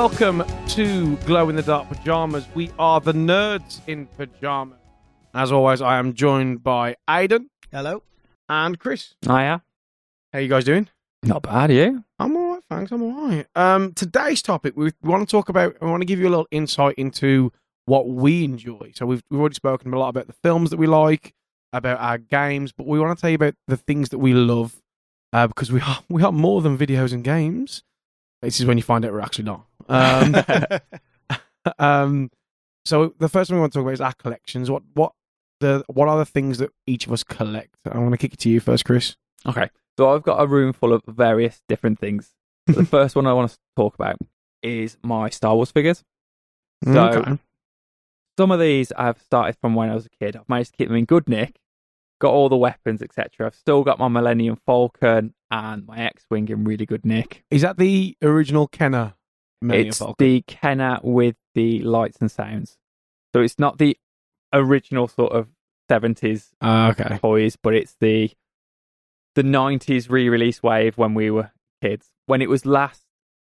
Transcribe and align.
Welcome 0.00 0.44
to 0.68 1.16
Glow 1.26 1.48
in 1.48 1.56
the 1.56 1.62
Dark 1.62 1.88
Pajamas. 1.88 2.46
We 2.54 2.70
are 2.78 3.00
the 3.00 3.12
nerds 3.12 3.80
in 3.88 4.06
pajamas. 4.06 4.78
As 5.34 5.50
always, 5.50 5.82
I 5.82 5.98
am 5.98 6.14
joined 6.14 6.62
by 6.62 6.94
Aidan 7.10 7.50
Hello. 7.72 8.04
and 8.48 8.78
Chris. 8.78 9.16
Hiya. 9.24 9.64
How 10.32 10.38
you 10.38 10.46
guys 10.46 10.62
doing? 10.62 10.88
Not 11.24 11.42
bad, 11.42 11.72
you? 11.72 12.04
I'm 12.20 12.36
all 12.36 12.52
right, 12.52 12.62
thanks. 12.70 12.92
I'm 12.92 13.02
all 13.02 13.28
right. 13.28 13.44
Um, 13.56 13.92
today's 13.92 14.40
topic, 14.40 14.76
we, 14.76 14.92
we 15.02 15.08
want 15.08 15.28
to 15.28 15.30
talk 15.32 15.48
about. 15.48 15.74
I 15.82 15.86
want 15.86 16.02
to 16.02 16.06
give 16.06 16.20
you 16.20 16.28
a 16.28 16.30
little 16.30 16.48
insight 16.52 16.94
into 16.94 17.52
what 17.86 18.08
we 18.08 18.44
enjoy. 18.44 18.92
So 18.94 19.04
we've 19.04 19.24
we've 19.30 19.40
already 19.40 19.56
spoken 19.56 19.92
a 19.92 19.98
lot 19.98 20.10
about 20.10 20.28
the 20.28 20.36
films 20.44 20.70
that 20.70 20.76
we 20.76 20.86
like, 20.86 21.34
about 21.72 21.98
our 21.98 22.18
games, 22.18 22.70
but 22.70 22.86
we 22.86 23.00
want 23.00 23.18
to 23.18 23.20
tell 23.20 23.30
you 23.30 23.34
about 23.34 23.54
the 23.66 23.76
things 23.76 24.10
that 24.10 24.18
we 24.18 24.32
love, 24.32 24.80
uh, 25.32 25.48
because 25.48 25.72
we 25.72 25.80
are 25.80 25.98
we 26.08 26.22
are 26.22 26.30
more 26.30 26.62
than 26.62 26.78
videos 26.78 27.12
and 27.12 27.24
games. 27.24 27.82
This 28.42 28.60
is 28.60 28.66
when 28.66 28.76
you 28.76 28.84
find 28.84 29.04
out 29.04 29.12
we're 29.12 29.20
actually 29.20 29.46
not. 29.46 29.64
Um, 29.88 30.34
um, 31.78 32.30
so 32.84 33.14
the 33.18 33.28
first 33.28 33.50
one 33.50 33.56
we 33.56 33.60
want 33.60 33.72
to 33.72 33.78
talk 33.78 33.84
about 33.84 33.94
is 33.94 34.00
our 34.00 34.14
collections. 34.14 34.70
What 34.70 34.82
what 34.94 35.12
the 35.60 35.84
what 35.88 36.08
are 36.08 36.18
the 36.18 36.24
things 36.26 36.58
that 36.58 36.70
each 36.86 37.06
of 37.06 37.12
us 37.12 37.24
collect? 37.24 37.74
I 37.90 37.98
want 37.98 38.12
to 38.12 38.18
kick 38.18 38.34
it 38.34 38.38
to 38.40 38.48
you 38.50 38.60
first, 38.60 38.84
Chris. 38.84 39.16
Okay. 39.46 39.68
So 39.98 40.14
I've 40.14 40.22
got 40.22 40.40
a 40.40 40.46
room 40.46 40.72
full 40.72 40.92
of 40.92 41.02
various 41.06 41.60
different 41.68 41.98
things. 41.98 42.30
the 42.66 42.84
first 42.86 43.16
one 43.16 43.26
I 43.26 43.32
want 43.32 43.50
to 43.50 43.58
talk 43.76 43.94
about 43.94 44.16
is 44.62 44.96
my 45.02 45.28
Star 45.30 45.54
Wars 45.56 45.70
figures. 45.72 46.04
So 46.84 47.08
Okay. 47.08 47.38
some 48.38 48.50
of 48.52 48.60
these 48.60 48.92
I've 48.92 49.20
started 49.20 49.56
from 49.60 49.74
when 49.74 49.90
I 49.90 49.94
was 49.94 50.06
a 50.06 50.10
kid. 50.24 50.36
I've 50.36 50.48
managed 50.48 50.70
to 50.72 50.76
keep 50.76 50.88
them 50.88 50.96
in 50.96 51.04
good 51.04 51.28
nick, 51.28 51.58
got 52.20 52.32
all 52.32 52.48
the 52.48 52.56
weapons, 52.56 53.02
etc. 53.02 53.46
I've 53.46 53.54
still 53.56 53.82
got 53.82 53.98
my 53.98 54.06
Millennium 54.08 54.56
Falcon 54.64 55.34
and 55.50 55.86
my 55.86 55.98
X-wing 55.98 56.48
in 56.48 56.64
really 56.64 56.86
good 56.86 57.04
nick. 57.04 57.44
Is 57.50 57.62
that 57.62 57.78
the 57.78 58.16
original 58.22 58.68
Kenner? 58.68 59.14
Millennium 59.60 59.88
it's 59.88 59.98
Falcon? 59.98 60.14
the 60.18 60.42
Kenner 60.46 60.98
with 61.02 61.36
the 61.54 61.80
lights 61.82 62.18
and 62.20 62.30
sounds. 62.30 62.76
So 63.34 63.40
it's 63.42 63.58
not 63.58 63.78
the 63.78 63.96
original 64.52 65.08
sort 65.08 65.32
of 65.32 65.48
70s 65.90 66.48
Ah, 66.60 66.90
okay. 66.90 67.18
toys, 67.18 67.56
but 67.62 67.74
it's 67.74 67.96
the 68.00 68.30
the 69.34 69.42
nineties 69.42 70.10
re-release 70.10 70.62
wave 70.62 70.98
when 70.98 71.14
we 71.14 71.30
were 71.30 71.50
kids. 71.82 72.10
When 72.26 72.42
it 72.42 72.48
was 72.48 72.66
last 72.66 73.02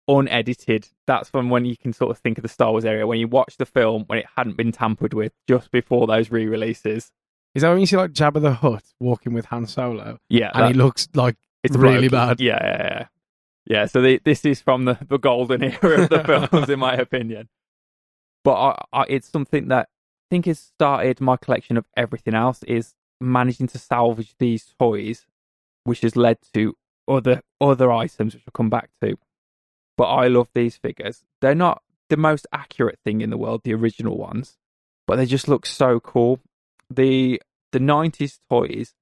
unedited, 0.07 0.89
that's 1.07 1.29
from 1.29 1.49
when 1.49 1.65
you 1.65 1.75
can 1.77 1.93
sort 1.93 2.11
of 2.11 2.17
think 2.19 2.37
of 2.37 2.41
the 2.41 2.47
Star 2.47 2.71
Wars 2.71 2.85
area. 2.85 3.07
When 3.07 3.19
you 3.19 3.27
watch 3.27 3.57
the 3.57 3.65
film 3.65 4.03
when 4.07 4.19
it 4.19 4.25
hadn't 4.35 4.57
been 4.57 4.71
tampered 4.71 5.13
with 5.13 5.33
just 5.47 5.71
before 5.71 6.07
those 6.07 6.31
re-releases. 6.31 7.11
Is 7.55 7.61
that 7.61 7.69
when 7.69 7.79
you 7.79 7.85
see 7.85 7.97
like 7.97 8.11
Jabba 8.13 8.41
the 8.41 8.53
Hutt 8.53 8.83
walking 8.99 9.33
with 9.33 9.45
Han 9.45 9.67
Solo, 9.67 10.17
Yeah, 10.29 10.51
and 10.55 10.67
he 10.67 10.73
looks 10.73 11.07
like 11.13 11.37
it's 11.63 11.75
really 11.77 12.07
bloke. 12.09 12.29
bad? 12.29 12.41
Yeah, 12.41 12.59
yeah, 12.61 12.83
yeah. 12.83 13.05
Yeah, 13.66 13.86
so 13.86 14.02
the, 14.02 14.19
this 14.23 14.44
is 14.45 14.61
from 14.61 14.86
the, 14.86 14.97
the 15.08 15.17
golden 15.17 15.64
era 15.64 16.03
of 16.03 16.09
the 16.09 16.47
films, 16.52 16.69
in 16.69 16.80
my 16.80 16.94
opinion. 16.94 17.50
But 18.44 18.53
I, 18.53 18.83
I, 18.92 19.05
it's 19.08 19.30
something 19.30 19.70
that 19.70 19.88
I 19.89 20.25
think 20.30 20.45
has 20.47 20.59
started 20.59 21.22
my 21.22 21.38
collection 21.38 21.78
of 21.78 21.86
everything 21.95 22.33
else 22.33 22.64
is 22.64 22.94
managing 23.22 23.67
to 23.67 23.78
salvage 23.78 24.36
these 24.38 24.73
toys, 24.78 25.25
which 25.86 26.02
has 26.02 26.16
led 26.16 26.39
to 26.53 26.75
other 27.08 27.42
other 27.61 27.92
items, 27.92 28.33
which 28.33 28.44
I'll 28.45 28.52
come 28.52 28.70
back 28.70 28.89
to. 29.02 29.17
But 29.98 30.05
I 30.05 30.27
love 30.27 30.50
these 30.53 30.75
figures. 30.75 31.23
They're 31.42 31.55
not 31.55 31.81
the 32.09 32.17
most 32.17 32.48
accurate 32.52 33.00
thing 33.05 33.22
in 33.22 33.30
the 33.30 33.38
world, 33.38 33.61
the 33.64 33.73
original 33.73 34.17
ones, 34.17 34.58
but 35.08 35.16
they 35.16 35.25
just 35.25 35.48
look 35.48 35.66
so 35.66 35.99
cool. 36.02 36.39
The 36.89 37.42
the 37.71 37.80
nineties 37.80 38.39
toys, 38.49 38.93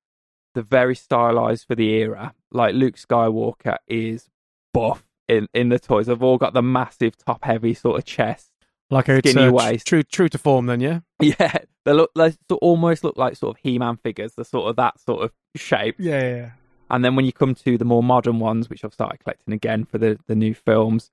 they're 0.54 0.64
very 0.64 0.96
stylized 0.96 1.66
for 1.68 1.76
the 1.76 1.90
era. 1.90 2.36
Like 2.52 2.76
Luke 2.76 2.96
Skywalker 2.96 3.78
is 3.88 4.30
buff 4.74 5.04
in, 5.28 5.48
in 5.54 5.70
the 5.70 5.80
toys. 5.80 6.08
They've 6.08 6.22
all 6.22 6.38
got 6.38 6.54
the 6.54 6.62
massive 6.62 7.18
top 7.18 7.44
heavy 7.44 7.74
sort 7.74 7.98
of 7.98 8.06
chest. 8.06 8.52
Like 8.90 9.08
a 9.08 9.20
Skinny 9.20 9.48
uh, 9.48 9.52
waist. 9.52 9.88
True, 9.88 10.04
true 10.04 10.28
to 10.30 10.38
form. 10.38 10.66
Then, 10.66 10.82
yeah. 10.82 11.00
Yeah. 11.22 11.58
They 11.84 11.94
look 11.94 12.12
they 12.14 12.32
sort- 12.32 12.62
almost 12.62 13.04
look 13.04 13.18
like 13.18 13.36
sort 13.36 13.58
of 13.58 13.62
He 13.64 13.80
Man 13.80 13.98
figures. 13.98 14.34
They're 14.36 14.46
sort 14.46 14.70
of 14.70 14.76
that 14.76 15.00
sort 15.00 15.24
of 15.24 15.32
shape. 15.56 15.96
Yeah, 15.98 16.22
yeah, 16.22 16.36
yeah. 16.36 16.50
And 16.92 17.04
then 17.04 17.16
when 17.16 17.26
you 17.26 17.32
come 17.32 17.56
to 17.56 17.78
the 17.78 17.86
more 17.86 18.04
modern 18.04 18.40
ones, 18.40 18.70
which 18.70 18.84
I've 18.84 18.94
started 18.94 19.20
collecting 19.22 19.54
again 19.54 19.86
for 19.86 19.98
the, 19.98 20.20
the 20.28 20.36
new 20.36 20.54
films, 20.54 21.10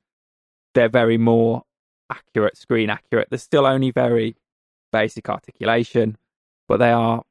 they're 0.74 0.88
very 0.88 1.16
more 1.16 1.62
accurate, 2.10 2.56
screen 2.56 2.90
accurate. 2.90 3.28
They're 3.30 3.38
still 3.38 3.64
only 3.64 3.92
very 3.92 4.36
basic 4.92 5.28
articulation, 5.28 6.18
but 6.66 6.78
they 6.78 6.90
are 6.90 7.22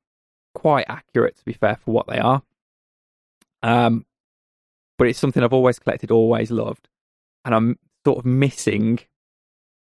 quite 0.55 0.85
accurate 0.87 1.35
to 1.37 1.45
be 1.45 1.53
fair 1.53 1.75
for 1.75 1.91
what 1.91 2.07
they 2.07 2.17
are. 2.17 2.41
Um, 3.61 4.05
but 4.97 5.07
it's 5.07 5.19
something 5.19 5.43
I've 5.43 5.53
always 5.53 5.79
collected, 5.79 6.11
always 6.11 6.51
loved, 6.51 6.89
and 7.45 7.53
I'm 7.53 7.79
sort 8.05 8.19
of 8.19 8.25
missing 8.25 8.99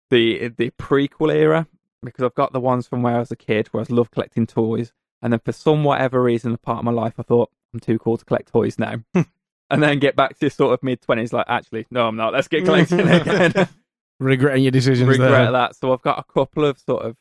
the 0.10 0.50
the 0.50 0.72
prequel 0.72 1.34
era 1.34 1.68
because 2.04 2.24
I've 2.24 2.36
got 2.36 2.54
the 2.54 2.60
ones 2.60 2.88
from 2.88 3.04
where 3.04 3.16
I 3.16 3.20
was 3.20 3.32
a 3.32 3.36
kid, 3.36 3.68
where 3.68 3.84
I 3.84 3.94
loved 3.94 4.12
collecting 4.12 4.48
toys, 4.48 4.94
and 5.22 5.34
then 5.34 5.40
for 5.44 5.52
some 5.52 5.84
whatever 5.84 6.22
reason, 6.22 6.54
a 6.54 6.58
part 6.58 6.80
of 6.80 6.86
my 6.86 6.92
life, 6.92 7.14
I 7.18 7.24
thought 7.24 7.50
I'm 7.74 7.80
too 7.80 8.00
cool 8.00 8.18
to 8.18 8.26
collect 8.26 8.52
toys 8.52 8.80
now, 8.80 8.96
and 9.14 9.84
then 9.84 10.00
get 10.00 10.16
back 10.16 10.38
to 10.40 10.50
sort 10.50 10.74
of 10.74 10.84
mid 10.84 11.02
twenties, 11.02 11.34
like 11.34 11.46
actually, 11.48 11.88
no, 11.92 12.08
I'm 12.08 12.16
not. 12.16 12.34
Let's 12.34 12.48
get 12.48 12.66
collecting 12.66 13.00
again. 13.08 13.54
Regretting 14.20 14.64
your 14.64 14.72
decisions 14.72 15.10
Regret 15.10 15.32
there. 15.32 15.52
that. 15.52 15.76
So 15.76 15.92
I've 15.92 16.02
got 16.04 16.20
a 16.20 16.24
couple 16.32 16.64
of 16.64 16.78
sort 16.78 17.04
of 17.04 17.18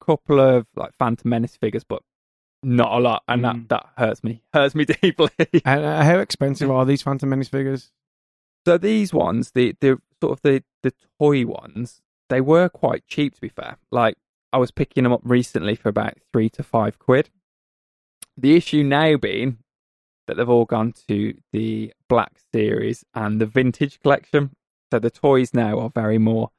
couple 0.00 0.38
of 0.40 0.66
like 0.76 0.92
Phantom 0.96 1.28
Menace 1.28 1.56
figures, 1.56 1.82
but 1.82 2.02
not 2.62 2.92
a 2.92 2.98
lot, 3.00 3.22
and 3.28 3.42
Mm. 3.42 3.68
that 3.68 3.68
that 3.68 3.86
hurts 3.96 4.22
me, 4.24 4.42
hurts 4.52 4.74
me 4.74 4.84
deeply. 4.84 5.30
And, 5.64 5.84
uh, 5.84 6.02
how 6.04 6.18
expensive 6.18 6.70
are 6.70 6.84
these 6.84 7.02
Phantom 7.02 7.28
Menace 7.28 7.48
figures? 7.48 7.90
So 8.66 8.76
these 8.78 9.12
ones, 9.14 9.52
the 9.52 9.74
the 9.80 10.00
sort 10.20 10.32
of 10.32 10.42
the 10.42 10.62
the 10.82 10.92
toy 11.18 11.46
ones, 11.46 12.02
they 12.28 12.40
were 12.40 12.68
quite 12.68 13.06
cheap 13.06 13.34
to 13.34 13.40
be 13.40 13.48
fair. 13.48 13.76
Like 13.90 14.16
I 14.52 14.58
was 14.58 14.70
picking 14.70 15.04
them 15.04 15.12
up 15.12 15.22
recently 15.24 15.74
for 15.74 15.88
about 15.88 16.14
three 16.32 16.50
to 16.50 16.62
five 16.62 16.98
quid. 16.98 17.30
The 18.36 18.56
issue 18.56 18.82
now 18.82 19.16
being 19.16 19.58
that 20.26 20.36
they've 20.36 20.48
all 20.48 20.64
gone 20.64 20.92
to 21.08 21.34
the 21.52 21.92
Black 22.08 22.32
Series 22.52 23.04
and 23.14 23.40
the 23.40 23.46
Vintage 23.46 24.00
Collection. 24.00 24.50
So 24.92 24.98
the 24.98 25.10
toys 25.10 25.54
now 25.54 25.78
are 25.80 25.90
very 25.90 26.18
more. 26.18 26.50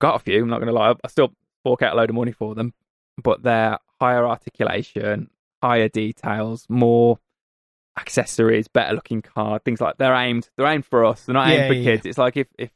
Got 0.00 0.16
a 0.16 0.18
few. 0.20 0.42
I'm 0.42 0.48
not 0.48 0.58
going 0.58 0.68
to 0.68 0.72
lie. 0.72 0.94
I 1.04 1.08
still 1.08 1.32
fork 1.64 1.82
out 1.82 1.94
a 1.94 1.96
load 1.96 2.10
of 2.10 2.16
money 2.16 2.32
for 2.32 2.54
them, 2.54 2.74
but 3.22 3.42
they're 3.42 3.78
higher 4.00 4.26
articulation, 4.26 5.30
higher 5.62 5.88
details, 5.88 6.66
more 6.68 7.18
accessories, 7.98 8.68
better 8.68 8.94
looking 8.94 9.22
card, 9.22 9.64
things 9.64 9.80
like 9.80 9.96
they're 9.98 10.14
aimed. 10.14 10.48
They're 10.56 10.66
aimed 10.66 10.86
for 10.86 11.04
us. 11.04 11.24
They're 11.24 11.34
not 11.34 11.48
aimed 11.48 11.60
Yeah, 11.62 11.68
for 11.68 11.74
yeah, 11.74 11.84
kids. 11.96 12.06
It's 12.06 12.18
like 12.18 12.36
if 12.36 12.48
if 12.58 12.70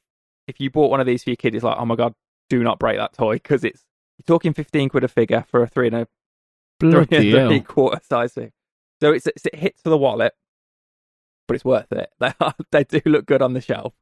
if 0.47 0.61
you 0.61 0.71
bought 0.71 0.91
one 0.91 1.01
of 1.01 1.07
these 1.07 1.23
for 1.25 1.31
your 1.31 1.37
kid, 1.37 1.55
it's 1.55 1.65
like, 1.65 1.77
oh 1.79 1.85
my 1.85 1.97
god, 1.97 2.15
do 2.49 2.63
not 2.63 2.79
break 2.79 2.97
that 2.99 3.13
toy 3.13 3.35
because 3.35 3.65
it's 3.65 3.85
you're 4.19 4.25
talking 4.37 4.53
fifteen 4.55 4.89
quid 4.89 5.05
a 5.05 5.09
figure 5.09 5.45
for 5.49 5.63
a 5.63 5.67
three 5.69 5.87
and 5.89 5.97
a 5.97 6.09
three 6.91 7.07
and 7.11 7.11
Bloody 7.11 7.31
three 7.31 7.61
hell. 7.61 7.61
quarter 7.61 8.01
size 8.09 8.33
thing. 8.35 8.53
So 9.01 9.13
it's, 9.13 9.27
it's 9.27 9.47
it 9.47 9.55
hits 9.55 9.83
to 9.83 9.91
the 9.91 9.99
wallet, 9.99 10.35
but 11.47 11.55
it's 11.55 11.65
worth 11.65 11.93
it. 11.93 12.11
They 12.19 12.33
are, 12.41 12.55
they 12.71 12.85
do 12.85 13.01
look 13.07 13.27
good 13.27 13.43
on 13.43 13.53
the 13.55 13.61
shelf, 13.61 13.95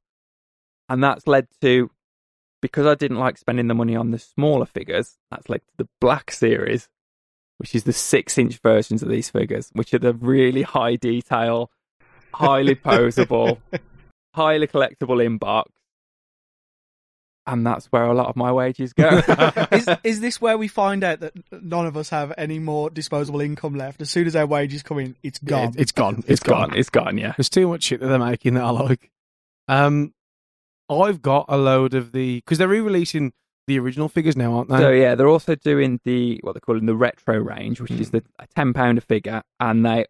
and 0.88 1.02
that's 1.02 1.26
led 1.26 1.48
to 1.62 1.90
because 2.60 2.86
I 2.86 2.94
didn't 2.94 3.18
like 3.18 3.38
spending 3.38 3.68
the 3.68 3.74
money 3.74 3.94
on 3.96 4.10
the 4.10 4.18
smaller 4.18 4.66
figures. 4.66 5.18
That's 5.30 5.48
led 5.48 5.60
to 5.60 5.72
the 5.84 5.88
Black 6.00 6.30
Series, 6.30 6.88
which 7.58 7.74
is 7.74 7.84
the 7.84 7.92
six-inch 7.92 8.58
versions 8.62 9.02
of 9.02 9.08
these 9.08 9.30
figures, 9.30 9.70
which 9.74 9.92
are 9.94 9.98
the 9.98 10.14
really 10.14 10.62
high 10.62 10.96
detail, 10.96 11.70
highly 12.34 12.74
posable, 12.76 13.58
highly 14.34 14.66
collectible 14.66 15.24
in 15.24 15.38
box. 15.38 15.70
And 17.46 17.66
that's 17.66 17.86
where 17.86 18.04
a 18.04 18.12
lot 18.14 18.26
of 18.28 18.36
my 18.36 18.52
wages 18.52 18.92
go. 18.92 19.08
is, 19.72 19.88
is 20.04 20.20
this 20.20 20.38
where 20.40 20.58
we 20.58 20.68
find 20.68 21.02
out 21.02 21.20
that 21.20 21.32
none 21.50 21.86
of 21.86 21.96
us 21.96 22.10
have 22.10 22.32
any 22.36 22.58
more 22.58 22.90
disposable 22.90 23.40
income 23.40 23.74
left? 23.74 24.02
As 24.02 24.10
soon 24.10 24.26
as 24.26 24.36
our 24.36 24.44
wages 24.46 24.82
come 24.82 24.98
in, 24.98 25.16
it's 25.22 25.38
gone. 25.38 25.68
it- 25.70 25.76
it's 25.80 25.92
gone. 25.92 26.22
it's 26.26 26.40
gone. 26.42 26.74
It's 26.76 26.90
gone. 26.90 27.16
Yeah. 27.16 27.32
There's 27.38 27.48
too 27.48 27.66
much 27.68 27.84
shit 27.84 28.00
that 28.00 28.06
they're 28.08 28.18
making 28.18 28.52
that 28.54 28.64
I 28.64 28.70
like. 28.70 29.10
Um, 29.66 30.12
I've 30.90 31.22
got 31.22 31.46
a 31.48 31.56
load 31.56 31.94
of 31.94 32.12
the 32.12 32.36
because 32.36 32.58
they're 32.58 32.68
re-releasing 32.68 33.32
the 33.68 33.78
original 33.78 34.08
figures 34.08 34.36
now, 34.36 34.54
aren't 34.54 34.68
they? 34.70 34.78
So 34.78 34.90
yeah, 34.90 35.14
they're 35.14 35.28
also 35.28 35.54
doing 35.54 36.00
the 36.04 36.40
what 36.42 36.54
they're 36.54 36.60
calling 36.60 36.86
the 36.86 36.96
retro 36.96 37.36
range, 37.38 37.80
which 37.80 37.92
is 37.92 38.10
the 38.10 38.24
a 38.40 38.46
ten 38.48 38.72
pound 38.72 38.98
a 38.98 39.00
figure, 39.00 39.42
and 39.60 39.86
they 39.86 40.06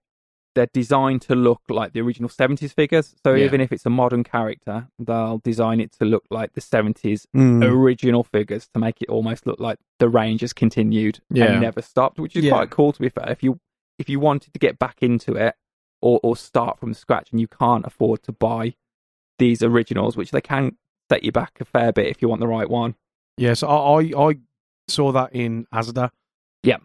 they're 0.55 0.66
designed 0.72 1.22
to 1.22 1.34
look 1.37 1.60
like 1.69 1.93
the 1.93 2.00
original 2.00 2.28
seventies 2.28 2.72
figures. 2.72 3.14
So 3.22 3.34
Yeah. 3.34 3.44
even 3.44 3.60
if 3.60 3.70
it's 3.70 3.84
a 3.87 3.90
modern 3.90 4.25
character, 4.25 4.88
they'll 4.99 5.38
design 5.38 5.78
it 5.81 5.93
to 5.99 6.05
look 6.05 6.25
like 6.31 6.55
the 6.55 6.60
seventies 6.60 7.26
Mm. 7.37 7.62
original 7.62 8.25
figures 8.25 8.66
to 8.75 8.81
make 8.81 9.00
it 9.02 9.08
almost 9.08 9.46
look 9.46 9.60
like 9.60 9.78
the 9.99 10.08
range 10.08 10.40
has 10.40 10.52
continued 10.52 11.20
Yeah. 11.31 11.52
and 11.52 11.60
never 11.60 11.82
stopped, 11.82 12.19
which 12.19 12.34
is 12.34 12.44
Yeah. 12.44 12.52
quite 12.52 12.70
cool 12.70 12.93
to 12.93 13.00
be 13.00 13.08
fair. 13.10 13.31
If 13.31 13.43
you 13.43 13.60
if 13.99 14.08
you 14.08 14.19
wanted 14.20 14.52
to 14.52 14.58
get 14.58 14.78
back 14.78 15.02
into 15.02 15.34
it 15.34 15.55
or 16.00 16.19
or 16.22 16.37
start 16.37 16.78
from 16.81 16.94
scratch 16.94 17.31
and 17.31 17.40
you 17.40 17.49
can't 17.49 17.84
afford 17.87 18.22
to 18.25 18.32
buy 18.32 18.75
these 19.38 19.62
originals, 19.62 20.16
which 20.16 20.31
they 20.32 20.40
can 20.40 20.76
set 21.10 21.22
you 21.22 21.31
back 21.32 21.58
a 21.60 21.64
fair 21.64 21.93
bit 21.93 22.06
if 22.06 22.20
you 22.22 22.28
want 22.28 22.40
the 22.40 22.49
right 22.49 22.69
one. 22.70 22.94
Yeah, 23.38 23.55
so 23.55 23.69
I, 23.69 24.00
I 24.02 24.29
I 24.31 24.37
saw 24.88 25.12
that 25.12 25.35
in 25.35 25.67
Asda. 25.73 26.11
Yeah. 26.62 26.79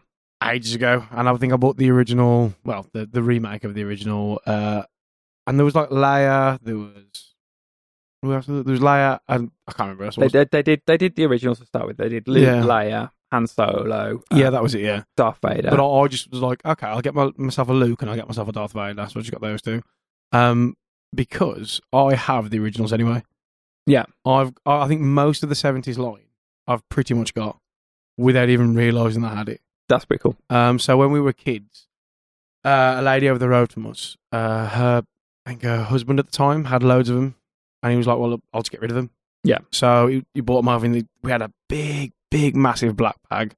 Ages 0.44 0.76
ago. 0.76 1.06
And 1.12 1.28
I 1.30 1.36
think 1.38 1.54
I 1.54 1.56
bought 1.58 1.78
the 1.78 1.90
original 1.90 2.54
well, 2.66 2.86
the, 2.94 3.06
the 3.06 3.24
remake 3.24 3.64
of 3.64 3.74
the 3.74 3.84
original. 3.84 4.40
Uh 4.46 4.84
and 5.48 5.58
there 5.60 5.66
was 5.66 5.76
like 5.76 5.90
Leia, 5.90 6.60
there 6.62 6.78
was? 6.78 7.34
There 8.22 8.32
was 8.38 8.80
Leia 8.80 9.20
and 9.28 9.52
I 9.68 9.72
can't 9.74 9.88
remember. 9.88 10.06
Else 10.06 10.16
They 10.16 10.28
did. 10.30 10.50
They 10.52 10.62
did. 10.64 10.82
They 10.86 10.98
did 10.98 11.16
the 11.16 11.26
originals 11.26 11.60
to 11.60 11.66
start 11.66 11.88
with. 11.88 11.98
They 11.98 12.10
did 12.10 12.28
Luke, 12.28 12.44
Yeah. 12.44 12.62
Leia, 12.62 13.12
Han 13.32 13.48
Solo. 13.48 14.22
yeah, 14.32 14.48
uh, 14.48 14.52
that 14.52 14.64
was 14.64 14.76
it. 14.76 14.82
Yeah, 14.82 15.04
Darth 15.18 15.40
Vader. 15.46 15.70
but 15.70 15.80
I, 15.82 16.02
I 16.04 16.08
just 16.08 16.32
was 16.32 16.40
like, 16.42 16.64
okay, 16.66 16.88
I'll 16.88 17.02
get 17.02 17.14
my, 17.16 17.32
myself 17.38 17.68
a 17.70 17.74
Luke 17.74 18.02
and 18.02 18.10
I'll 18.10 18.16
get 18.16 18.28
myself 18.28 18.48
a 18.48 18.52
Darth 18.54 18.72
Vader. 18.74 19.06
So 19.10 19.20
I 19.20 19.24
just 19.24 19.32
got 19.32 19.42
those 19.42 19.62
two. 19.62 19.82
Um, 20.32 20.76
because 21.14 21.82
I 21.92 22.16
have 22.16 22.50
the 22.50 22.60
originals 22.60 22.94
anyway. 22.94 23.24
Yeah. 23.86 24.06
I've 24.26 24.54
I 24.66 24.84
I 24.84 24.88
think 24.88 25.02
most 25.02 25.44
of 25.44 25.50
the 25.50 25.56
seventies 25.56 25.98
line 25.98 26.26
I've 26.68 26.88
pretty 26.90 27.14
much 27.14 27.34
got 27.34 27.58
without 28.18 28.50
even 28.50 28.76
realizing 28.76 29.24
I 29.26 29.36
had 29.36 29.50
it. 29.50 29.62
That's 29.90 30.06
pretty 30.06 30.22
cool. 30.22 30.38
Um, 30.50 30.80
so 30.80 30.98
when 30.98 31.12
we 31.12 31.20
were 31.20 31.34
kids, 31.34 31.88
uh, 32.64 32.96
a 33.00 33.02
lady 33.02 33.28
over 33.30 33.40
the 33.40 33.50
road 33.50 33.72
from 33.72 33.86
us, 33.88 34.16
uh, 34.32 34.68
her 34.68 35.04
I 35.46 35.50
think 35.50 35.64
her 35.64 35.84
husband 35.84 36.20
at 36.20 36.26
the 36.28 36.32
time 36.32 36.66
had 36.66 36.84
loads 36.84 37.10
of 37.10 37.16
them, 37.18 37.36
and 37.82 37.92
he 37.92 37.98
was 37.98 38.08
like, 38.08 38.18
"Well, 38.18 38.40
I'll 38.54 38.62
just 38.62 38.72
get 38.72 38.82
rid 38.82 38.92
of 38.92 38.96
them." 38.96 39.10
Yeah. 39.44 39.58
So 39.74 40.08
he, 40.08 40.26
he 40.34 40.40
bought 40.42 40.62
them 40.62 40.70
over, 40.70 40.86
and 40.86 41.06
we 41.22 41.32
had 41.32 41.42
a 41.42 41.52
big, 41.68 42.14
big, 42.32 42.56
massive 42.56 42.96
black 42.96 43.18
bag, 43.30 43.54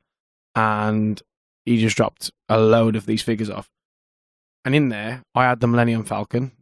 and 0.55 1.21
he 1.65 1.79
just 1.79 1.95
dropped 1.95 2.31
a 2.49 2.59
load 2.59 2.95
of 2.95 3.05
these 3.05 3.21
figures 3.21 3.51
off. 3.51 3.69
And 4.63 4.73
in 4.73 4.89
there, 4.89 5.21
I 5.35 5.43
had 5.43 5.59
the 5.59 5.67
Millennium 5.67 6.05
Falcon 6.05 6.53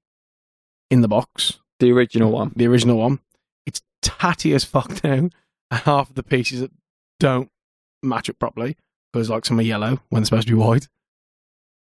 in 0.92 1.00
the 1.02 1.08
box, 1.08 1.60
The 1.80 1.92
original 1.94 2.32
one. 2.32 2.52
the 2.56 2.68
original 2.68 2.98
one. 2.98 3.20
It's 3.66 3.82
tatty 4.02 4.54
as 4.54 4.66
fuck 4.66 5.02
now, 5.06 5.30
half 5.86 6.10
of 6.10 6.16
the 6.16 6.24
pieces 6.24 6.62
that 6.62 6.72
don't 7.20 7.50
match 8.02 8.30
up 8.30 8.40
properly 8.40 8.76
because 9.12 9.30
like 9.30 9.46
some 9.46 9.60
are 9.60 9.64
yellow 9.64 10.00
when 10.10 10.22
they're 10.22 10.26
supposed 10.26 10.48
to 10.48 10.54
be 10.54 10.60
white. 10.60 10.88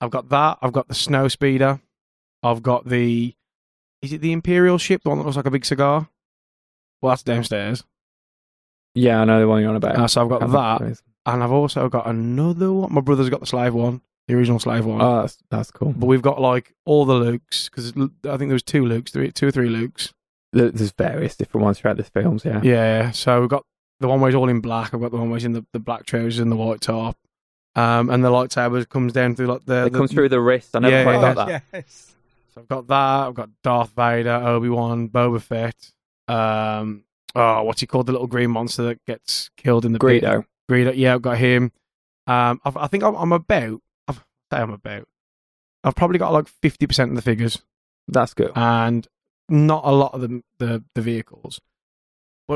I've 0.00 0.10
got 0.10 0.28
that. 0.30 0.58
I've 0.60 0.72
got 0.72 0.88
the 0.88 0.94
snow 0.94 1.28
speeder. 1.28 1.80
I've 2.42 2.62
got 2.62 2.88
the. 2.88 3.34
Is 4.02 4.12
it 4.12 4.20
the 4.20 4.32
Imperial 4.32 4.78
ship, 4.78 5.02
the 5.04 5.10
one 5.10 5.18
that 5.18 5.24
looks 5.24 5.36
like 5.36 5.46
a 5.46 5.50
big 5.50 5.64
cigar? 5.64 6.08
Well, 7.00 7.10
that's 7.10 7.22
downstairs. 7.22 7.84
Yeah, 8.94 9.20
I 9.20 9.24
know 9.24 9.38
the 9.40 9.46
one 9.48 9.60
you're 9.60 9.70
on 9.70 9.76
about. 9.76 9.96
Uh, 9.96 10.08
so 10.08 10.22
I've 10.22 10.28
got 10.28 10.40
that, 10.40 10.46
remember 10.46 10.72
what 10.72 10.82
it 10.82 10.92
is. 10.92 11.02
and 11.24 11.42
I've 11.42 11.52
also 11.52 11.88
got 11.88 12.06
another 12.08 12.72
one. 12.72 12.92
My 12.92 13.00
brother's 13.00 13.30
got 13.30 13.40
the 13.40 13.46
slave 13.46 13.74
one, 13.74 14.02
the 14.26 14.34
original 14.34 14.58
slave 14.58 14.84
one. 14.84 15.00
Oh, 15.00 15.20
that's 15.22 15.38
that's 15.50 15.70
cool. 15.70 15.94
but 15.96 16.06
we've 16.06 16.20
got 16.20 16.40
like 16.40 16.74
all 16.84 17.04
the 17.04 17.14
Lukes 17.14 17.70
because 17.70 17.92
I 17.92 18.36
think 18.36 18.48
there 18.48 18.54
was 18.54 18.62
two 18.64 18.82
Lukes, 18.82 19.10
three, 19.10 19.30
two 19.30 19.46
or 19.46 19.50
three 19.52 19.68
Lukes. 19.68 20.12
There's 20.52 20.92
various 20.92 21.36
different 21.36 21.64
ones 21.64 21.78
throughout 21.78 21.96
the 21.96 22.04
films. 22.04 22.44
Yeah. 22.44 22.60
Yeah, 22.62 23.10
so 23.12 23.40
we've 23.40 23.48
got 23.48 23.64
the 24.02 24.08
one 24.08 24.20
where 24.20 24.30
he's 24.30 24.36
all 24.36 24.48
in 24.50 24.60
black. 24.60 24.92
I've 24.92 25.00
got 25.00 25.10
the 25.10 25.16
one 25.16 25.30
where 25.30 25.38
he's 25.38 25.44
in 25.46 25.52
the, 25.52 25.64
the 25.72 25.78
black 25.78 26.04
trousers 26.04 26.38
and 26.40 26.52
the 26.52 26.56
white 26.56 26.80
top. 26.82 27.16
Um, 27.74 28.10
and 28.10 28.22
the 28.22 28.28
lightsaber 28.28 28.86
comes 28.86 29.14
down 29.14 29.34
through 29.34 29.46
like 29.46 29.64
the. 29.64 29.86
It 29.86 29.92
the- 29.92 29.98
comes 29.98 30.12
through 30.12 30.28
the 30.28 30.40
wrist. 30.40 30.76
I 30.76 30.80
never 30.80 30.94
Yeah, 30.96 31.02
quite 31.04 31.14
yeah, 31.14 31.34
got 31.34 31.46
that. 31.48 31.62
Yes. 31.72 32.14
So 32.54 32.60
I've 32.60 32.68
got 32.68 32.86
that. 32.88 33.28
I've 33.28 33.34
got 33.34 33.48
Darth 33.62 33.92
Vader, 33.96 34.34
Obi 34.34 34.68
Wan, 34.68 35.08
Boba 35.08 35.40
Fett. 35.40 35.90
Um, 36.28 37.04
oh, 37.34 37.62
what's 37.62 37.80
he 37.80 37.86
called? 37.86 38.06
The 38.06 38.12
little 38.12 38.26
green 38.26 38.50
monster 38.50 38.82
that 38.84 39.02
gets 39.06 39.48
killed 39.56 39.86
in 39.86 39.92
the 39.92 39.98
pit? 39.98 40.22
Greedo. 40.22 40.44
Greedo. 40.70 40.92
Yeah, 40.94 41.14
I've 41.14 41.22
got 41.22 41.38
him. 41.38 41.72
Um, 42.26 42.60
I've, 42.64 42.76
I 42.76 42.86
think 42.88 43.04
I'm, 43.04 43.14
I'm 43.14 43.32
about. 43.32 43.80
I've, 44.06 44.18
say 44.52 44.58
I'm 44.58 44.70
about. 44.70 45.08
I've 45.82 45.94
probably 45.94 46.18
got 46.18 46.32
like 46.34 46.46
fifty 46.46 46.86
percent 46.86 47.10
of 47.10 47.16
the 47.16 47.22
figures, 47.22 47.62
That's 48.06 48.34
good. 48.34 48.52
and 48.54 49.08
not 49.48 49.84
a 49.84 49.90
lot 49.90 50.12
of 50.14 50.20
the 50.20 50.42
the, 50.58 50.84
the 50.94 51.00
vehicles. 51.02 51.58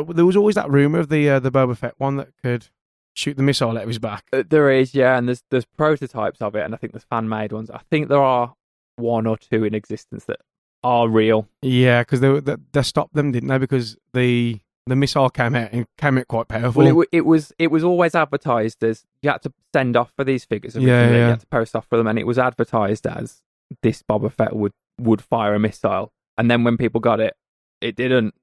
But 0.04 0.16
there 0.16 0.26
was 0.26 0.36
always 0.36 0.54
that 0.56 0.70
rumor 0.70 0.98
of 0.98 1.08
the 1.08 1.28
uh, 1.30 1.40
the 1.40 1.50
Boba 1.50 1.76
Fett 1.76 1.94
one 1.98 2.16
that 2.16 2.28
could 2.42 2.68
shoot 3.14 3.36
the 3.36 3.42
missile 3.42 3.70
out 3.70 3.82
of 3.82 3.88
his 3.88 3.98
back. 3.98 4.24
Uh, 4.32 4.42
There 4.48 4.70
is, 4.70 4.94
yeah, 4.94 5.16
and 5.16 5.28
there's 5.28 5.42
there's 5.50 5.64
prototypes 5.64 6.40
of 6.42 6.54
it, 6.54 6.64
and 6.64 6.74
I 6.74 6.78
think 6.78 6.92
there's 6.92 7.04
fan 7.04 7.28
made 7.28 7.52
ones. 7.52 7.70
I 7.70 7.80
think 7.90 8.08
there 8.08 8.22
are 8.22 8.54
one 8.96 9.26
or 9.26 9.36
two 9.36 9.64
in 9.64 9.74
existence 9.74 10.24
that 10.26 10.40
are 10.84 11.08
real. 11.08 11.48
Yeah, 11.62 12.02
because 12.02 12.20
they, 12.20 12.40
they 12.40 12.56
they 12.72 12.82
stopped 12.82 13.14
them, 13.14 13.32
didn't 13.32 13.48
they? 13.48 13.58
Because 13.58 13.96
the 14.12 14.60
the 14.86 14.96
missile 14.96 15.30
came 15.30 15.54
out 15.56 15.70
and 15.72 15.86
came 15.98 16.16
out 16.18 16.28
quite 16.28 16.46
powerful. 16.48 16.84
Well, 16.84 17.00
it, 17.02 17.08
it 17.12 17.26
was 17.26 17.52
it 17.58 17.70
was 17.72 17.82
always 17.82 18.14
advertised 18.14 18.84
as 18.84 19.04
you 19.22 19.30
had 19.30 19.42
to 19.42 19.52
send 19.74 19.96
off 19.96 20.12
for 20.16 20.24
these 20.24 20.44
figures. 20.44 20.76
Yeah, 20.76 21.08
yeah. 21.10 21.10
You 21.10 21.18
had 21.30 21.40
to 21.40 21.46
post 21.46 21.74
off 21.74 21.86
for 21.88 21.96
them, 21.96 22.06
and 22.06 22.18
it 22.18 22.26
was 22.26 22.38
advertised 22.38 23.06
as 23.06 23.42
this 23.82 24.02
Boba 24.02 24.30
Fett 24.30 24.54
would 24.54 24.72
would 25.00 25.20
fire 25.22 25.54
a 25.54 25.58
missile, 25.58 26.12
and 26.38 26.50
then 26.50 26.64
when 26.64 26.76
people 26.76 27.00
got 27.00 27.20
it, 27.20 27.34
it 27.80 27.96
didn't. 27.96 28.34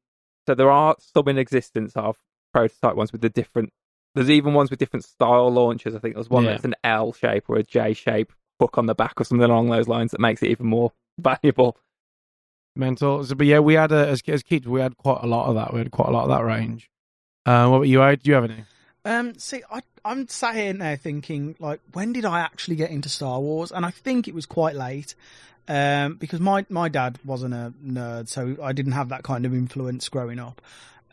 So 0.48 0.56
there 0.56 0.72
are 0.72 0.96
some 1.00 1.28
in 1.28 1.38
existence 1.38 1.94
of 1.96 2.18
prototype 2.54 2.96
ones 2.96 3.12
with 3.12 3.22
the 3.22 3.30
different. 3.30 3.72
There's 4.16 4.30
even 4.30 4.54
ones 4.54 4.70
with 4.70 4.80
different 4.80 5.06
style 5.06 5.50
launchers. 5.52 5.96
I 5.96 6.00
think 6.00 6.16
there's 6.16 6.30
one 6.30 6.44
Yeah. 6.44 6.52
that's 6.52 6.66
an 6.66 6.76
L 6.84 7.14
shape 7.14 7.50
or 7.50 7.56
a 7.58 7.64
J 7.64 7.94
shape 7.94 8.32
hook 8.60 8.78
on 8.78 8.86
the 8.86 8.94
back 8.96 9.20
or 9.20 9.24
something 9.24 9.44
along 9.50 9.70
those 9.70 9.88
lines 9.88 10.12
that 10.12 10.20
makes 10.20 10.44
it 10.44 10.50
even 10.50 10.68
more 10.68 10.92
valuable. 11.18 11.78
mental. 12.76 13.24
So, 13.24 13.36
but 13.36 13.48
yeah, 13.48 13.60
we 13.60 13.74
had 13.76 13.92
a, 13.92 14.08
as 14.08 14.22
as 14.28 14.44
kids, 14.44 14.68
we 14.68 14.82
had 14.82 14.98
quite 14.98 15.20
a 15.24 15.28
lot 15.28 15.48
of 15.48 15.56
that. 15.56 15.74
We 15.74 15.80
had 15.80 15.92
quite 15.92 16.10
a 16.10 16.12
lot 16.12 16.24
of 16.24 16.30
that 16.30 16.44
range. 16.44 16.90
Uh, 17.46 17.68
what 17.68 17.78
about 17.78 17.88
you? 17.88 18.04
Ed? 18.04 18.24
Do 18.24 18.30
you 18.30 18.36
have 18.36 18.46
any? 18.46 18.64
Um, 19.06 19.38
see, 19.38 19.62
I, 19.70 19.82
I'm 20.06 20.28
sat 20.30 20.56
here 20.56 20.74
now 20.74 20.96
thinking, 20.96 21.56
like, 21.60 21.82
when 21.92 22.14
did 22.14 22.24
I 22.26 22.40
actually 22.40 22.78
get 22.78 22.90
into 22.90 23.10
Star 23.10 23.40
Wars? 23.42 23.72
And 23.72 23.86
I 23.86 23.92
think 23.92 24.28
it 24.30 24.34
was 24.34 24.46
quite 24.46 24.76
late, 24.76 25.14
um, 25.68 26.16
because 26.16 26.40
my 26.40 26.66
my 26.70 26.90
dad 26.90 27.20
wasn't 27.24 27.54
a 27.54 27.74
nerd, 27.84 28.28
so 28.28 28.58
I 28.62 28.74
didn't 28.74 28.94
have 28.94 29.10
that 29.10 29.24
kind 29.24 29.46
of 29.46 29.54
influence 29.54 30.10
growing 30.10 30.40
up. 30.40 30.62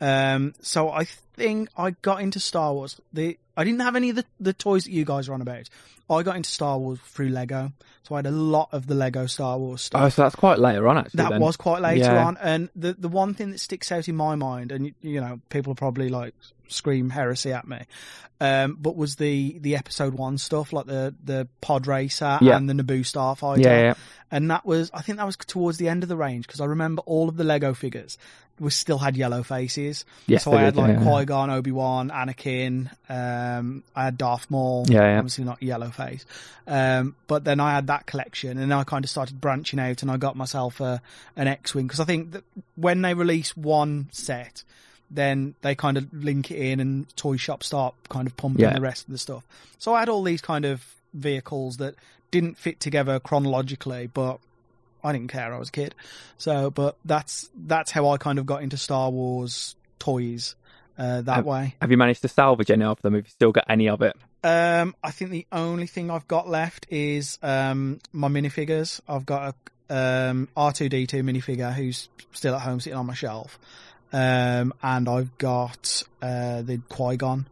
Um, 0.00 0.54
so 0.60 0.90
I 0.90 1.06
think 1.40 1.68
I 1.76 1.90
got 2.02 2.20
into 2.22 2.40
Star 2.40 2.72
Wars. 2.74 3.00
The 3.12 3.38
I 3.56 3.64
didn't 3.64 3.80
have 3.80 3.96
any 3.96 4.10
of 4.10 4.16
the, 4.16 4.24
the 4.38 4.52
toys 4.52 4.84
that 4.84 4.92
you 4.92 5.04
guys 5.04 5.28
are 5.28 5.34
on 5.34 5.42
about. 5.42 5.68
I 6.08 6.22
got 6.22 6.36
into 6.36 6.50
Star 6.50 6.78
Wars 6.78 6.98
through 7.04 7.28
Lego, 7.28 7.72
so 8.02 8.14
I 8.14 8.18
had 8.18 8.26
a 8.26 8.30
lot 8.32 8.70
of 8.72 8.86
the 8.86 8.94
Lego 8.94 9.26
Star 9.26 9.58
Wars 9.58 9.82
stuff. 9.82 10.02
Oh, 10.02 10.08
so 10.08 10.22
that's 10.22 10.34
quite 10.34 10.58
later 10.58 10.88
on, 10.88 10.98
actually. 10.98 11.18
That 11.18 11.30
then. 11.30 11.40
was 11.40 11.56
quite 11.56 11.82
later 11.82 12.04
Yeah. 12.04 12.26
on, 12.26 12.36
and 12.38 12.68
the 12.74 12.94
the 12.94 13.08
one 13.08 13.34
thing 13.34 13.50
that 13.50 13.60
sticks 13.60 13.92
out 13.92 14.08
in 14.08 14.16
my 14.16 14.34
mind, 14.34 14.72
and 14.72 14.86
you, 14.86 14.94
you 15.00 15.20
know, 15.20 15.40
people 15.50 15.74
probably 15.74 16.08
like 16.08 16.34
scream 16.68 17.10
heresy 17.10 17.52
at 17.52 17.66
me, 17.68 17.78
um, 18.40 18.76
but 18.80 18.96
was 18.96 19.16
the 19.16 19.58
the 19.60 19.76
episode 19.76 20.14
one 20.14 20.38
stuff 20.38 20.72
like 20.72 20.86
the 20.86 21.14
the 21.22 21.46
pod 21.60 21.86
racer 21.86 22.38
Yeah. 22.40 22.56
and 22.56 22.68
the 22.68 22.74
Naboo 22.74 23.00
starfighter, 23.00 23.62
yeah, 23.64 23.80
yeah. 23.80 23.94
and 24.32 24.50
that 24.50 24.64
was 24.66 24.90
I 24.94 25.02
think 25.02 25.18
that 25.18 25.26
was 25.26 25.36
towards 25.36 25.78
the 25.78 25.88
end 25.88 26.02
of 26.02 26.08
the 26.08 26.16
range 26.16 26.46
because 26.46 26.60
I 26.60 26.64
remember 26.66 27.02
all 27.06 27.28
of 27.28 27.36
the 27.36 27.44
Lego 27.44 27.72
figures 27.74 28.18
was 28.60 28.74
still 28.74 28.98
had 28.98 29.16
yellow 29.16 29.42
faces. 29.42 30.04
Yes, 30.26 30.44
so 30.44 30.52
I 30.52 30.60
had 30.62 30.74
did, 30.74 30.80
like 30.80 30.98
yeah. 30.98 31.02
Qui 31.02 31.24
Gon, 31.24 31.50
Obi 31.50 31.72
Wan, 31.72 32.10
Anakin. 32.10 32.90
Um, 33.08 33.82
I 33.96 34.04
had 34.04 34.18
Darth 34.18 34.50
Maul. 34.50 34.84
Yeah, 34.88 35.00
yeah. 35.02 35.18
Obviously 35.18 35.44
not 35.44 35.62
yellow 35.62 35.88
face. 35.90 36.24
Um, 36.66 37.16
but 37.26 37.42
then 37.44 37.58
I 37.58 37.72
had 37.72 37.88
that 37.88 38.06
collection, 38.06 38.50
and 38.58 38.70
then 38.70 38.72
I 38.78 38.84
kind 38.84 39.04
of 39.04 39.10
started 39.10 39.40
branching 39.40 39.80
out, 39.80 40.02
and 40.02 40.10
I 40.10 40.16
got 40.18 40.36
myself 40.36 40.80
a 40.80 41.00
an 41.36 41.48
X 41.48 41.74
Wing 41.74 41.86
because 41.86 42.00
I 42.00 42.04
think 42.04 42.32
that 42.32 42.44
when 42.76 43.02
they 43.02 43.14
release 43.14 43.56
one 43.56 44.08
set, 44.12 44.62
then 45.10 45.54
they 45.62 45.74
kind 45.74 45.96
of 45.96 46.12
link 46.12 46.50
it 46.50 46.58
in, 46.58 46.78
and 46.80 47.16
toy 47.16 47.36
shops 47.36 47.66
start 47.66 47.94
kind 48.08 48.26
of 48.26 48.36
pumping 48.36 48.62
Yeah. 48.64 48.74
the 48.74 48.80
rest 48.80 49.06
of 49.06 49.12
the 49.12 49.18
stuff. 49.18 49.44
So 49.78 49.94
I 49.94 50.00
had 50.00 50.08
all 50.08 50.22
these 50.22 50.40
kind 50.42 50.64
of 50.64 50.84
vehicles 51.14 51.78
that 51.78 51.94
didn't 52.30 52.58
fit 52.58 52.78
together 52.78 53.18
chronologically, 53.18 54.06
but 54.06 54.38
I 55.02 55.12
didn't 55.12 55.28
care. 55.28 55.52
I 55.52 55.58
was 55.58 55.68
a 55.68 55.72
kid. 55.72 55.94
So, 56.38 56.70
but 56.70 56.96
that's 57.04 57.50
that's 57.54 57.90
how 57.90 58.08
I 58.10 58.16
kind 58.16 58.38
of 58.38 58.46
got 58.46 58.62
into 58.62 58.76
Star 58.76 59.10
Wars 59.10 59.76
toys 59.98 60.54
uh, 60.98 61.22
that 61.22 61.38
Um, 61.38 61.44
way. 61.44 61.74
Have 61.80 61.90
you 61.90 61.96
managed 61.96 62.22
to 62.22 62.28
salvage 62.28 62.70
any 62.70 62.84
of 62.84 63.00
them? 63.02 63.14
Have 63.14 63.24
you 63.24 63.30
still 63.30 63.52
got 63.52 63.64
any 63.68 63.88
of 63.88 64.02
it? 64.02 64.16
Um, 64.42 64.94
I 65.02 65.10
think 65.10 65.30
the 65.30 65.46
only 65.52 65.86
thing 65.86 66.10
I've 66.10 66.28
got 66.28 66.48
left 66.48 66.86
is 66.90 67.38
um, 67.42 67.98
my 68.12 68.28
minifigures. 68.28 69.00
I've 69.06 69.26
got 69.26 69.54
a 69.90 70.30
um, 70.30 70.48
R2D2 70.56 71.22
minifigure 71.22 71.72
who's 71.72 72.08
still 72.32 72.54
at 72.54 72.62
home 72.62 72.80
sitting 72.80 72.98
on 72.98 73.06
my 73.06 73.14
shelf. 73.14 73.58
Um, 74.12 74.72
and 74.82 75.08
I've 75.08 75.36
got 75.38 76.02
uh, 76.22 76.62
the 76.62 76.80
Qui 76.88 77.16
Gon. 77.16 77.46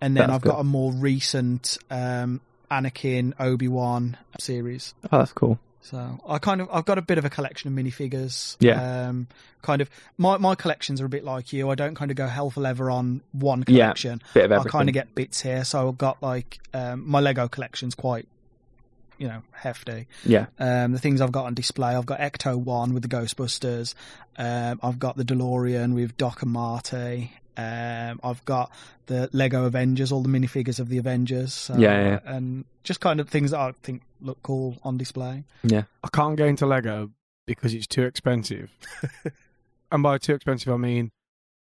And 0.00 0.16
then 0.16 0.28
That's 0.28 0.36
I've 0.36 0.42
got 0.42 0.60
a 0.60 0.64
more 0.64 0.92
recent 0.92 1.78
um, 1.90 2.40
Anakin 2.70 3.34
Obi 3.40 3.68
Wan 3.68 4.16
series. 4.38 4.94
Oh, 5.10 5.18
that's 5.18 5.32
cool. 5.32 5.58
So 5.90 6.18
I 6.28 6.38
kind 6.38 6.60
of 6.60 6.68
I've 6.70 6.84
got 6.84 6.98
a 6.98 7.02
bit 7.02 7.16
of 7.16 7.24
a 7.24 7.30
collection 7.30 7.72
of 7.72 7.84
minifigures. 7.84 8.58
Yeah. 8.60 9.08
Um, 9.08 9.26
kind 9.62 9.80
of 9.80 9.88
my 10.18 10.36
my 10.36 10.54
collections 10.54 11.00
are 11.00 11.06
a 11.06 11.08
bit 11.08 11.24
like 11.24 11.54
you. 11.54 11.70
I 11.70 11.76
don't 11.76 11.94
kind 11.94 12.10
of 12.10 12.16
go 12.16 12.26
hell 12.26 12.50
for 12.50 12.60
leather 12.60 12.90
on 12.90 13.22
one 13.32 13.64
collection. 13.64 14.20
Yeah. 14.22 14.32
Bit 14.34 14.44
of 14.44 14.52
everything. 14.52 14.68
I 14.68 14.72
kind 14.72 14.88
of 14.90 14.92
get 14.92 15.14
bits 15.14 15.40
here. 15.40 15.64
So 15.64 15.88
I've 15.88 15.96
got 15.96 16.22
like 16.22 16.58
um, 16.74 17.08
my 17.08 17.20
Lego 17.20 17.48
collection's 17.48 17.94
quite, 17.94 18.28
you 19.16 19.28
know, 19.28 19.42
hefty. 19.52 20.08
Yeah. 20.26 20.46
Um, 20.58 20.92
the 20.92 20.98
things 20.98 21.22
I've 21.22 21.32
got 21.32 21.46
on 21.46 21.54
display, 21.54 21.94
I've 21.94 22.06
got 22.06 22.20
Ecto 22.20 22.58
One 22.58 22.92
with 22.92 23.02
the 23.02 23.08
Ghostbusters. 23.08 23.94
Um, 24.36 24.80
I've 24.82 24.98
got 24.98 25.16
the 25.16 25.24
DeLorean 25.24 25.94
with 25.94 26.18
Doc 26.18 26.42
and 26.42 26.52
Marty. 26.52 27.32
Um, 27.58 28.20
I've 28.22 28.44
got 28.44 28.70
the 29.06 29.28
Lego 29.32 29.64
Avengers, 29.64 30.12
all 30.12 30.22
the 30.22 30.28
minifigures 30.28 30.78
of 30.78 30.88
the 30.88 30.98
Avengers. 30.98 31.52
So, 31.52 31.74
Yeah, 31.76 32.02
yeah. 32.02 32.18
and 32.24 32.64
just 32.84 33.00
kind 33.00 33.18
of 33.18 33.28
things 33.28 33.50
that 33.50 33.58
I 33.58 33.72
think 33.82 34.02
look 34.20 34.40
cool 34.42 34.78
on 34.84 34.96
display. 34.96 35.44
Yeah. 35.64 35.82
I 36.04 36.08
can't 36.12 36.36
get 36.36 36.46
into 36.46 36.66
Lego 36.66 37.10
because 37.46 37.74
it's 37.74 37.88
too 37.88 38.04
expensive. 38.04 38.70
and 39.92 40.02
by 40.02 40.18
too 40.18 40.34
expensive, 40.34 40.72
I 40.72 40.76
mean 40.76 41.10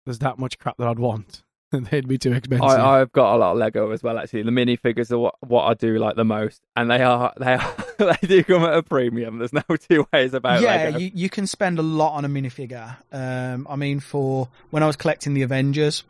there's 0.05 0.19
that 0.19 0.39
much 0.39 0.59
crap 0.59 0.77
that 0.79 0.89
I'd 0.89 0.99
want. 0.99 1.43
They'd 1.73 2.09
be 2.09 2.19
too 2.19 2.33
expensive. 2.33 2.69
I, 2.69 3.01
I've 3.01 3.13
got 3.13 3.35
a 3.35 3.39
lot 3.39 3.53
of 3.53 3.59
Lego 3.59 3.91
as 3.93 4.03
well. 4.03 4.19
Actually, 4.19 4.43
the 4.43 4.51
minifigures 4.51 5.11
are 5.13 5.19
what, 5.19 5.35
what 5.41 5.63
I 5.65 5.75
do 5.75 5.99
like 5.99 6.17
the 6.17 6.25
most, 6.25 6.63
and 6.77 6.91
they 6.91 7.03
are 7.03 7.33
they 7.39 7.55
are 7.55 7.75
they 8.21 8.27
do 8.27 8.45
come 8.45 8.65
at 8.65 8.75
a 8.75 8.83
premium. 8.83 9.39
There's 9.39 9.53
no 9.53 9.63
two 9.89 10.07
ways 10.13 10.35
about 10.35 10.59
it. 10.59 10.63
yeah, 10.65 10.97
you, 10.97 11.11
you 11.15 11.29
can 11.31 11.47
spend 11.47 11.79
a 11.79 11.83
lot 11.83 12.15
on 12.15 12.25
a 12.25 12.29
minifigure. 12.29 12.97
Um, 13.13 13.67
I 13.71 13.77
mean, 13.77 14.01
for 14.01 14.49
when 14.71 14.83
I 14.83 14.87
was 14.87 14.97
collecting 14.97 15.35
the 15.35 15.43
Avengers, 15.43 16.05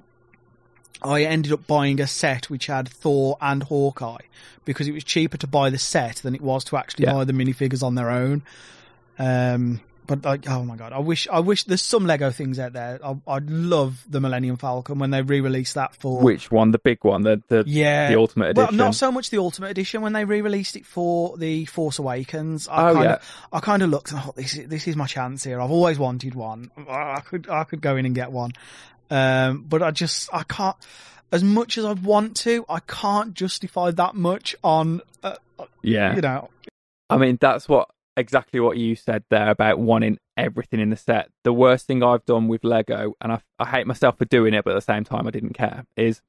I 1.02 1.24
ended 1.24 1.52
up 1.52 1.66
buying 1.66 2.00
a 2.00 2.06
set 2.06 2.48
which 2.48 2.66
had 2.66 2.88
Thor 2.88 3.36
and 3.40 3.62
Hawkeye 3.62 4.22
because 4.64 4.88
it 4.88 4.92
was 4.92 5.04
cheaper 5.04 5.36
to 5.36 5.46
buy 5.46 5.68
the 5.70 5.78
set 5.78 6.16
than 6.16 6.34
it 6.34 6.40
was 6.40 6.64
to 6.64 6.76
actually 6.76 7.04
Yeah. 7.04 7.12
buy 7.12 7.24
the 7.24 7.32
minifigures 7.34 7.82
on 7.82 7.94
their 7.94 8.10
own. 8.10 8.42
Um, 9.18 9.80
but 10.06 10.25
like, 10.25 10.49
oh 10.49 10.64
my 10.64 10.76
god, 10.76 10.92
I 10.92 10.99
wish, 10.99 11.26
I 11.28 11.40
wish 11.40 11.64
there's 11.64 11.82
some 11.82 12.06
Lego 12.06 12.30
things 12.30 12.58
out 12.58 12.73
there. 12.75 12.99
I, 13.04 13.16
I'd 13.26 13.49
love 13.49 14.04
the 14.08 14.20
Millennium 14.20 14.56
Falcon 14.56 14.99
when 14.99 15.11
they 15.11 15.23
re-released 15.23 15.75
that 15.75 15.94
for 15.96 16.20
Which 16.20 16.50
one? 16.50 16.70
The 16.73 16.78
big 16.78 17.04
one, 17.04 17.23
the 17.23 17.42
the, 17.49 17.64
yeah, 17.66 18.08
the 18.11 18.18
Ultimate 18.18 18.50
Edition. 18.50 18.76
well, 18.76 18.87
not 18.87 18.94
so 18.94 19.11
much 19.11 19.30
the 19.30 19.38
Ultimate 19.38 19.70
Edition 19.70 20.02
when 20.02 20.12
they 20.12 20.25
re-released 20.25 20.76
it 20.76 20.84
for 20.87 21.37
the 21.38 21.64
Force 21.66 21.99
Awakens. 21.99 22.68
I 22.68 22.90
Oh, 22.90 22.94
kind 22.94 23.04
yeah. 23.04 23.12
of, 23.14 23.23
I 23.52 23.61
kind 23.61 23.82
of 23.82 23.90
looked 23.90 24.12
and 24.12 24.20
thought, 24.20 24.37
this 24.37 24.56
is 24.56 24.68
this 24.68 24.87
is 24.88 24.96
my 24.96 25.06
chance 25.06 25.44
here. 25.44 25.61
I've 25.61 25.70
always 25.70 25.99
wanted 25.99 26.34
one. 26.34 26.70
I 26.88 27.20
could 27.20 27.49
I 27.49 27.64
could 27.64 27.80
go 27.80 27.96
in 27.96 28.04
and 28.06 28.14
get 28.14 28.30
one, 28.30 28.52
um, 29.11 29.64
but 29.68 29.82
I 29.82 29.90
just 29.90 30.28
I 30.32 30.42
can't. 30.42 30.76
As 31.32 31.42
much 31.42 31.78
as 31.78 31.84
I 31.84 31.92
want 31.94 32.37
to, 32.38 32.64
I 32.68 32.78
can't 32.80 33.34
justify 33.34 33.90
that 33.92 34.14
much 34.14 34.54
on. 34.62 35.00
Uh, 35.23 35.34
yeah. 35.82 36.14
you 36.14 36.20
know, 36.20 36.50
I 37.11 37.16
mean, 37.16 37.38
that's 37.40 37.68
what 37.68 37.88
exactly 38.16 38.61
what 38.61 38.76
you 38.76 38.94
said 38.97 39.25
there 39.30 39.50
about 39.50 39.78
wanting 39.78 40.18
everything 40.37 40.80
in 40.80 40.90
the 40.90 40.97
set. 40.97 41.30
The 41.42 41.52
worst 41.52 41.87
thing 41.87 42.02
I've 42.02 42.25
done 42.25 42.49
with 42.49 42.64
Lego, 42.64 43.14
and 43.21 43.33
I, 43.33 43.40
I 43.59 43.66
hate 43.66 43.87
myself 43.87 44.18
for 44.18 44.25
doing 44.25 44.54
it, 44.54 44.64
but 44.64 44.73
at 44.73 44.75
the 44.75 44.80
same 44.80 45.04
time, 45.04 45.26
I 45.26 45.30
didn't 45.30 45.54
care, 45.54 45.85
is 45.97 46.23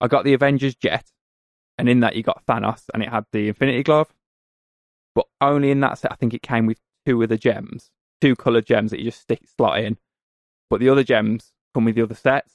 I 0.00 0.08
got 0.08 0.24
the 0.24 0.34
Avengers 0.34 0.74
jet, 0.74 1.10
and 1.76 1.88
in 1.88 2.00
that, 2.00 2.16
you 2.16 2.22
got 2.22 2.44
Thanos, 2.46 2.84
and 2.92 3.02
it 3.02 3.08
had 3.08 3.24
the 3.32 3.48
Infinity 3.48 3.82
Glove. 3.82 4.12
But 5.14 5.26
only 5.40 5.70
in 5.70 5.80
that 5.80 5.98
set, 5.98 6.12
I 6.12 6.16
think 6.16 6.34
it 6.34 6.42
came 6.42 6.66
with 6.66 6.78
two 7.06 7.22
of 7.22 7.28
the 7.28 7.38
gems, 7.38 7.90
two 8.20 8.36
coloured 8.36 8.66
gems 8.66 8.90
that 8.90 8.98
you 8.98 9.06
just 9.06 9.20
stick 9.20 9.42
slot 9.56 9.80
in. 9.80 9.96
But 10.70 10.80
the 10.80 10.88
other 10.88 11.04
gems 11.04 11.52
come 11.74 11.84
with 11.84 11.94
the 11.94 12.02
other 12.02 12.14
sets. 12.14 12.54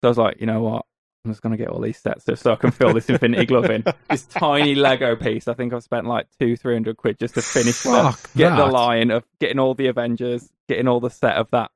So 0.00 0.08
I 0.08 0.08
was 0.08 0.18
like, 0.18 0.40
you 0.40 0.46
know 0.46 0.62
what? 0.62 0.86
I'm 1.28 1.32
just 1.34 1.42
going 1.42 1.52
to 1.52 1.62
get 1.62 1.68
all 1.68 1.80
these 1.80 1.98
sets 1.98 2.24
just 2.24 2.42
so 2.42 2.52
I 2.52 2.56
can 2.56 2.70
fill 2.70 2.94
this 2.94 3.08
Infinity 3.10 3.46
Glove 3.46 3.70
in. 3.70 3.84
This 4.10 4.24
tiny 4.24 4.74
Lego 4.74 5.14
piece. 5.16 5.48
I 5.48 5.54
think 5.54 5.74
I've 5.74 5.82
spent 5.82 6.06
like 6.06 6.26
two, 6.40 6.56
three 6.56 6.72
hundred 6.74 6.96
quid 6.96 7.18
just 7.18 7.34
to 7.34 7.42
finish 7.42 7.82
the, 7.82 8.16
get 8.34 8.56
the 8.56 8.66
line 8.66 9.10
of 9.10 9.24
getting 9.38 9.58
all 9.58 9.74
the 9.74 9.88
Avengers, 9.88 10.48
getting 10.66 10.88
all 10.88 11.00
the 11.00 11.10
set 11.10 11.36
of 11.36 11.50
that. 11.50 11.70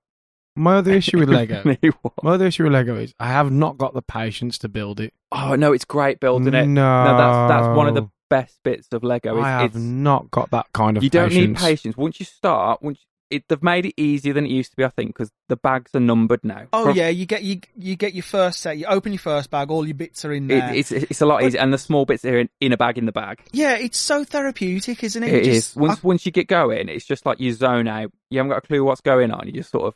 My 0.57 0.77
other 0.77 0.93
issue 0.93 1.19
with 1.19 1.29
Lego, 1.29 1.63
my 2.23 2.31
other 2.33 2.47
issue 2.47 2.65
with 2.65 2.73
Lego 2.73 2.97
is 2.97 3.15
I 3.21 3.29
have 3.29 3.51
not 3.51 3.77
got 3.77 3.93
the 3.93 4.03
patience 4.03 4.57
to 4.59 4.69
build 4.69 4.99
it. 5.01 5.13
Oh 5.31 5.55
no, 5.57 5.73
it's 5.73 5.85
great 5.85 6.21
building 6.21 6.55
it. 6.55 6.67
No, 6.67 7.05
No, 7.05 7.17
that's 7.19 7.51
that's 7.53 7.77
one 7.77 7.89
of 7.89 7.95
the 7.95 8.09
best 8.31 8.59
bits 8.63 8.89
of 8.93 9.05
Lego. 9.05 9.37
Is 9.37 9.45
I 9.45 9.51
have 9.51 9.65
it's, 9.67 9.77
not 9.77 10.31
got 10.31 10.51
that 10.53 10.67
kind 10.73 10.97
of 10.97 11.05
you 11.05 11.11
don't 11.11 11.29
patience. 11.29 11.61
need 11.61 11.67
patience. 11.69 11.97
Once 11.99 12.19
you 12.19 12.25
start, 12.25 12.83
once 12.83 13.05
it, 13.33 13.45
they've 13.49 13.63
made 13.63 13.87
it 13.87 13.95
easier 14.01 14.33
than 14.33 14.47
it 14.47 14.51
used 14.51 14.71
to 14.73 14.77
be, 14.77 14.85
I 14.85 14.89
think, 14.91 15.09
because 15.11 15.31
the 15.49 15.57
bags 15.57 15.91
are 15.95 16.01
numbered 16.01 16.45
now. 16.45 16.67
oh 16.73 16.87
From- 16.87 16.97
yeah, 16.97 17.09
you 17.09 17.27
get 17.27 17.43
you 17.43 17.61
you 17.77 17.97
get 17.97 18.15
your 18.15 18.23
first 18.23 18.61
set. 18.61 18.79
You 18.79 18.87
open 18.87 19.13
your 19.13 19.19
first 19.19 19.51
bag, 19.51 19.71
all 19.71 19.87
your 19.87 19.95
bits 19.95 20.25
are 20.25 20.33
in 20.33 20.51
It, 20.51 20.55
there. 20.61 20.75
it's 20.75 20.93
it's 20.93 21.21
a 21.21 21.27
lot 21.27 21.43
easier, 21.43 21.61
and 21.61 21.73
the 21.73 21.79
small 21.79 22.05
bits 22.05 22.25
are 22.25 22.39
in, 22.39 22.49
in 22.61 22.73
a 22.73 22.77
bag 22.77 22.99
in 22.99 23.07
the 23.07 23.13
bag. 23.13 23.41
yeah, 23.53 23.75
it's 23.77 23.99
so 23.99 24.25
therapeutic, 24.25 25.03
isn't 25.03 25.23
it? 25.23 25.33
It 25.33 25.45
You 25.47 25.51
is. 25.53 25.57
just- 25.67 25.77
Once 25.77 26.03
once 26.05 26.27
you 26.27 26.33
get 26.33 26.47
going, 26.49 26.89
it's 26.89 27.05
just 27.07 27.25
like 27.27 27.41
you 27.41 27.53
zone 27.53 27.89
out. 27.89 28.11
You 28.31 28.39
haven't 28.39 28.51
got 28.51 28.59
a 28.65 28.67
clue 28.67 28.85
what's 28.85 29.01
going 29.01 29.31
on. 29.31 29.47
You're 29.47 29.57
just 29.63 29.71
sort 29.71 29.87
of 29.87 29.95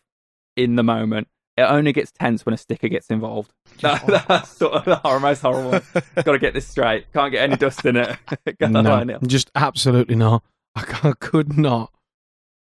in 0.56 0.76
the 0.76 0.82
moment. 0.82 1.28
It 1.58 1.62
only 1.62 1.94
gets 1.94 2.12
tense 2.12 2.44
when 2.44 2.52
a 2.54 2.58
sticker 2.58 2.88
gets 2.88 3.08
involved. 3.08 3.50
That- 3.80 4.06
that's 4.28 4.50
sort 4.56 4.72
of 4.74 4.84
the 4.84 4.96
hor- 4.96 5.20
most 5.20 5.40
horrible. 5.42 5.80
Got 6.16 6.32
to 6.32 6.38
get 6.38 6.52
this 6.54 6.66
straight. 6.68 7.12
Can't 7.12 7.32
get 7.32 7.42
any 7.42 7.56
dust 7.56 7.84
in 7.84 7.96
it. 7.96 8.16
No, 8.60 9.18
just 9.26 9.50
absolutely 9.54 10.14
not. 10.16 10.42
I, 10.74 10.84
I 11.02 11.12
could 11.18 11.56
not 11.56 11.92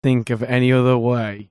think 0.03 0.31
of 0.31 0.43
any 0.43 0.73
other 0.73 0.97
way 0.99 1.51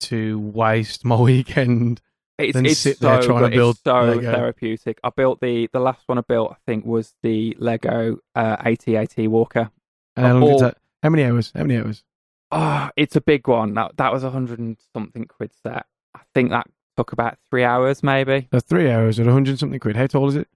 to 0.00 0.38
waste 0.38 1.04
my 1.04 1.16
weekend. 1.20 2.00
It's, 2.38 2.54
Then 2.54 2.66
it's 2.66 2.78
sit 2.78 2.98
so 2.98 3.08
there 3.08 3.22
trying 3.22 3.50
to 3.50 3.56
build 3.56 3.74
it's 3.76 3.84
so 3.84 4.00
Lego. 4.04 4.30
therapeutic. 4.32 5.00
I 5.02 5.10
built 5.10 5.40
the 5.40 5.68
the 5.72 5.80
last 5.80 6.02
one 6.06 6.18
I 6.18 6.20
built. 6.20 6.52
I 6.52 6.56
think 6.66 6.84
was 6.86 7.12
the 7.22 7.56
Lego 7.58 8.18
uh, 8.36 8.56
AT-AT 8.60 9.18
Walker. 9.28 9.70
And 10.16 10.26
how, 10.26 10.32
long 10.38 10.50
did 10.52 10.60
that- 10.60 10.78
how 11.02 11.10
many 11.10 11.24
hours? 11.24 11.52
How 11.54 11.62
many 11.64 11.78
hours? 11.78 12.04
Oh, 12.52 12.90
it's 12.96 13.16
a 13.16 13.20
big 13.20 13.46
one. 13.48 13.74
That 13.74 13.96
that 13.96 14.12
was 14.12 14.22
a 14.24 14.30
hundred 14.30 14.60
and 14.60 14.76
something 14.92 15.24
quid 15.26 15.50
set. 15.64 15.84
I 16.14 16.20
think 16.32 16.50
that 16.50 16.66
took 16.96 17.12
about 17.12 17.38
three 17.50 17.64
hours, 17.64 18.02
maybe. 18.02 18.48
That's 18.52 18.64
three 18.68 18.90
hours 18.90 19.18
at 19.20 19.26
a 19.26 19.30
100 19.30 19.58
something 19.58 19.78
quid. 19.78 19.96
How 19.96 20.06
tall 20.06 20.28
is 20.28 20.36
it? 20.36 20.48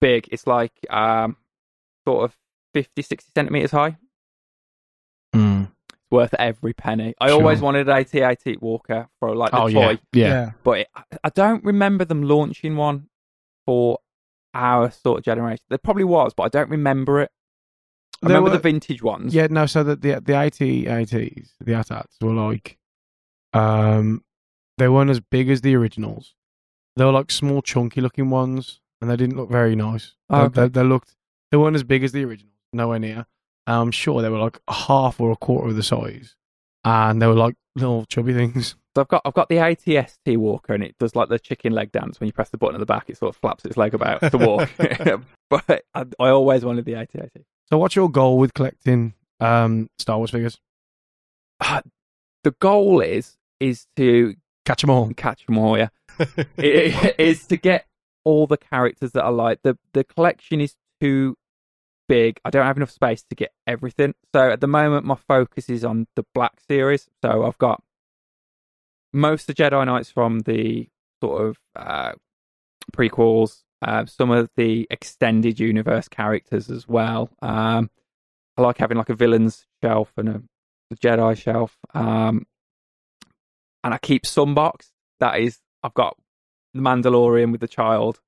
Big. 0.00 0.28
It's 0.30 0.46
like 0.46 0.72
um, 0.90 1.36
sort 2.06 2.24
of 2.24 2.36
50, 2.74 3.00
60 3.02 3.30
centimeters 3.34 3.70
high. 3.70 3.96
Hmm. 5.34 5.64
It's 6.12 6.16
worth 6.32 6.34
every 6.38 6.74
penny. 6.74 7.14
I 7.20 7.28
Sure. 7.28 7.36
always 7.38 7.60
wanted 7.60 7.88
an 7.88 7.96
AT-AT 7.96 8.60
Walker 8.60 9.08
for 9.18 9.34
like 9.34 9.50
the 9.52 9.60
Oh, 9.62 9.68
toy, 9.70 9.98
yeah. 10.12 10.26
Yeah. 10.28 10.50
but 10.62 10.78
it, 10.80 10.88
I 11.24 11.30
don't 11.30 11.64
remember 11.64 12.04
them 12.04 12.22
launching 12.22 12.76
one 12.76 13.08
for 13.66 13.98
our 14.54 14.90
sort 14.90 15.18
of 15.20 15.24
generation. 15.24 15.64
There 15.70 15.78
probably 15.78 16.04
was, 16.04 16.34
but 16.34 16.42
I 16.44 16.48
don't 16.48 16.68
remember 16.70 17.20
it. 17.20 17.30
I 18.22 18.28
There 18.28 18.36
remember 18.36 18.50
were- 18.50 18.56
the 18.56 18.62
vintage 18.62 19.02
ones. 19.02 19.34
Yeah, 19.34 19.46
no, 19.50 19.64
so 19.66 19.82
the, 19.82 19.96
the, 19.96 20.20
the 20.20 20.34
AT-ATs, 20.34 21.54
the 21.60 21.72
ATATs 21.72 22.20
were 22.20 22.34
like, 22.34 22.78
um, 23.54 24.22
they 24.78 24.88
weren't 24.88 25.10
as 25.10 25.20
big 25.20 25.48
as 25.48 25.62
the 25.62 25.74
originals. 25.74 26.34
They 26.96 27.04
were 27.04 27.12
like 27.12 27.30
small, 27.30 27.62
chunky 27.62 28.00
looking 28.02 28.28
ones, 28.30 28.80
and 29.00 29.10
they 29.10 29.16
didn't 29.16 29.36
look 29.36 29.50
very 29.50 29.74
nice. 29.74 30.14
They, 30.28 30.36
Oh, 30.36 30.42
okay. 30.44 30.60
they, 30.62 30.68
they 30.68 30.82
looked, 30.82 31.16
they 31.50 31.56
weren't 31.56 31.76
as 31.76 31.84
big 31.84 32.04
as 32.04 32.12
the 32.12 32.24
originals, 32.24 32.54
nowhere 32.72 32.98
near. 32.98 33.26
I'm 33.66 33.90
sure 33.90 34.22
they 34.22 34.28
were 34.28 34.38
like 34.38 34.60
half 34.68 35.20
or 35.20 35.30
a 35.30 35.36
quarter 35.36 35.68
of 35.68 35.76
the 35.76 35.82
size, 35.82 36.34
and 36.84 37.20
they 37.22 37.26
were 37.26 37.34
like 37.34 37.54
little 37.76 38.04
chubby 38.06 38.34
things. 38.34 38.76
So 38.94 39.00
I've 39.02 39.08
got 39.08 39.22
I've 39.24 39.32
got 39.34 39.48
the 39.48 39.56
ATST 39.56 40.36
walker 40.36 40.74
and 40.74 40.84
it 40.84 40.94
does 40.98 41.16
like 41.16 41.30
the 41.30 41.38
chicken 41.38 41.72
leg 41.72 41.92
dance 41.92 42.20
when 42.20 42.26
you 42.26 42.32
press 42.32 42.50
the 42.50 42.58
button 42.58 42.74
at 42.74 42.80
the 42.80 42.86
back. 42.86 43.08
It 43.08 43.16
sort 43.16 43.30
of 43.34 43.40
flaps 43.40 43.64
its 43.64 43.76
leg 43.78 43.94
about 43.94 44.20
to 44.30 44.36
walk. 44.38 44.68
but 45.50 45.84
I, 45.94 46.04
I 46.20 46.28
always 46.28 46.64
wanted 46.64 46.84
the 46.84 46.92
ATST. 46.92 47.44
So, 47.70 47.78
what's 47.78 47.96
your 47.96 48.10
goal 48.10 48.36
with 48.38 48.52
collecting 48.52 49.14
um, 49.40 49.88
Star 49.98 50.18
Wars 50.18 50.30
figures? 50.30 50.58
The 51.60 52.50
goal 52.60 53.00
is 53.00 53.36
is 53.60 53.86
to 53.96 54.34
Catch 54.64 54.82
them 54.82 54.90
all. 54.90 55.12
catch 55.14 55.46
them 55.46 55.58
all. 55.58 55.78
Yeah, 55.78 55.88
it, 56.18 56.44
it 56.58 57.14
is 57.18 57.46
to 57.46 57.56
get 57.56 57.86
all 58.24 58.46
the 58.46 58.56
characters 58.56 59.12
that 59.12 59.24
I 59.24 59.28
like. 59.28 59.60
the 59.62 59.78
The 59.92 60.04
collection 60.04 60.60
is 60.60 60.74
too 61.00 61.36
big. 62.08 62.40
I 62.44 62.50
don't 62.50 62.66
have 62.66 62.76
enough 62.76 62.90
space 62.90 63.24
to 63.30 63.36
get 63.36 63.52
everything. 63.66 64.14
So 64.34 64.50
at 64.50 64.60
the 64.60 64.66
moment, 64.66 65.06
my 65.06 65.16
focus 65.16 65.68
is 65.68 65.84
on 65.84 66.06
the 66.16 66.24
Black 66.34 66.60
series. 66.68 67.08
So 67.22 67.44
I've 67.44 67.58
got 67.58 67.82
most 69.12 69.48
of 69.48 69.56
the 69.56 69.62
Jedi 69.62 69.84
Knights 69.86 70.10
from 70.10 70.40
the 70.40 70.88
sort 71.22 71.46
of 71.46 71.58
uh, 71.76 72.12
prequels. 72.92 73.62
Uh, 73.80 74.06
some 74.06 74.30
of 74.30 74.48
the 74.56 74.86
extended 74.90 75.58
universe 75.58 76.06
characters 76.06 76.70
as 76.70 76.86
well. 76.86 77.30
Um, 77.42 77.90
I 78.56 78.62
like 78.62 78.78
having 78.78 78.96
like 78.96 79.08
a 79.08 79.14
villains 79.14 79.66
shelf 79.82 80.12
and 80.16 80.28
a, 80.28 80.42
Jedi 80.94 81.36
shelf. 81.38 81.78
Um, 81.94 82.46
and 83.82 83.94
I 83.94 83.98
keep 83.98 84.26
some 84.26 84.54
box. 84.54 84.92
That 85.20 85.40
is, 85.40 85.58
I've 85.82 85.94
got 85.94 86.16
the 86.74 86.80
Mandalorian 86.80 87.50
with 87.50 87.60
the 87.62 87.68
child. 87.68 88.20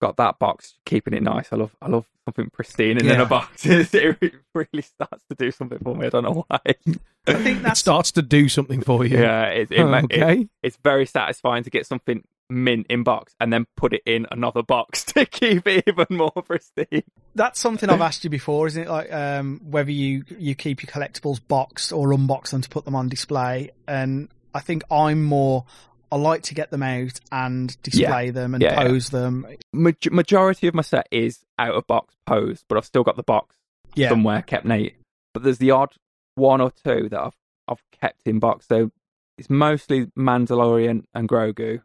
Got 0.00 0.16
that 0.16 0.38
box, 0.38 0.74
keeping 0.86 1.12
it 1.14 1.22
nice. 1.22 1.52
I 1.52 1.56
love, 1.56 1.76
I 1.82 1.88
love 1.88 2.06
something 2.24 2.48
pristine 2.50 2.92
and 2.96 3.02
in 3.02 3.06
Yeah. 3.06 3.22
a 3.22 3.26
box. 3.26 3.66
it 3.66 4.16
really 4.54 4.82
starts 4.82 5.22
to 5.28 5.34
do 5.36 5.50
something 5.50 5.78
for 5.78 5.94
me. 5.94 6.06
I 6.06 6.08
don't 6.08 6.24
know 6.24 6.46
why. 6.48 6.60
I 7.26 7.34
think 7.34 7.62
that 7.62 7.76
starts 7.76 8.12
to 8.12 8.22
do 8.22 8.48
something 8.48 8.80
for 8.82 9.04
you. 9.04 9.18
Yeah, 9.18 9.44
it, 9.48 9.70
it, 9.70 9.84
ma- 9.84 9.98
it- 9.98 10.04
okay. 10.22 10.48
it's 10.62 10.78
very 10.82 11.04
satisfying 11.04 11.64
to 11.64 11.70
get 11.70 11.86
something 11.86 12.24
mint 12.48 12.86
in 12.88 13.04
box 13.04 13.32
and 13.38 13.52
then 13.52 13.64
put 13.76 13.92
it 13.92 14.02
in 14.06 14.26
another 14.32 14.62
box 14.62 15.04
to 15.12 15.24
keep 15.26 15.66
it 15.68 15.84
even 15.86 16.06
more 16.10 16.32
pristine. 16.32 17.02
that's 17.34 17.60
something 17.60 17.88
I've 17.90 18.00
asked 18.00 18.24
you 18.24 18.30
before, 18.30 18.66
isn't 18.68 18.82
it? 18.84 18.88
Like 18.88 19.12
um, 19.12 19.60
whether 19.62 19.90
you 19.92 20.24
you 20.38 20.54
keep 20.54 20.82
your 20.82 20.90
collectibles 20.90 21.40
boxed 21.46 21.92
or 21.92 22.08
unbox 22.08 22.50
them 22.52 22.62
to 22.62 22.68
put 22.70 22.86
them 22.86 22.96
on 22.96 23.08
display. 23.10 23.70
And 23.86 24.30
I 24.54 24.60
think 24.60 24.82
I'm 24.90 25.22
more. 25.22 25.64
I 26.12 26.16
like 26.16 26.42
to 26.44 26.54
get 26.54 26.70
them 26.70 26.82
out 26.82 27.20
and 27.30 27.80
display 27.82 28.30
them 28.30 28.54
and 28.54 28.62
Yeah, 28.62 28.72
yeah. 28.80 28.88
pose 28.88 29.10
them. 29.10 29.46
Maj- 29.72 30.10
majority 30.10 30.66
of 30.66 30.74
my 30.74 30.82
set 30.82 31.06
is 31.10 31.44
out 31.58 31.74
of 31.74 31.86
box 31.86 32.14
posed, 32.26 32.64
but 32.68 32.76
I've 32.78 32.84
still 32.84 33.04
got 33.04 33.16
the 33.16 33.22
box 33.22 33.54
Yeah, 33.94 34.08
somewhere 34.08 34.42
kept 34.42 34.64
neat. 34.66 34.96
But 35.34 35.44
there's 35.44 35.58
the 35.58 35.70
odd 35.70 35.94
one 36.34 36.60
or 36.60 36.70
two 36.72 37.08
that 37.10 37.20
I've 37.20 37.36
I've 37.68 37.82
kept 38.00 38.26
in 38.26 38.40
box. 38.40 38.66
So 38.66 38.90
it's 39.38 39.48
mostly 39.50 40.06
Mandalorian 40.18 41.04
and 41.14 41.28
Grogu. 41.28 41.82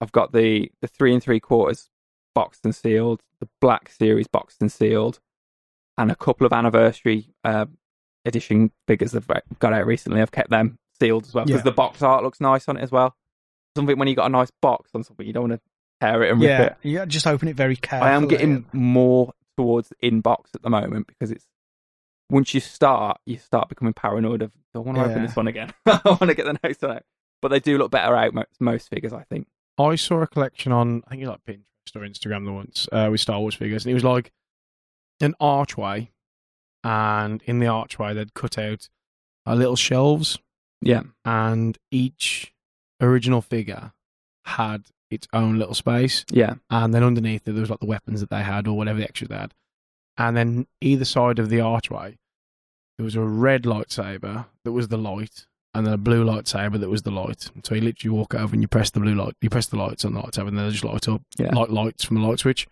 I've 0.00 0.12
got 0.12 0.32
the 0.32 0.70
the 0.80 0.86
three 0.88 1.12
and 1.12 1.22
three 1.22 1.40
quarters 1.40 1.88
boxed 2.34 2.64
and 2.64 2.74
sealed, 2.74 3.22
the 3.40 3.48
Black 3.60 3.88
Series 3.90 4.26
boxed 4.28 4.60
and 4.60 4.70
sealed, 4.70 5.18
and 5.98 6.10
a 6.12 6.16
couple 6.16 6.46
of 6.46 6.52
anniversary 6.52 7.28
uh, 7.44 7.66
edition 8.24 8.70
figures 8.86 9.12
that 9.12 9.24
I've 9.28 9.58
got 9.58 9.72
out 9.72 9.86
recently. 9.86 10.20
I've 10.22 10.30
kept 10.32 10.50
them 10.50 10.78
sealed 11.00 11.24
as 11.26 11.34
well 11.34 11.44
because 11.44 11.60
Yeah. 11.60 11.64
the 11.64 11.72
box 11.72 12.02
art 12.02 12.22
looks 12.22 12.40
nice 12.40 12.68
on 12.68 12.76
it 12.76 12.82
as 12.82 12.92
well. 12.92 13.16
Something 13.76 13.98
when 13.98 14.08
you 14.08 14.14
got 14.14 14.26
a 14.26 14.30
nice 14.30 14.50
box 14.62 14.90
on 14.94 15.02
something, 15.04 15.26
you 15.26 15.32
don't 15.32 15.48
want 15.50 15.60
to 15.62 15.68
tear 16.00 16.22
it 16.22 16.30
and 16.32 16.40
rip 16.40 16.48
yeah, 16.48 16.62
it. 16.62 16.76
yeah. 16.82 17.04
Just 17.04 17.26
open 17.26 17.48
it 17.48 17.56
very 17.56 17.76
carefully. 17.76 18.10
I 18.10 18.14
am 18.14 18.28
getting 18.28 18.66
more 18.72 19.32
towards 19.56 19.92
inbox 20.02 20.54
at 20.54 20.62
the 20.62 20.70
moment 20.70 21.06
because 21.06 21.30
it's 21.30 21.46
once 22.30 22.54
you 22.54 22.60
start, 22.60 23.20
you 23.26 23.38
start 23.38 23.68
becoming 23.68 23.92
paranoid 23.94 24.42
of, 24.42 24.52
do 24.72 24.80
I 24.80 24.82
want 24.82 24.98
to 24.98 25.04
open 25.04 25.22
this 25.22 25.36
one 25.36 25.46
again? 25.48 25.72
I 25.86 26.00
want 26.04 26.22
to 26.28 26.34
get 26.34 26.46
the 26.46 26.58
next 26.62 26.82
one 26.82 26.92
out. 26.92 27.02
But 27.42 27.48
they 27.48 27.60
do 27.60 27.76
look 27.76 27.90
better 27.90 28.16
out 28.16 28.32
most, 28.32 28.48
most 28.60 28.88
figures, 28.88 29.12
I 29.12 29.24
think. 29.24 29.46
I 29.76 29.96
saw 29.96 30.22
a 30.22 30.26
collection 30.26 30.72
on, 30.72 31.02
I 31.06 31.10
think 31.10 31.22
it 31.22 31.26
was 31.26 31.36
like 31.36 31.44
Pinterest 31.58 31.96
or 31.96 32.00
Instagram 32.00 32.46
the 32.46 32.52
once 32.52 32.88
uh, 32.92 33.08
with 33.10 33.20
Star 33.20 33.38
Wars 33.40 33.54
figures, 33.54 33.84
and 33.84 33.90
it 33.90 33.94
was 33.94 34.04
like 34.04 34.32
an 35.20 35.34
archway, 35.38 36.10
and 36.82 37.42
in 37.44 37.58
the 37.58 37.66
archway 37.66 38.14
they'd 38.14 38.34
cut 38.34 38.56
out 38.56 38.88
uh, 39.46 39.54
little 39.54 39.76
shelves, 39.76 40.38
Yeah. 40.80 41.02
and 41.26 41.76
each 41.90 42.53
original 43.04 43.40
figure 43.42 43.92
had 44.44 44.84
its 45.10 45.26
own 45.32 45.58
little 45.58 45.74
space, 45.74 46.24
Yeah. 46.30 46.54
and 46.70 46.92
then 46.94 47.02
underneath 47.02 47.46
it 47.48 47.52
there 47.52 47.60
was 47.60 47.70
like 47.70 47.80
the 47.80 47.86
weapons 47.86 48.20
that 48.20 48.30
they 48.30 48.42
had 48.42 48.66
or 48.66 48.76
whatever 48.76 48.98
the 48.98 49.04
extras 49.04 49.28
they 49.28 49.36
had, 49.36 49.54
and 50.18 50.36
then 50.36 50.66
either 50.80 51.04
side 51.04 51.38
of 51.38 51.48
the 51.48 51.60
archway 51.60 52.16
there 52.98 53.04
was 53.04 53.16
a 53.16 53.20
red 53.22 53.62
lightsaber 53.64 54.46
that 54.64 54.72
was 54.72 54.88
the 54.88 54.96
light, 54.98 55.46
and 55.74 55.84
then 55.86 55.92
a 55.94 55.98
blue 55.98 56.24
lightsaber 56.24 56.78
that 56.78 56.88
was 56.88 57.02
the 57.02 57.10
light. 57.10 57.50
So 57.64 57.74
you 57.74 57.80
literally 57.80 58.16
walk 58.16 58.34
over 58.34 58.54
and 58.54 58.62
you 58.62 58.68
press 58.68 58.90
the 58.90 59.00
blue 59.00 59.14
light, 59.16 59.34
you 59.40 59.50
press 59.50 59.66
the 59.66 59.76
lights 59.76 60.04
on 60.04 60.14
the 60.14 60.20
lightsaber, 60.22 60.46
and 60.48 60.58
they 60.58 60.70
just 60.70 60.84
light 60.84 61.08
up 61.08 61.22
Yeah. 61.36 61.52
like 61.54 61.70
lights 61.70 62.04
from 62.04 62.16
the 62.20 62.22
light 62.26 62.38
switch. 62.38 62.68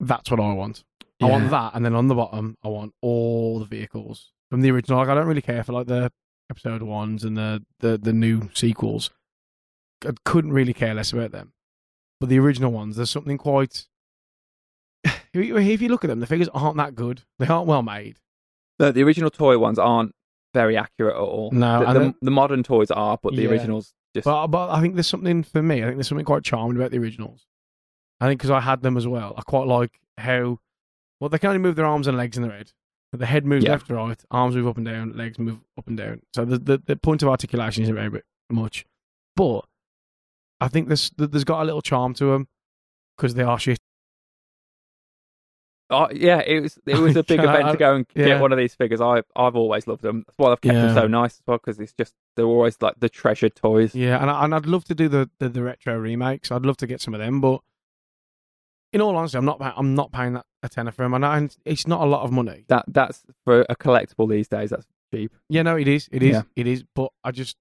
That's 0.00 0.30
what 0.30 0.40
I 0.40 0.52
want. 0.52 0.84
I 1.22 1.26
want 1.26 1.48
that, 1.50 1.74
and 1.74 1.84
then 1.84 1.94
on 1.94 2.08
the 2.08 2.14
bottom, 2.14 2.56
I 2.62 2.68
want 2.68 2.92
all 3.00 3.58
the 3.60 3.64
vehicles 3.64 4.32
from 4.50 4.60
the 4.60 4.70
original. 4.72 4.98
Like 4.98 5.08
I 5.08 5.14
don't 5.14 5.26
really 5.26 5.40
care 5.40 5.64
for 5.64 5.72
like 5.72 5.86
the 5.86 6.12
episode 6.50 6.82
ones 6.82 7.24
and 7.24 7.36
the 7.36 7.64
the, 7.80 7.96
the 7.96 8.12
new 8.12 8.50
sequels. 8.52 9.10
I 10.06 10.12
couldn't 10.24 10.52
really 10.52 10.72
care 10.74 10.94
less 10.94 11.12
about 11.12 11.32
them, 11.32 11.52
but 12.20 12.28
the 12.28 12.38
original 12.38 12.70
ones, 12.72 12.96
there's 12.96 13.10
something 13.10 13.38
quite. 13.38 13.86
If 15.34 15.82
you 15.82 15.88
look 15.88 16.04
at 16.04 16.08
them, 16.08 16.20
the 16.20 16.26
figures 16.26 16.48
aren't 16.54 16.76
that 16.76 16.94
good. 16.94 17.22
They 17.38 17.46
aren't 17.46 17.66
well 17.66 17.82
made. 17.82 18.18
No, 18.78 18.92
the 18.92 19.02
original 19.02 19.30
toy 19.30 19.58
ones 19.58 19.78
aren't 19.78 20.14
very 20.52 20.76
accurate 20.76 21.14
at 21.16 21.20
all. 21.20 21.50
No, 21.52 21.80
the, 21.80 21.86
and 21.88 21.96
the, 21.96 22.00
then- 22.00 22.14
the 22.22 22.30
modern 22.30 22.62
toys 22.62 22.90
are, 22.90 23.18
but 23.22 23.34
the 23.34 23.42
Yeah. 23.42 23.48
originals 23.50 23.92
just 24.14 24.24
But 24.24 24.46
but 24.48 24.70
I 24.70 24.80
think 24.80 24.94
there's 24.94 25.08
something 25.08 25.42
for 25.42 25.60
me. 25.62 25.82
I 25.82 25.86
think 25.86 25.96
there's 25.96 26.08
something 26.08 26.24
quite 26.24 26.44
charming 26.44 26.76
about 26.76 26.92
the 26.92 26.98
originals. 26.98 27.46
I 28.20 28.28
think 28.28 28.38
because 28.38 28.50
I 28.52 28.60
had 28.60 28.82
them 28.82 28.96
as 28.96 29.08
well. 29.08 29.34
I 29.36 29.42
quite 29.42 29.66
like 29.66 29.98
how 30.18 30.60
well 31.20 31.28
they 31.30 31.38
can 31.38 31.48
only 31.48 31.58
move 31.58 31.74
their 31.76 31.86
arms 31.86 32.06
and 32.06 32.16
legs 32.16 32.36
in 32.36 32.44
their 32.44 32.52
head. 32.56 32.70
The 33.12 33.26
head 33.26 33.44
moves 33.44 33.64
Yeah. 33.64 33.72
left 33.72 33.88
to 33.88 33.94
right, 33.94 34.24
arms 34.30 34.54
move 34.56 34.68
up 34.68 34.76
and 34.76 34.86
down, 34.86 35.16
legs 35.16 35.38
move 35.38 35.58
up 35.76 35.86
and 35.88 35.96
down. 35.96 36.22
So 36.34 36.44
the 36.44 36.58
the, 36.58 36.78
the 36.78 36.96
point 36.96 37.22
of 37.22 37.28
articulation 37.28 37.82
isn't 37.82 37.94
very 37.94 38.22
much, 38.50 38.86
but 39.34 39.62
I 40.60 40.68
think 40.68 40.88
there's 40.88 41.10
there's 41.16 41.44
got 41.44 41.62
a 41.62 41.64
little 41.64 41.82
charm 41.82 42.14
to 42.14 42.26
them 42.26 42.48
because 43.16 43.34
they 43.34 43.42
are 43.42 43.58
shit. 43.58 43.78
Oh, 45.90 46.08
yeah, 46.12 46.38
it 46.40 46.60
was 46.60 46.78
it 46.86 46.96
was 46.98 47.14
a 47.16 47.22
big 47.24 47.40
Can 47.40 47.48
I- 47.48 47.54
event 47.60 47.72
to 47.72 47.76
go 47.78 47.94
and 47.96 48.06
yeah. 48.14 48.24
get 48.26 48.40
one 48.40 48.52
of 48.52 48.58
these 48.58 48.74
figures. 48.74 49.00
I 49.00 49.22
I've 49.36 49.54
always 49.56 49.86
loved 49.86 50.02
them. 50.02 50.24
That's 50.26 50.38
why 50.38 50.52
I've 50.52 50.60
kept 50.60 50.74
them 50.74 50.94
so 50.94 51.06
nice 51.06 51.34
as 51.34 51.42
well 51.46 51.58
because 51.58 51.78
it's 51.78 51.92
just 51.92 52.14
they're 52.36 52.46
always 52.46 52.76
like 52.80 52.94
the 52.98 53.08
treasured 53.08 53.54
toys. 53.54 53.94
Yeah, 53.94 54.20
and 54.20 54.30
I, 54.30 54.44
and 54.44 54.54
I'd 54.54 54.66
love 54.66 54.84
to 54.86 54.94
do 54.94 55.08
the, 55.08 55.30
the 55.38 55.48
the 55.48 55.62
retro 55.62 55.98
remakes. 55.98 56.50
I'd 56.50 56.64
love 56.64 56.78
to 56.78 56.86
get 56.86 57.00
some 57.00 57.14
of 57.14 57.20
them, 57.20 57.40
but 57.40 57.60
in 58.92 59.00
all 59.00 59.14
honesty, 59.16 59.36
I'm 59.36 59.44
not 59.44 59.58
I'm 59.60 59.94
not 59.94 60.10
paying 60.10 60.32
that 60.34 60.46
a 60.62 60.68
tenner 60.68 60.90
for 60.90 61.02
them, 61.02 61.12
and, 61.14 61.26
I, 61.26 61.36
and 61.36 61.54
it's 61.66 61.86
not 61.86 62.00
a 62.00 62.06
lot 62.06 62.22
of 62.22 62.32
money. 62.32 62.64
That 62.68 62.84
that's 62.88 63.22
for 63.44 63.66
a 63.68 63.76
collectible 63.76 64.28
these 64.28 64.48
days. 64.48 64.70
That's 64.70 64.86
cheap. 65.12 65.32
Yeah, 65.50 65.62
no, 65.62 65.76
it 65.76 65.86
is. 65.88 66.08
It 66.10 66.22
is. 66.22 66.32
Yeah. 66.32 66.42
It 66.56 66.66
is. 66.66 66.84
But 66.94 67.10
I 67.22 67.30
just, 67.30 67.56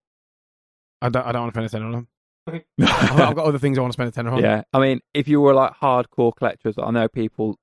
I 1.01 1.09
don't, 1.09 1.25
I 1.25 1.31
don't 1.33 1.41
want 1.41 1.53
to 1.55 1.59
spend 1.59 1.65
a 1.65 1.69
tenner 1.69 1.85
on 1.87 1.91
them. 1.91 2.07
I've, 2.47 3.35
got 3.35 3.37
other 3.45 3.59
things 3.59 3.77
I 3.77 3.81
want 3.81 3.93
to 3.93 3.95
spend 3.95 4.09
a 4.09 4.11
tenner 4.11 4.31
on. 4.31 4.41
yeah, 4.41 4.63
I 4.73 4.79
mean, 4.79 4.99
if 5.13 5.27
you 5.27 5.39
were 5.41 5.53
like 5.53 5.73
hardcore 5.73 6.35
collectors, 6.35 6.75
I 6.77 6.91
know 6.91 7.07
people 7.07 7.57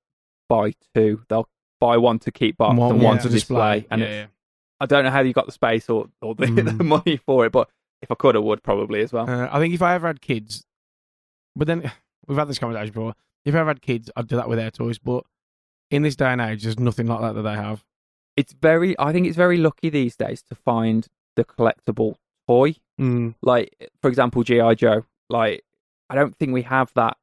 buy 0.48 0.72
two. 0.94 1.22
They'll 1.28 1.48
buy 1.80 1.96
one 1.96 2.18
to 2.20 2.32
keep 2.32 2.56
box 2.58 2.76
One, 2.78 2.92
and 2.92 3.02
one 3.02 3.14
one 3.16 3.18
to 3.22 3.28
display. 3.28 3.86
And 3.90 4.00
yeah, 4.00 4.08
yeah. 4.08 4.26
I 4.80 4.86
don't 4.86 5.04
know 5.04 5.10
how 5.10 5.20
you 5.20 5.32
got 5.32 5.46
the 5.46 5.52
space 5.52 5.88
or, 5.90 6.06
or 6.22 6.34
the, 6.34 6.46
Mm. 6.50 6.78
the 6.78 6.84
money 6.84 7.16
for 7.18 7.44
it, 7.46 7.52
but 7.52 7.68
if 8.02 8.10
I 8.10 8.14
could, 8.14 8.36
I 8.36 8.38
would 8.38 8.62
probably 8.62 9.02
as 9.02 9.12
well. 9.12 9.28
Uh, 9.28 9.48
I 9.52 9.58
think 9.58 9.74
if 9.74 9.82
I 9.82 9.94
ever 9.94 10.06
had 10.06 10.20
kids, 10.22 10.64
but 11.54 11.66
then 11.66 11.90
we've 12.26 12.38
had 12.38 12.48
this 12.48 12.58
conversation 12.58 12.92
before. 12.92 13.14
If 13.44 13.54
I 13.54 13.58
ever 13.60 13.70
had 13.70 13.82
kids, 13.82 14.10
I'd 14.16 14.26
do 14.28 14.36
that 14.36 14.48
with 14.48 14.58
their 14.58 14.70
toys. 14.70 14.98
But 14.98 15.24
in 15.90 16.02
this 16.02 16.16
day 16.16 16.26
and 16.26 16.40
age, 16.40 16.62
there's 16.62 16.78
nothing 16.78 17.06
like 17.06 17.20
that 17.20 17.34
that 17.34 17.42
they 17.42 17.54
have. 17.54 17.84
It's 18.36 18.52
very, 18.52 18.98
I 18.98 19.12
think 19.12 19.26
it's 19.26 19.36
very 19.36 19.56
lucky 19.58 19.90
these 19.90 20.16
days 20.16 20.42
to 20.48 20.54
find 20.54 21.06
the 21.36 21.44
collectible 21.44 22.14
toy. 22.48 22.76
Mm. 23.00 23.34
Like, 23.42 23.90
for 24.02 24.08
example, 24.08 24.42
GI 24.42 24.74
Joe. 24.76 25.04
Like, 25.28 25.64
I 26.08 26.14
don't 26.14 26.36
think 26.36 26.52
we 26.52 26.62
have 26.62 26.92
that 26.94 27.16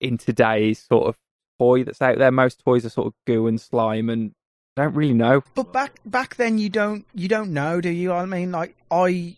in 0.00 0.18
today's 0.18 0.78
sort 0.78 1.08
of 1.08 1.16
toy 1.58 1.84
that's 1.84 2.00
out 2.00 2.18
there. 2.18 2.30
Most 2.30 2.64
toys 2.64 2.86
are 2.86 2.90
sort 2.90 3.08
of 3.08 3.14
goo 3.26 3.46
and 3.46 3.60
slime, 3.60 4.08
and 4.08 4.32
I 4.76 4.82
don't 4.84 4.94
really 4.94 5.14
know. 5.14 5.42
But 5.54 5.72
back 5.72 5.98
back 6.04 6.36
then, 6.36 6.58
you 6.58 6.68
don't 6.68 7.04
you 7.14 7.28
don't 7.28 7.52
know, 7.52 7.80
do 7.80 7.90
you? 7.90 8.12
I 8.12 8.24
mean, 8.24 8.52
like 8.52 8.76
I, 8.90 9.36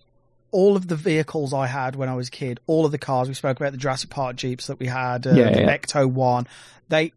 all 0.51 0.77
of 0.77 0.87
the 0.89 0.97
vehicles 0.97 1.53
I 1.53 1.67
had 1.67 1.97
when 1.97 2.09
I 2.09 2.15
was 2.15 2.29
a 2.29 2.33
kid, 2.33 2.61
all 2.67 2.85
of 2.87 2.93
the 2.93 2.99
cars 2.99 3.29
we 3.29 3.35
spoke 3.35 3.59
about, 3.59 3.73
the 3.73 3.79
Jurassic 3.79 4.11
Park 4.11 4.37
jeeps 4.37 4.69
that 4.69 4.79
we 4.79 4.87
had, 4.87 5.27
uh, 5.27 5.33
Yeah, 5.33 5.51
the 5.51 5.61
yeah. 5.63 5.77
Ecto 5.77 6.07
one, 6.11 6.47
they 6.89 7.13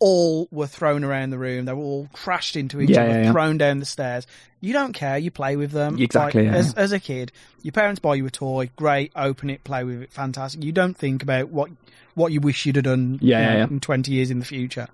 all 0.00 0.48
were 0.50 0.66
thrown 0.66 1.04
around 1.04 1.30
the 1.30 1.38
room. 1.38 1.64
They 1.64 1.72
were 1.72 1.82
all 1.82 2.08
crashed 2.12 2.56
into 2.56 2.80
each 2.80 2.90
Yeah, 2.90 3.02
other, 3.02 3.10
yeah, 3.10 3.22
yeah. 3.24 3.32
thrown 3.32 3.58
down 3.58 3.78
the 3.80 3.84
stairs. 3.86 4.26
You 4.60 4.72
don't 4.72 4.92
care. 4.92 5.18
You 5.18 5.30
play 5.30 5.56
with 5.56 5.70
them. 5.72 5.98
Exactly, 6.00 6.44
Like, 6.44 6.52
yeah, 6.52 6.58
as, 6.58 6.74
as 6.74 6.92
a 6.92 7.00
kid, 7.00 7.32
your 7.62 7.72
parents 7.72 8.00
buy 8.00 8.14
you 8.16 8.26
a 8.26 8.30
toy. 8.30 8.70
Great, 8.76 9.12
open 9.14 9.50
it, 9.50 9.64
play 9.64 9.84
with 9.84 10.02
it. 10.02 10.12
Fantastic. 10.12 10.62
You 10.64 10.72
don't 10.72 10.96
think 10.96 11.22
about 11.22 11.48
what 11.50 11.70
what 12.14 12.32
you 12.32 12.40
wish 12.40 12.66
you'd 12.66 12.76
have 12.76 12.84
done. 12.84 13.18
Yeah, 13.22 13.38
you 13.38 13.44
know, 13.46 13.52
yeah, 13.52 13.58
yeah. 13.58 13.64
in 13.68 13.80
twenty 13.80 14.12
years 14.12 14.30
in 14.30 14.38
the 14.40 14.44
future. 14.44 14.88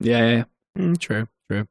Yeah, 0.00 0.18
yeah, 0.18 0.30
yeah. 0.36 0.44
Mm, 0.82 0.98
true, 0.98 1.28
true. 1.50 1.66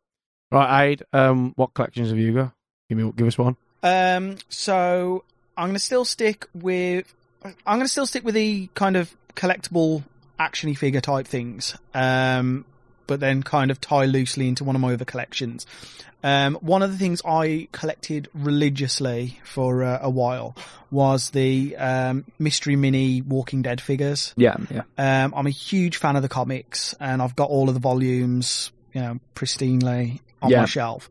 Right, 0.52 0.90
Aid. 0.92 1.04
Um, 1.14 1.54
what 1.56 1.74
collections 1.74 2.10
have 2.10 2.18
you 2.18 2.34
got? 2.34 2.54
Give 2.90 2.98
me, 2.98 3.12
give 3.16 3.28
us 3.28 3.38
one. 3.38 3.56
Um, 3.84 4.38
so 4.50 5.24
I'm 5.58 5.68
going 5.68 5.74
to 5.74 5.80
still 5.80 6.06
stick 6.06 6.46
with 6.54 7.14
I'm 7.44 7.78
going 7.78 7.82
to 7.82 7.88
still 7.88 8.06
stick 8.06 8.24
with 8.24 8.36
the 8.36 8.68
kind 8.76 8.96
of 8.96 9.16
collectible 9.36 10.04
actiony 10.42 10.78
figure 10.78 11.02
type 11.02 11.28
things. 11.28 11.78
Um, 11.94 12.66
but 13.08 13.20
then 13.20 13.44
kind 13.44 13.72
of 13.72 13.82
tie 13.82 14.06
loosely 14.06 14.48
into 14.48 14.64
one 14.64 14.76
of 14.76 14.82
my 14.82 14.94
other 14.94 15.04
collections. 15.06 15.66
Um, 16.24 16.56
one 16.62 16.82
of 16.84 16.92
the 16.92 16.98
things 16.98 17.22
I 17.26 17.68
collected 17.72 18.30
religiously 18.34 19.40
for 19.44 19.84
uh, 19.84 20.00
a 20.02 20.10
while 20.10 20.56
was 20.92 21.32
the 21.32 21.76
um, 21.78 22.26
Mystery 22.40 22.76
Mini 22.76 23.22
Walking 23.22 23.64
Dead 23.64 23.82
figures. 23.82 24.34
yeah, 24.38 24.56
yeah. 24.70 24.84
Um, 24.98 25.34
I'm 25.36 25.48
a 25.48 25.52
huge 25.52 25.98
fan 25.98 26.16
of 26.16 26.22
the 26.22 26.30
comics, 26.30 26.94
and 27.00 27.22
I've 27.22 27.36
got 27.36 27.50
all 27.50 27.68
of 27.70 27.74
the 27.74 27.82
volumes, 27.82 28.72
you 28.94 29.02
know, 29.02 29.20
pristinely 29.36 30.20
on 30.42 30.52
Yeah. 30.52 30.60
my 30.62 30.66
shelf. 30.66 31.10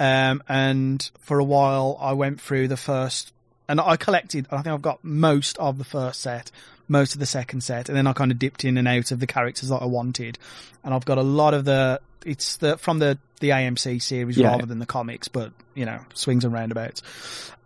Um, 0.00 0.42
and 0.48 1.08
for 1.20 1.38
a 1.38 1.44
while, 1.44 1.96
I 2.00 2.14
went 2.14 2.40
through 2.40 2.68
the 2.68 2.76
first, 2.76 3.32
and 3.68 3.80
I 3.80 3.96
collected. 3.96 4.46
I 4.50 4.56
think 4.62 4.68
I've 4.74 4.82
got 4.82 5.04
most 5.04 5.58
of 5.58 5.76
the 5.78 5.84
first 5.84 6.20
set, 6.22 6.50
most 6.88 7.14
of 7.14 7.20
the 7.20 7.26
second 7.26 7.62
set, 7.62 7.88
and 7.88 7.96
then 7.96 8.06
I 8.06 8.12
kind 8.12 8.30
of 8.30 8.38
dipped 8.38 8.64
in 8.64 8.76
and 8.78 8.86
out 8.86 9.10
of 9.10 9.20
the 9.20 9.26
characters 9.26 9.68
that 9.70 9.82
I 9.82 9.86
wanted. 9.86 10.38
And 10.84 10.94
I've 10.94 11.04
got 11.04 11.18
a 11.18 11.22
lot 11.22 11.54
of 11.54 11.64
the. 11.64 12.00
It's 12.24 12.56
the 12.56 12.76
from 12.76 12.98
the 12.98 13.18
the 13.40 13.50
AMC 13.50 14.02
series 14.02 14.36
Yeah. 14.36 14.48
rather 14.48 14.66
than 14.66 14.78
the 14.78 14.86
comics, 14.86 15.28
but 15.28 15.52
you 15.74 15.84
know, 15.84 16.00
swings 16.14 16.44
and 16.44 16.52
roundabouts. 16.52 17.02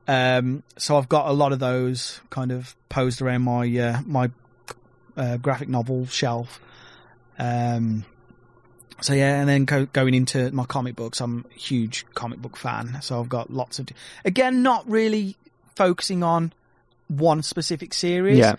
Um, 0.08 0.62
so 0.76 0.96
I've 0.98 1.08
got 1.08 1.28
a 1.28 1.32
lot 1.32 1.52
of 1.52 1.58
those 1.60 2.20
kind 2.30 2.50
of 2.50 2.74
posed 2.88 3.22
around 3.22 3.42
my 3.42 3.66
uh, 3.78 4.00
my 4.04 4.30
uh, 5.16 5.36
graphic 5.38 5.68
novel 5.68 6.06
shelf. 6.06 6.60
Um, 7.38 8.04
so 9.00 9.14
yeah, 9.14 9.40
and 9.40 9.48
then 9.48 9.64
go, 9.64 9.86
going 9.86 10.12
into 10.14 10.50
my 10.52 10.64
comic 10.64 10.94
books, 10.94 11.20
I'm 11.20 11.46
a 11.50 11.58
huge 11.58 12.04
comic 12.14 12.40
book 12.40 12.56
fan. 12.56 12.98
So 13.00 13.18
I've 13.18 13.30
got 13.30 13.50
lots 13.50 13.78
of, 13.78 13.88
again, 14.24 14.62
not 14.62 14.88
really 14.90 15.36
focusing 15.74 16.22
on 16.22 16.52
one 17.08 17.42
specific 17.42 17.94
series. 17.94 18.38
Yeah. 18.38 18.56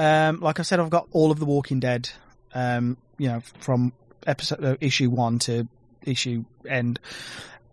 Um, 0.00 0.40
like 0.40 0.58
I 0.58 0.62
said, 0.62 0.80
I've 0.80 0.88
got 0.88 1.08
all 1.12 1.30
of 1.30 1.38
the 1.38 1.44
Walking 1.44 1.78
Dead, 1.78 2.08
um, 2.54 2.96
you 3.18 3.28
know, 3.28 3.42
from 3.60 3.92
episode 4.26 4.64
uh, 4.64 4.76
issue 4.80 5.10
one 5.10 5.38
to 5.40 5.68
issue 6.02 6.44
end. 6.66 6.98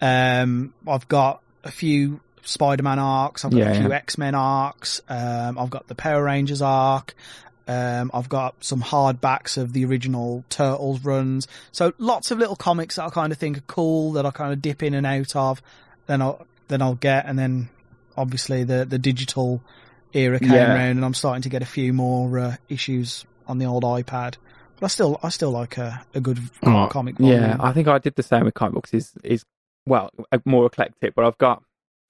Um, 0.02 0.74
I've 0.86 1.08
got 1.08 1.42
a 1.64 1.72
few 1.72 2.20
Spider-Man 2.44 3.00
arcs. 3.00 3.46
I've 3.46 3.52
got 3.52 3.60
Yeah, 3.60 3.72
a 3.72 3.80
few 3.80 3.90
yeah. 3.90 3.96
X-Men 3.96 4.36
arcs. 4.36 5.02
Um, 5.08 5.58
I've 5.58 5.70
got 5.70 5.88
the 5.88 5.96
Power 5.96 6.24
Rangers 6.24 6.62
arc. 6.62 7.16
Um, 7.66 8.12
I've 8.14 8.30
got 8.30 8.62
some 8.62 8.82
hardbacks 8.82 9.58
of 9.58 9.72
the 9.72 9.86
original 9.86 10.44
Turtles 10.50 11.06
runs. 11.06 11.48
So 11.72 11.94
lots 11.98 12.32
of 12.32 12.40
little 12.40 12.56
comics 12.58 12.96
that 12.98 13.06
I 13.06 13.10
kind 13.10 13.32
of 13.32 13.38
think 13.38 13.58
are 13.58 13.68
cool 13.68 14.14
that 14.14 14.26
I 14.26 14.32
kind 14.32 14.52
of 14.52 14.62
dip 14.62 14.84
in 14.84 14.94
and 14.94 15.06
out 15.06 15.34
of. 15.36 15.62
Then 16.08 16.22
I'll 16.22 16.46
then 16.68 16.82
I'll 16.82 16.96
get, 16.96 17.26
and 17.26 17.40
then 17.40 17.70
obviously 18.18 18.66
the 18.66 18.86
the 18.86 19.00
digital 19.00 19.62
era 20.14 20.40
came 20.40 20.52
Yeah. 20.52 20.74
around, 20.74 20.92
and 20.98 21.06
I'm 21.06 21.14
starting 21.14 21.42
to 21.44 21.50
get 21.50 21.62
a 21.62 21.66
few 21.68 21.94
more 21.94 22.40
uh, 22.40 22.56
issues 22.70 23.26
on 23.48 23.58
the 23.58 23.66
old 23.66 23.84
iPad. 23.84 24.36
But 24.80 24.86
I 24.86 24.88
still 24.88 25.20
I 25.24 25.30
still 25.30 25.52
like 25.52 25.78
a, 25.78 26.06
a 26.14 26.22
good 26.22 26.40
Oh, 26.66 26.88
comic. 26.90 27.18
Volume. 27.18 27.42
Yeah, 27.42 27.58
I 27.60 27.74
think 27.74 27.88
I 27.88 27.98
did 27.98 28.16
the 28.16 28.24
same 28.24 28.46
with 28.46 28.54
comic 28.54 28.76
books. 28.76 28.94
Is 28.94 29.14
is 29.24 29.44
well 29.86 30.12
uh, 30.32 30.40
more 30.46 30.66
eclectic, 30.66 31.16
but 31.16 31.26
I've 31.26 31.38
got 31.38 31.64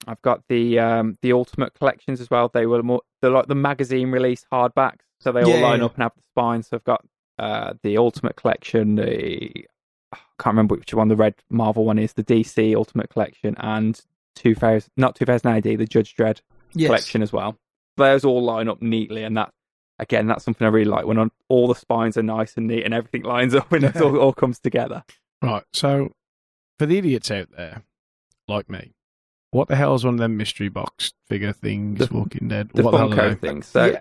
I've 0.06 0.20
got 0.22 0.42
the 0.48 0.78
um 0.78 1.16
the 1.22 1.32
ultimate 1.32 1.74
collections 1.74 2.20
as 2.20 2.30
well. 2.30 2.50
They 2.52 2.66
were 2.66 2.82
more 2.82 3.02
they're 3.22 3.30
like 3.30 3.46
the 3.46 3.54
magazine 3.54 4.10
release 4.10 4.44
hardbacks, 4.52 5.00
so 5.20 5.32
they 5.32 5.44
all 5.44 5.52
Yeah, 5.52 5.60
line 5.60 5.80
yeah. 5.80 5.86
up 5.86 5.94
and 5.94 6.02
have 6.02 6.12
the 6.14 6.22
spine. 6.32 6.62
So 6.62 6.76
I've 6.76 6.84
got 6.84 7.04
uh 7.38 7.74
the 7.82 7.96
ultimate 7.96 8.36
collection, 8.36 8.96
the 8.96 9.66
I 10.12 10.16
can't 10.38 10.54
remember 10.54 10.74
which 10.76 10.92
one 10.94 11.08
the 11.08 11.16
red 11.16 11.34
Marvel 11.50 11.84
one 11.84 11.98
is, 11.98 12.12
the 12.14 12.24
DC 12.24 12.74
Ultimate 12.74 13.10
Collection, 13.10 13.54
and 13.58 14.00
2000, 14.36 14.90
not 14.96 15.14
2000 15.16 15.50
AD, 15.50 15.62
the 15.64 15.84
Judge 15.86 16.14
Dredd 16.14 16.40
Yes. 16.74 16.86
collection 16.88 17.22
as 17.22 17.32
well. 17.32 17.56
Those 17.98 18.24
all 18.24 18.42
line 18.42 18.68
up 18.68 18.80
neatly, 18.82 19.22
and 19.24 19.36
that 19.36 19.50
again, 19.98 20.26
that's 20.26 20.44
something 20.44 20.66
I 20.66 20.70
really 20.70 20.90
like 20.90 21.04
when 21.06 21.18
on, 21.18 21.30
all 21.48 21.68
the 21.68 21.74
spines 21.74 22.16
are 22.16 22.22
nice 22.22 22.56
and 22.56 22.66
neat 22.68 22.84
and 22.84 22.94
everything 22.94 23.22
lines 23.24 23.54
up 23.54 23.70
and 23.72 23.84
it 23.84 23.96
all, 24.00 24.16
all 24.18 24.32
comes 24.32 24.58
together. 24.60 25.02
Right. 25.42 25.64
So, 25.72 26.12
for 26.78 26.86
the 26.86 26.98
idiots 26.98 27.30
out 27.30 27.48
there, 27.56 27.82
like 28.46 28.70
me, 28.70 28.92
what 29.50 29.68
the 29.68 29.76
hell 29.76 29.94
is 29.94 30.04
one 30.04 30.14
of 30.14 30.20
them 30.20 30.36
mystery 30.36 30.68
box 30.68 31.12
figure 31.28 31.52
things? 31.52 31.98
The- 31.98 32.14
Walking 32.14 32.48
Dead. 32.48 32.70
The 32.72 32.82
what 32.82 32.92
the 32.92 32.98
hell 32.98 33.12
are 33.12 33.16
Funko 33.16 33.40
they? 33.40 33.48
thing. 33.48 33.62
So, 33.62 33.84
Yeah. 33.86 34.00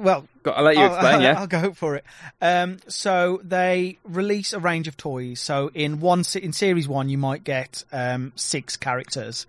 Well, 0.00 0.26
got, 0.42 0.58
I'll 0.58 0.64
let 0.64 0.76
you 0.76 0.82
I'll- 0.82 0.94
explain. 0.94 1.14
I'll, 1.14 1.22
yeah, 1.22 1.40
I'll 1.40 1.46
go 1.46 1.72
for 1.72 1.96
it. 1.96 2.04
Um, 2.40 2.78
so 2.88 3.40
they 3.44 3.98
release 4.04 4.52
a 4.52 4.60
range 4.60 4.88
of 4.88 4.96
toys. 4.96 5.40
So 5.40 5.70
in 5.74 6.00
one 6.00 6.24
in 6.34 6.52
series 6.52 6.88
one, 6.88 7.08
you 7.08 7.18
might 7.18 7.44
get 7.44 7.84
um, 7.92 8.32
six 8.36 8.76
characters, 8.76 9.46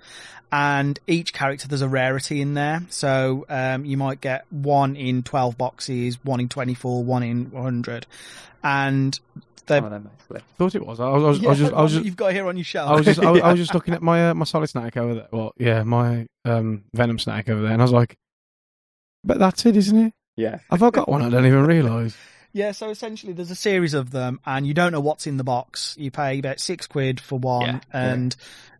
and 0.51 0.99
each 1.07 1.33
character 1.33 1.67
there's 1.67 1.81
a 1.81 1.89
rarity 1.89 2.41
in 2.41 2.53
there. 2.53 2.81
So 2.89 3.45
um, 3.49 3.85
you 3.85 3.97
might 3.97 4.21
get 4.21 4.45
one 4.51 4.95
in 4.95 5.23
twelve 5.23 5.57
boxes, 5.57 6.23
one 6.23 6.39
in 6.39 6.49
twenty 6.49 6.73
four, 6.73 7.03
one 7.03 7.23
in 7.23 7.51
one 7.51 7.63
hundred, 7.63 8.05
and 8.63 9.19
they. 9.67 9.79
Some 9.79 9.85
of 9.85 10.07
thought 10.57 10.75
it 10.75 10.85
was. 10.85 10.99
I 10.99 11.09
was, 11.09 11.23
I 11.23 11.27
was, 11.27 11.45
I 11.45 11.49
was 11.49 11.59
just, 11.59 11.73
I 11.73 11.81
was 11.81 11.93
just, 11.93 12.05
you've 12.05 12.15
got 12.15 12.33
here 12.33 12.47
on 12.47 12.57
your 12.57 12.63
shelf. 12.63 12.89
I 12.89 12.95
was 12.95 13.05
just, 13.05 13.19
I 13.19 13.31
was, 13.31 13.41
I 13.41 13.51
was 13.51 13.59
just 13.59 13.73
looking 13.73 13.93
at 13.93 14.01
my 14.01 14.29
uh, 14.29 14.33
my 14.33 14.45
Solid 14.45 14.67
Snake 14.67 14.95
over 14.97 15.13
there. 15.15 15.27
Well, 15.31 15.53
yeah, 15.57 15.83
my 15.83 16.27
um, 16.45 16.83
Venom 16.93 17.19
Snake 17.19 17.49
over 17.49 17.61
there, 17.61 17.71
and 17.71 17.81
I 17.81 17.85
was 17.85 17.91
like, 17.91 18.17
but 19.23 19.39
that's 19.39 19.65
it, 19.65 19.75
isn't 19.75 19.97
it? 19.97 20.13
Yeah. 20.35 20.59
Have 20.69 20.83
I 20.83 20.89
got 20.89 21.09
one? 21.09 21.21
I 21.21 21.29
don't 21.29 21.45
even 21.45 21.65
realise. 21.65 22.15
Yeah, 22.53 22.73
so 22.73 22.89
essentially 22.89 23.31
there's 23.31 23.49
a 23.49 23.55
series 23.55 23.93
of 23.93 24.11
them 24.11 24.41
and 24.45 24.67
you 24.67 24.73
don't 24.73 24.91
know 24.91 24.99
what's 24.99 25.25
in 25.25 25.37
the 25.37 25.43
box. 25.45 25.95
You 25.97 26.11
pay 26.11 26.37
about 26.37 26.59
six 26.59 26.85
quid 26.85 27.21
for 27.21 27.39
one 27.39 27.65
Yeah, 27.65 27.79
and 27.93 28.35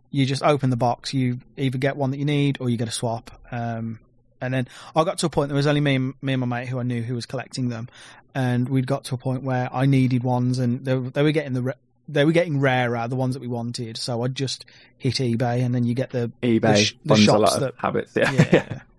you 0.09 0.25
just 0.25 0.43
open 0.43 0.71
the 0.71 0.75
box. 0.75 1.13
You 1.13 1.39
either 1.55 1.77
get 1.77 1.95
one 1.95 2.11
that 2.11 2.17
you 2.17 2.25
need 2.25 2.57
or 2.59 2.69
you 2.69 2.75
get 2.75 2.89
a 2.89 2.91
swap. 2.91 3.31
Um, 3.49 4.01
and 4.41 4.53
then 4.53 4.67
I 4.93 5.05
got 5.05 5.19
to 5.19 5.27
a 5.27 5.29
point, 5.29 5.47
there 5.47 5.55
was 5.55 5.67
only 5.67 5.79
me 5.79 5.95
and, 5.95 6.13
me 6.21 6.33
and 6.33 6.41
my 6.41 6.47
mate 6.59 6.67
who 6.67 6.79
I 6.81 6.83
knew 6.83 7.01
who 7.01 7.15
was 7.15 7.25
collecting 7.25 7.69
them. 7.69 7.87
And 8.35 8.67
we'd 8.67 8.87
got 8.87 9.05
to 9.05 9.15
a 9.15 9.17
point 9.17 9.43
where 9.43 9.73
I 9.73 9.85
needed 9.85 10.21
ones 10.21 10.59
and 10.59 10.83
they, 10.83 10.93
were- 10.95 11.09
they 11.09 11.23
were 11.23 11.31
getting 11.31 11.53
the, 11.53 11.73
they 12.09 12.25
were 12.25 12.33
getting 12.33 12.59
rarer, 12.59 13.07
the 13.07 13.15
ones 13.15 13.35
that 13.35 13.39
we 13.41 13.47
wanted. 13.47 13.95
So 13.95 14.21
I'd 14.23 14.35
just 14.35 14.65
hit 14.97 15.13
eBay 15.15 15.63
and 15.63 15.73
then 15.73 15.85
you 15.85 15.93
get 15.93 16.09
the, 16.09 16.29
eBay 16.43 16.75
sh- 16.75 16.95
the 17.05 17.07
funds 17.15 17.23
a 17.23 17.25
shops 17.25 17.39
lot 17.39 17.53
of 17.53 17.59
that- 17.61 17.75
habits. 17.77 18.11
Yeah. 18.17 18.31
yeah. 18.51 18.81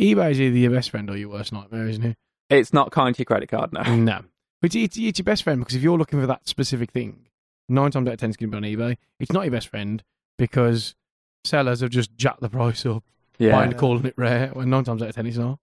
eBay's 0.00 0.40
either 0.40 0.56
your 0.56 0.70
best 0.70 0.90
friend 0.90 1.10
or 1.10 1.16
your 1.16 1.28
worst 1.28 1.52
nightmare, 1.52 1.86
isn't 1.88 2.04
it? 2.04 2.16
it's 2.48 2.72
not 2.72 2.90
kind 2.90 3.14
to 3.14 3.20
your 3.20 3.26
credit 3.26 3.48
card 3.48 3.72
no. 3.72 3.82
No. 3.94 4.22
But 4.60 4.74
it's, 4.74 4.96
it's 4.98 5.18
your 5.18 5.24
best 5.24 5.42
friend 5.44 5.60
because 5.60 5.76
if 5.76 5.82
you're 5.82 5.96
looking 5.98 6.20
for 6.20 6.26
that 6.26 6.48
specific 6.48 6.90
thing, 6.90 7.26
nine 7.68 7.90
times 7.90 8.08
out 8.08 8.14
of 8.14 8.20
ten 8.20 8.30
it's 8.30 8.36
going 8.36 8.50
to 8.50 8.60
be 8.60 8.66
on 8.82 8.90
eBay. 8.90 8.96
It's 9.20 9.32
not 9.32 9.42
your 9.44 9.52
best 9.52 9.68
friend 9.68 10.02
because 10.38 10.94
sellers 11.44 11.80
have 11.80 11.90
just 11.90 12.14
jacked 12.16 12.40
the 12.40 12.48
price 12.50 12.84
up 12.86 13.04
Yeah. 13.38 13.52
by 13.66 13.72
calling 13.72 14.04
it 14.04 14.14
rare. 14.16 14.48
When 14.48 14.68
nine 14.70 14.84
times 14.84 15.02
out 15.02 15.10
of 15.10 15.14
ten 15.14 15.26
it's 15.26 15.36
not. 15.36 15.58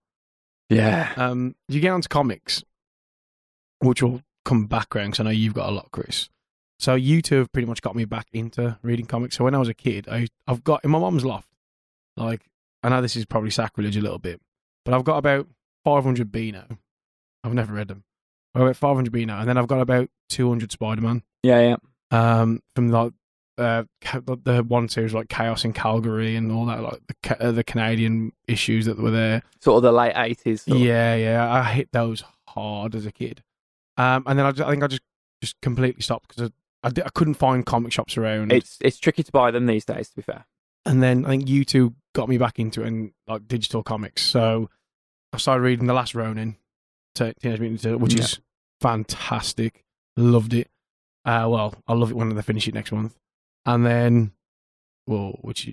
Yeah. 0.69 1.11
Um, 1.17 1.55
you 1.67 1.79
get 1.79 1.91
onto 1.91 2.07
comics, 2.09 2.63
which 3.79 4.01
will 4.01 4.21
come 4.45 4.65
back 4.65 4.95
around 4.95 5.07
because 5.11 5.19
I 5.21 5.23
know 5.23 5.29
you've 5.29 5.53
got 5.53 5.69
a 5.69 5.71
lot, 5.71 5.89
Chris. 5.91 6.29
So 6.79 6.95
you 6.95 7.21
two 7.21 7.37
have 7.39 7.51
pretty 7.51 7.67
much 7.67 7.81
got 7.81 7.95
me 7.95 8.05
back 8.05 8.27
into 8.33 8.77
reading 8.83 9.05
comics. 9.07 9.35
So 9.37 9.43
when 9.43 9.55
I 9.55 9.57
was 9.59 9.67
a 9.69 9.73
kid, 9.73 10.07
I, 10.09 10.27
I've 10.47 10.63
got 10.63 10.83
in 10.83 10.91
my 10.91 10.99
mom's 10.99 11.25
loft. 11.25 11.49
Like 12.15 12.41
I 12.87 12.95
know 12.95 13.01
this 13.01 13.15
is 13.15 13.25
probably 13.25 13.49
sacrilege 13.51 13.97
a 13.97 14.01
little 14.01 14.19
bit, 14.19 14.39
but 14.85 14.93
I've 14.93 15.03
got 15.03 15.17
about 15.17 15.47
500 15.83 16.31
Beano. 16.31 16.65
I've 17.43 17.53
never 17.53 17.73
read 17.73 17.87
them. 17.89 18.03
I've 18.55 18.59
got 18.59 18.65
about 18.65 18.75
500 18.77 19.11
Beano, 19.11 19.37
and 19.39 19.47
then 19.49 19.57
I've 19.57 19.67
got 19.67 19.81
about 19.81 20.09
200 20.29 20.71
Spider 20.71 21.01
Man. 21.01 21.23
Yeah. 21.43 21.59
Yeah. 21.59 21.75
Um, 22.39 22.61
from 22.75 22.89
like 22.91 23.11
uh, 23.57 23.83
the- 24.01 24.37
the 24.43 24.63
one 24.63 24.87
series 24.87 25.13
like 25.13 25.29
Chaos 25.29 25.65
in 25.65 25.73
Calgary 25.73 26.35
and 26.35 26.51
all 26.51 26.65
that, 26.67 26.81
like 26.81 26.99
the 27.23 27.47
uh, 27.47 27.51
the 27.51 27.63
Canadian 27.63 28.31
issues 28.47 28.85
that 28.85 28.97
were 28.99 29.11
there. 29.11 29.41
Sort 29.61 29.77
of 29.77 29.83
the 29.83 29.91
late 29.91 30.13
80s. 30.13 30.59
Sort 30.59 30.77
of. 30.77 30.83
Yeah, 30.83 31.15
yeah, 31.15 31.51
I 31.51 31.63
hit 31.73 31.89
those 31.91 32.23
hard 32.47 32.95
as 32.95 33.05
a 33.05 33.11
kid. 33.11 33.43
Um, 33.97 34.23
and 34.27 34.37
then 34.39 34.45
I, 34.45 34.51
just, 34.51 34.67
I 34.67 34.71
think 34.71 34.83
I 34.83 34.87
just 34.87 35.01
just 35.41 35.59
completely 35.61 36.01
stopped 36.01 36.29
because 36.29 36.51
I, 36.83 36.87
I, 36.87 36.91
I 37.05 37.09
couldn't 37.09 37.33
find 37.35 37.65
comic 37.65 37.91
shops 37.91 38.17
around. 38.17 38.51
It's 38.53 38.77
it's 38.81 38.99
tricky 38.99 39.23
to 39.23 39.31
buy 39.31 39.51
them 39.51 39.65
these 39.65 39.85
days, 39.85 40.09
to 40.09 40.15
be 40.15 40.21
fair. 40.21 40.45
and 40.85 41.01
then 41.03 41.25
I 41.25 41.29
think 41.29 41.49
you 41.49 41.65
two 41.65 41.93
got 42.17 42.27
me 42.27 42.37
back 42.39 42.57
into 42.57 42.81
it 42.81 42.87
and 42.87 43.11
like 43.27 43.47
digital 43.47 43.83
comics. 43.83 44.23
So 44.23 44.69
I 45.31 45.37
started 45.37 45.61
reading 45.61 45.85
The 45.85 45.93
Last 45.93 46.15
Ronin, 46.15 46.57
to 47.15 47.31
Teenage 47.35 47.59
Mutant 47.59 47.81
Ninja 47.81 47.99
which 47.99 48.15
Yeah. 48.15 48.21
is 48.23 48.39
fantastic. 48.81 49.85
Loved 50.17 50.53
it. 50.55 50.67
Uh, 51.23 51.45
well, 51.47 51.75
I'll 51.87 51.97
love 51.97 52.09
it 52.09 52.15
when 52.17 52.33
they 52.33 52.41
finish 52.41 52.67
it 52.67 52.73
next 52.73 52.91
month. 52.91 53.15
And 53.67 53.85
then, 53.85 54.31
well, 55.05 55.37
which 55.41 55.69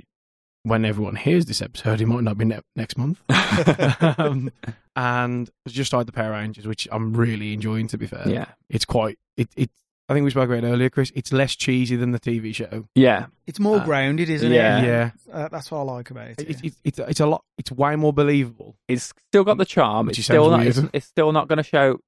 when 0.64 0.84
everyone 0.84 1.16
hears 1.16 1.46
this 1.46 1.62
episode, 1.62 2.00
it 2.00 2.06
might 2.06 2.24
not 2.24 2.36
be 2.36 2.44
ne- 2.44 2.60
next 2.76 2.98
month. 2.98 3.20
um, 4.18 4.50
and 4.96 5.50
I 5.66 5.70
just 5.70 5.88
started 5.90 6.08
the 6.08 6.12
Power 6.12 6.32
Rangers, 6.32 6.66
which 6.66 6.86
I'm 6.92 7.14
really 7.14 7.52
enjoying. 7.54 7.86
To 7.88 7.98
be 7.98 8.06
fair, 8.06 8.28
yeah. 8.28 8.46
it's 8.68 8.84
quite 8.84 9.18
it. 9.36 9.48
it 9.56 9.70
I 10.08 10.12
think 10.12 10.24
we 10.24 10.30
spoke 10.30 10.50
about 10.50 10.62
it 10.64 10.66
earlier, 10.66 10.90
Chris. 10.90 11.10
It's 11.14 11.32
less 11.32 11.56
cheesy 11.56 11.96
than 11.96 12.10
the 12.10 12.20
TV 12.20 12.54
show. 12.54 12.86
Yeah. 12.94 13.26
It's 13.46 13.58
more 13.58 13.78
Uh, 13.80 13.84
grounded, 13.84 14.28
isn't 14.28 14.52
yeah. 14.52 14.78
it? 14.82 14.84
yeah, 14.86 15.10
Uh, 15.32 15.48
that's 15.48 15.70
what 15.70 15.78
I 15.78 15.82
like 15.82 16.10
about 16.10 16.28
it. 16.28 16.40
it's 16.46 16.60
it's 16.62 16.76
it's 16.84 16.98
it's 16.98 17.20
a 17.20 17.26
lot. 17.26 17.42
It's 17.56 17.72
way 17.72 17.96
more 17.96 18.12
believable. 18.12 18.76
It's 18.86 19.12
still 19.30 19.44
got 19.44 19.56
the 19.56 19.64
charm. 19.64 20.06
Which 20.08 20.18
It's 20.18 20.26
still 20.26 20.50
not. 20.50 20.66
It's, 20.66 20.78
it's 20.92 21.06
still 21.06 21.32
not 21.32 21.48
going 21.48 21.56
to 21.56 21.62
show 21.62 21.98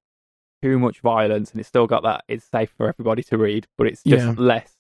too 0.63 0.79
much 0.79 1.01
violence, 1.01 1.51
and 1.53 1.61
it's 1.61 1.69
still 1.69 1.87
got 1.87 2.03
that. 2.03 2.25
It's 2.29 2.45
safe 2.51 2.71
for 2.77 2.89
everybody 2.89 3.23
to 3.25 3.39
read, 3.39 3.67
but 3.79 3.87
it's 3.87 4.03
just 4.03 4.25
Yeah. 4.27 4.35
less 4.37 4.71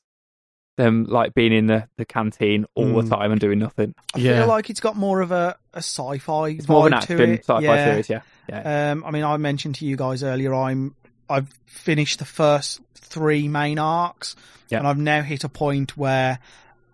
them 0.76 1.04
like 1.04 1.32
being 1.32 1.54
in 1.54 1.66
the, 1.68 1.88
the 1.96 2.04
canteen 2.04 2.66
all 2.74 2.84
Mm. 2.84 3.08
the 3.08 3.16
time 3.16 3.32
and 3.32 3.40
doing 3.40 3.58
nothing. 3.58 3.94
I 4.14 4.18
Yeah. 4.18 4.40
feel 4.40 4.48
like 4.48 4.68
it's 4.68 4.80
got 4.80 4.94
more 4.94 5.22
of 5.22 5.32
a, 5.32 5.56
a 5.72 5.78
sci-fi 5.78 6.48
It's 6.50 6.68
more 6.68 6.86
of 6.86 6.92
an 6.92 6.98
vibe 6.98 7.06
to 7.06 7.12
action 7.14 7.30
it. 7.30 7.40
sci-fi 7.46 7.62
yeah. 7.62 7.84
series. 7.84 8.10
Yeah. 8.10 8.20
Yeah. 8.50 8.90
Um, 8.92 9.02
I 9.06 9.10
mean, 9.10 9.24
I 9.24 9.38
mentioned 9.38 9.76
to 9.76 9.86
you 9.86 9.96
guys 9.96 10.22
earlier, 10.22 10.52
I'm 10.54 10.94
I've 11.28 11.48
finished 11.66 12.18
the 12.18 12.24
first 12.24 12.80
three 12.94 13.48
main 13.48 13.78
arcs, 13.78 14.36
Yeah. 14.68 14.78
and 14.78 14.86
I've 14.86 14.98
now 14.98 15.22
hit 15.22 15.44
a 15.44 15.48
point 15.48 15.96
where, 15.96 16.38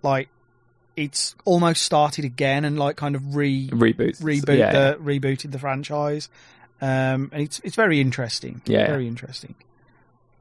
like, 0.03 0.29
it's 0.97 1.35
almost 1.47 1.83
started 1.83 2.25
again 2.25 2.65
and 2.67 2.79
like 2.79 2.97
kind 2.97 3.15
of 3.15 3.35
re 3.35 3.69
Reboots. 3.71 4.21
reboot 4.23 4.59
Yeah. 4.59 4.73
the 4.73 4.99
rebooted 5.01 5.51
the 5.51 5.59
franchise. 5.59 6.29
Um, 6.83 7.31
and 7.33 7.43
it's 7.43 7.61
it's 7.61 7.77
very 7.77 8.01
interesting. 8.01 8.61
Yeah. 8.67 8.89
very 8.89 9.07
interesting. 9.09 9.55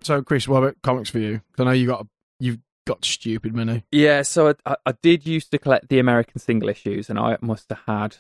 So, 0.02 0.22
Chris, 0.24 0.48
what 0.48 0.58
about 0.64 0.82
comics 0.82 1.10
for 1.10 1.20
you? 1.20 1.42
I 1.58 1.64
know 1.64 1.72
you 1.72 1.88
got 1.88 2.06
you've 2.40 2.58
got 2.86 3.06
stupid 3.06 3.56
many. 3.56 3.86
Yeah, 3.92 4.24
so 4.24 4.50
I, 4.50 4.54
I, 4.66 4.76
I 4.88 4.94
did 5.04 5.26
used 5.28 5.52
to 5.52 5.58
collect 5.60 5.88
the 5.90 6.00
American 6.00 6.40
single 6.40 6.68
issues, 6.68 7.10
and 7.10 7.18
I 7.20 7.38
must 7.42 7.70
have 7.70 7.80
had 7.88 8.18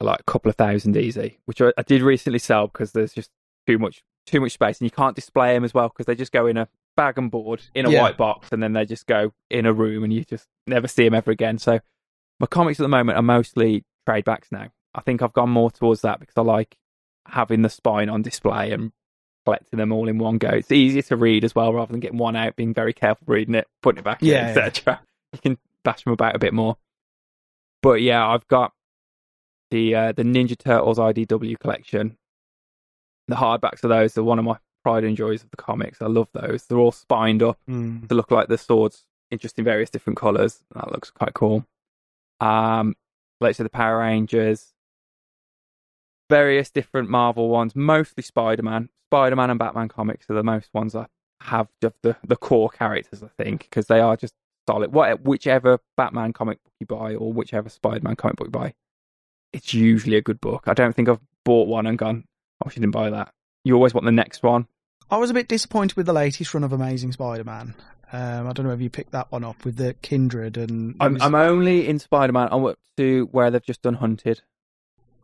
like 0.00 0.20
a 0.20 0.24
couple 0.24 0.50
of 0.50 0.56
thousand 0.56 0.96
easy, 0.96 1.38
which 1.46 1.62
I, 1.62 1.72
I 1.78 1.82
did 1.82 2.02
recently 2.02 2.40
sell 2.40 2.66
because 2.66 2.92
there's 2.92 3.14
just 3.14 3.30
too 3.66 3.78
much 3.78 4.02
too 4.26 4.40
much 4.40 4.52
space, 4.52 4.78
and 4.80 4.86
you 4.86 4.90
can't 4.90 5.16
display 5.16 5.54
them 5.54 5.64
as 5.64 5.74
well 5.74 5.88
because 5.88 6.06
they 6.06 6.14
just 6.14 6.32
go 6.32 6.46
in 6.46 6.56
a 6.56 6.68
bag 6.96 7.18
and 7.18 7.30
board 7.30 7.62
in 7.74 7.86
a 7.86 7.90
Yeah. 7.90 8.02
white 8.02 8.16
box, 8.16 8.50
and 8.52 8.62
then 8.62 8.72
they 8.72 8.84
just 8.86 9.06
go 9.06 9.32
in 9.50 9.66
a 9.66 9.72
room, 9.72 10.04
and 10.04 10.12
you 10.12 10.24
just 10.24 10.46
never 10.66 10.88
see 10.88 11.04
them 11.04 11.14
ever 11.14 11.30
again. 11.30 11.58
So 11.58 11.80
my 12.40 12.46
comics 12.46 12.80
at 12.80 12.84
the 12.84 12.88
moment 12.88 13.18
are 13.18 13.22
mostly 13.22 13.84
trade 14.06 14.24
backs 14.24 14.50
now. 14.52 14.68
I 14.94 15.00
think 15.00 15.22
I've 15.22 15.32
gone 15.32 15.50
more 15.50 15.70
towards 15.70 16.02
that 16.02 16.20
because 16.20 16.36
I 16.36 16.42
like 16.42 16.76
having 17.26 17.62
the 17.62 17.68
spine 17.68 18.08
on 18.08 18.22
display 18.22 18.70
and 18.70 18.92
collecting 19.44 19.78
them 19.78 19.92
all 19.92 20.08
in 20.08 20.18
one 20.18 20.38
go. 20.38 20.48
It's 20.50 20.70
easier 20.72 21.02
to 21.02 21.16
read 21.16 21.44
as 21.44 21.54
well 21.54 21.72
rather 21.72 21.90
than 21.90 22.00
getting 22.00 22.18
one 22.18 22.36
out, 22.36 22.54
being 22.56 22.72
very 22.74 22.92
careful 22.92 23.24
reading 23.26 23.54
it, 23.54 23.66
putting 23.82 23.98
it 23.98 24.04
back 24.04 24.22
in, 24.22 24.28
Yeah, 24.28 24.52
yeah. 24.54 24.64
etc. 24.66 25.00
You 25.32 25.38
can 25.40 25.58
bash 25.82 26.04
them 26.04 26.12
about 26.12 26.36
a 26.36 26.38
bit 26.38 26.54
more. 26.54 26.76
But 27.82 28.02
yeah, 28.02 28.26
I've 28.26 28.46
got 28.48 28.72
the 29.70 29.94
uh, 29.94 30.12
the 30.12 30.22
Ninja 30.22 30.56
Turtles 30.56 30.98
IDW 30.98 31.58
collection. 31.58 32.16
The 33.28 33.36
hardbacks 33.36 33.82
of 33.84 33.90
those 33.90 34.16
are 34.18 34.22
one 34.24 34.38
of 34.38 34.44
my 34.44 34.58
pride 34.82 35.04
and 35.04 35.16
joys 35.16 35.42
of 35.42 35.50
the 35.50 35.56
comics. 35.56 36.02
I 36.02 36.06
love 36.06 36.28
those. 36.34 36.66
They're 36.66 36.78
all 36.78 36.92
spined 36.92 37.42
up 37.42 37.58
Mm. 37.68 38.06
to 38.08 38.14
look 38.14 38.30
like 38.30 38.48
the 38.48 38.58
swords 38.58 39.04
in 39.30 39.38
just 39.38 39.58
in 39.58 39.64
various 39.64 39.88
different 39.90 40.18
colours. 40.18 40.62
That 40.74 40.92
looks 40.92 41.10
quite 41.10 41.32
cool. 41.34 41.66
Um, 42.40 42.94
I 43.42 43.52
said, 43.52 43.66
the 43.66 43.70
Power 43.70 43.98
Rangers, 43.98 44.72
various 46.30 46.70
different 46.70 47.08
Marvel 47.10 47.48
ones, 47.48 47.74
mostly 47.76 48.22
Spider 48.22 48.62
Man. 48.62 48.88
Spider 49.10 49.36
Man 49.36 49.50
and 49.50 49.58
Batman 49.58 49.88
comics 49.88 50.28
are 50.30 50.34
the 50.34 50.42
most 50.42 50.70
ones 50.72 50.94
I 50.94 51.06
have 51.40 51.68
of 51.82 51.92
the, 52.02 52.16
the 52.26 52.36
core 52.36 52.70
characters, 52.70 53.22
I 53.22 53.28
think, 53.42 53.62
because 53.62 53.86
they 53.86 54.00
are 54.00 54.16
just 54.16 54.34
solid. 54.68 54.92
What, 54.92 55.22
whichever 55.22 55.78
Batman 55.96 56.32
comic 56.32 56.62
book 56.64 56.72
you 56.80 56.86
buy 56.86 57.14
or 57.14 57.32
whichever 57.32 57.68
Spider 57.68 58.00
Man 58.02 58.16
comic 58.16 58.36
book 58.36 58.46
you 58.48 58.52
buy, 58.52 58.74
it's 59.52 59.74
usually 59.74 60.16
a 60.16 60.22
good 60.22 60.40
book. 60.40 60.64
I 60.66 60.74
don't 60.74 60.94
think 60.94 61.08
I've 61.08 61.20
bought 61.44 61.68
one 61.68 61.86
and 61.86 61.98
gone, 61.98 62.24
oh, 62.62 62.68
I 62.68 62.70
shouldn't 62.72 62.92
buy 62.92 63.10
that. 63.10 63.32
You 63.64 63.74
always 63.74 63.94
want 63.94 64.04
the 64.04 64.12
next 64.12 64.42
one. 64.42 64.66
I 65.10 65.16
was 65.18 65.30
a 65.30 65.34
bit 65.34 65.48
disappointed 65.48 65.96
with 65.96 66.06
the 66.06 66.12
latest 66.12 66.52
run 66.54 66.64
of 66.64 66.72
Amazing 66.72 67.12
Spider-Man. 67.12 67.74
Um, 68.12 68.46
I 68.48 68.52
don't 68.52 68.66
know 68.66 68.72
if 68.72 68.80
you 68.80 68.90
picked 68.90 69.12
that 69.12 69.30
one 69.32 69.44
up 69.44 69.64
with 69.64 69.76
the 69.76 69.94
Kindred 70.02 70.56
and. 70.56 70.94
I'm, 71.00 71.14
was- 71.14 71.22
I'm 71.22 71.34
only 71.34 71.88
in 71.88 71.98
Spider 71.98 72.32
Man. 72.32 72.48
I'm 72.50 72.64
up 72.64 72.78
to 72.96 73.28
where 73.32 73.50
they've 73.50 73.64
just 73.64 73.82
done 73.82 73.94
Hunted. 73.94 74.40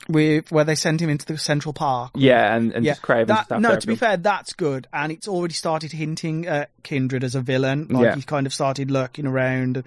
with 0.09 0.51
where 0.51 0.65
they 0.65 0.75
sent 0.75 1.01
him 1.01 1.09
into 1.11 1.25
the 1.27 1.39
Central 1.39 1.73
Park. 1.73 2.13
Yeah, 2.15 2.55
and, 2.55 2.73
and 2.73 2.85
Yeah, 2.85 2.93
just 2.93 3.03
Kraven. 3.03 3.27
That, 3.29 3.61
no, 3.61 3.79
to 3.79 3.87
be 3.87 3.95
fair, 3.97 4.17
that's 4.17 4.55
good, 4.55 4.89
and 4.93 5.13
it's 5.13 5.29
already 5.29 5.55
started 5.55 5.93
hinting 5.93 6.47
at 6.47 6.71
Kindred 6.83 7.23
as 7.23 7.35
a 7.35 7.41
villain. 7.41 7.87
Like 7.91 8.05
Yeah. 8.05 8.15
he's 8.17 8.25
kind 8.25 8.47
of 8.47 8.55
started 8.55 8.91
lurking 8.91 9.27
around. 9.27 9.85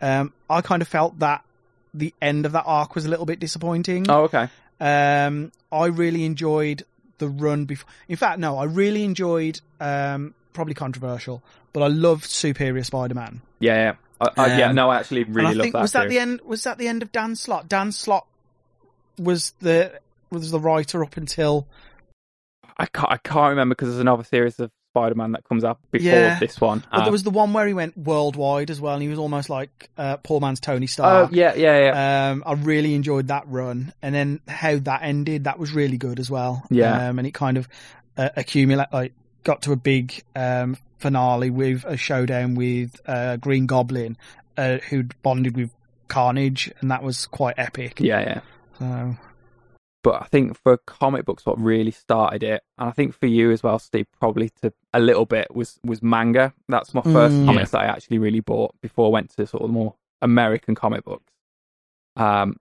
Um, 0.00 0.32
I 0.48 0.60
kind 0.60 0.82
of 0.82 0.88
felt 0.88 1.18
that 1.20 1.44
the 1.92 2.14
end 2.20 2.44
of 2.46 2.52
that 2.52 2.64
arc 2.66 2.94
was 2.94 3.04
a 3.06 3.08
little 3.08 3.26
bit 3.26 3.40
disappointing. 3.40 4.08
Oh, 4.10 4.24
okay. 4.24 4.48
Um, 4.80 5.52
I 5.70 5.86
really 5.86 6.24
enjoyed 6.24 6.84
the 7.18 7.28
run 7.28 7.64
before. 7.64 7.88
In 8.08 8.16
fact, 8.16 8.38
no, 8.38 8.58
I 8.58 8.64
really 8.64 9.04
enjoyed. 9.04 9.60
Um, 9.80 10.34
probably 10.54 10.74
controversial, 10.74 11.42
but 11.72 11.82
I 11.82 11.88
loved 11.88 12.24
Superior 12.24 12.84
Spider-Man. 12.84 13.42
Yeah, 13.58 13.74
yeah. 13.74 13.94
I, 14.20 14.42
I, 14.42 14.58
yeah, 14.58 14.68
Um, 14.70 14.76
no, 14.76 14.90
I 14.90 14.98
actually 14.98 15.24
really 15.24 15.50
and 15.50 15.60
I 15.60 15.62
think 15.62 15.72
that. 15.74 15.82
was 15.82 15.92
that 15.92 16.02
series. 16.02 16.14
the 16.14 16.18
end? 16.20 16.40
Was 16.42 16.62
that 16.64 16.78
the 16.78 16.88
end 16.88 17.02
of 17.02 17.12
Dan 17.12 17.34
Slott? 17.36 17.68
Dan 17.68 17.92
Slott 17.92 18.26
was 19.18 19.52
the 19.60 20.00
was 20.30 20.50
the 20.50 20.60
writer 20.60 21.02
up 21.04 21.16
until 21.16 21.66
I 22.76 22.86
can't, 22.86 23.10
I 23.12 23.16
can't 23.18 23.50
remember 23.50 23.74
because 23.74 23.88
there's 23.88 24.00
another 24.00 24.24
series 24.24 24.58
of 24.60 24.70
Spider-Man 24.94 25.32
that 25.32 25.42
comes 25.48 25.64
up 25.64 25.80
before 25.90 26.08
Yeah. 26.08 26.38
this 26.38 26.60
one. 26.60 26.84
But 26.90 26.98
Um, 27.00 27.04
there 27.04 27.12
was 27.12 27.24
the 27.24 27.30
one 27.30 27.52
where 27.52 27.66
he 27.66 27.74
went 27.74 27.98
worldwide 27.98 28.70
as 28.70 28.80
well, 28.80 28.94
and 28.94 29.02
he 29.02 29.08
was 29.08 29.18
almost 29.18 29.50
like 29.50 29.90
uh, 29.98 30.18
Paul 30.18 30.38
Man's 30.38 30.60
Tony 30.60 30.86
Stark. 30.86 31.30
oh 31.30 31.34
yeah, 31.34 31.54
yeah, 31.56 31.78
yeah. 31.80 32.30
Um, 32.30 32.44
I 32.46 32.52
really 32.52 32.94
enjoyed 32.94 33.26
that 33.28 33.44
run, 33.48 33.92
and 34.02 34.14
then 34.14 34.40
how 34.46 34.76
that 34.78 35.00
ended, 35.02 35.44
that 35.44 35.58
was 35.58 35.72
really 35.72 35.96
good 35.96 36.20
as 36.20 36.30
well. 36.30 36.62
Yeah. 36.70 37.08
um, 37.08 37.18
and 37.18 37.26
it 37.26 37.34
kind 37.34 37.56
of 37.56 37.68
uh, 38.16 38.28
accumulate 38.36 38.86
like 38.92 39.12
got 39.42 39.62
to 39.62 39.72
a 39.72 39.76
big 39.76 40.22
um, 40.36 40.76
finale 40.98 41.50
with 41.50 41.84
a 41.84 41.96
showdown 41.96 42.54
with 42.54 42.98
uh, 43.04 43.36
Green 43.38 43.66
Goblin, 43.66 44.16
uh, 44.56 44.78
who'd 44.88 45.20
bonded 45.22 45.56
with 45.56 45.70
Carnage, 46.06 46.70
and 46.80 46.92
that 46.92 47.02
was 47.02 47.26
quite 47.26 47.56
epic. 47.58 47.98
yeah, 48.00 48.20
yeah. 48.20 48.40
So, 48.78 49.16
But 50.04 50.22
I 50.22 50.26
think 50.26 50.56
for 50.62 50.76
comic 50.76 51.24
books, 51.24 51.44
what 51.46 51.58
really 51.58 51.90
started 51.90 52.42
it, 52.42 52.62
and 52.78 52.88
I 52.88 52.92
think 52.92 53.14
for 53.18 53.26
you 53.26 53.50
as 53.50 53.62
well, 53.62 53.78
Steve, 53.78 54.06
probably 54.20 54.50
to 54.62 54.72
a 54.92 55.00
little 55.00 55.24
bit 55.24 55.52
was 55.54 55.80
was 55.82 56.02
manga. 56.02 56.52
That's 56.68 56.92
my 56.94 57.00
first 57.02 57.34
Mm. 57.36 57.46
comics 57.46 57.70
that 57.70 57.80
I 57.80 57.86
actually 57.86 58.18
really 58.18 58.40
bought 58.40 58.74
before 58.82 59.06
I 59.06 59.10
went 59.10 59.30
to 59.36 59.46
sort 59.46 59.62
of 59.64 59.70
more 59.70 59.94
American 60.20 60.74
comic 60.74 61.04
books. 61.04 61.32
Um, 62.16 62.58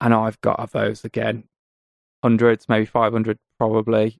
and 0.00 0.14
I've 0.14 0.40
got 0.40 0.58
of 0.60 0.70
those 0.72 1.04
again, 1.04 1.44
hundreds, 2.22 2.68
maybe 2.68 2.86
five 2.86 3.12
hundred, 3.12 3.38
probably 3.58 4.18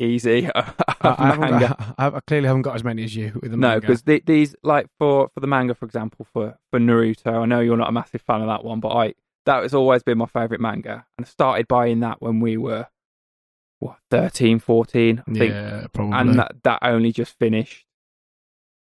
easy. 0.00 0.48
I, 0.56 0.74
I, 1.02 1.36
manga. 1.36 1.68
got, 1.68 1.94
I, 1.98 2.16
I 2.16 2.20
clearly 2.26 2.48
haven't 2.48 2.62
got 2.62 2.74
as 2.74 2.82
many 2.84 3.04
as 3.04 3.14
you 3.14 3.38
with 3.40 3.52
the 3.52 3.56
No, 3.56 3.78
because 3.80 4.02
the, 4.02 4.20
these 4.26 4.56
like 4.64 4.88
for 4.98 5.28
for 5.32 5.40
the 5.40 5.46
manga, 5.46 5.74
for 5.74 5.84
example, 5.86 6.26
for 6.32 6.56
for 6.70 6.80
Naruto. 6.80 7.42
I 7.42 7.46
know 7.46 7.60
you're 7.60 7.76
not 7.76 7.88
a 7.88 7.92
massive 7.92 8.22
fan 8.22 8.40
of 8.40 8.48
that 8.48 8.64
one, 8.64 8.80
but 8.80 8.88
I 8.88 9.14
that 9.46 9.62
has 9.62 9.74
always 9.74 10.02
been 10.02 10.18
my 10.18 10.26
favorite 10.26 10.60
manga, 10.60 11.06
and 11.16 11.26
I 11.26 11.28
started 11.28 11.66
buying 11.68 12.00
that 12.00 12.20
when 12.20 12.40
we 12.40 12.56
were 12.56 12.86
what 13.78 13.96
13, 14.10 14.58
14, 14.58 15.18
I 15.26 15.32
think, 15.32 15.52
yeah, 15.52 15.86
probably. 15.92 16.18
and 16.18 16.38
that 16.38 16.62
that 16.62 16.78
only 16.82 17.12
just 17.12 17.38
finished 17.38 17.86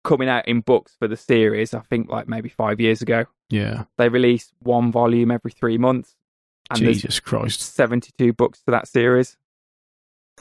coming 0.05 0.29
out 0.29 0.47
in 0.49 0.61
books 0.61 0.97
for 0.99 1.09
the 1.09 1.17
series. 1.17 1.75
I 1.75 1.81
think 1.81 2.09
like 2.11 2.29
maybe 2.29 2.49
five 2.49 2.81
years 2.81 3.03
ago. 3.03 3.27
yeah, 3.51 3.85
They 3.99 4.09
release 4.09 4.53
one 4.61 4.91
volume 4.93 5.31
every 5.31 5.53
three 5.53 5.79
months, 5.79 6.17
and 6.71 6.79
Jesus 6.81 7.21
Christ. 7.21 7.61
72 7.75 8.33
books 8.33 8.61
to 8.65 8.71
that 8.73 8.89
series. 8.89 9.37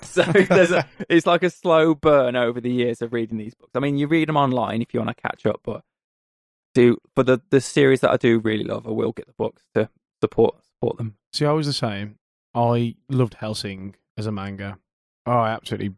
So 0.03 0.23
there's 0.23 0.71
a, 0.71 0.87
it's 1.09 1.27
like 1.27 1.43
a 1.43 1.49
slow 1.49 1.93
burn 1.93 2.35
over 2.35 2.59
the 2.59 2.71
years 2.71 3.01
of 3.03 3.13
reading 3.13 3.37
these 3.37 3.53
books. 3.53 3.73
I 3.75 3.79
mean, 3.79 3.97
you 3.97 4.07
read 4.07 4.29
them 4.29 4.37
online 4.37 4.81
if 4.81 4.93
you 4.93 4.99
want 4.99 5.15
to 5.15 5.21
catch 5.21 5.45
up, 5.45 5.59
but 5.63 5.83
do 6.73 6.97
for 7.13 7.23
the 7.23 7.41
the 7.49 7.61
series 7.61 7.99
that 7.99 8.09
I 8.09 8.17
do 8.17 8.39
really 8.39 8.63
love, 8.63 8.87
I 8.87 8.91
will 8.91 9.11
get 9.11 9.27
the 9.27 9.33
books 9.37 9.61
to 9.75 9.89
support 10.21 10.55
support 10.63 10.97
them. 10.97 11.15
See, 11.33 11.45
I 11.45 11.51
was 11.51 11.67
the 11.67 11.73
same. 11.73 12.17
I 12.53 12.95
loved 13.09 13.35
Hellsing 13.35 13.95
as 14.17 14.25
a 14.25 14.31
manga. 14.31 14.77
Oh, 15.25 15.31
I 15.31 15.51
absolutely 15.51 15.95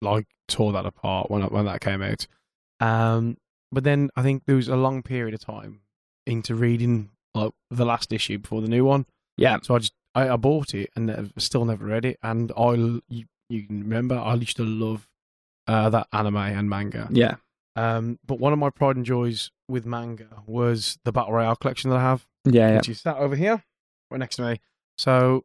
like 0.00 0.26
tore 0.48 0.72
that 0.72 0.86
apart 0.86 1.30
when 1.30 1.42
when 1.42 1.64
that 1.66 1.80
came 1.80 2.02
out. 2.02 2.26
Um, 2.80 3.36
but 3.72 3.84
then 3.84 4.10
I 4.16 4.22
think 4.22 4.44
there 4.46 4.56
was 4.56 4.68
a 4.68 4.76
long 4.76 5.02
period 5.02 5.34
of 5.34 5.40
time 5.40 5.80
into 6.26 6.54
reading 6.54 7.10
like 7.34 7.52
the 7.70 7.84
last 7.84 8.12
issue 8.12 8.38
before 8.38 8.62
the 8.62 8.68
new 8.68 8.84
one. 8.84 9.06
Yeah, 9.36 9.58
So 9.62 9.74
I 9.74 9.78
just 9.78 9.94
I, 10.14 10.30
I 10.30 10.36
bought 10.36 10.74
it 10.74 10.90
and 10.94 11.06
never, 11.06 11.28
still 11.38 11.64
never 11.64 11.84
read 11.84 12.04
it. 12.04 12.18
And 12.22 12.52
I 12.56 12.72
you, 13.08 13.24
you 13.48 13.62
can 13.66 13.80
remember 13.80 14.16
I 14.16 14.34
used 14.34 14.56
to 14.58 14.64
love 14.64 15.08
uh, 15.66 15.90
that 15.90 16.06
anime 16.12 16.36
and 16.36 16.68
manga. 16.70 17.08
yeah, 17.10 17.36
Um, 17.76 18.18
but 18.24 18.38
one 18.38 18.52
of 18.52 18.58
my 18.58 18.70
pride 18.70 18.96
and 18.96 19.04
joys 19.04 19.50
with 19.68 19.84
manga 19.84 20.42
was 20.46 20.98
the 21.04 21.12
battle 21.12 21.32
royale 21.32 21.56
collection 21.56 21.90
that 21.90 21.96
I 21.96 22.02
have 22.02 22.26
yeah, 22.44 22.70
yeah. 22.70 22.76
which 22.76 22.88
is 22.88 23.02
that 23.02 23.16
over 23.16 23.36
here, 23.36 23.62
right 24.10 24.18
next 24.18 24.36
to 24.36 24.42
me. 24.42 24.60
So 24.98 25.44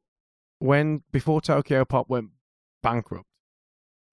when 0.59 1.03
before 1.11 1.41
Tokyo 1.41 1.85
Pop 1.85 2.09
went 2.09 2.29
bankrupt, 2.83 3.25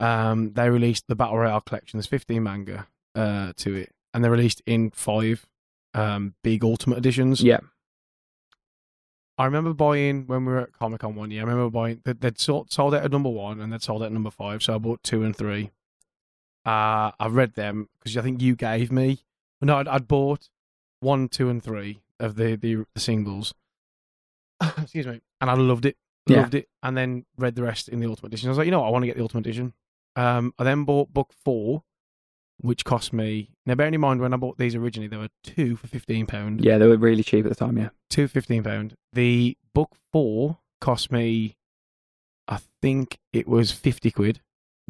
um, 0.00 0.52
they 0.52 0.70
released 0.70 1.04
the 1.08 1.16
Battle 1.16 1.38
Royale 1.38 1.60
collection. 1.60 1.98
There's 1.98 2.06
15 2.06 2.42
manga 2.42 2.86
uh, 3.14 3.52
to 3.56 3.74
it, 3.74 3.92
and 4.14 4.22
they're 4.22 4.30
released 4.30 4.62
in 4.66 4.90
five 4.90 5.46
um, 5.94 6.34
big 6.42 6.64
Ultimate 6.64 6.98
editions. 6.98 7.42
yeah. 7.42 7.60
I 9.38 9.44
remember 9.44 9.74
buying 9.74 10.26
when 10.26 10.46
we 10.46 10.52
were 10.52 10.60
at 10.60 10.72
Comic 10.72 11.00
Con 11.00 11.14
one 11.14 11.30
year. 11.30 11.42
I 11.42 11.44
remember 11.44 11.70
buying 11.70 12.00
they, 12.04 12.14
they'd 12.14 12.38
sold, 12.38 12.72
sold 12.72 12.94
out 12.94 13.04
at 13.04 13.10
number 13.10 13.28
one 13.28 13.60
and 13.60 13.70
they'd 13.70 13.82
sold 13.82 14.02
out 14.02 14.06
at 14.06 14.12
number 14.12 14.30
five, 14.30 14.62
so 14.62 14.74
I 14.74 14.78
bought 14.78 15.02
two 15.02 15.24
and 15.24 15.36
three. 15.36 15.72
Uh, 16.66 17.12
I 17.20 17.28
read 17.28 17.54
them 17.54 17.88
because 17.98 18.16
I 18.16 18.22
think 18.22 18.42
you 18.42 18.56
gave 18.56 18.90
me. 18.90 19.20
No, 19.62 19.76
I'd, 19.78 19.88
I'd 19.88 20.08
bought 20.08 20.48
one, 21.00 21.28
two, 21.28 21.48
and 21.48 21.62
three 21.62 22.00
of 22.20 22.34
the 22.36 22.56
the, 22.56 22.84
the 22.94 23.00
singles. 23.00 23.54
Excuse 24.78 25.06
me, 25.06 25.20
and 25.40 25.50
I 25.50 25.54
loved 25.54 25.86
it, 25.86 25.96
Yeah. 26.26 26.40
loved 26.40 26.54
it, 26.54 26.68
and 26.82 26.96
then 26.96 27.24
read 27.36 27.54
the 27.54 27.62
rest 27.62 27.88
in 27.88 28.00
the 28.00 28.06
Ultimate 28.08 28.28
Edition. 28.28 28.48
I 28.48 28.50
was 28.50 28.58
like, 28.58 28.64
you 28.64 28.70
know 28.70 28.80
what, 28.80 28.88
I 28.88 28.90
want 28.90 29.02
to 29.02 29.06
get 29.06 29.16
the 29.16 29.22
Ultimate 29.22 29.46
Edition. 29.46 29.74
Um, 30.16 30.54
I 30.58 30.64
then 30.64 30.84
bought 30.84 31.12
book 31.12 31.32
four, 31.44 31.82
which 32.58 32.84
cost 32.84 33.12
me. 33.12 33.50
Now, 33.66 33.74
bearing 33.74 33.92
in 33.94 34.00
mind 34.00 34.20
when 34.20 34.32
I 34.32 34.36
bought 34.38 34.56
these 34.58 34.74
originally, 34.74 35.08
they 35.08 35.18
were 35.18 35.28
two 35.44 35.76
for 35.76 35.86
fifteen 35.88 36.26
pound 36.26 36.64
Yeah, 36.64 36.78
they 36.78 36.86
were 36.86 36.96
really 36.96 37.22
cheap 37.22 37.44
at 37.44 37.50
the 37.50 37.54
time. 37.54 37.76
Yeah, 37.76 37.90
two 38.10 38.28
fifteen 38.28 38.62
pound. 38.64 38.94
The 39.12 39.56
book 39.74 39.94
four 40.10 40.58
cost 40.80 41.12
me, 41.12 41.56
I 42.48 42.60
think 42.80 43.18
it 43.32 43.46
was 43.46 43.72
fifty 43.72 44.10
quid. 44.10 44.40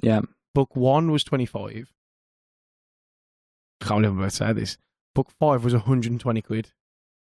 yeah, 0.00 0.20
Book 0.56 0.74
one 0.74 1.10
was 1.10 1.22
twenty 1.22 1.44
five. 1.46 1.92
Can't 3.82 4.00
believe 4.02 4.12
I'm 4.12 4.18
about 4.18 4.30
to 4.30 4.36
say 4.36 4.52
this. 4.54 4.78
Book 5.14 5.30
five 5.38 5.62
was 5.64 5.74
hundred 5.74 6.12
and 6.12 6.20
twenty 6.20 6.40
quid. 6.42 6.72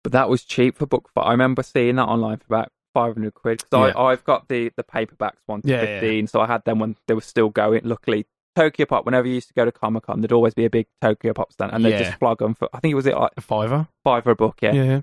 but 0.02 0.12
that 0.12 0.28
was 0.28 0.44
cheap 0.44 0.76
for 0.76 0.86
book 0.86 1.08
five. 1.14 1.24
I 1.26 1.30
remember 1.30 1.62
seeing 1.62 1.96
that 1.96 2.04
online 2.04 2.36
for 2.38 2.44
about 2.54 2.68
five 2.92 3.14
hundred 3.14 3.32
quid 3.34 3.64
So 3.70 3.86
Yeah. 3.86 3.92
I 3.96 4.12
I've 4.12 4.24
got 4.24 4.48
the 4.48 4.70
the 4.76 4.84
paperbacks 4.84 5.38
one 5.46 5.62
to 5.62 5.68
Yeah, 5.68 5.76
yeah, 5.76 5.82
yeah. 5.88 6.00
fifteen, 6.00 6.26
so 6.26 6.40
I 6.40 6.46
had 6.46 6.64
them 6.64 6.78
when 6.78 6.96
they 7.08 7.14
were 7.14 7.20
still 7.22 7.48
going. 7.48 7.80
Luckily. 7.84 8.26
Tokyo 8.56 8.86
Pop. 8.86 9.04
Whenever 9.04 9.26
you 9.26 9.34
used 9.34 9.48
to 9.48 9.54
go 9.54 9.64
to 9.64 9.72
Comic 9.72 10.04
Con, 10.04 10.20
there'd 10.20 10.30
always 10.30 10.54
be 10.54 10.64
a 10.64 10.70
big 10.70 10.86
Tokyo 11.00 11.32
Pop 11.32 11.50
stand, 11.52 11.72
and 11.72 11.84
they'd 11.84 11.98
just 11.98 12.18
flog 12.20 12.38
them 12.38 12.54
for. 12.54 12.68
I 12.72 12.78
think 12.78 12.92
it 12.92 12.94
was 12.94 13.06
it 13.06 13.16
like 13.16 13.32
A 13.36 13.40
fiver. 13.40 13.88
five 14.04 14.22
for 14.22 14.30
a 14.30 14.36
book, 14.36 14.58
yeah. 14.62 14.72
Yeah. 14.74 15.00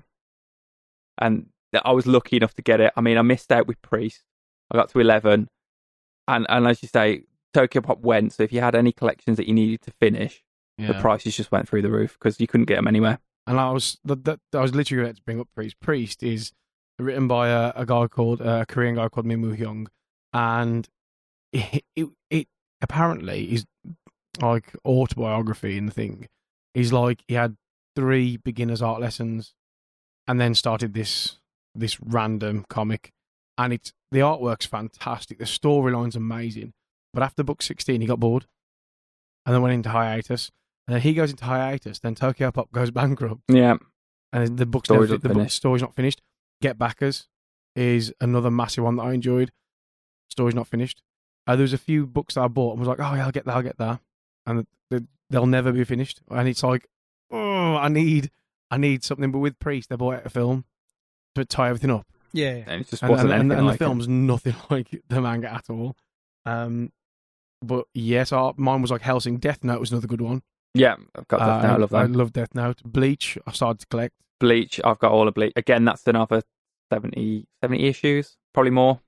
and 1.18 1.48
I 1.84 1.92
was 1.92 2.06
lucky 2.06 2.36
enough 2.36 2.54
to 2.54 2.62
get 2.62 2.80
it. 2.80 2.92
I 2.96 3.00
mean, 3.02 3.18
I 3.18 3.22
missed 3.22 3.52
out 3.52 3.66
with 3.66 3.82
Priest. 3.82 4.22
I 4.70 4.76
got 4.78 4.88
to 4.90 5.00
eleven, 5.00 5.48
and 6.28 6.46
and 6.48 6.66
as 6.66 6.82
you 6.82 6.88
say, 6.88 7.24
Tokyo 7.52 7.82
Pop 7.82 8.00
went. 8.00 8.32
So 8.32 8.42
if 8.42 8.52
you 8.52 8.60
had 8.60 8.74
any 8.74 8.92
collections 8.92 9.36
that 9.36 9.46
you 9.46 9.54
needed 9.54 9.82
to 9.82 9.92
finish, 9.92 10.42
yeah. 10.78 10.88
the 10.88 10.94
prices 10.94 11.36
just 11.36 11.52
went 11.52 11.68
through 11.68 11.82
the 11.82 11.90
roof 11.90 12.16
because 12.18 12.40
you 12.40 12.46
couldn't 12.46 12.66
get 12.66 12.76
them 12.76 12.88
anywhere. 12.88 13.18
And 13.46 13.58
I 13.58 13.70
was 13.70 13.98
that, 14.04 14.24
that, 14.24 14.40
I 14.54 14.60
was 14.60 14.74
literally 14.74 15.04
going 15.04 15.14
to 15.14 15.22
bring 15.22 15.40
up 15.40 15.48
Priest. 15.54 15.80
Priest 15.80 16.22
is 16.22 16.52
written 16.98 17.26
by 17.26 17.48
a, 17.48 17.72
a 17.74 17.86
guy 17.86 18.06
called 18.06 18.40
uh, 18.40 18.60
a 18.62 18.66
Korean 18.66 18.94
guy 18.94 19.08
called 19.08 19.26
Min 19.26 19.42
Woo 19.42 19.56
Hyung, 19.56 19.86
and 20.32 20.88
it, 21.52 21.84
it 21.96 22.08
it 22.30 22.48
apparently 22.80 23.52
is 23.52 23.66
like 24.40 24.72
autobiography 24.84 25.76
in 25.76 25.86
the 25.86 25.92
thing. 25.92 26.28
He's 26.74 26.92
like 26.92 27.22
he 27.26 27.34
had 27.34 27.56
three 27.96 28.36
beginners 28.36 28.80
art 28.80 29.00
lessons, 29.00 29.54
and 30.26 30.40
then 30.40 30.54
started 30.54 30.94
this 30.94 31.38
this 31.74 32.00
random 32.00 32.64
comic, 32.68 33.12
and 33.58 33.72
it's 33.72 33.92
the 34.10 34.20
artwork's 34.20 34.66
fantastic. 34.66 35.38
The 35.38 35.44
storyline's 35.44 36.16
amazing, 36.16 36.74
but 37.12 37.22
after 37.22 37.42
book 37.42 37.62
sixteen, 37.62 38.00
he 38.00 38.06
got 38.06 38.20
bored, 38.20 38.46
and 39.46 39.54
then 39.54 39.62
went 39.62 39.74
into 39.74 39.90
hiatus. 39.90 40.50
And 40.88 40.94
then 40.94 41.02
he 41.02 41.14
goes 41.14 41.30
into 41.30 41.44
hiatus. 41.44 42.00
Then 42.00 42.14
Tokyo 42.14 42.50
Pop 42.50 42.72
goes 42.72 42.90
bankrupt, 42.92 43.42
Yeah, 43.48 43.76
and 44.32 44.58
the 44.58 44.66
book's 44.66 44.86
Story's 44.88 45.10
never, 45.10 45.14
not 45.14 45.22
the 45.22 45.28
book, 45.28 45.36
finished. 45.38 45.56
story's 45.56 45.82
not 45.82 45.94
finished. 45.94 46.20
Get 46.60 46.78
Backers 46.78 47.28
is 47.74 48.12
another 48.20 48.50
massive 48.50 48.84
one 48.84 48.96
that 48.96 49.02
I 49.04 49.12
enjoyed. 49.12 49.50
Story's 50.30 50.54
not 50.54 50.66
finished. 50.66 51.02
Uh, 51.46 51.56
there 51.56 51.62
was 51.62 51.72
a 51.72 51.78
few 51.78 52.06
books 52.06 52.34
that 52.34 52.42
I 52.42 52.48
bought 52.48 52.72
and 52.72 52.80
was 52.80 52.88
like, 52.88 53.00
oh 53.00 53.14
yeah, 53.14 53.24
I'll 53.26 53.32
get 53.32 53.44
that, 53.46 53.56
I'll 53.56 53.62
get 53.62 53.78
that, 53.78 54.00
and 54.46 54.66
they, 54.90 55.00
they'll 55.30 55.46
never 55.46 55.72
be 55.72 55.82
finished. 55.84 56.20
And 56.30 56.48
it's 56.48 56.62
like, 56.62 56.86
oh, 57.30 57.76
I 57.76 57.88
need, 57.88 58.30
I 58.70 58.76
need 58.76 59.02
something. 59.02 59.32
But 59.32 59.38
with 59.40 59.58
Priest, 59.58 59.88
they 59.88 59.96
bought 59.96 60.16
out 60.16 60.26
a 60.26 60.30
film 60.30 60.64
to 61.34 61.44
tie 61.44 61.68
everything 61.68 61.90
up, 61.90 62.06
yeah, 62.32 62.62
and 62.66 62.82
it 62.82 62.88
just 62.88 63.02
and, 63.02 63.10
wasn't 63.10 63.32
and, 63.32 63.40
and, 63.40 63.52
anything 63.52 63.58
and 63.58 63.66
like 63.66 63.78
the 63.78 63.84
it. 63.84 63.88
film's 63.88 64.08
nothing 64.08 64.54
like 64.70 65.02
the 65.08 65.20
manga 65.20 65.52
at 65.52 65.68
all. 65.70 65.96
Um, 66.46 66.92
but 67.62 67.86
yes, 67.94 68.32
our, 68.32 68.54
mine 68.56 68.82
was 68.82 68.90
like 68.90 69.02
Hellsing. 69.02 69.38
Death 69.38 69.62
Note 69.64 69.80
was 69.80 69.90
another 69.92 70.06
good 70.06 70.20
one. 70.20 70.42
Yeah, 70.74 70.96
I've 71.14 71.28
got 71.28 71.38
Death 71.38 71.48
Uh, 71.48 71.62
Note. 71.68 71.74
I 71.74 71.76
love 71.76 71.90
that. 71.90 71.96
I 71.96 72.04
love 72.06 72.32
Death 72.32 72.54
Note. 72.54 72.82
Bleach, 72.84 73.38
I 73.46 73.52
started 73.52 73.80
to 73.80 73.86
collect. 73.86 74.14
Bleach. 74.40 74.80
I've 74.84 74.98
got 74.98 75.12
all 75.12 75.28
of 75.28 75.34
Bleach. 75.34 75.52
Again, 75.56 75.84
that's 75.84 76.06
another 76.06 76.42
70, 76.92 77.46
70 77.62 77.84
issues. 77.86 78.36
probably 78.54 78.70
more. 78.70 79.00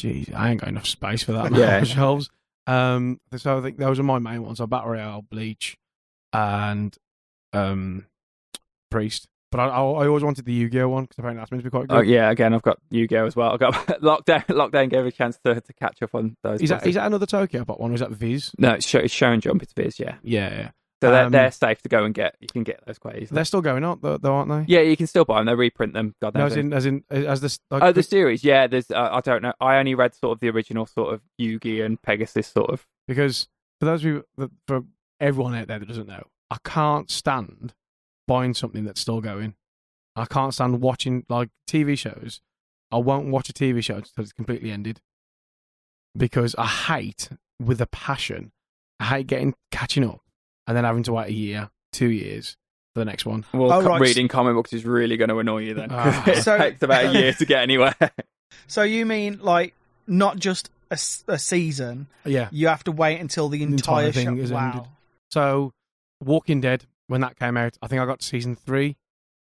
Jeez, 0.00 0.34
I 0.34 0.50
ain't 0.50 0.60
got 0.60 0.68
enough 0.68 0.86
space 0.86 1.22
for 1.22 1.32
that. 1.32 1.52
Yeah. 1.56 1.82
Shelves. 1.84 2.28
Um, 2.66 3.20
so 3.36 3.58
I 3.58 3.60
think 3.62 3.78
those 3.78 3.98
are 4.00 4.02
my 4.04 4.18
main 4.18 4.42
ones: 4.42 4.60
are 4.60 4.66
Battle 4.66 4.90
Royale, 4.90 5.22
Bleach, 5.22 5.76
and 6.32 6.96
um, 7.52 8.06
Priest. 8.90 9.28
But 9.54 9.60
I, 9.60 9.66
I, 9.68 9.78
I 9.78 10.06
always 10.08 10.24
wanted 10.24 10.46
the 10.46 10.52
Yu-Gi-Oh 10.52 10.88
one 10.88 11.04
because 11.04 11.16
apparently 11.18 11.40
that's 11.40 11.52
meant 11.52 11.62
to 11.62 11.70
be 11.70 11.70
quite 11.70 11.86
good. 11.86 11.96
Oh 11.96 12.00
yeah, 12.00 12.28
again, 12.28 12.52
I've 12.52 12.62
got 12.62 12.78
Yu-Gi-Oh 12.90 13.24
as 13.24 13.36
well. 13.36 13.52
I've 13.52 13.60
got 13.60 13.72
lockdown. 14.02 14.44
Lockdown 14.46 14.90
gave 14.90 15.02
me 15.02 15.10
a 15.10 15.12
chance 15.12 15.38
to, 15.44 15.60
to 15.60 15.72
catch 15.74 16.02
up 16.02 16.12
on 16.12 16.36
those. 16.42 16.60
Is 16.60 16.70
that 16.70 16.82
that 16.82 17.06
another 17.06 17.24
Tokyo 17.24 17.64
Pop 17.64 17.78
one? 17.78 17.92
Or 17.92 17.94
is 17.94 18.00
that 18.00 18.10
Viz? 18.10 18.50
no, 18.58 18.72
it's 18.72 18.84
show, 18.84 18.98
it's 18.98 19.14
Shonen 19.14 19.38
Jump. 19.38 19.62
It's 19.62 19.72
Viz, 19.72 20.00
yeah. 20.00 20.16
Yeah, 20.24 20.50
yeah. 20.50 20.70
So 21.00 21.10
they're, 21.12 21.26
Um, 21.26 21.30
they're 21.30 21.52
safe 21.52 21.80
to 21.82 21.88
go 21.88 22.02
and 22.02 22.12
get. 22.12 22.34
You 22.40 22.48
can 22.52 22.64
get 22.64 22.82
those 22.84 22.98
quite 22.98 23.14
easily. 23.22 23.36
they're 23.36 23.44
still 23.44 23.60
going 23.60 23.84
on 23.84 24.00
though, 24.02 24.16
though 24.16 24.34
aren't 24.34 24.48
they? 24.50 24.74
Yeah, 24.74 24.80
you 24.80 24.96
can 24.96 25.06
still 25.06 25.24
buy 25.24 25.38
them. 25.38 25.46
They 25.46 25.54
reprint 25.54 25.92
them. 25.92 26.16
God 26.20 26.34
No, 26.34 26.46
as 26.46 26.56
in, 26.56 26.72
as 26.72 26.84
in, 26.84 27.04
as 27.08 27.40
this. 27.40 27.60
Like, 27.70 27.84
oh, 27.84 27.92
the 27.92 28.02
series. 28.02 28.42
Yeah, 28.42 28.66
there's. 28.66 28.90
Uh, 28.90 29.08
I 29.12 29.20
don't 29.20 29.42
know. 29.42 29.52
I 29.60 29.76
only 29.76 29.94
read 29.94 30.16
sort 30.16 30.32
of 30.32 30.40
the 30.40 30.48
original 30.48 30.86
sort 30.86 31.14
of 31.14 31.20
Yugi 31.40 31.84
and 31.84 32.02
Pegasus 32.02 32.48
sort 32.48 32.70
of. 32.70 32.86
because 33.06 33.46
for 33.78 33.86
those 33.86 34.00
of 34.00 34.06
you, 34.06 34.24
for 34.66 34.82
everyone 35.20 35.54
out 35.54 35.68
there 35.68 35.78
that 35.78 35.86
doesn't 35.86 36.08
know, 36.08 36.24
I 36.50 36.56
can't 36.64 37.08
stand 37.08 37.74
buying 38.26 38.54
something 38.54 38.84
that's 38.84 39.00
still 39.00 39.20
going. 39.20 39.54
I 40.16 40.24
can't 40.26 40.54
stand 40.54 40.80
watching 40.80 41.24
like 41.28 41.48
TV 41.68 41.98
shows. 41.98 42.40
I 42.92 42.98
won't 42.98 43.28
watch 43.28 43.48
a 43.48 43.52
TV 43.52 43.82
show 43.82 43.96
until 43.96 44.22
it's 44.22 44.32
completely 44.32 44.70
ended 44.70 45.00
because 46.16 46.54
I 46.56 46.66
hate 46.66 47.28
with 47.60 47.80
a 47.80 47.86
passion. 47.86 48.52
I 49.00 49.04
hate 49.04 49.26
getting 49.26 49.54
catching 49.72 50.04
up 50.08 50.20
and 50.66 50.76
then 50.76 50.84
having 50.84 51.02
to 51.04 51.12
wait 51.12 51.28
a 51.28 51.32
year, 51.32 51.70
two 51.92 52.08
years 52.10 52.56
for 52.94 53.00
the 53.00 53.04
next 53.04 53.26
one. 53.26 53.44
Well, 53.52 53.72
Oh, 53.72 53.82
right. 53.82 54.00
reading 54.00 54.28
comic 54.28 54.54
books 54.54 54.72
is 54.72 54.84
really 54.84 55.16
going 55.16 55.30
to 55.30 55.38
annoy 55.38 55.62
you 55.62 55.74
then. 55.74 55.88
'cause 55.88 56.14
Ah. 56.14 56.24
it 56.30 56.42
So- 56.42 56.58
takes 56.58 56.82
about 56.82 57.06
a 57.06 57.12
year 57.12 57.32
to 57.38 57.44
get 57.44 57.62
anywhere. 57.62 57.96
So 58.68 58.82
you 58.82 59.04
mean 59.06 59.40
like 59.42 59.74
not 60.06 60.38
just 60.38 60.70
a 60.90 60.96
season? 60.96 62.06
Yeah. 62.24 62.48
You 62.52 62.68
have 62.68 62.84
to 62.84 62.92
wait 62.92 63.18
until 63.20 63.48
the 63.48 63.62
entire 63.64 64.06
entire, 64.06 64.12
thing 64.12 64.36
show. 64.36 64.42
is 64.42 64.52
wow. 64.52 64.70
ended. 64.72 64.90
So, 65.32 65.72
Walking 66.22 66.60
Dead 66.60 66.84
when 67.06 67.20
that 67.20 67.38
came 67.38 67.56
out, 67.56 67.76
I 67.82 67.86
think 67.86 68.00
I 68.00 68.06
got 68.06 68.20
to 68.20 68.26
season 68.26 68.56
three, 68.56 68.96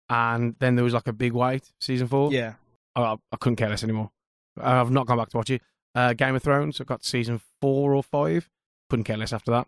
and 0.09 0.55
then 0.59 0.75
there 0.75 0.83
was 0.83 0.93
like 0.93 1.07
a 1.07 1.13
big 1.13 1.33
wait, 1.33 1.71
season 1.79 2.07
four. 2.07 2.31
Yeah. 2.31 2.53
I, 2.95 3.15
I 3.31 3.37
couldn't 3.39 3.55
care 3.57 3.69
less 3.69 3.83
anymore. 3.83 4.11
I've 4.59 4.91
not 4.91 5.07
gone 5.07 5.17
back 5.17 5.29
to 5.29 5.37
watch 5.37 5.49
it. 5.49 5.61
Uh, 5.95 6.13
Game 6.13 6.35
of 6.35 6.43
Thrones, 6.43 6.79
I 6.79 6.83
got 6.83 7.03
season 7.03 7.41
four 7.61 7.93
or 7.93 8.03
five. 8.03 8.49
Couldn't 8.89 9.05
care 9.05 9.17
less 9.17 9.33
after 9.33 9.51
that. 9.51 9.67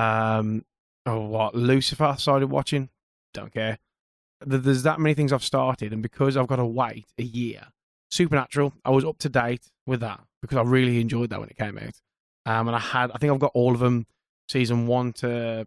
Um, 0.00 0.64
oh, 1.06 1.20
what 1.20 1.54
Lucifer 1.54 2.04
I 2.04 2.16
started 2.16 2.50
watching. 2.50 2.88
Don't 3.32 3.52
care. 3.52 3.78
There's 4.44 4.82
that 4.82 5.00
many 5.00 5.14
things 5.14 5.32
I've 5.32 5.44
started, 5.44 5.92
and 5.92 6.02
because 6.02 6.36
I've 6.36 6.46
got 6.46 6.56
to 6.56 6.66
wait 6.66 7.06
a 7.18 7.22
year, 7.22 7.68
Supernatural, 8.10 8.72
I 8.84 8.90
was 8.90 9.04
up 9.04 9.18
to 9.18 9.28
date 9.28 9.70
with 9.86 10.00
that 10.00 10.20
because 10.40 10.56
I 10.58 10.62
really 10.62 11.00
enjoyed 11.00 11.30
that 11.30 11.40
when 11.40 11.48
it 11.48 11.56
came 11.56 11.78
out. 11.78 11.94
Um, 12.46 12.68
and 12.68 12.76
I 12.76 12.80
had, 12.80 13.10
I 13.12 13.18
think 13.18 13.32
I've 13.32 13.40
got 13.40 13.52
all 13.54 13.72
of 13.72 13.80
them, 13.80 14.06
season 14.48 14.86
one 14.86 15.12
to, 15.14 15.66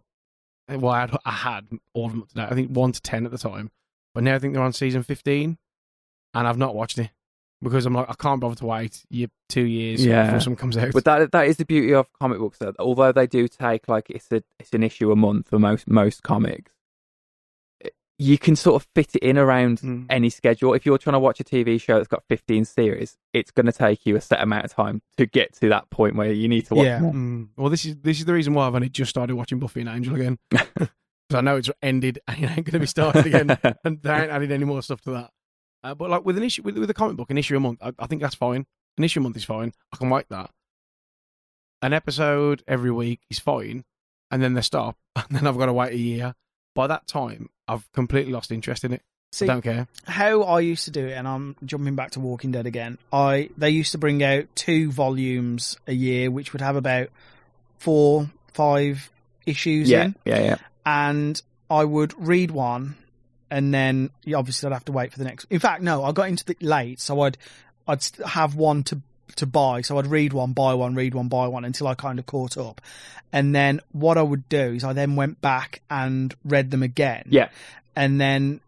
well, 0.68 0.92
I 0.92 1.00
had, 1.00 1.16
I 1.24 1.30
had 1.30 1.68
all 1.94 2.06
of 2.06 2.12
them 2.12 2.22
up 2.22 2.28
to 2.28 2.34
date. 2.34 2.48
I 2.50 2.54
think 2.54 2.70
one 2.70 2.92
to 2.92 3.00
ten 3.02 3.24
at 3.24 3.30
the 3.30 3.38
time, 3.38 3.70
but 4.14 4.22
now 4.22 4.34
I 4.34 4.38
think 4.38 4.54
they're 4.54 4.62
on 4.62 4.72
season 4.72 5.02
fifteen, 5.02 5.58
and 6.34 6.46
I've 6.46 6.58
not 6.58 6.74
watched 6.74 6.98
it 6.98 7.10
because 7.62 7.86
I'm 7.86 7.94
like, 7.94 8.08
I 8.08 8.14
can't 8.14 8.40
bother 8.40 8.54
to 8.56 8.66
wait 8.66 9.04
year, 9.10 9.28
two 9.48 9.64
years 9.64 10.04
Yeah. 10.04 10.26
before 10.26 10.40
something 10.40 10.56
comes 10.60 10.76
out. 10.76 10.92
But 10.92 11.04
that 11.06 11.32
that 11.32 11.46
is 11.48 11.56
the 11.56 11.64
beauty 11.64 11.92
of 11.94 12.06
comic 12.12 12.38
books. 12.38 12.58
Although 12.78 13.12
they 13.12 13.26
do 13.26 13.48
take 13.48 13.88
like 13.88 14.10
it's 14.10 14.30
a 14.30 14.42
it's 14.58 14.72
an 14.72 14.82
issue 14.82 15.10
a 15.10 15.16
month 15.16 15.48
for 15.48 15.58
most 15.58 15.88
most 15.88 16.22
comics, 16.22 16.70
you 18.20 18.36
can 18.36 18.56
sort 18.56 18.82
of 18.82 18.88
fit 18.96 19.14
it 19.14 19.22
in 19.22 19.38
around 19.38 19.78
Mm. 19.80 20.06
any 20.10 20.28
schedule. 20.28 20.74
If 20.74 20.84
you're 20.84 20.98
trying 20.98 21.12
to 21.14 21.20
watch 21.20 21.38
a 21.38 21.44
TV 21.44 21.80
show 21.80 21.96
that's 21.96 22.08
got 22.08 22.24
15 22.28 22.64
series, 22.64 23.16
it's 23.32 23.52
going 23.52 23.66
to 23.66 23.72
take 23.72 24.04
you 24.06 24.16
a 24.16 24.20
set 24.20 24.40
amount 24.42 24.64
of 24.64 24.72
time 24.72 25.02
to 25.18 25.26
get 25.26 25.54
to 25.60 25.68
that 25.68 25.88
point 25.90 26.16
where 26.16 26.32
you 26.32 26.48
need 26.48 26.66
to 26.66 26.74
watch 26.74 26.86
Yeah. 26.86 26.98
more. 27.00 27.12
Mm. 27.12 27.48
Well, 27.56 27.70
this 27.70 27.84
is 27.84 27.96
this 27.96 28.18
is 28.18 28.24
the 28.24 28.32
reason 28.32 28.54
why 28.54 28.66
I've 28.66 28.74
only 28.74 28.88
just 28.88 29.10
started 29.10 29.36
watching 29.36 29.58
Buffy 29.60 29.80
and 29.80 29.88
Angel 29.88 30.14
again 30.16 30.38
because 30.50 30.88
I 31.32 31.40
know 31.42 31.56
it's 31.56 31.70
ended 31.80 32.18
and 32.28 32.38
it 32.38 32.46
ain't 32.50 32.56
going 32.66 32.72
to 32.72 32.78
be 32.80 32.86
started 32.86 33.24
again, 33.26 33.56
and 33.84 34.02
they 34.02 34.12
ain't 34.12 34.30
added 34.32 34.50
any 34.50 34.64
more 34.64 34.82
stuff 34.82 35.00
to 35.02 35.10
that. 35.12 35.30
Uh, 35.84 35.94
but 35.94 36.10
like 36.10 36.24
with 36.24 36.36
an 36.36 36.42
issue 36.42 36.62
with, 36.62 36.76
with 36.76 36.90
a 36.90 36.94
comic 36.94 37.16
book, 37.16 37.30
an 37.30 37.38
issue 37.38 37.56
a 37.56 37.60
month, 37.60 37.78
I, 37.80 37.92
I 38.00 38.06
think 38.08 38.20
that's 38.20 38.34
fine. 38.34 38.66
An 38.96 39.04
issue 39.04 39.20
a 39.20 39.22
month 39.22 39.36
is 39.36 39.44
fine. 39.44 39.72
I 39.92 39.96
can 39.96 40.10
wait 40.10 40.26
that. 40.30 40.50
An 41.82 41.92
episode 41.92 42.64
every 42.66 42.90
week 42.90 43.20
is 43.30 43.38
fine, 43.38 43.84
and 44.32 44.42
then 44.42 44.54
they 44.54 44.62
stop, 44.62 44.96
and 45.14 45.26
then 45.30 45.46
I've 45.46 45.56
got 45.56 45.66
to 45.66 45.72
wait 45.72 45.92
a 45.92 45.96
year. 45.98 46.34
By 46.74 46.88
that 46.88 47.06
time, 47.06 47.50
I've 47.68 47.90
completely 47.92 48.32
lost 48.32 48.50
interest 48.50 48.84
in 48.84 48.92
it. 48.94 49.02
See, 49.32 49.44
I 49.44 49.48
don't 49.48 49.62
care. 49.62 49.86
how 50.06 50.42
I 50.42 50.60
used 50.60 50.86
to 50.86 50.90
do 50.90 51.06
it, 51.06 51.12
and 51.12 51.28
I'm 51.28 51.54
jumping 51.64 51.94
back 51.94 52.12
to 52.12 52.20
Walking 52.20 52.50
Dead 52.50 52.66
again. 52.66 52.96
I 53.12 53.50
they 53.58 53.68
used 53.70 53.92
to 53.92 53.98
bring 53.98 54.22
out 54.22 54.46
two 54.54 54.90
volumes 54.90 55.76
a 55.86 55.92
year, 55.92 56.30
which 56.30 56.54
would 56.54 56.62
have 56.62 56.76
about 56.76 57.08
four, 57.78 58.30
five 58.54 59.10
issues 59.46 59.90
Yeah, 59.90 60.04
in, 60.04 60.14
yeah, 60.24 60.40
yeah. 60.42 60.56
and 60.86 61.40
I 61.70 61.84
would 61.84 62.14
read 62.18 62.50
one, 62.50 62.96
and 63.50 63.72
then 63.74 64.08
obviously 64.34 64.66
I'd 64.68 64.72
have 64.72 64.86
to 64.86 64.92
wait 64.92 65.12
for 65.12 65.18
the 65.18 65.24
next. 65.24 65.46
In 65.50 65.58
fact, 65.58 65.82
no, 65.82 66.04
I 66.04 66.12
got 66.12 66.28
into 66.28 66.44
the 66.46 66.56
late, 66.60 66.98
so 66.98 67.20
I'd 67.20 67.36
I'd 67.86 68.04
have 68.26 68.54
one 68.54 68.82
to 68.84 69.02
to 69.38 69.46
buy, 69.46 69.80
so 69.80 69.98
I'd 69.98 70.06
read 70.06 70.32
one, 70.32 70.52
buy 70.52 70.74
one, 70.74 70.94
read 70.94 71.14
one, 71.14 71.28
buy 71.28 71.48
one 71.48 71.64
until 71.64 71.88
I 71.88 71.94
kind 71.94 72.18
of 72.18 72.26
caught 72.26 72.56
up, 72.56 72.80
and 73.32 73.54
then 73.54 73.80
what 73.92 74.16
I 74.18 74.22
would 74.22 74.48
do 74.48 74.58
is 74.74 74.84
I 74.84 74.92
then 74.92 75.16
went 75.16 75.40
back 75.40 75.80
and 75.90 76.34
read 76.44 76.70
them 76.70 76.82
again, 76.82 77.24
Yeah. 77.30 77.48
and 77.96 78.20
then 78.20 78.60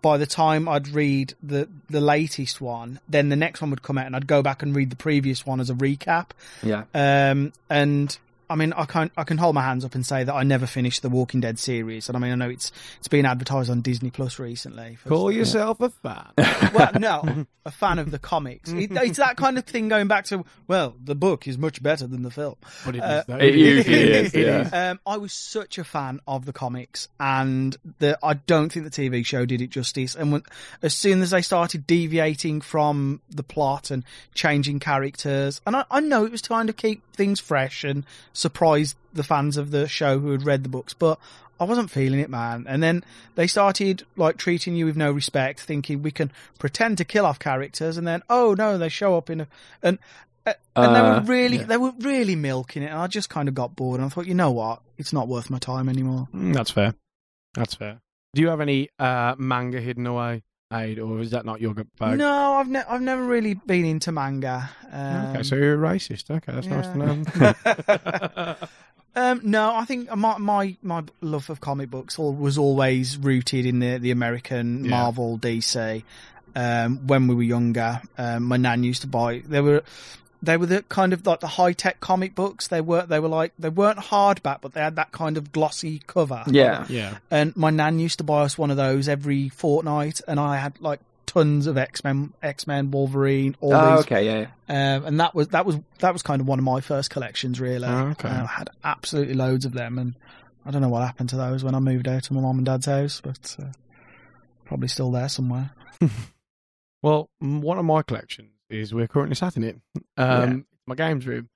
by 0.00 0.16
the 0.16 0.26
time 0.26 0.68
I'd 0.68 0.88
read 0.88 1.34
the 1.42 1.68
the 1.90 2.00
latest 2.00 2.60
one, 2.60 3.00
then 3.08 3.30
the 3.30 3.36
next 3.36 3.60
one 3.60 3.70
would 3.70 3.82
come 3.82 3.98
out, 3.98 4.06
and 4.06 4.14
I'd 4.14 4.28
go 4.28 4.42
back 4.42 4.62
and 4.62 4.74
read 4.74 4.90
the 4.90 4.96
previous 4.96 5.44
one 5.44 5.60
as 5.60 5.70
a 5.70 5.74
recap. 5.74 6.26
Yeah. 6.62 6.84
Um, 6.94 7.52
and 7.68 8.16
I 8.50 8.54
mean, 8.56 8.72
I 8.72 8.84
can 8.84 9.10
I 9.16 9.24
can 9.24 9.36
hold 9.38 9.54
my 9.54 9.62
hands 9.62 9.84
up 9.84 9.94
and 9.94 10.04
say 10.04 10.24
that 10.24 10.34
I 10.34 10.42
never 10.42 10.66
finished 10.66 11.02
the 11.02 11.08
Walking 11.08 11.40
Dead 11.40 11.58
series, 11.58 12.08
and 12.08 12.16
I 12.16 12.20
mean, 12.20 12.32
I 12.32 12.34
know 12.34 12.48
it's 12.48 12.72
it's 12.98 13.08
been 13.08 13.26
advertised 13.26 13.70
on 13.70 13.80
Disney 13.82 14.10
Plus 14.10 14.38
recently. 14.38 14.96
for- 14.96 15.08
Call 15.10 15.32
yourself 15.32 15.80
a 15.80 15.90
fan. 15.90 16.30
well, 16.74 16.92
no, 16.98 17.46
a 17.66 17.70
fan 17.70 17.98
of 17.98 18.10
the 18.10 18.18
comics. 18.18 18.70
It, 18.72 18.90
it's 18.92 19.18
that 19.18 19.36
kind 19.36 19.58
of 19.58 19.64
thing 19.64 19.88
going 19.88 20.08
back 20.08 20.24
to 20.26 20.44
well, 20.66 20.94
the 21.02 21.14
book 21.14 21.46
is 21.46 21.58
much 21.58 21.82
better 21.82 22.06
than 22.06 22.22
the 22.22 22.30
film. 22.30 22.56
But 22.84 22.94
it 22.96 22.98
is, 22.98 23.04
Uh, 23.04 23.24
though. 23.26 23.36
It 23.36 23.54
usually 23.54 23.98
is, 24.12 24.34
yeah. 24.34 24.90
Um, 24.90 25.00
I 25.06 25.16
was 25.18 25.32
such 25.32 25.78
a 25.78 25.84
fan 25.84 26.20
of 26.26 26.44
the 26.46 26.52
comics, 26.52 27.08
and 27.20 27.76
the 27.98 28.18
I 28.22 28.34
don't 28.34 28.72
think 28.72 28.90
the 28.90 28.90
TV 28.90 29.24
show 29.24 29.44
did 29.46 29.60
it 29.60 29.70
justice. 29.70 30.14
And 30.14 30.32
when, 30.32 30.42
as 30.82 30.94
soon 30.94 31.22
as 31.22 31.30
they 31.30 31.42
started 31.42 31.86
deviating 31.86 32.60
from 32.60 33.20
the 33.30 33.42
plot 33.42 33.90
and 33.90 34.04
changing 34.34 34.78
characters, 34.80 35.60
and 35.66 35.76
I, 35.76 35.84
I 35.90 36.00
know 36.00 36.24
it 36.24 36.32
was 36.32 36.42
trying 36.42 36.66
to 36.68 36.72
keep 36.72 37.02
things 37.14 37.40
fresh 37.40 37.82
and 37.84 38.04
surprise 38.38 38.94
the 39.12 39.22
fans 39.24 39.56
of 39.56 39.70
the 39.70 39.88
show 39.88 40.18
who 40.18 40.30
had 40.32 40.44
read 40.44 40.62
the 40.62 40.68
books, 40.68 40.94
but 40.94 41.18
I 41.60 41.64
wasn't 41.64 41.90
feeling 41.90 42.20
it, 42.20 42.30
man. 42.30 42.66
And 42.68 42.82
then 42.82 43.04
they 43.34 43.46
started 43.48 44.04
like 44.16 44.36
treating 44.36 44.76
you 44.76 44.86
with 44.86 44.96
no 44.96 45.10
respect, 45.10 45.60
thinking 45.60 46.02
we 46.02 46.10
can 46.12 46.30
pretend 46.58 46.98
to 46.98 47.04
kill 47.04 47.26
off 47.26 47.38
characters, 47.38 47.96
and 47.98 48.06
then 48.06 48.22
oh 48.30 48.54
no, 48.56 48.78
they 48.78 48.88
show 48.88 49.16
up 49.16 49.28
in 49.30 49.40
a 49.42 49.46
and. 49.82 49.98
uh, 50.46 50.52
And 50.76 50.94
they 50.94 51.00
Uh, 51.00 51.14
were 51.20 51.26
really, 51.26 51.56
yeah. 51.58 51.64
they 51.64 51.76
were 51.76 51.92
really 52.00 52.36
milking 52.36 52.82
it, 52.84 52.90
and 52.90 52.98
I 52.98 53.06
just 53.08 53.28
kind 53.28 53.48
of 53.48 53.54
got 53.54 53.74
bored. 53.76 53.98
And 54.00 54.06
I 54.06 54.08
thought, 54.08 54.26
you 54.26 54.34
know 54.34 54.52
what, 54.52 54.80
it's 54.96 55.12
not 55.12 55.26
worth 55.28 55.50
my 55.50 55.58
time 55.58 55.88
anymore. 55.88 56.28
Mm, 56.32 56.54
That's 56.54 56.70
fair. 56.70 56.94
That's 57.54 57.74
fair. 57.74 58.00
Do 58.34 58.42
you 58.42 58.48
have 58.48 58.60
any 58.60 58.88
uh, 58.98 59.34
manga 59.38 59.80
hidden 59.80 60.06
away, 60.06 60.42
Aid, 60.70 60.98
or 60.98 61.20
is 61.20 61.30
that 61.30 61.46
not 61.46 61.62
your 61.62 61.72
bag? 61.72 62.18
No, 62.18 62.54
I've 62.54 62.68
ne- 62.68 62.84
I've 62.86 63.00
never 63.00 63.24
really 63.24 63.54
been 63.54 63.86
into 63.86 64.12
manga. 64.12 64.68
Um, 64.92 65.26
okay, 65.28 65.42
so 65.42 65.56
you're 65.56 65.74
a 65.74 65.78
racist. 65.94 66.30
Okay, 66.30 66.52
that's 66.52 66.66
nice 66.66 66.86
to 66.88 66.98
know. 66.98 68.56
Um, 69.16 69.40
no, 69.42 69.74
I 69.74 69.84
think 69.84 70.14
my, 70.14 70.38
my 70.38 70.76
my 70.80 71.02
love 71.20 71.50
of 71.50 71.60
comic 71.60 71.90
books 71.90 72.16
was 72.18 72.56
always 72.56 73.16
rooted 73.18 73.66
in 73.66 73.80
the 73.80 73.98
the 73.98 74.12
American 74.12 74.84
Yeah. 74.84 74.90
Marvel 74.90 75.38
DC. 75.38 76.04
Um, 76.54 77.04
when 77.06 77.26
we 77.26 77.34
were 77.34 77.42
younger, 77.42 78.00
um, 78.16 78.44
my 78.44 78.58
nan 78.58 78.84
used 78.84 79.00
to 79.02 79.08
buy. 79.08 79.42
There 79.44 79.64
were 79.64 79.82
they 80.42 80.56
were 80.56 80.66
the 80.66 80.82
kind 80.84 81.12
of 81.12 81.26
like 81.26 81.40
the 81.40 81.46
high 81.48 81.72
tech 81.72 82.00
comic 82.00 82.34
books. 82.34 82.68
They 82.68 82.80
were 82.80 83.04
they 83.06 83.18
were 83.20 83.28
like 83.28 83.52
they 83.58 83.68
weren't 83.68 83.98
hardback, 83.98 84.60
but 84.60 84.72
they 84.72 84.80
had 84.80 84.96
that 84.96 85.12
kind 85.12 85.36
of 85.36 85.52
glossy 85.52 86.00
cover. 86.06 86.44
Yeah. 86.46 86.86
yeah. 86.88 87.18
And 87.30 87.56
my 87.56 87.70
nan 87.70 87.98
used 87.98 88.18
to 88.18 88.24
buy 88.24 88.42
us 88.42 88.56
one 88.56 88.70
of 88.70 88.76
those 88.76 89.08
every 89.08 89.48
fortnight, 89.48 90.20
and 90.28 90.38
I 90.38 90.56
had 90.56 90.80
like 90.80 91.00
tons 91.26 91.66
of 91.66 91.76
X 91.76 92.04
Men, 92.04 92.32
X 92.42 92.66
Men, 92.66 92.90
Wolverine, 92.90 93.56
all 93.60 93.74
Oh, 93.74 93.96
these 93.96 94.04
okay, 94.06 94.24
yeah, 94.24 94.46
yeah. 94.68 94.96
um, 94.96 95.04
and 95.06 95.20
that 95.20 95.34
was 95.34 95.48
that 95.48 95.66
was 95.66 95.76
that 95.98 96.12
was 96.12 96.22
kind 96.22 96.40
of 96.40 96.46
one 96.46 96.58
of 96.58 96.64
my 96.64 96.80
first 96.80 97.10
collections, 97.10 97.60
really. 97.60 97.86
Oh, 97.88 98.08
okay. 98.12 98.28
Uh, 98.28 98.44
I 98.44 98.46
had 98.46 98.70
absolutely 98.84 99.34
loads 99.34 99.64
of 99.64 99.72
them, 99.72 99.98
and 99.98 100.14
I 100.64 100.70
don't 100.70 100.82
know 100.82 100.88
what 100.88 101.04
happened 101.04 101.30
to 101.30 101.36
those 101.36 101.64
when 101.64 101.74
I 101.74 101.80
moved 101.80 102.06
out 102.08 102.22
to 102.24 102.32
my 102.32 102.40
mum 102.40 102.58
and 102.58 102.66
dad's 102.66 102.86
house, 102.86 103.20
but 103.20 103.56
uh, 103.60 103.72
probably 104.64 104.88
still 104.88 105.10
there 105.10 105.28
somewhere. 105.28 105.70
Well, 107.02 107.30
m- 107.40 107.60
one 107.60 107.78
of 107.78 107.84
my 107.84 108.02
collections 108.02 108.50
is 108.70 108.92
we're 108.94 109.08
currently 109.08 109.34
sat 109.34 109.56
in 109.56 109.64
it. 109.64 109.78
Um, 110.16 110.66
My 110.86 110.94
games 110.94 111.26
room. 111.26 111.48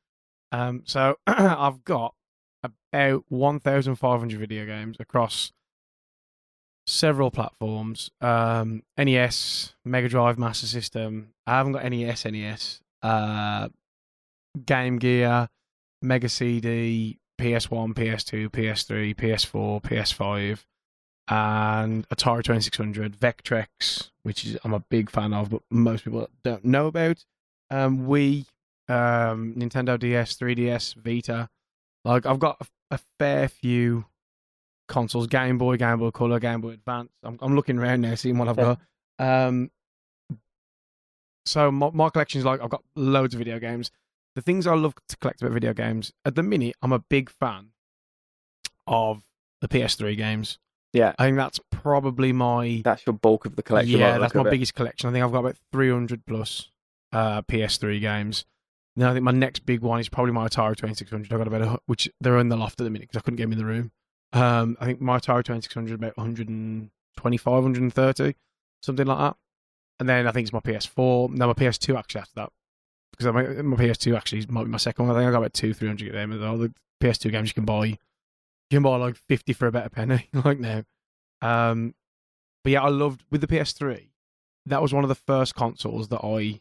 Um, 0.51 0.83
so 0.85 1.17
I've 1.27 1.85
got 1.85 2.15
about 2.63 3.25
1,500 3.29 4.39
video 4.39 4.67
games 4.67 4.97
across 5.01 5.53
several 6.87 7.31
platforms. 7.31 8.11
Um, 8.21 8.83
NES, 8.99 9.75
Mega 9.85 10.09
Drive, 10.09 10.39
Master 10.39 10.67
System. 10.67 11.29
I 11.47 11.53
haven't 11.59 11.73
got 11.73 11.85
NES, 11.85 12.25
NES. 12.27 12.81
Uh, 13.03 13.69
Game 14.67 14.99
Gear, 14.99 15.49
Mega 16.03 16.29
CD, 16.29 17.19
PS1, 17.41 17.95
PS2, 17.95 18.49
PS3, 18.51 19.17
PS4, 19.17 19.83
PS5, 19.83 20.65
and 21.33 22.07
Atari 22.11 22.45
2600, 22.45 23.17
Vectrex, 23.17 24.11
which 24.23 24.45
is 24.45 24.59
I'm 24.65 24.75
a 24.75 24.81
big 24.81 25.09
fan 25.09 25.33
of, 25.33 25.49
but 25.49 25.63
most 25.71 26.05
people 26.05 26.29
don't 26.45 26.63
know 26.63 26.89
about. 26.89 27.25
Um, 27.71 28.07
Wii, 28.07 28.45
um, 28.87 29.55
Nintendo 29.57 29.99
DS, 29.99 30.37
3DS, 30.37 30.95
Vita. 30.97 31.49
Like 32.05 32.27
I've 32.27 32.39
got 32.39 32.59
a, 32.61 32.97
a 32.97 32.99
fair 33.19 33.49
few 33.49 34.05
consoles: 34.89 35.27
Game 35.27 35.57
Boy, 35.57 35.79
Game 35.79 36.01
Boy 36.01 36.11
Color, 36.11 36.39
Game 36.39 36.61
Boy 36.61 36.73
Advance. 36.73 37.09
I'm, 37.23 37.39
I'm 37.41 37.57
looking 37.57 37.79
around 37.79 38.03
now, 38.03 38.15
seeing 38.15 38.37
what 38.37 38.49
I've 38.49 38.57
got. 38.57 38.79
Um, 39.19 39.71
so 41.47 41.71
my, 41.71 41.89
my 41.95 42.11
collection 42.11 42.41
is 42.41 42.45
like 42.45 42.61
I've 42.61 42.69
got 42.69 42.85
loads 42.95 43.33
of 43.33 43.39
video 43.39 43.59
games. 43.59 43.91
The 44.35 44.43
things 44.43 44.67
I 44.67 44.75
love 44.75 44.95
to 45.09 45.17
collect 45.17 45.41
about 45.41 45.53
video 45.53 45.73
games 45.73 46.13
at 46.27 46.35
the 46.35 46.43
minute, 46.43 46.77
I'm 46.83 46.93
a 46.93 46.99
big 46.99 47.31
fan 47.31 47.69
of 48.87 49.23
the 49.63 49.69
PS3 49.69 50.15
games. 50.15 50.59
Yeah. 50.93 51.15
I 51.19 51.27
think 51.27 51.37
that's 51.37 51.61
probably 51.71 52.33
my 52.33 52.83
That's 52.85 53.07
your 53.07 53.15
bulk 53.15 53.47
of 53.47 53.57
the 53.57 53.63
collection. 53.63 53.99
yeah, 53.99 54.19
that's 54.19 54.35
my 54.35 54.49
biggest 54.49 54.75
collection. 54.75 55.09
I 55.09 55.13
think 55.13 55.25
I've 55.25 55.33
got 55.33 55.41
about 55.41 55.57
300 55.73 56.27
plus 56.27 56.71
uh, 57.13 57.43
PS3 57.43 58.01
games. 58.01 58.45
Then 58.97 59.09
I 59.09 59.13
think 59.15 59.25
my 59.25 59.33
next 59.33 59.65
big 59.65 59.81
one 59.81 60.01
is 60.01 60.09
probably 60.09 60.33
my 60.33 60.47
Atari 60.49 60.77
2600. 60.77 61.33
I 61.33 61.39
got 61.39 61.47
about 61.47 61.63
a, 61.63 61.81
which 61.87 62.11
they're 62.21 62.39
in 62.39 62.51
the 62.51 62.57
loft 62.57 62.81
at 62.81 62.85
the 62.85 62.91
minute 62.91 63.09
because 63.09 63.21
I 63.21 63.23
couldn't 63.23 63.37
get 63.39 63.45
them 63.45 63.53
in 63.53 63.59
the 63.59 63.65
room. 63.65 63.91
Um, 64.35 64.77
I 64.81 64.85
think 64.85 65.01
my 65.01 65.19
Atari 65.19 65.45
2600 65.45 65.95
about 65.95 66.17
125, 66.17 67.53
130, 67.53 68.35
something 68.83 69.07
like 69.07 69.19
that. 69.19 69.37
And 69.99 70.09
then 70.09 70.27
I 70.27 70.33
think 70.33 70.47
it's 70.47 70.53
my 70.53 70.61
PS4. 70.61 71.31
No, 71.31 71.47
my 71.47 71.53
PS2 71.55 71.97
actually 71.97 72.21
after 72.21 72.35
that 72.37 72.51
because 73.13 73.27
my, 73.27 73.43
my 73.63 73.77
PS2 73.77 74.17
actually 74.17 74.45
might 74.49 74.65
be 74.65 74.71
my 74.71 74.79
second 74.79 75.07
one. 75.07 75.15
I 75.15 75.21
think 75.21 75.29
I 75.29 75.33
got 75.33 75.39
about 75.39 75.55
two, 75.55 75.73
300 75.75 76.09
of 76.09 76.15
them. 76.15 76.45
All 76.45 76.59
the 76.59 76.73
PS2 77.01 77.31
games 77.31 77.51
you 77.51 77.55
can 77.55 77.65
buy, 77.65 77.99
you 78.73 78.77
can 78.77 78.83
buy 78.83 78.97
like 78.97 79.17
50 79.17 79.53
for 79.53 79.67
a 79.67 79.73
better 79.73 79.91
penny 79.91 80.29
like 80.45 80.59
now. 80.59 80.85
Um, 81.41 81.95
but 82.65 82.71
yeah, 82.73 82.83
I 82.83 82.89
loved 82.89 83.25
with 83.31 83.41
the 83.41 83.47
PS3. 83.47 84.09
That 84.67 84.81
was 84.81 84.93
one 84.95 85.05
of 85.05 85.09
the 85.09 85.15
first 85.15 85.55
consoles 85.55 86.09
that 86.09 86.21
I. 86.25 86.61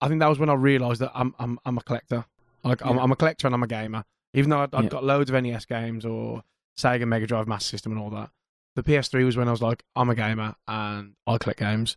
I 0.00 0.08
think 0.08 0.20
that 0.20 0.28
was 0.28 0.38
when 0.38 0.50
I 0.50 0.54
realised 0.54 1.00
that 1.00 1.10
I'm 1.14 1.34
I'm 1.38 1.58
I'm 1.64 1.78
a 1.78 1.82
collector. 1.82 2.26
Like 2.62 2.84
I'm, 2.84 2.98
I'm 2.98 3.10
a 3.12 3.16
collector 3.16 3.46
and 3.48 3.54
I'm 3.54 3.62
a 3.62 3.66
gamer. 3.66 4.04
Even 4.34 4.50
though 4.50 4.60
I'd, 4.60 4.74
I'd 4.74 4.84
Yeah. 4.84 4.90
got 4.90 5.04
loads 5.04 5.30
of 5.30 5.42
NES 5.42 5.64
games 5.66 6.04
or 6.04 6.42
Sega 6.78 7.06
Mega 7.06 7.26
Drive 7.26 7.46
Master 7.48 7.68
System 7.70 7.92
and 7.92 8.00
all 8.00 8.10
that, 8.10 8.30
the 8.76 8.82
PS3 8.82 9.24
was 9.24 9.36
when 9.36 9.48
I 9.48 9.50
was 9.50 9.62
like, 9.62 9.82
I'm 9.96 10.10
a 10.10 10.14
gamer 10.14 10.54
and 10.68 11.14
I 11.26 11.38
collect 11.38 11.58
games. 11.60 11.96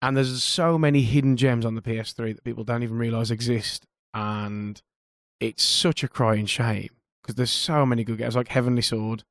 And 0.00 0.16
there's 0.16 0.42
so 0.42 0.78
many 0.78 1.02
hidden 1.02 1.36
gems 1.36 1.64
on 1.64 1.74
the 1.74 1.82
PS3 1.82 2.34
that 2.34 2.44
people 2.44 2.64
don't 2.64 2.82
even 2.82 2.98
realise 2.98 3.30
exist, 3.30 3.86
and 4.12 4.80
it's 5.40 5.62
such 5.62 6.02
a 6.02 6.08
crying 6.08 6.46
shame 6.46 6.90
because 7.22 7.34
there's 7.36 7.50
so 7.50 7.86
many 7.86 8.04
good 8.04 8.18
games 8.18 8.36
like 8.36 8.48
Heavenly 8.48 8.82
Sword. 8.82 9.24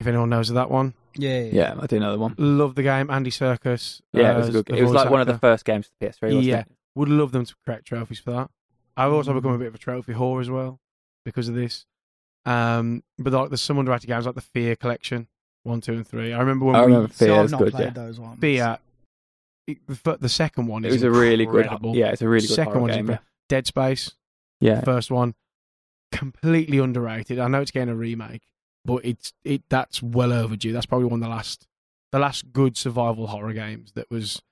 If 0.00 0.06
anyone 0.06 0.30
knows 0.30 0.48
of 0.48 0.54
that 0.54 0.70
one, 0.70 0.94
Yeah, 1.16 1.40
yeah. 1.40 1.50
Yeah, 1.52 1.74
I 1.80 1.86
do 1.88 1.98
know 1.98 2.12
the 2.12 2.18
one. 2.18 2.34
love 2.38 2.76
the 2.76 2.84
game. 2.84 3.10
Andy 3.10 3.30
Serkis. 3.30 4.00
Yeah, 4.12 4.30
uh, 4.30 4.34
it 4.34 4.38
was 4.38 4.48
a 4.48 4.52
good. 4.52 4.66
the 4.66 4.74
It 4.76 4.82
was 4.82 4.90
voice 4.92 4.96
like 4.96 5.10
one 5.10 5.20
of 5.20 5.26
the 5.26 5.38
first 5.38 5.64
games 5.64 5.88
to 5.88 5.92
PS3. 6.06 6.22
Wasn't 6.28 6.44
Yeah. 6.44 6.60
it? 6.60 6.66
Would 6.94 7.08
love 7.08 7.32
them 7.32 7.44
to 7.44 7.54
create 7.66 7.84
trophies 7.84 8.20
for 8.20 8.30
that. 8.32 8.50
I've 8.96 9.12
also 9.12 9.32
Mm. 9.32 9.36
become 9.36 9.52
a 9.52 9.58
bit 9.58 9.68
of 9.68 9.74
a 9.74 9.78
trophy 9.78 10.12
whore 10.12 10.40
as 10.40 10.48
well 10.50 10.78
because 11.24 11.48
of 11.48 11.54
this. 11.56 11.84
Um, 12.46 13.02
but 13.18 13.32
like, 13.32 13.50
there's 13.50 13.60
some 13.60 13.78
underrated 13.78 14.08
games 14.08 14.26
like 14.26 14.34
the 14.36 14.40
Fear 14.40 14.76
Collection, 14.76 15.26
one, 15.64 15.80
two, 15.80 15.94
and 15.94 16.06
three. 16.06 16.32
I 16.32 16.38
remember 16.38 16.66
when 16.66 16.76
I 16.76 16.80
we 16.80 16.86
remember 16.92 17.12
So 17.12 17.26
Fear 17.26 17.34
I've 17.34 17.50
not 17.50 17.58
good. 17.60 17.72
played 17.72 17.84
Yeah, 17.86 17.90
those 17.90 18.20
ones. 18.20 18.38
Fear, 18.40 18.78
it- 19.66 19.78
the, 19.86 20.16
the 20.18 20.28
second 20.28 20.66
one 20.68 20.84
it 20.84 20.88
is 20.88 20.94
was 20.94 21.02
a 21.02 21.10
really 21.10 21.44
good. 21.46 21.66
Yeah, 21.94 22.10
it's 22.10 22.22
a 22.22 22.28
really 22.28 22.46
good 22.46 22.54
Second 22.54 22.72
horror 22.72 22.80
one's 22.82 22.92
game. 22.94 23.00
incredible. 23.00 23.24
Dead 23.48 23.66
Space, 23.66 24.12
Yeah, 24.60 24.80
first 24.82 25.10
one, 25.10 25.34
completely 26.12 26.78
underrated. 26.78 27.38
I 27.38 27.48
know 27.48 27.60
it's 27.60 27.70
getting 27.70 27.88
a 27.88 27.96
remake, 27.96 28.42
but 28.84 29.04
it's 29.04 29.32
it 29.44 29.62
that's 29.68 30.02
well 30.02 30.32
overdue. 30.32 30.72
That's 30.72 30.86
probably 30.86 31.06
one 31.06 31.20
of 31.20 31.28
the 31.28 31.34
last 31.34 31.66
the 32.12 32.18
last 32.18 32.52
good 32.52 32.76
survival 32.76 33.26
horror 33.26 33.52
games 33.52 33.92
that 33.92 34.10
was 34.10 34.42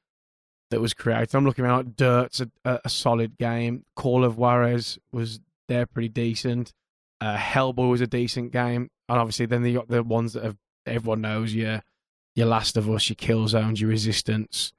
that 0.70 0.80
was 0.80 0.94
created. 0.94 1.34
I'm 1.34 1.44
looking 1.44 1.64
around 1.64 1.96
Dirt's 1.96 2.40
a, 2.40 2.50
a, 2.64 2.88
solid 2.88 3.38
game. 3.38 3.84
Call 3.94 4.24
of 4.24 4.36
Juarez 4.36 4.98
was 5.12 5.38
there 5.68 5.86
pretty 5.86 6.08
decent. 6.08 6.72
Uh, 7.20 7.36
Hellboy 7.36 7.88
was 7.88 8.00
a 8.00 8.06
decent 8.06 8.52
game, 8.52 8.90
and 9.08 9.18
obviously 9.18 9.46
then 9.46 9.64
you 9.64 9.74
got 9.74 9.88
the 9.88 10.02
ones 10.02 10.32
that 10.32 10.44
have 10.44 10.56
everyone 10.86 11.20
knows. 11.20 11.54
Your 11.54 11.82
your 12.34 12.46
Last 12.46 12.76
of 12.76 12.90
Us, 12.90 13.08
your 13.08 13.16
Killzones, 13.16 13.80
your 13.80 13.90
Resistance, 13.90 14.72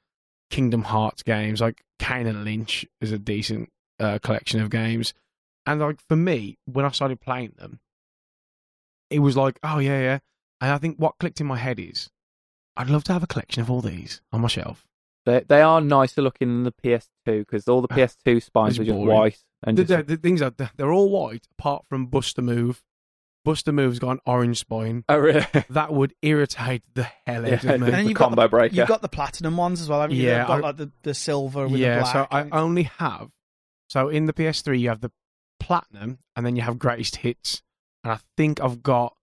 Kingdom 0.49 0.84
Hearts 0.84 1.23
games 1.23 1.61
like 1.61 1.84
Kane 1.99 2.28
and 2.28 2.43
Lynch 2.43 2.86
is 3.01 3.11
a 3.11 3.17
decent 3.17 3.69
uh, 3.99 4.19
collection 4.19 4.61
of 4.61 4.69
games. 4.69 5.13
And 5.68 5.80
like 5.82 5.99
for 6.07 6.15
me, 6.15 6.57
when 6.65 6.86
I 6.86 6.89
started 6.91 7.20
playing 7.22 7.53
them, 7.57 7.80
it 9.09 9.20
was 9.20 9.38
like, 9.38 9.59
oh 9.63 9.80
yeah, 9.80 9.99
yeah. 10.01 10.20
And 10.61 10.72
I 10.72 10.78
think 10.78 10.97
what 10.97 11.15
clicked 11.20 11.39
in 11.41 11.47
my 11.47 11.57
head 11.57 11.80
is, 11.80 12.09
I'd 12.76 12.89
love 12.89 13.03
to 13.05 13.13
have 13.13 13.24
a 13.24 13.28
collection 13.28 13.61
of 13.61 13.70
all 13.72 13.82
these 13.82 14.22
on 14.32 14.41
my 14.41 14.47
shelf. 14.47 14.86
they 15.26 15.43
they 15.47 15.61
are 15.61 15.82
nicer 15.82 16.22
looking 16.22 16.47
than 16.47 16.63
the 16.63 16.72
PS2 16.72 17.07
because 17.39 17.68
all 17.68 17.82
the 17.82 17.88
ah, 17.91 17.95
PS2 17.95 18.41
spines 18.43 18.74
It's 18.74 18.80
are 18.80 18.84
just 18.86 18.95
boring. 18.97 19.18
white 19.18 19.38
and 19.63 19.78
The, 19.78 19.84
just, 19.86 20.07
the, 20.07 20.15
the 20.15 20.22
things 20.22 20.41
are 20.41 20.51
they're 20.76 20.91
all 20.91 21.09
white 21.09 21.47
apart 21.57 21.86
from 21.89 22.07
Bust-a-Move. 22.07 22.82
Buster 23.45 23.72
Move's 23.72 23.97
got 23.99 24.09
an 24.11 24.20
orange 24.26 24.59
spine. 24.59 25.05
oh 25.07 25.18
really? 25.18 25.45
That 25.70 25.93
would 25.93 26.13
irritate 26.22 26.84
the 26.95 27.03
hell 27.26 27.45
out 27.45 27.47
Yeah, 27.47 27.53
of 27.55 27.63
me. 27.63 27.74
And 27.76 27.84
then 27.84 28.05
you've 28.07 28.18
got 28.18 28.26
combo 28.30 28.41
the, 28.41 28.49
breaker. 28.49 28.76
You've 28.76 28.88
got 28.89 29.01
the 29.01 29.07
platinum 29.07 29.55
ones 29.55 29.80
as 29.80 29.88
well, 29.88 30.01
haven't 30.01 30.18
you? 30.18 30.24
Yeah, 30.28 30.39
They've 30.39 30.47
got 30.47 30.57
I- 30.57 30.61
like 30.68 30.78
the, 30.78 30.91
the 31.03 31.13
silver 31.13 31.65
with 31.68 31.80
yeah, 31.80 31.95
the 31.95 32.01
black. 32.01 32.13
so 32.13 32.28
I 32.30 32.49
only 32.51 32.84
have 32.84 33.30
so 33.89 34.09
in 34.09 34.26
the 34.26 34.34
PS3 34.34 34.78
you 34.80 34.89
have 34.89 34.99
the 34.99 35.11
platinum 35.60 36.20
and 36.36 36.45
then 36.45 36.55
you 36.55 36.62
have 36.64 36.78
greatest 36.80 37.18
hits, 37.18 37.62
and 38.03 38.14
I 38.14 38.20
think 38.38 38.62
I've 38.62 38.84
got 38.84 39.16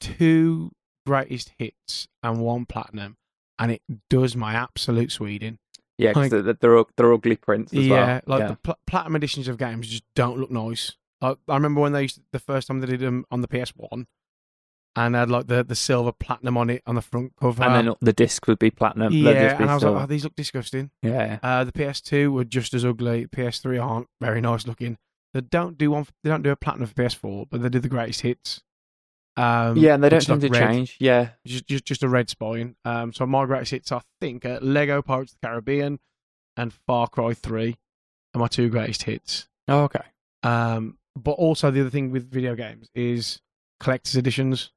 two 0.00 0.72
greatest 1.06 1.52
hits 1.58 2.08
and 2.22 2.40
one 2.40 2.66
platinum, 2.66 3.16
and 3.58 3.72
it 3.72 3.82
does 4.10 4.36
my 4.36 4.54
absolute 4.54 5.12
Sweden. 5.12 5.58
yeah, 5.98 6.10
because 6.10 6.32
like- 6.32 6.44
they're, 6.44 6.52
they're 6.54 6.84
they're 6.96 7.12
ugly 7.12 7.36
prints 7.36 7.72
as 7.72 7.86
yeah, 7.86 7.94
well. 7.94 8.20
like 8.26 8.40
yeah. 8.40 8.48
the 8.48 8.56
pl- 8.56 8.78
platinum 8.86 9.16
editions 9.16 9.48
of 9.48 9.58
games 9.58 9.88
just 9.88 10.04
don't 10.14 10.38
look 10.38 10.50
nice. 10.50 10.92
Like, 11.22 11.38
I 11.48 11.54
remember 11.54 11.80
when 11.80 11.92
they 11.92 12.02
used 12.02 12.20
the 12.32 12.38
first 12.38 12.68
time 12.68 12.80
they 12.80 12.86
did 12.86 13.00
them 13.00 13.24
on 13.30 13.40
the 13.40 13.48
PS1, 13.48 14.04
and 14.96 15.14
had 15.14 15.30
like 15.30 15.46
the, 15.46 15.64
the 15.64 15.74
silver 15.74 16.12
platinum 16.12 16.56
on 16.58 16.68
it 16.68 16.82
on 16.86 16.94
the 16.94 17.02
front 17.02 17.32
cover. 17.40 17.62
and 17.62 17.88
then 17.88 17.94
the 18.02 18.12
disc 18.12 18.46
would 18.46 18.58
be 18.58 18.70
platinum. 18.70 19.12
yeah, 19.12 19.56
and 19.60 19.70
I 19.70 19.74
was 19.74 19.82
silver. 19.82 19.96
like, 19.96 20.04
oh, 20.04 20.06
these 20.06 20.24
look 20.24 20.36
disgusting. 20.36 20.90
yeah, 21.02 21.38
Uh, 21.42 21.64
the 21.64 21.72
PS2 21.72 22.30
were 22.32 22.44
just 22.44 22.74
as 22.74 22.84
ugly. 22.84 23.26
PS3 23.26 23.82
aren't 23.82 24.08
very 24.20 24.40
nice 24.42 24.66
looking. 24.66 24.98
They 25.34 25.40
don't 25.42 25.76
do 25.76 25.90
one. 25.90 26.06
They 26.22 26.30
don't 26.30 26.42
do 26.42 26.50
a 26.50 26.56
platinum 26.56 26.88
for 26.88 26.94
PS4, 26.94 27.46
but 27.50 27.62
they 27.62 27.68
do 27.68 27.78
the 27.78 27.88
greatest 27.88 28.22
hits. 28.22 28.62
Um, 29.36 29.76
yeah, 29.76 29.94
and 29.94 30.02
they 30.02 30.08
don't 30.08 30.18
is 30.18 30.26
to 30.26 30.34
red, 30.48 30.52
change. 30.70 30.96
Yeah, 30.98 31.30
Just, 31.46 31.66
just 31.66 31.84
just 31.84 32.02
a 32.02 32.08
red 32.08 32.30
spine. 32.30 32.74
Um, 32.86 33.12
so 33.12 33.26
my 33.26 33.44
greatest 33.44 33.70
hits, 33.72 33.92
I 33.92 34.00
think, 34.20 34.46
are 34.46 34.58
Lego 34.60 35.02
Pirates 35.02 35.32
of 35.32 35.38
the 35.42 35.46
Caribbean 35.48 35.98
and 36.56 36.72
Far 36.86 37.06
Cry 37.08 37.34
Three, 37.34 37.76
are 38.34 38.38
my 38.38 38.46
two 38.48 38.70
greatest 38.70 39.02
hits. 39.02 39.46
oh 39.68 39.80
okay. 39.84 40.00
Um, 40.42 40.96
but 41.14 41.32
also 41.32 41.70
the 41.70 41.80
other 41.82 41.90
thing 41.90 42.10
with 42.10 42.30
video 42.30 42.54
games 42.54 42.88
is 42.94 43.40
collector's 43.80 44.16
editions. 44.16 44.70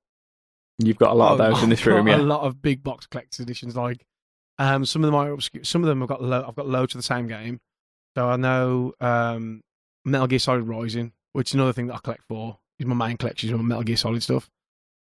You've 0.77 0.97
got 0.97 1.11
a 1.11 1.13
lot 1.13 1.33
of 1.33 1.41
Oh, 1.41 1.49
those 1.53 1.63
in 1.63 1.69
this 1.69 1.85
room. 1.85 2.07
A 2.09 2.17
lot 2.17 2.41
of 2.41 2.61
big 2.61 2.83
box 2.83 3.05
collector's 3.05 3.39
editions. 3.41 3.75
Like, 3.77 4.05
um, 4.57 4.85
some 4.85 5.03
of 5.03 5.07
them 5.07 5.15
are 5.15 5.31
obscure. 5.31 5.63
Some 5.63 5.83
of 5.83 5.87
them 5.87 5.99
have 6.01 6.09
got 6.09 6.21
lo- 6.23 6.43
I've 6.47 6.55
got 6.55 6.67
loads 6.67 6.95
of 6.95 6.99
the 6.99 7.03
same 7.03 7.27
game. 7.27 7.59
So 8.17 8.27
I 8.29 8.35
know 8.37 8.93
um, 8.99 9.61
Metal 10.09 10.27
Gear 10.27 10.39
Solid 10.39 10.63
Rising, 10.67 11.13
which 11.33 11.49
is 11.51 11.53
another 11.55 11.73
thing 11.73 11.87
that 11.87 11.95
I 11.95 11.99
collect 11.99 12.23
for. 12.27 12.57
Is 12.79 12.85
my 12.85 12.95
main 13.07 13.17
collection 13.17 13.49
is 13.49 13.55
my 13.55 13.61
Metal 13.61 13.83
Gear 13.83 13.97
Solid 13.97 14.23
stuff. 14.23 14.49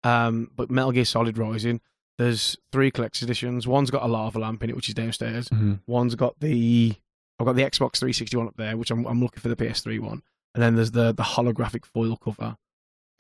Um, 0.05 0.51
but 0.55 0.71
Metal 0.71 0.93
Gear 0.93 1.05
Solid 1.05 1.39
Rising, 1.39 1.81
there's 2.19 2.57
three 2.73 2.91
collector's 2.91 3.23
editions. 3.23 3.67
One's 3.67 3.91
got 3.91 4.03
a 4.03 4.07
lava 4.09 4.39
lamp 4.39 4.63
in 4.65 4.71
it, 4.71 4.77
which 4.77 4.89
is 4.89 4.95
downstairs. 4.95 5.49
Mhm. 5.49 5.81
One's 5.87 6.15
got 6.15 6.39
the 6.41 6.95
I've 7.41 7.47
got 7.47 7.55
the 7.55 7.63
Xbox 7.63 7.99
360 7.99 8.37
one 8.37 8.49
up 8.49 8.57
there, 8.57 8.77
which 8.77 8.91
I'm 8.91 9.07
I'm 9.07 9.21
looking 9.21 9.41
for 9.41 9.49
the 9.49 9.57
PS3 9.57 10.01
one, 10.01 10.23
and 10.55 10.63
then 10.63 10.75
there's 10.75 10.91
the 10.91 11.13
the 11.13 11.23
holographic 11.23 11.85
foil 11.87 12.17
cover 12.17 12.57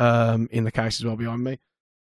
um, 0.00 0.48
in 0.50 0.64
the 0.64 0.72
case 0.72 1.00
as 1.00 1.04
well 1.04 1.16
behind 1.16 1.44
me. 1.44 1.58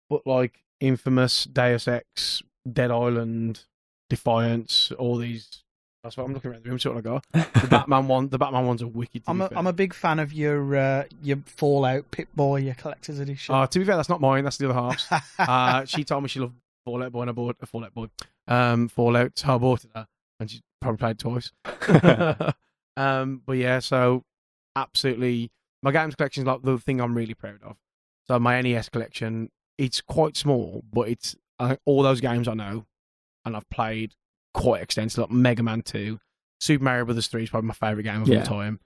But 0.09 0.25
like 0.25 0.63
Infamous, 0.79 1.43
Deus 1.45 1.87
Ex, 1.87 2.41
Dead 2.71 2.91
Island, 2.91 3.65
Defiance, 4.09 4.91
all 4.93 5.17
these. 5.17 5.63
That's 6.05 6.17
what 6.17 6.25
I'm 6.25 6.33
looking 6.35 6.51
around 6.51 6.63
the 6.63 6.69
room. 6.69 6.77
See 6.77 6.87
what 6.87 6.99
I 6.99 7.01
got. 7.01 7.25
The 7.33 7.67
Batman 7.67 8.07
one, 8.07 8.29
the 8.29 8.37
Batman 8.37 8.67
one's 8.67 8.83
a 8.83 8.87
wicked. 8.87 9.23
I'm 9.25 9.39
be 9.39 9.45
a, 9.45 9.49
fair. 9.49 9.57
I'm 9.57 9.65
a 9.65 9.73
big 9.73 9.91
fan 9.91 10.19
of 10.19 10.31
your 10.31 10.75
uh, 10.75 11.03
your 11.23 11.37
Fallout 11.47 12.11
Pip-Boy, 12.11 12.57
your 12.57 12.75
collector's 12.75 13.17
edition. 13.17 13.55
Uh, 13.55 13.65
to 13.65 13.79
be 13.79 13.85
fair, 13.85 13.95
that's 13.95 14.07
not 14.07 14.21
mine. 14.21 14.43
That's 14.43 14.57
the 14.57 14.69
other 14.69 14.79
half's. 14.79 15.07
uh, 15.39 15.85
she 15.85 16.03
told 16.03 16.21
me 16.21 16.29
she 16.29 16.39
loved 16.39 16.53
Fallout 16.85 17.11
Boy, 17.11 17.21
and 17.21 17.31
I 17.31 17.33
bought 17.33 17.55
a 17.59 17.65
Fallout 17.65 17.95
Boy. 17.95 18.05
Um, 18.47 18.87
Fallout, 18.87 19.39
so 19.39 19.55
I 19.55 19.57
bought 19.57 19.83
it 19.83 19.89
her, 19.95 20.07
and 20.39 20.51
she 20.51 20.61
probably 20.79 20.99
played 20.99 21.17
twice. 21.17 21.51
um, 22.97 23.41
but 23.43 23.53
yeah, 23.53 23.79
so 23.79 24.21
absolutely, 24.75 25.49
my 25.81 25.91
games 25.91 26.13
collection 26.13 26.43
is 26.43 26.47
like 26.47 26.61
the 26.61 26.77
thing 26.77 27.01
I'm 27.01 27.15
really 27.15 27.33
proud 27.33 27.63
of. 27.63 27.77
So 28.27 28.37
my 28.37 28.61
NES 28.61 28.89
collection, 28.89 29.49
it's 29.79 30.01
quite 30.01 30.37
small, 30.37 30.83
but 30.93 31.09
it's 31.09 31.35
I, 31.57 31.79
all 31.83 32.03
those 32.03 32.21
games 32.21 32.47
I 32.47 32.53
know, 32.53 32.85
and 33.43 33.55
I've 33.55 33.67
played 33.71 34.13
quite 34.55 34.81
extensive, 34.81 35.19
Like 35.19 35.31
Mega 35.31 35.61
Man 35.63 35.81
Two, 35.81 36.19
Super 36.59 36.83
Mario 36.83 37.05
Brothers 37.05 37.27
Three 37.27 37.43
is 37.43 37.49
probably 37.49 37.67
my 37.67 37.73
favorite 37.73 38.03
game 38.03 38.21
of 38.21 38.27
Yeah. 38.27 38.39
all 38.39 38.45
time. 38.45 38.79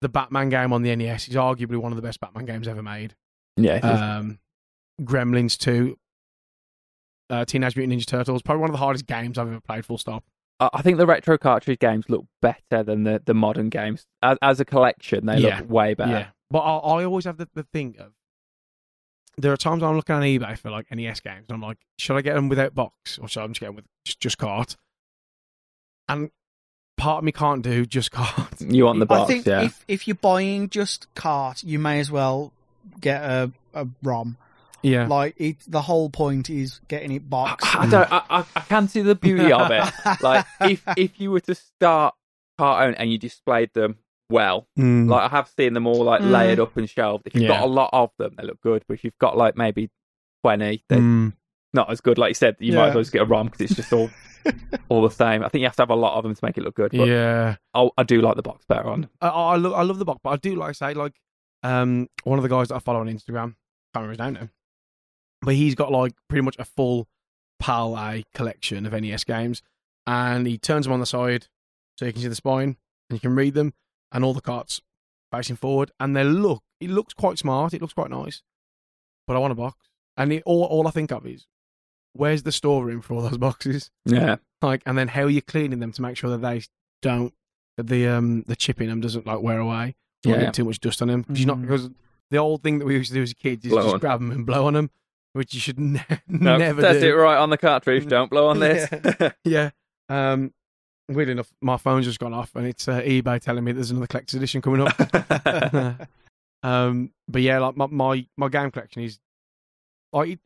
The 0.00 0.08
Batman 0.08 0.48
game 0.48 0.72
on 0.72 0.82
the 0.82 0.94
NES 0.96 1.28
is 1.28 1.34
arguably 1.36 1.76
one 1.76 1.92
of 1.92 1.96
the 1.96 2.02
best 2.02 2.20
Batman 2.20 2.44
games 2.46 2.66
ever 2.66 2.82
made. 2.82 3.14
Yeah. 3.56 3.76
Um, 3.76 4.38
Gremlins 5.00 5.56
Two, 5.58 5.96
uh, 7.30 7.44
Teenage 7.44 7.76
Mutant 7.76 8.00
Ninja 8.00 8.06
Turtles, 8.06 8.42
probably 8.42 8.60
one 8.62 8.70
of 8.70 8.74
the 8.74 8.78
hardest 8.78 9.06
games 9.06 9.38
I've 9.38 9.48
ever 9.48 9.60
played. 9.60 9.84
Full 9.84 9.98
stop. 9.98 10.24
I 10.60 10.68
I 10.74 10.82
think 10.82 10.98
the 10.98 11.06
retro 11.06 11.38
cartridge 11.38 11.78
games 11.78 12.06
look 12.08 12.26
better 12.40 12.82
than 12.82 13.04
the, 13.04 13.22
the 13.24 13.34
modern 13.34 13.68
games. 13.68 14.06
As, 14.22 14.38
as 14.42 14.60
a 14.60 14.64
collection, 14.64 15.26
they 15.26 15.38
Yeah. 15.38 15.60
look 15.60 15.70
way 15.70 15.94
better. 15.94 16.10
Yeah, 16.12 16.26
but 16.50 16.60
I, 16.60 16.76
I 16.78 17.04
always 17.04 17.24
have 17.24 17.36
the, 17.38 17.48
the 17.54 17.64
thing 17.64 17.96
of 17.98 18.12
there 19.38 19.52
are 19.52 19.56
times 19.56 19.82
I'm 19.82 19.96
looking 19.96 20.14
on 20.14 20.22
eBay 20.22 20.58
for 20.58 20.70
like 20.70 20.90
NES 20.94 21.20
games. 21.20 21.46
And 21.48 21.54
I'm 21.54 21.62
like, 21.62 21.78
should 21.98 22.16
I 22.16 22.20
get 22.20 22.34
them 22.34 22.48
without 22.50 22.74
box 22.74 23.18
or 23.18 23.28
should 23.28 23.42
I 23.42 23.46
just 23.46 23.60
get 23.60 23.66
them 23.66 23.76
with 23.76 23.86
just, 24.04 24.20
just 24.20 24.36
cart? 24.38 24.76
And 26.08 26.30
part 26.96 27.18
of 27.18 27.24
me 27.24 27.32
can't 27.32 27.62
do 27.62 27.86
just 27.86 28.10
cart. 28.12 28.48
You 28.60 28.84
want 28.84 28.98
the 29.00 29.06
box, 29.06 29.22
I 29.30 29.32
think 29.34 29.46
yeah. 29.46 29.62
if 29.62 29.84
if 29.88 30.06
you're 30.08 30.14
buying 30.14 30.68
just 30.68 31.12
cart, 31.14 31.62
you 31.64 31.78
may 31.78 31.98
as 32.00 32.10
well 32.10 32.52
get 33.00 33.22
a 33.22 33.50
a 33.74 33.86
ROM. 34.02 34.36
Yeah, 34.84 35.06
Like 35.06 35.34
it, 35.36 35.58
the 35.68 35.80
whole 35.80 36.10
point 36.10 36.50
is 36.50 36.80
getting 36.88 37.12
it 37.12 37.30
boxed. 37.30 37.72
I 37.76 37.86
don't. 37.88 38.12
I, 38.12 38.22
I, 38.28 38.44
I 38.56 38.60
can 38.62 38.88
see 38.88 39.00
the 39.02 39.14
beauty 39.14 39.52
of 39.52 39.70
it. 39.70 39.84
Like 40.22 40.44
if 40.60 40.82
if 40.96 41.20
you 41.20 41.30
were 41.30 41.40
to 41.40 41.54
start 41.54 42.14
cartoon 42.58 42.96
and 42.96 43.10
you 43.10 43.16
displayed 43.18 43.70
them 43.74 43.98
well, 44.28 44.66
Mm. 44.78 45.08
like 45.08 45.30
I 45.30 45.36
have 45.36 45.48
seen 45.56 45.74
them 45.74 45.86
all 45.86 46.02
like 46.04 46.20
Mm. 46.22 46.30
layered 46.32 46.58
up 46.60 46.76
and 46.76 46.90
shelved. 46.90 47.26
If 47.26 47.34
you've 47.34 47.44
Yeah. 47.44 47.48
got 47.60 47.62
a 47.62 47.66
lot 47.66 47.90
of 47.92 48.10
them, 48.18 48.34
they 48.36 48.42
look 48.44 48.60
good. 48.60 48.82
But 48.88 48.94
if 48.94 49.04
you've 49.04 49.18
got 49.18 49.36
like 49.36 49.56
maybe 49.56 49.88
twenty, 50.42 50.84
they're 50.88 50.98
Mm. 50.98 51.32
Not 51.72 51.90
as 51.90 52.00
good. 52.00 52.18
Like 52.18 52.30
you 52.30 52.34
said, 52.34 52.56
you 52.58 52.74
might 52.74 52.88
as 52.88 52.94
well 52.94 53.02
just 53.02 53.12
get 53.12 53.22
a 53.22 53.26
ROM 53.26 53.46
because 53.46 53.60
it's 53.62 53.74
just 53.74 53.92
all 53.92 54.10
all 54.88 55.02
the 55.02 55.10
same. 55.10 55.42
I 55.44 55.48
think 55.48 55.60
you 55.60 55.66
have 55.66 55.76
to 55.76 55.82
have 55.82 55.90
a 55.90 55.94
lot 55.96 56.16
of 56.16 56.24
them 56.24 56.34
to 56.34 56.44
make 56.44 56.58
it 56.58 56.64
look 56.64 56.74
good. 56.74 56.92
But 56.92 57.06
yeah. 57.06 57.56
I, 57.74 57.88
I 57.96 58.02
do 58.02 58.20
like 58.20 58.36
the 58.36 58.42
box 58.42 58.64
better 58.66 58.88
on. 58.88 59.08
I, 59.20 59.28
I 59.28 59.56
love 59.56 59.72
I 59.72 59.82
love 59.82 59.98
the 59.98 60.04
box, 60.04 60.20
but 60.22 60.30
I 60.30 60.36
do 60.36 60.54
like 60.56 60.70
I 60.70 60.72
say 60.72 60.94
like 60.94 61.14
um 61.62 62.08
one 62.24 62.38
of 62.38 62.42
the 62.42 62.48
guys 62.48 62.68
that 62.68 62.76
I 62.76 62.78
follow 62.78 63.00
on 63.00 63.08
Instagram, 63.08 63.54
can't 63.94 64.06
remember 64.06 64.10
his 64.10 64.18
name 64.18 64.32
now, 64.34 64.48
but 65.42 65.54
he's 65.54 65.74
got 65.74 65.92
like 65.92 66.12
pretty 66.28 66.42
much 66.42 66.56
a 66.58 66.64
full 66.64 67.08
PAL 67.60 67.96
A 67.96 68.24
collection 68.34 68.86
of 68.86 68.92
NES 68.92 69.24
games, 69.24 69.62
and 70.06 70.46
he 70.46 70.58
turns 70.58 70.86
them 70.86 70.92
on 70.92 71.00
the 71.00 71.06
side 71.06 71.46
so 71.96 72.06
you 72.06 72.12
can 72.12 72.22
see 72.22 72.28
the 72.28 72.34
spine 72.34 72.76
and 73.08 73.16
you 73.16 73.20
can 73.20 73.36
read 73.36 73.54
them, 73.54 73.74
and 74.10 74.24
all 74.24 74.34
the 74.34 74.40
carts 74.40 74.80
facing 75.30 75.56
forward, 75.56 75.90
and 76.00 76.16
they 76.16 76.24
look 76.24 76.62
it 76.80 76.90
looks 76.90 77.14
quite 77.14 77.38
smart, 77.38 77.74
it 77.74 77.80
looks 77.80 77.94
quite 77.94 78.10
nice, 78.10 78.42
but 79.26 79.36
I 79.36 79.38
want 79.38 79.52
a 79.52 79.56
box, 79.56 79.88
and 80.16 80.32
it, 80.32 80.42
all 80.44 80.64
all 80.64 80.88
I 80.88 80.90
think 80.90 81.12
of 81.12 81.26
is 81.26 81.46
where's 82.14 82.42
the 82.42 82.52
storeroom 82.52 83.00
for 83.00 83.14
all 83.14 83.22
those 83.22 83.38
boxes, 83.38 83.90
Yeah, 84.04 84.36
like, 84.60 84.82
and 84.86 84.96
then 84.98 85.08
how 85.08 85.22
are 85.22 85.30
you 85.30 85.42
cleaning 85.42 85.80
them 85.80 85.92
to 85.92 86.02
make 86.02 86.16
sure 86.16 86.30
that 86.30 86.42
they 86.42 86.62
don't 87.00 87.32
that 87.78 87.86
the 87.88 88.06
um 88.06 88.42
the 88.46 88.54
chip 88.56 88.80
in 88.80 88.88
them 88.88 89.00
doesn't 89.00 89.26
like 89.26 89.40
wear 89.40 89.58
away 89.58 89.96
or 90.26 90.32
Yeah. 90.32 90.40
get 90.42 90.54
too 90.54 90.64
much 90.64 90.78
dust 90.80 91.00
on 91.02 91.08
them 91.08 91.22
because 91.22 91.40
you're 91.40 91.46
not 91.46 91.60
because 91.62 91.88
the 92.30 92.36
old 92.38 92.62
thing 92.62 92.78
that 92.78 92.84
we 92.84 92.94
used 92.94 93.08
to 93.08 93.14
do 93.14 93.22
as 93.22 93.32
kids 93.34 93.64
is 93.64 93.70
Blow 93.72 93.82
just 93.82 93.94
on. 93.94 94.00
grab 94.00 94.20
them 94.20 94.30
and 94.30 94.44
blow 94.46 94.66
on 94.66 94.74
them, 94.74 94.90
which 95.32 95.52
you 95.54 95.60
should 95.60 95.78
ne- 95.80 96.04
no, 96.28 96.56
never 96.58 96.80
that's 96.82 97.00
do. 97.00 97.08
it 97.08 97.12
right 97.12 97.36
on 97.38 97.50
the 97.50 97.58
cartridge. 97.58 98.06
Don't 98.06 98.30
blow 98.30 98.48
on 98.48 98.58
this. 98.60 98.88
Yeah. 99.44 99.70
Um, 100.08 100.52
weird 101.08 101.28
enough, 101.30 101.52
my 101.60 101.76
phone's 101.76 102.06
just 102.06 102.18
gone 102.20 102.32
off 102.34 102.54
and 102.54 102.66
it's 102.66 102.88
uh, 102.88 103.00
eBay 103.00 103.40
telling 103.40 103.64
me 103.64 103.72
there's 103.72 103.90
another 103.90 104.06
collector's 104.06 104.34
edition 104.36 104.60
coming 104.62 104.86
up. 104.86 104.96
um, 106.62 107.10
but 107.28 107.42
yeah, 107.42 107.58
like 107.58 107.76
my, 107.76 107.86
my 107.86 108.26
my 108.36 108.48
game 108.48 108.70
collection 108.70 109.02
is, 109.02 109.18
I, 110.14 110.38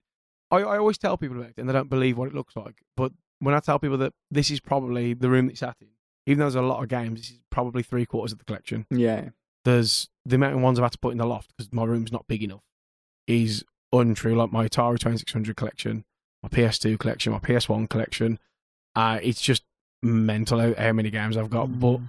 I 0.51 0.59
I 0.59 0.79
always 0.79 0.99
tell 0.99 1.17
people 1.17 1.37
about 1.39 1.51
it 1.51 1.55
and 1.59 1.69
they 1.69 1.73
don't 1.73 1.91
believe 1.91 2.17
what 2.19 2.29
it 2.29 2.35
looks 2.35 2.57
like. 2.57 2.77
But 2.97 3.13
when 3.41 3.55
I 3.55 3.61
tell 3.61 3.79
people 3.79 3.99
that 3.99 4.13
this 4.31 4.51
is 4.51 4.61
probably 4.61 5.13
the 5.15 5.29
room 5.29 5.47
that 5.49 5.59
sat 5.59 5.77
in, 5.81 5.89
even 6.27 6.39
though 6.39 6.45
there's 6.47 6.55
a 6.55 6.63
lot 6.63 6.83
of 6.83 6.89
games, 6.89 7.21
this 7.21 7.31
is 7.31 7.41
probably 7.51 7.83
three 7.83 8.07
quarters 8.07 8.33
of 8.33 8.39
the 8.39 8.45
collection. 8.45 8.87
yeah, 8.91 9.31
There's 9.65 10.09
the 10.25 10.37
amount 10.37 10.55
of 10.55 10.61
ones 10.61 10.79
I've 10.79 10.85
had 10.85 10.93
to 10.93 10.99
put 10.99 11.13
in 11.13 11.19
the 11.19 11.27
loft 11.27 11.53
because 11.57 11.73
my 11.73 11.85
room's 11.85 12.13
not 12.13 12.27
big 12.29 12.43
enough 12.43 12.63
is 13.27 13.65
untrue. 13.93 14.35
Like 14.37 14.53
my 14.53 14.67
Atari 14.67 14.99
2600 14.99 15.57
collection, 15.57 16.05
my 16.43 16.49
PS2 16.49 16.99
collection, 16.99 17.33
my 17.33 17.39
PS1 17.39 17.89
collection. 17.89 18.39
Uh, 18.95 19.19
it's 19.23 19.41
just 19.41 19.63
mental 20.03 20.59
how, 20.61 20.75
how 20.79 20.93
many 20.93 21.11
games 21.11 21.37
I've 21.37 21.51
got. 21.51 21.79
But 21.79 22.01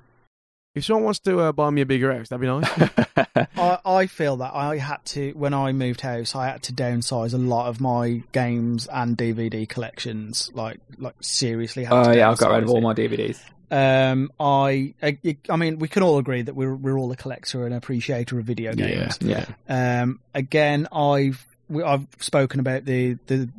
if 0.78 0.86
someone 0.86 1.05
wants 1.05 1.19
to 1.19 1.39
uh, 1.39 1.51
buy 1.51 1.69
me 1.69 1.82
a 1.82 1.86
bigger 1.86 2.13
house, 2.13 2.30
that'd 2.30 2.41
be 2.41 2.47
nice. 2.47 3.47
I, 3.57 3.80
I 3.86 4.07
feel 4.07 4.38
that 4.38 4.53
I 4.53 4.78
had 4.78 5.03
to 5.05 5.32
when 5.32 5.53
I 5.53 5.71
moved 5.73 6.01
house. 6.01 6.36
I 6.36 6.47
had 6.47 6.63
to 6.63 6.73
downsize 6.73 7.34
a 7.34 7.38
lot 7.38 7.67
of 7.67 7.82
my 7.82 8.21
games 8.32 8.88
and 8.88 9.17
DVD 9.17 9.67
collections. 9.67 10.51
Like, 10.53 10.80
like 10.97 11.15
seriously. 11.21 11.88
Oh 11.89 12.03
to 12.03 12.15
yeah, 12.15 12.30
I've 12.30 12.38
got 12.38 12.51
rid 12.51 12.63
of 12.63 12.69
all 12.69 12.82
my 12.82 12.93
DVDs. 12.93 13.39
Um, 13.69 14.32
I, 14.39 14.93
I, 15.03 15.17
I 15.49 15.55
mean, 15.57 15.80
we 15.80 15.89
can 15.89 16.01
all 16.01 16.17
agree 16.17 16.41
that 16.41 16.55
we're 16.55 16.73
we're 16.73 16.97
all 16.97 17.11
a 17.11 17.17
collector 17.17 17.65
and 17.65 17.75
appreciator 17.75 18.39
of 18.39 18.45
video 18.45 18.73
games. 18.73 19.17
Yeah, 19.19 19.45
Um, 19.67 20.21
again, 20.34 20.88
I've 20.91 21.45
we, 21.69 21.84
I've 21.84 22.07
spoken 22.19 22.59
about 22.59 22.86
the, 22.86 23.17
the 23.28 23.49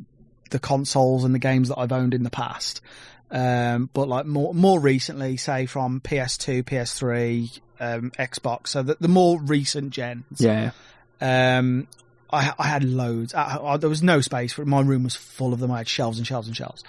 the 0.49 0.59
consoles 0.59 1.23
and 1.23 1.33
the 1.35 1.39
games 1.39 1.69
that 1.69 1.77
I've 1.77 1.91
owned 1.91 2.13
in 2.13 2.23
the 2.23 2.31
past. 2.31 2.81
Um, 3.31 3.89
but 3.93 4.07
like 4.07 4.25
more 4.25 4.53
more 4.53 4.79
recently, 4.79 5.37
say 5.37 5.65
from 5.65 6.01
PS2, 6.01 6.63
PS3, 6.63 7.59
um, 7.79 8.11
Xbox, 8.11 8.69
so 8.69 8.83
the, 8.83 8.97
the 8.99 9.07
more 9.07 9.39
recent 9.39 9.91
gens. 9.91 10.25
yeah. 10.39 10.71
Um, 11.21 11.87
I 12.31 12.53
I 12.57 12.67
had 12.67 12.83
loads. 12.83 13.33
I, 13.33 13.57
I, 13.61 13.77
there 13.77 13.89
was 13.89 14.03
no 14.03 14.21
space 14.21 14.53
for 14.53 14.61
it. 14.61 14.67
My 14.67 14.81
room 14.81 15.03
was 15.03 15.15
full 15.15 15.53
of 15.53 15.59
them. 15.59 15.71
I 15.71 15.79
had 15.79 15.87
shelves 15.87 16.17
and 16.17 16.25
shelves 16.25 16.47
and 16.47 16.55
shelves. 16.55 16.83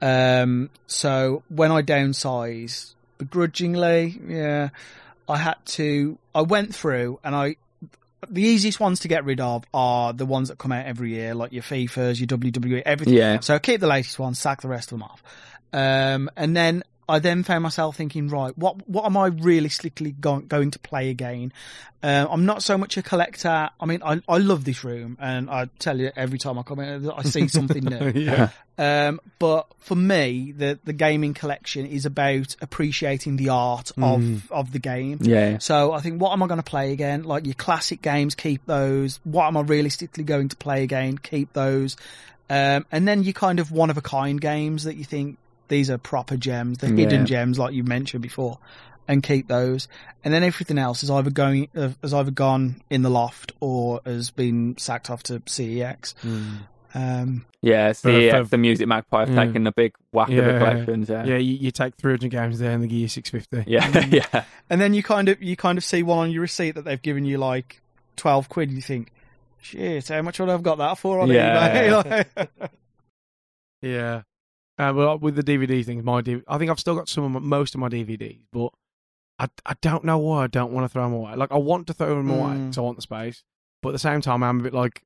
Um, 0.00 0.70
so 0.86 1.42
when 1.48 1.70
I 1.70 1.82
downsized, 1.82 2.94
begrudgingly, 3.18 4.20
yeah, 4.26 4.70
I 5.28 5.36
had 5.38 5.56
to. 5.66 6.18
I 6.34 6.42
went 6.42 6.74
through 6.74 7.20
and 7.24 7.34
I. 7.34 7.56
The 8.26 8.42
easiest 8.42 8.80
ones 8.80 9.00
to 9.00 9.08
get 9.08 9.26
rid 9.26 9.38
of 9.38 9.64
are 9.74 10.14
the 10.14 10.24
ones 10.24 10.48
that 10.48 10.56
come 10.56 10.72
out 10.72 10.86
every 10.86 11.10
year, 11.10 11.34
like 11.34 11.52
your 11.52 11.62
FIFAs, 11.62 12.18
your 12.18 12.26
WWE, 12.26 12.82
everything. 12.86 13.14
Yeah. 13.14 13.40
So 13.40 13.58
keep 13.58 13.80
the 13.80 13.86
latest 13.86 14.18
ones, 14.18 14.38
sack 14.38 14.62
the 14.62 14.68
rest 14.68 14.92
of 14.92 14.98
them 14.98 15.02
off. 15.02 15.22
Um, 15.74 16.30
and 16.36 16.56
then 16.56 16.84
I 17.06 17.18
then 17.18 17.42
found 17.42 17.62
myself 17.62 17.96
thinking, 17.96 18.28
right, 18.28 18.56
what 18.56 18.88
what 18.88 19.04
am 19.04 19.16
I 19.16 19.26
realistically 19.26 20.12
go- 20.12 20.40
going 20.40 20.70
to 20.70 20.78
play 20.78 21.10
again? 21.10 21.52
Uh, 22.02 22.26
I'm 22.30 22.44
not 22.46 22.62
so 22.62 22.78
much 22.78 22.96
a 22.96 23.02
collector. 23.02 23.68
I 23.80 23.86
mean, 23.86 24.02
I 24.02 24.20
I 24.28 24.38
love 24.38 24.64
this 24.64 24.84
room, 24.84 25.18
and 25.20 25.50
I 25.50 25.68
tell 25.78 25.98
you 25.98 26.12
every 26.16 26.38
time 26.38 26.58
I 26.58 26.62
come 26.62 26.80
in, 26.80 27.10
I 27.10 27.22
see 27.22 27.48
something 27.58 27.84
new. 27.84 28.12
yeah. 28.14 28.48
Um, 28.78 29.20
but 29.38 29.66
for 29.80 29.94
me, 29.96 30.52
the 30.56 30.78
the 30.84 30.92
gaming 30.94 31.34
collection 31.34 31.84
is 31.86 32.06
about 32.06 32.56
appreciating 32.62 33.36
the 33.36 33.50
art 33.50 33.90
Mm. 33.98 34.14
of 34.14 34.52
of 34.52 34.72
the 34.72 34.78
game. 34.78 35.18
Yeah. 35.20 35.58
So 35.58 35.92
I 35.92 36.00
think, 36.00 36.20
what 36.22 36.32
am 36.32 36.42
I 36.42 36.46
going 36.46 36.58
to 36.58 36.62
play 36.62 36.92
again? 36.92 37.24
Like 37.24 37.44
your 37.46 37.54
classic 37.54 38.00
games, 38.00 38.34
keep 38.34 38.64
those. 38.66 39.18
What 39.24 39.46
am 39.46 39.56
I 39.56 39.60
realistically 39.62 40.24
going 40.24 40.48
to 40.50 40.56
play 40.56 40.84
again? 40.84 41.18
Keep 41.18 41.52
those. 41.52 41.96
Um, 42.50 42.84
and 42.92 43.08
then 43.08 43.22
you 43.24 43.32
kind 43.32 43.58
of 43.60 43.72
one 43.72 43.88
of 43.90 43.96
a 43.96 44.02
kind 44.02 44.38
games 44.40 44.84
that 44.84 44.96
you 44.96 45.04
think 45.04 45.38
these 45.68 45.90
are 45.90 45.98
proper 45.98 46.36
gems, 46.36 46.78
the 46.78 46.88
hidden 46.88 47.26
gems, 47.26 47.58
like 47.58 47.74
you 47.74 47.84
mentioned 47.84 48.22
before, 48.22 48.58
and 49.08 49.22
keep 49.22 49.48
those. 49.48 49.88
And 50.24 50.32
then 50.32 50.42
everything 50.42 50.78
else 50.78 51.02
is 51.02 51.10
either 51.10 51.30
going 51.30 51.68
uh, 51.76 51.90
has 52.02 52.14
either 52.14 52.30
gone 52.30 52.82
in 52.90 53.02
the 53.02 53.10
loft 53.10 53.52
or 53.60 54.00
has 54.06 54.30
been 54.30 54.76
sacked 54.78 55.10
off 55.10 55.22
to 55.24 55.40
CEX. 55.40 56.14
Um, 56.96 57.44
Yeah, 57.60 57.92
For- 57.92 58.12
for- 58.30 58.44
the 58.44 58.56
Music 58.58 58.86
Magpie 58.86 59.20
have 59.26 59.30
Yeah. 59.30 59.44
taken 59.46 59.66
a 59.66 59.72
big 59.72 59.94
whack 60.12 60.28
of 60.28 60.36
the 60.36 60.42
Yeah. 60.42 60.58
collections. 60.58 61.08
Yeah, 61.08 61.24
Yeah, 61.24 61.36
you, 61.38 61.54
you 61.56 61.70
take 61.72 61.96
300 61.96 62.30
games 62.30 62.58
there 62.60 62.70
and 62.70 62.82
the 62.84 62.86
give 62.86 62.98
you 62.98 63.08
650. 63.08 63.68
yeah, 63.70 64.06
yeah. 64.32 64.44
and 64.70 64.80
then 64.80 64.94
you 64.94 65.02
kind 65.02 65.28
of 65.28 65.42
you 65.42 65.56
kind 65.56 65.76
of 65.76 65.82
see 65.84 66.02
one 66.04 66.18
on 66.18 66.30
your 66.30 66.42
receipt 66.42 66.76
that 66.76 66.84
they've 66.84 67.02
given 67.02 67.24
you 67.24 67.36
like 67.38 67.80
twelve 68.16 68.48
quid. 68.48 68.68
And 68.68 68.76
you 68.76 68.82
think, 68.82 69.10
shit, 69.60 70.06
how 70.08 70.22
much 70.22 70.38
would 70.38 70.48
I've 70.48 70.62
got 70.62 70.78
that 70.78 70.98
for 70.98 71.18
on 71.18 71.28
Yeah. 71.30 71.90
eBay? 71.90 72.26
Yeah. 73.82 74.22
Uh, 74.78 74.92
well, 74.94 75.18
with 75.18 75.36
the 75.36 75.42
DVD 75.42 75.84
things, 75.84 76.02
my 76.02 76.20
DV- 76.20 76.42
I 76.48 76.58
think 76.58 76.70
I've 76.70 76.80
still 76.80 76.96
got 76.96 77.08
some 77.08 77.24
of 77.24 77.30
my, 77.30 77.38
most 77.40 77.74
of 77.74 77.80
my 77.80 77.88
DVDs, 77.88 78.40
but 78.52 78.70
I, 79.38 79.46
I 79.66 79.74
don't 79.80 80.04
know 80.04 80.18
why 80.18 80.44
I 80.44 80.46
don't 80.48 80.72
want 80.72 80.84
to 80.84 80.88
throw 80.88 81.04
them 81.04 81.12
away. 81.12 81.34
Like 81.36 81.52
I 81.52 81.58
want 81.58 81.86
to 81.88 81.92
throw 81.94 82.16
them 82.16 82.30
away 82.30 82.54
Mm. 82.54 82.64
because 82.66 82.78
I 82.78 82.80
want 82.80 82.96
the 82.96 83.02
space, 83.02 83.44
but 83.82 83.90
at 83.90 83.92
the 83.92 83.98
same 84.00 84.20
time, 84.20 84.42
I'm 84.42 84.60
a 84.60 84.62
bit 84.64 84.74
like 84.74 85.02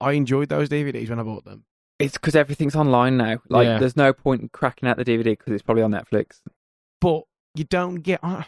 I 0.00 0.12
enjoyed 0.12 0.48
those 0.48 0.68
DVDs 0.68 1.08
when 1.10 1.18
I 1.20 1.22
bought 1.22 1.44
them. 1.44 1.64
It's 1.98 2.14
because 2.14 2.34
everything's 2.34 2.74
online 2.74 3.16
now. 3.16 3.38
Like, 3.48 3.66
Yeah. 3.66 3.78
there's 3.78 3.96
no 3.96 4.12
point 4.12 4.42
in 4.42 4.48
cracking 4.48 4.88
out 4.88 4.96
the 4.96 5.04
DVD 5.04 5.24
because 5.24 5.52
it's 5.52 5.62
probably 5.62 5.82
on 5.82 5.92
Netflix. 5.92 6.40
But 7.00 7.24
you 7.54 7.64
don't 7.64 7.96
get. 7.96 8.20
Uh, 8.24 8.38
I'm 8.38 8.44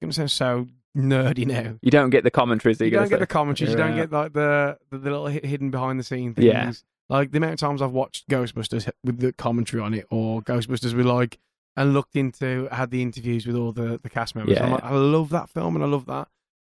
gonna 0.00 0.12
sound 0.12 0.30
so 0.30 0.66
nerdy 0.96 1.46
now. 1.46 1.74
You 1.82 1.90
don't 1.90 2.10
get 2.10 2.22
the 2.22 2.30
commentaries. 2.30 2.78
That 2.78 2.84
You 2.84 2.90
don't 2.92 3.00
gonna 3.00 3.08
get 3.10 3.18
the 3.20 3.22
say. 3.24 3.32
commentaries. 3.32 3.70
You 3.72 3.76
don't 3.78 3.96
get 3.96 4.12
like 4.12 4.32
the, 4.34 4.78
the 4.90 4.98
the 4.98 5.10
little 5.10 5.28
hi- 5.30 5.40
hidden 5.42 5.70
behind 5.70 5.98
the 5.98 6.04
scene 6.04 6.34
things. 6.34 6.44
Yeah. 6.46 6.72
Like 7.08 7.30
the 7.30 7.38
amount 7.38 7.54
of 7.54 7.58
times 7.60 7.82
I've 7.82 7.92
watched 7.92 8.28
Ghostbusters 8.28 8.90
with 9.04 9.18
the 9.20 9.32
commentary 9.32 9.82
on 9.82 9.94
it, 9.94 10.06
or 10.10 10.42
Ghostbusters 10.42 10.94
with 10.94 11.06
like 11.06 11.38
and 11.76 11.92
looked 11.92 12.16
into 12.16 12.68
had 12.72 12.90
the 12.90 13.02
interviews 13.02 13.46
with 13.46 13.54
all 13.56 13.72
the 13.72 14.00
the 14.02 14.10
cast 14.10 14.34
members. 14.34 14.56
Yeah. 14.56 14.64
I'm 14.64 14.72
like, 14.72 14.84
I 14.84 14.90
love 14.94 15.28
that 15.30 15.48
film 15.50 15.76
and 15.76 15.84
I 15.84 15.88
love 15.88 16.06
that. 16.06 16.28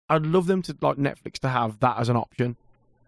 I'd 0.10 0.26
love 0.26 0.48
them 0.48 0.62
to 0.64 0.76
like 0.82 0.98
Netflix 0.98 1.34
to 1.40 1.50
have 1.50 1.80
that 1.80 1.98
as 2.00 2.10
an 2.10 2.16
option. 2.18 2.58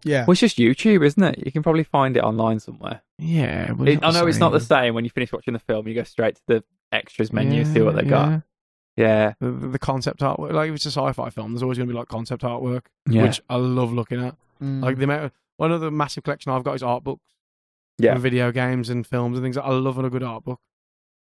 Yeah. 0.04 0.24
Well, 0.26 0.32
it's 0.32 0.40
just 0.40 0.58
YouTube, 0.58 1.04
isn't 1.04 1.22
it? 1.22 1.44
You 1.44 1.50
can 1.52 1.62
probably 1.62 1.82
find 1.84 2.16
it 2.16 2.20
online 2.22 2.60
somewhere. 2.60 3.02
Yeah, 3.18 3.72
but 3.72 3.88
It, 3.88 3.98
I 4.04 4.10
know 4.12 4.26
it's 4.26 4.38
not 4.38 4.50
the 4.52 4.60
same. 4.60 4.66
same 4.86 4.94
when 4.94 5.04
you 5.04 5.10
finish 5.10 5.32
watching 5.32 5.52
the 5.54 5.58
film. 5.60 5.88
You 5.88 5.94
go 5.94 6.04
straight 6.04 6.36
to 6.36 6.42
the 6.46 6.64
extras 6.92 7.32
menu, 7.32 7.64
see 7.64 7.80
what 7.82 7.96
they 7.96 8.04
Yeah, 8.04 8.08
got. 8.10 8.28
yeah. 8.30 8.40
Yeah, 8.96 9.34
The, 9.40 9.50
the 9.50 9.68
the 9.68 9.78
concept 9.78 10.20
artwork, 10.20 10.52
like 10.52 10.70
if 10.70 10.76
it's 10.76 10.86
a 10.86 10.90
sci-fi 10.90 11.30
film, 11.30 11.52
there's 11.52 11.62
always 11.62 11.78
going 11.78 11.88
to 11.88 11.92
be 11.94 11.98
like 11.98 12.08
concept 12.08 12.42
artwork, 12.42 12.82
yeah, 13.08 13.22
which 13.24 13.40
I 13.48 13.54
love 13.56 13.92
looking 13.92 14.24
at. 14.24 14.34
Mm. 14.62 14.82
Like 14.82 14.96
the 14.98 15.04
amount, 15.04 15.24
of, 15.26 15.32
one 15.58 15.70
of 15.70 15.80
the 15.82 15.90
massive 15.90 16.24
collection 16.24 16.50
I've 16.50 16.64
got 16.64 16.74
is 16.76 16.82
art 16.82 17.04
books, 17.04 17.26
Yeah. 17.98 18.14
for 18.14 18.20
video 18.20 18.50
games 18.50 18.88
and 18.88 19.06
films 19.06 19.36
and 19.38 19.44
things. 19.44 19.56
That 19.56 19.64
I 19.64 19.70
love 19.72 19.98
a 19.98 20.08
good 20.10 20.22
art 20.22 20.44
book. 20.44 20.60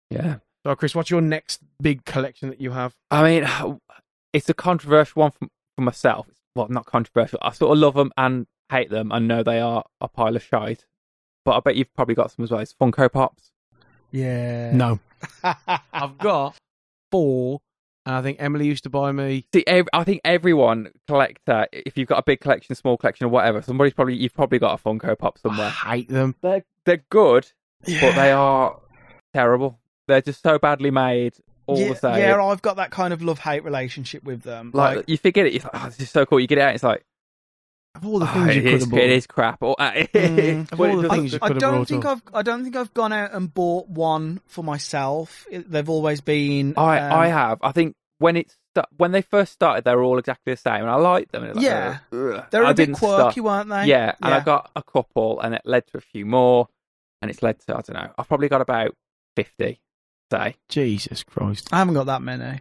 yeah. 0.10 0.38
So, 0.66 0.76
Chris, 0.76 0.96
what's 0.96 1.12
your 1.12 1.22
next 1.22 1.62
big 1.80 2.06
collection 2.06 2.50
that 2.50 2.60
you 2.60 2.72
have? 2.72 2.96
I 3.12 3.24
mean, 3.24 3.80
it's 4.34 4.50
a 4.50 4.54
controversial 4.56 5.22
one 5.22 5.30
for, 5.32 5.48
for 5.76 5.82
myself. 5.84 6.28
Well, 6.56 6.68
not 6.70 6.88
controversial. 6.88 7.38
I 7.44 7.52
sort 7.52 7.72
of 7.72 7.78
love 7.78 7.94
them 7.94 8.12
and 8.18 8.48
hate 8.72 8.90
them, 8.90 9.12
and 9.12 9.28
know 9.28 9.44
they 9.44 9.60
are 9.60 9.84
a 10.02 10.08
pile 10.08 10.36
of 10.36 10.42
shite. 10.42 10.86
But 11.44 11.58
I 11.58 11.60
bet 11.60 11.76
you've 11.76 11.94
probably 11.94 12.16
got 12.16 12.32
some 12.32 12.44
as 12.44 12.50
well. 12.50 12.62
It's 12.62 12.74
Funko 12.74 13.12
Pops. 13.12 13.52
yeah. 14.12 14.72
No, 14.74 15.00
I've 15.94 16.18
got 16.18 16.56
four, 17.12 17.62
and 18.06 18.16
I 18.16 18.22
think 18.22 18.38
Emily 18.40 18.68
used 18.68 18.84
to 18.84 18.90
buy 18.90 19.12
me. 19.12 19.46
See, 19.54 19.64
ev- 19.66 19.88
I 19.94 20.04
think 20.04 20.22
everyone 20.24 20.90
collector, 21.08 21.68
if 21.72 21.98
you've 21.98 22.08
got 22.08 22.20
a 22.20 22.24
big 22.24 22.40
collection, 22.40 22.76
small 22.76 22.98
collection, 22.98 23.26
or 23.26 23.30
whatever, 23.30 23.62
somebody's 23.62 23.94
probably 23.94 24.16
you've 24.16 24.34
probably 24.34 24.60
got 24.60 24.80
a 24.80 24.84
Funko 24.84 25.18
Pop 25.18 25.38
somewhere. 25.38 25.68
I 25.84 25.98
hate 25.98 26.10
them. 26.10 26.36
They're 26.42 26.64
they're 26.86 27.04
good, 27.10 27.48
but 27.82 28.16
they 28.16 28.32
are 28.32 28.80
terrible. 29.34 29.80
They're 30.08 30.22
just 30.22 30.44
so 30.44 30.60
badly 30.60 30.92
made. 30.92 31.36
All 31.68 31.80
yeah, 31.80 31.90
the 31.90 31.96
same. 31.96 32.20
yeah, 32.20 32.44
I've 32.44 32.62
got 32.62 32.76
that 32.76 32.92
kind 32.92 33.12
of 33.12 33.24
love 33.24 33.40
hate 33.40 33.64
relationship 33.64 34.24
with 34.24 34.44
them. 34.44 34.70
like, 34.74 34.98
Like, 34.98 35.10
you 35.10 35.18
forget 35.18 35.48
it. 35.48 35.56
It's 35.56 35.64
like, 35.64 35.74
oh, 35.74 35.86
this 35.88 36.00
is 36.00 36.12
so 36.12 36.24
cool. 36.26 36.40
You 36.40 36.46
get 36.46 36.60
it 36.60 36.62
out. 36.62 36.76
It's 36.76 36.84
like 36.84 37.04
Of 37.96 38.06
all 38.06 38.20
the 38.20 38.26
oh, 38.30 38.34
things 38.34 38.56
you 38.56 38.62
it, 38.62 38.64
could 38.66 38.74
is, 38.74 38.82
have 38.84 38.90
bought, 38.92 39.00
it 39.00 39.10
is 39.12 39.28
crap. 39.28 39.58
Or, 39.64 39.76
uh, 39.80 39.92
Mm, 40.14 40.72
of 40.72 40.80
all 40.80 40.88
the 40.88 40.94
doesn't- 41.04 41.10
things 41.10 41.34
you 41.34 41.40
I 41.42 41.48
could 41.48 41.62
have 41.62 41.72
don't 41.72 41.86
think 41.88 42.06
up. 42.06 42.22
I've 42.28 42.36
I 42.36 42.42
don't 42.42 42.64
think 42.64 42.76
I've 42.76 42.94
gone 42.94 43.14
out 43.14 43.34
and 43.34 43.54
bought 43.54 43.88
one 43.88 44.42
for 44.48 44.64
myself. 44.64 45.46
It- 45.50 45.70
they've 45.72 45.90
always 45.90 46.22
been. 46.22 46.74
I 46.78 47.00
um, 47.00 47.14
I 47.14 47.28
have. 47.28 47.60
I 47.62 47.72
think 47.72 47.96
when 48.20 48.38
it 48.38 48.54
sta- 48.76 48.88
when 48.98 49.12
they 49.12 49.22
first 49.22 49.54
started, 49.54 49.84
they 49.86 49.96
were 49.96 50.04
all 50.04 50.18
exactly 50.20 50.54
the 50.54 50.58
same, 50.58 50.82
and 50.82 50.90
I 50.90 50.96
liked 50.96 51.32
them. 51.32 51.44
And 51.44 51.52
it 51.52 51.56
was 51.56 51.64
like, 51.64 51.72
Yeah. 51.72 51.98
ugh, 52.12 52.34
ugh. 52.36 52.46
They 52.52 52.60
were 52.60 52.66
I 52.66 52.72
a 52.72 52.74
bit 52.74 52.94
quirky, 52.94 53.32
start- 53.32 53.38
weren't 53.38 53.70
they? 53.70 53.86
Yeah, 53.86 54.14
and 54.22 54.34
I 54.34 54.40
got 54.42 54.72
a 54.76 54.84
couple, 54.84 55.40
and 55.42 55.56
it 55.56 55.62
led 55.66 55.88
to 55.88 55.98
a 55.98 56.02
few 56.02 56.26
more, 56.26 56.68
and 57.22 57.32
it's 57.32 57.42
led 57.44 57.60
to 57.62 57.74
I 57.78 57.82
don't 57.82 57.94
know. 57.94 58.12
I've 58.18 58.28
probably 58.28 58.50
got 58.50 58.62
about 58.62 58.96
fifty. 59.36 59.80
Say, 60.32 60.56
Jesus 60.70 61.22
Christ, 61.24 61.70
I 61.72 61.78
haven't 61.78 61.94
got 61.94 62.08
that 62.08 62.22
many. 62.24 62.60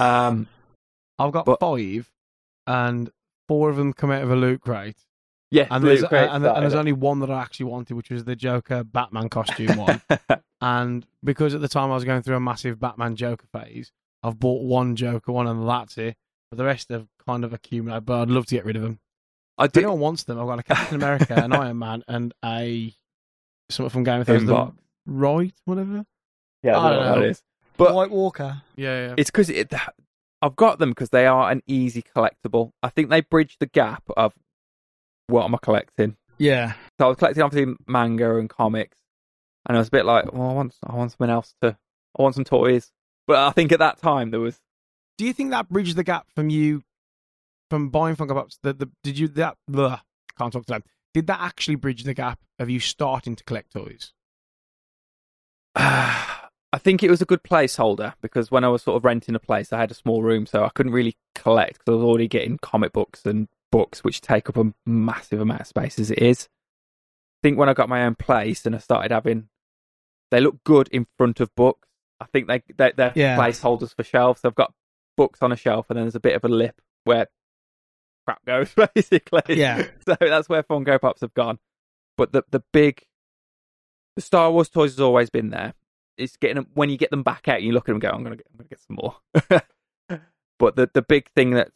um, 0.00 0.48
I've 1.18 1.30
got 1.32 1.44
But- 1.44 1.60
five, 1.60 2.10
and 2.66 3.10
four 3.48 3.70
of 3.70 3.76
them 3.76 3.92
come 3.92 4.10
out 4.10 4.22
of 4.22 4.30
a 4.30 4.36
loot 4.36 4.60
crate, 4.60 4.96
yeah, 5.50 5.66
and 5.70 5.84
there's 5.84 6.00
Loot 6.00 6.08
Crate 6.10 6.28
and, 6.30 6.44
and 6.46 6.62
there's 6.62 6.74
only 6.74 6.92
one 6.92 7.20
that 7.20 7.30
I 7.30 7.40
actually 7.42 7.66
wanted, 7.66 7.94
which 7.94 8.10
was 8.10 8.24
the 8.24 8.34
Joker 8.36 8.84
Batman 8.84 9.28
costume 9.28 9.76
one. 9.76 10.00
And 10.64 11.04
because 11.24 11.54
at 11.56 11.60
the 11.60 11.66
time 11.68 11.90
I 11.90 11.94
was 11.94 12.04
going 12.04 12.22
through 12.22 12.36
a 12.36 12.40
massive 12.40 12.78
Batman 12.78 13.16
Joker 13.16 13.46
phase, 13.52 13.90
I've 14.22 14.38
bought 14.38 14.62
one 14.62 14.94
Joker 14.94 15.32
one, 15.32 15.48
and 15.48 15.68
that's 15.68 15.98
it. 15.98 16.16
But 16.52 16.58
the 16.58 16.64
rest 16.64 16.88
have 16.90 17.08
kind 17.26 17.44
of 17.44 17.52
accumulated. 17.52 18.06
But 18.06 18.20
I'd 18.22 18.28
love 18.30 18.46
to 18.46 18.54
get 18.54 18.64
rid 18.64 18.76
of 18.76 18.82
them. 18.82 19.00
I 19.58 19.64
If 19.64 19.72
did. 19.72 19.80
anyone 19.82 19.98
wants 19.98 20.22
them, 20.22 20.38
I've 20.38 20.46
got 20.46 20.60
a 20.60 20.62
Captain 20.62 20.94
America, 20.94 21.34
an 21.34 21.52
Iron 21.52 21.78
Man, 21.78 22.04
and 22.06 22.32
a 22.44 22.94
something 23.70 23.90
from 23.90 24.04
Game 24.04 24.20
of 24.20 24.26
Thrones. 24.28 24.46
the 24.46 24.52
Inbox. 24.54 24.74
Right, 25.06 25.52
whatever. 25.64 26.06
Yeah, 26.62 26.78
I 26.78 26.86
I 26.86 26.90
don't 26.90 26.96
don't 26.98 27.04
know 27.06 27.10
what 27.10 27.18
know. 27.18 27.24
it 27.26 27.30
is. 27.30 27.42
But- 27.76 27.94
White 27.96 28.10
Walker. 28.12 28.62
Yeah, 28.76 29.08
yeah. 29.08 29.14
It's 29.18 29.30
because 29.32 29.50
it, 29.50 29.72
I've 30.42 30.56
got 30.56 30.80
them 30.80 30.90
because 30.90 31.10
they 31.10 31.26
are 31.26 31.50
an 31.50 31.62
easy 31.68 32.02
collectible. 32.02 32.72
I 32.82 32.88
think 32.88 33.08
they 33.08 33.20
bridge 33.20 33.56
the 33.60 33.66
gap 33.66 34.02
of 34.16 34.34
what 35.28 35.44
am 35.44 35.54
I 35.54 35.58
collecting. 35.62 36.16
Yeah. 36.36 36.72
So 36.98 37.06
I 37.06 37.08
was 37.08 37.16
collecting 37.16 37.44
obviously 37.44 37.74
manga 37.86 38.36
and 38.36 38.50
comics, 38.50 38.98
and 39.66 39.76
I 39.76 39.80
was 39.80 39.88
a 39.88 39.92
bit 39.92 40.04
like, 40.04 40.32
well, 40.32 40.50
I 40.50 40.52
want, 40.52 40.74
I 40.84 40.96
want 40.96 41.12
something 41.12 41.30
else 41.30 41.54
to, 41.62 41.78
I 42.18 42.22
want 42.22 42.34
some 42.34 42.44
toys. 42.44 42.90
But 43.28 43.36
I 43.36 43.52
think 43.52 43.70
at 43.70 43.78
that 43.78 44.02
time 44.02 44.32
there 44.32 44.40
was, 44.40 44.58
Do 45.16 45.24
you 45.24 45.32
think 45.32 45.52
that 45.52 45.68
bridged 45.68 45.94
the 45.94 46.02
gap 46.02 46.26
from 46.34 46.50
you, 46.50 46.82
from 47.70 47.90
buying 47.90 48.16
Funko 48.16 48.34
Pops? 48.34 48.58
The, 48.64 48.72
the 48.72 48.90
did 49.04 49.16
you 49.16 49.28
that? 49.28 49.58
Blah, 49.68 50.00
can't 50.36 50.52
talk 50.52 50.66
to 50.66 50.72
them. 50.72 50.82
Did 51.14 51.28
that 51.28 51.40
actually 51.40 51.76
bridge 51.76 52.02
the 52.02 52.14
gap 52.14 52.40
of 52.58 52.68
you 52.68 52.80
starting 52.80 53.36
to 53.36 53.44
collect 53.44 53.72
toys? 53.74 54.12
I 56.72 56.78
think 56.78 57.02
it 57.02 57.10
was 57.10 57.20
a 57.20 57.26
good 57.26 57.42
placeholder 57.42 58.14
because 58.22 58.50
when 58.50 58.64
I 58.64 58.68
was 58.68 58.82
sort 58.82 58.96
of 58.96 59.04
renting 59.04 59.34
a 59.34 59.38
place, 59.38 59.72
I 59.72 59.78
had 59.78 59.90
a 59.90 59.94
small 59.94 60.22
room, 60.22 60.46
so 60.46 60.64
I 60.64 60.70
couldn't 60.70 60.92
really 60.92 61.16
collect 61.34 61.78
because 61.80 61.92
I 61.92 61.96
was 61.96 62.04
already 62.04 62.28
getting 62.28 62.56
comic 62.58 62.92
books 62.92 63.26
and 63.26 63.48
books, 63.70 64.02
which 64.02 64.20
take 64.22 64.48
up 64.48 64.56
a 64.56 64.72
massive 64.86 65.40
amount 65.40 65.60
of 65.62 65.66
space 65.66 65.98
as 65.98 66.10
it 66.10 66.18
is. 66.18 66.48
I 67.42 67.48
think 67.48 67.58
when 67.58 67.68
I 67.68 67.74
got 67.74 67.88
my 67.90 68.04
own 68.04 68.14
place 68.14 68.64
and 68.64 68.74
I 68.74 68.78
started 68.78 69.10
having, 69.12 69.48
they 70.30 70.40
look 70.40 70.64
good 70.64 70.88
in 70.88 71.06
front 71.18 71.40
of 71.40 71.54
books. 71.54 71.88
I 72.20 72.26
think 72.32 72.48
they, 72.48 72.62
they 72.76 72.92
they're 72.96 73.12
Yeah. 73.14 73.36
placeholders 73.36 73.94
for 73.94 74.04
shelves. 74.04 74.40
I've 74.44 74.54
got 74.54 74.72
books 75.16 75.40
on 75.42 75.52
a 75.52 75.56
shelf, 75.56 75.86
and 75.90 75.96
then 75.98 76.04
there's 76.04 76.14
a 76.14 76.20
bit 76.20 76.36
of 76.36 76.44
a 76.44 76.48
lip 76.48 76.80
where 77.04 77.26
crap 78.26 78.42
goes, 78.46 78.72
basically. 78.94 79.42
Yeah. 79.58 79.84
So 80.06 80.16
that's 80.20 80.48
where 80.48 80.62
Funko 80.62 80.98
Pops 81.00 81.20
have 81.20 81.34
gone. 81.34 81.58
But 82.16 82.32
the 82.32 82.44
the 82.50 82.62
big, 82.72 83.02
the 84.16 84.22
Star 84.22 84.50
Wars 84.50 84.68
toys 84.70 84.92
has 84.92 85.00
always 85.00 85.28
been 85.28 85.50
there. 85.50 85.74
It's 86.18 86.36
getting 86.36 86.56
them 86.56 86.66
when 86.74 86.90
you 86.90 86.96
get 86.96 87.10
them 87.10 87.22
back 87.22 87.48
out, 87.48 87.62
you 87.62 87.72
look 87.72 87.84
at 87.84 87.86
them 87.86 87.96
and 87.96 88.02
go, 88.02 88.10
"I'm 88.10 88.22
gonna 88.22 88.36
get, 88.36 88.46
I'm 88.52 88.56
gonna 88.58 88.68
get 88.68 88.80
some 88.80 88.96
more." 89.00 89.16
but 90.58 90.76
the 90.76 90.90
the 90.92 91.02
big 91.02 91.28
thing 91.30 91.50
that 91.52 91.70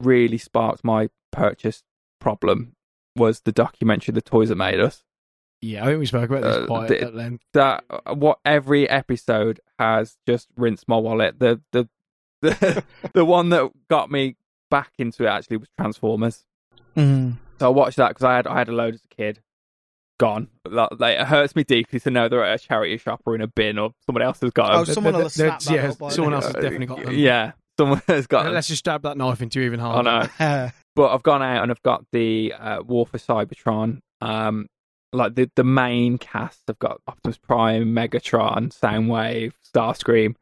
really 0.00 0.38
sparked 0.38 0.84
my 0.84 1.08
purchase 1.32 1.82
problem 2.20 2.74
was 3.16 3.40
the 3.40 3.52
documentary 3.52 4.12
"The 4.12 4.22
Toys 4.22 4.48
That 4.48 4.56
Made 4.56 4.80
Us." 4.80 5.04
Yeah, 5.60 5.82
I 5.82 5.86
think 5.86 5.98
we 6.00 6.06
spoke 6.06 6.30
about 6.30 6.42
this 6.42 6.56
Uh, 6.56 6.66
quite 6.66 6.88
the- 6.88 7.00
at 7.02 7.14
length. 7.14 7.44
That 7.54 7.84
uh, 7.90 8.14
what 8.14 8.38
every 8.44 8.88
episode 8.88 9.60
has 9.78 10.16
just 10.26 10.48
rinsed 10.56 10.86
my 10.88 10.96
wallet. 10.96 11.38
The 11.38 11.60
the 11.72 11.88
the 12.42 12.84
the 13.14 13.24
one 13.24 13.48
that 13.50 13.70
got 13.88 14.10
me 14.10 14.36
back 14.70 14.92
into 14.98 15.24
it 15.24 15.28
actually 15.28 15.56
was 15.56 15.68
Transformers. 15.78 16.44
Mm. 16.96 17.36
So 17.58 17.66
I 17.66 17.70
watched 17.70 17.96
that 17.96 18.10
because 18.10 18.24
I 18.24 18.36
had 18.36 18.46
I 18.46 18.58
had 18.58 18.68
a 18.68 18.72
load 18.72 18.94
as 18.94 19.02
a 19.04 19.08
kid. 19.14 19.40
Gone. 20.18 20.48
Like, 20.68 20.88
like, 20.98 21.18
it 21.20 21.26
hurts 21.26 21.54
me 21.54 21.62
deeply 21.64 22.00
to 22.00 22.10
know 22.10 22.28
they're 22.28 22.44
at 22.44 22.60
a 22.60 22.66
charity 22.66 22.98
shop 22.98 23.22
or 23.24 23.34
in 23.36 23.40
a 23.40 23.46
bin 23.46 23.78
or 23.78 23.92
someone 24.06 24.22
else 24.22 24.40
has 24.40 24.50
got 24.50 24.74
Oh, 24.74 24.84
them. 24.84 24.94
someone 24.94 25.12
Th- 25.14 25.22
will 25.22 25.30
th- 25.30 25.32
snap 25.32 25.60
that 25.60 25.72
yeah, 26.02 26.08
someone 26.10 26.34
else 26.34 26.46
has 26.46 26.54
definitely 26.54 26.86
got 26.86 27.04
them. 27.04 27.14
Yeah, 27.14 27.52
someone 27.78 28.02
has 28.08 28.26
got 28.26 28.44
them. 28.44 28.54
Let's 28.54 28.66
just 28.68 28.80
stab 28.80 29.02
that 29.02 29.16
knife 29.16 29.40
into 29.42 29.60
you 29.60 29.66
even 29.66 29.80
I 29.80 30.02
know. 30.02 30.70
But 30.96 31.14
I've 31.14 31.22
gone 31.22 31.42
out 31.44 31.62
and 31.62 31.70
I've 31.70 31.82
got 31.84 32.04
the 32.10 32.52
uh, 32.58 32.82
War 32.82 33.06
for 33.06 33.18
Cybertron. 33.18 34.00
Um, 34.20 34.66
like 35.12 35.36
the 35.36 35.48
the 35.54 35.62
main 35.62 36.18
cast. 36.18 36.62
I've 36.68 36.80
got 36.80 37.00
Optimus 37.06 37.38
Prime, 37.38 37.94
Megatron, 37.94 38.76
Soundwave, 38.76 39.52
Starscream, 39.72 40.34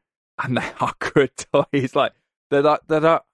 and 0.43 0.57
they 0.57 0.71
are 0.81 0.95
good 0.99 1.31
toys. 1.53 1.95
Like 1.95 2.13
they're 2.51 2.63
not 2.63 2.81
they're 2.89 3.03
not 3.03 3.27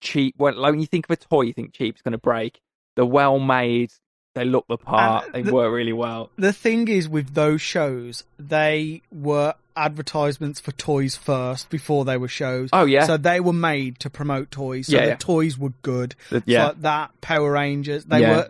cheap. 0.00 0.34
When 0.36 0.56
like 0.56 0.72
when 0.72 0.80
you 0.80 0.86
think 0.86 1.06
of 1.08 1.12
a 1.12 1.16
toy, 1.16 1.42
you 1.42 1.52
think 1.52 1.72
cheap's 1.72 2.02
going 2.02 2.12
to 2.12 2.18
break. 2.18 2.60
They're 2.96 3.04
well 3.06 3.38
made. 3.38 3.92
They 4.34 4.44
look 4.44 4.66
the 4.68 4.76
part. 4.78 5.26
And 5.26 5.34
they 5.34 5.42
the- 5.42 5.52
work 5.54 5.72
really 5.72 5.92
well. 5.92 6.30
The 6.36 6.52
thing 6.52 6.86
is, 6.88 7.08
with 7.08 7.34
those 7.34 7.60
shows, 7.60 8.24
they 8.38 9.02
were 9.10 9.54
advertisements 9.74 10.60
for 10.60 10.72
toys 10.72 11.16
first 11.16 11.70
before 11.70 12.04
they 12.04 12.16
were 12.16 12.28
shows. 12.28 12.68
Oh 12.72 12.84
yeah, 12.84 13.06
So 13.06 13.16
they 13.16 13.40
were 13.40 13.52
made 13.52 13.98
to 14.00 14.10
promote 14.10 14.50
toys. 14.50 14.88
So 14.88 14.96
Yeah, 14.96 15.02
the 15.02 15.08
yeah. 15.10 15.16
toys 15.16 15.56
were 15.58 15.72
good. 15.82 16.14
The- 16.30 16.42
yeah. 16.46 16.66
like 16.66 16.82
that 16.82 17.20
Power 17.20 17.52
Rangers, 17.52 18.04
they 18.04 18.20
Yeah. 18.22 18.36
were. 18.36 18.48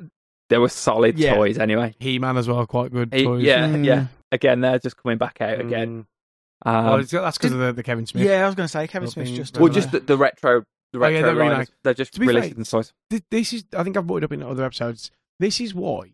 they 0.51 0.57
were 0.59 0.71
solid 0.71 1.19
Yeah. 1.19 1.35
toys 1.35 1.59
anyway. 1.59 1.95
He 1.99 2.19
Man 2.19 2.39
as 2.39 2.49
well, 2.49 2.67
quite 2.67 2.91
good 2.91 3.13
He- 3.13 3.25
toys. 3.25 3.43
yeah, 3.45 3.67
Mm. 3.69 3.85
yeah. 3.85 4.07
Again, 4.33 4.61
they're 4.63 4.79
just 4.79 4.97
coming 4.97 5.19
back 5.19 5.41
out 5.43 5.61
again. 5.61 6.07
Mm. 6.67 6.71
Um, 6.71 6.85
well, 6.87 6.97
that's 7.03 7.39
because 7.39 7.53
of 7.53 7.59
the, 7.59 7.73
the 7.75 7.83
Kevin 7.83 8.07
Smith. 8.07 8.25
Yeah, 8.25 8.43
I 8.45 8.47
was 8.47 8.55
going 8.55 8.65
to 8.67 8.73
say 8.73 8.87
Kevin 8.89 9.07
Well, 9.07 9.13
Smith's 9.13 9.31
just. 9.33 9.55
well, 9.57 9.65
well, 9.65 9.73
just 9.73 9.93
the, 9.93 10.01
the 10.01 10.17
retro, 10.17 10.65
the 10.93 10.99
Oh, 10.99 11.03
yeah, 11.03 11.15
retro 11.17 11.21
they're 11.23 11.35
really 11.37 11.49
line, 11.51 11.59
nice. 11.59 11.71
they're 11.85 11.95
just 11.95 12.15
To 12.15 12.21
be 12.21 12.27
releasing 12.27 12.55
fair, 12.55 12.65
toys. 12.65 12.93
Th- 13.11 13.23
This 13.31 13.53
is, 13.53 13.65
I 13.77 13.85
think 13.85 13.97
I've 13.99 14.07
brought 14.07 14.19
it 14.19 14.25
up 14.25 14.33
in 14.33 14.43
other 14.43 14.65
episodes. 14.65 15.11
This 15.39 15.61
is 15.61 15.75
why, 15.75 16.13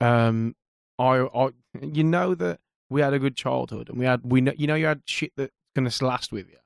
um, 0.00 0.54
I, 0.98 1.18
I, 1.34 1.48
you 1.82 2.04
know 2.04 2.34
that 2.34 2.60
we 2.88 3.00
had 3.00 3.12
a 3.12 3.18
good 3.18 3.36
childhood, 3.36 3.88
and 3.90 3.98
we 3.98 4.04
had, 4.06 4.20
we 4.24 4.40
know, 4.40 4.52
you 4.56 4.66
know, 4.66 4.74
you 4.74 4.86
had 4.86 5.02
shit 5.04 5.32
that's 5.36 5.52
gonna 5.74 5.90
last 6.00 6.32
with 6.32 6.48
you 6.48 6.56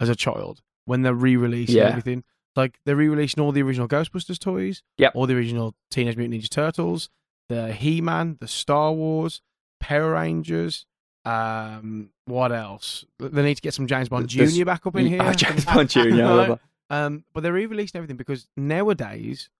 as 0.00 0.08
a 0.08 0.16
child 0.16 0.62
when 0.84 1.02
they're 1.02 1.14
re-releasing 1.14 1.76
Yeah. 1.76 1.84
everything. 1.88 2.24
Like 2.56 2.78
they're 2.84 2.96
re-releasing 2.96 3.42
all 3.42 3.52
the 3.52 3.62
original 3.62 3.86
Ghostbusters 3.86 4.38
toys, 4.38 4.82
Yep. 4.96 5.12
all 5.14 5.26
the 5.26 5.34
original 5.34 5.74
Teenage 5.90 6.16
Mutant 6.16 6.42
Ninja 6.42 6.48
Turtles, 6.48 7.08
the 7.48 7.72
He-Man, 7.72 8.38
the 8.40 8.48
Star 8.48 8.92
Wars, 8.92 9.40
Power 9.80 10.12
Rangers. 10.14 10.86
Um, 11.24 12.10
what 12.24 12.52
else? 12.52 13.04
They 13.18 13.42
need 13.42 13.56
to 13.56 13.60
get 13.62 13.74
some 13.74 13.86
James 13.86 14.08
Bond 14.08 14.28
Junior 14.28 14.64
back 14.64 14.86
up 14.86 14.96
in 14.96 15.06
here. 15.08 15.22
Oh, 15.22 15.32
James 15.32 15.64
Bond 15.64 15.88
Jr. 15.90 16.00
I 16.00 16.12
love 16.14 16.48
that. 16.48 16.60
Um, 16.90 17.24
but 17.34 17.42
they're 17.42 17.52
re-releasing 17.52 17.98
everything 17.98 18.16
because 18.16 18.48
nowadays 18.56 19.50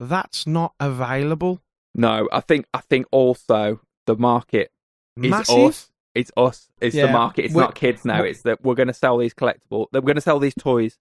that's 0.00 0.46
not 0.46 0.74
available. 0.80 1.60
No, 1.94 2.28
I 2.32 2.40
think 2.40 2.66
I 2.74 2.80
think 2.80 3.06
also 3.10 3.80
the 4.06 4.16
market 4.16 4.70
is 5.16 5.30
Massive. 5.30 5.56
us. 5.70 5.90
It's 6.14 6.30
us. 6.36 6.68
It's 6.80 6.96
the 6.96 7.08
market. 7.08 7.46
It's 7.46 7.54
We're- 7.54 7.66
not 7.66 7.74
kids 7.74 8.04
now. 8.04 8.22
It's 8.22 8.42
that 8.42 8.62
we're 8.62 8.74
going 8.74 8.88
to 8.88 8.94
sell 8.94 9.18
these 9.18 9.34
collectible. 9.34 9.86
That 9.92 10.02
we're 10.02 10.08
going 10.08 10.14
to 10.16 10.20
sell 10.20 10.38
these 10.38 10.54
toys 10.54 10.96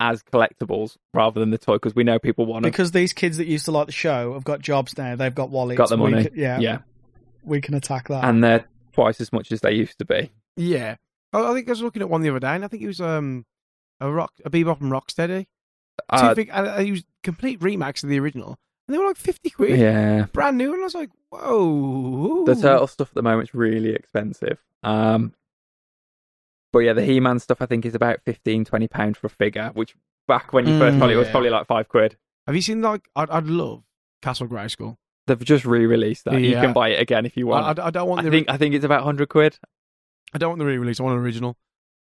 as 0.00 0.22
collectibles 0.22 0.96
rather 1.14 1.38
than 1.40 1.50
the 1.50 1.58
toy 1.58 1.74
because 1.74 1.94
we 1.94 2.02
know 2.04 2.18
people 2.18 2.44
want 2.46 2.62
them. 2.64 2.70
Because 2.70 2.90
these 2.92 3.12
kids 3.12 3.36
that 3.36 3.46
used 3.46 3.64
to 3.66 3.70
like 3.72 3.86
the 3.86 3.92
show 3.92 4.34
have 4.34 4.44
got 4.44 4.60
jobs 4.60 4.96
now. 4.98 5.14
They've 5.16 5.34
got 5.34 5.50
wallets. 5.50 5.78
Got 5.78 5.88
the 5.90 5.96
we 5.96 6.10
money. 6.10 6.24
can- 6.24 6.38
yeah, 6.38 6.58
Yeah, 6.58 6.78
we 7.44 7.60
can 7.60 7.74
attack 7.74 8.08
that. 8.08 8.24
and 8.24 8.42
they're 8.42 8.64
twice 8.92 9.20
as 9.20 9.32
much 9.32 9.52
as 9.52 9.60
they 9.60 9.72
used 9.72 9.98
to 9.98 10.04
be. 10.04 10.30
Yeah, 10.56 10.96
I, 11.32 11.50
I 11.50 11.54
think 11.54 11.68
I 11.68 11.72
was 11.72 11.82
looking 11.82 12.02
at 12.02 12.10
one 12.10 12.22
the 12.22 12.30
other 12.30 12.40
day, 12.40 12.48
and 12.54 12.64
I 12.64 12.68
think 12.68 12.82
it 12.82 12.88
was 12.88 13.00
um 13.00 13.46
a 14.00 14.10
rock 14.10 14.32
a 14.44 14.50
bebop 14.50 14.80
and 14.80 14.90
rocksteady. 14.90 15.46
Two 15.98 16.16
Uh, 16.26 16.34
fig- 16.34 16.50
and, 16.52 16.66
and 16.66 16.86
it 16.88 16.90
was 16.90 17.04
complete 17.22 17.62
remakes 17.62 18.02
of 18.02 18.08
the 18.10 18.18
original, 18.18 18.58
and 18.88 18.94
they 18.94 18.98
were 18.98 19.06
like 19.06 19.16
fifty 19.16 19.50
quid, 19.50 19.78
yeah, 19.78 20.26
brand 20.32 20.58
new, 20.58 20.72
and 20.72 20.80
I 20.82 20.84
was 20.84 20.94
like, 20.94 21.10
whoa. 21.30 22.44
the 22.44 22.54
turtle 22.54 22.86
stuff 22.86 23.08
at 23.08 23.14
the 23.14 23.22
moment 23.22 23.48
is 23.50 23.54
really 23.54 23.94
expensive. 23.94 24.58
Um, 24.82 25.34
but 26.72 26.80
yeah, 26.80 26.92
the 26.94 27.04
He-Man 27.04 27.38
stuff 27.38 27.60
I 27.60 27.66
think 27.66 27.84
is 27.84 27.94
about 27.94 28.20
15 28.24 28.64
20 28.64 28.88
pounds 28.88 29.18
for 29.18 29.26
a 29.26 29.30
figure, 29.30 29.70
which 29.74 29.94
back 30.26 30.52
when 30.52 30.66
you 30.66 30.78
first 30.78 30.96
Mm, 30.96 31.00
got 31.00 31.10
it, 31.10 31.14
it 31.14 31.16
was 31.18 31.28
probably 31.28 31.50
like 31.50 31.66
five 31.66 31.88
quid. 31.88 32.16
Have 32.46 32.56
you 32.56 32.62
seen 32.62 32.80
like 32.82 33.08
I'd, 33.14 33.30
I'd 33.30 33.46
love 33.46 33.82
Castle 34.22 34.48
Grayskull. 34.48 34.96
They've 35.26 35.38
just 35.44 35.64
re-released 35.64 36.24
that. 36.24 36.40
You 36.40 36.54
can 36.54 36.72
buy 36.72 36.88
it 36.88 37.00
again 37.00 37.26
if 37.26 37.36
you 37.36 37.46
want. 37.46 37.78
I, 37.78 37.82
I, 37.82 37.86
I 37.86 37.90
don't 37.90 38.08
want 38.08 38.20
I 38.20 38.24
the 38.24 38.30
think 38.30 38.50
I 38.50 38.56
think 38.56 38.74
it's 38.74 38.84
about 38.84 39.04
hundred 39.04 39.28
quid. 39.28 39.58
I 40.34 40.38
don't 40.38 40.50
want 40.50 40.58
the 40.58 40.64
re-release. 40.66 40.98
I 40.98 41.02
want 41.04 41.18
an 41.18 41.22
original. 41.24 41.56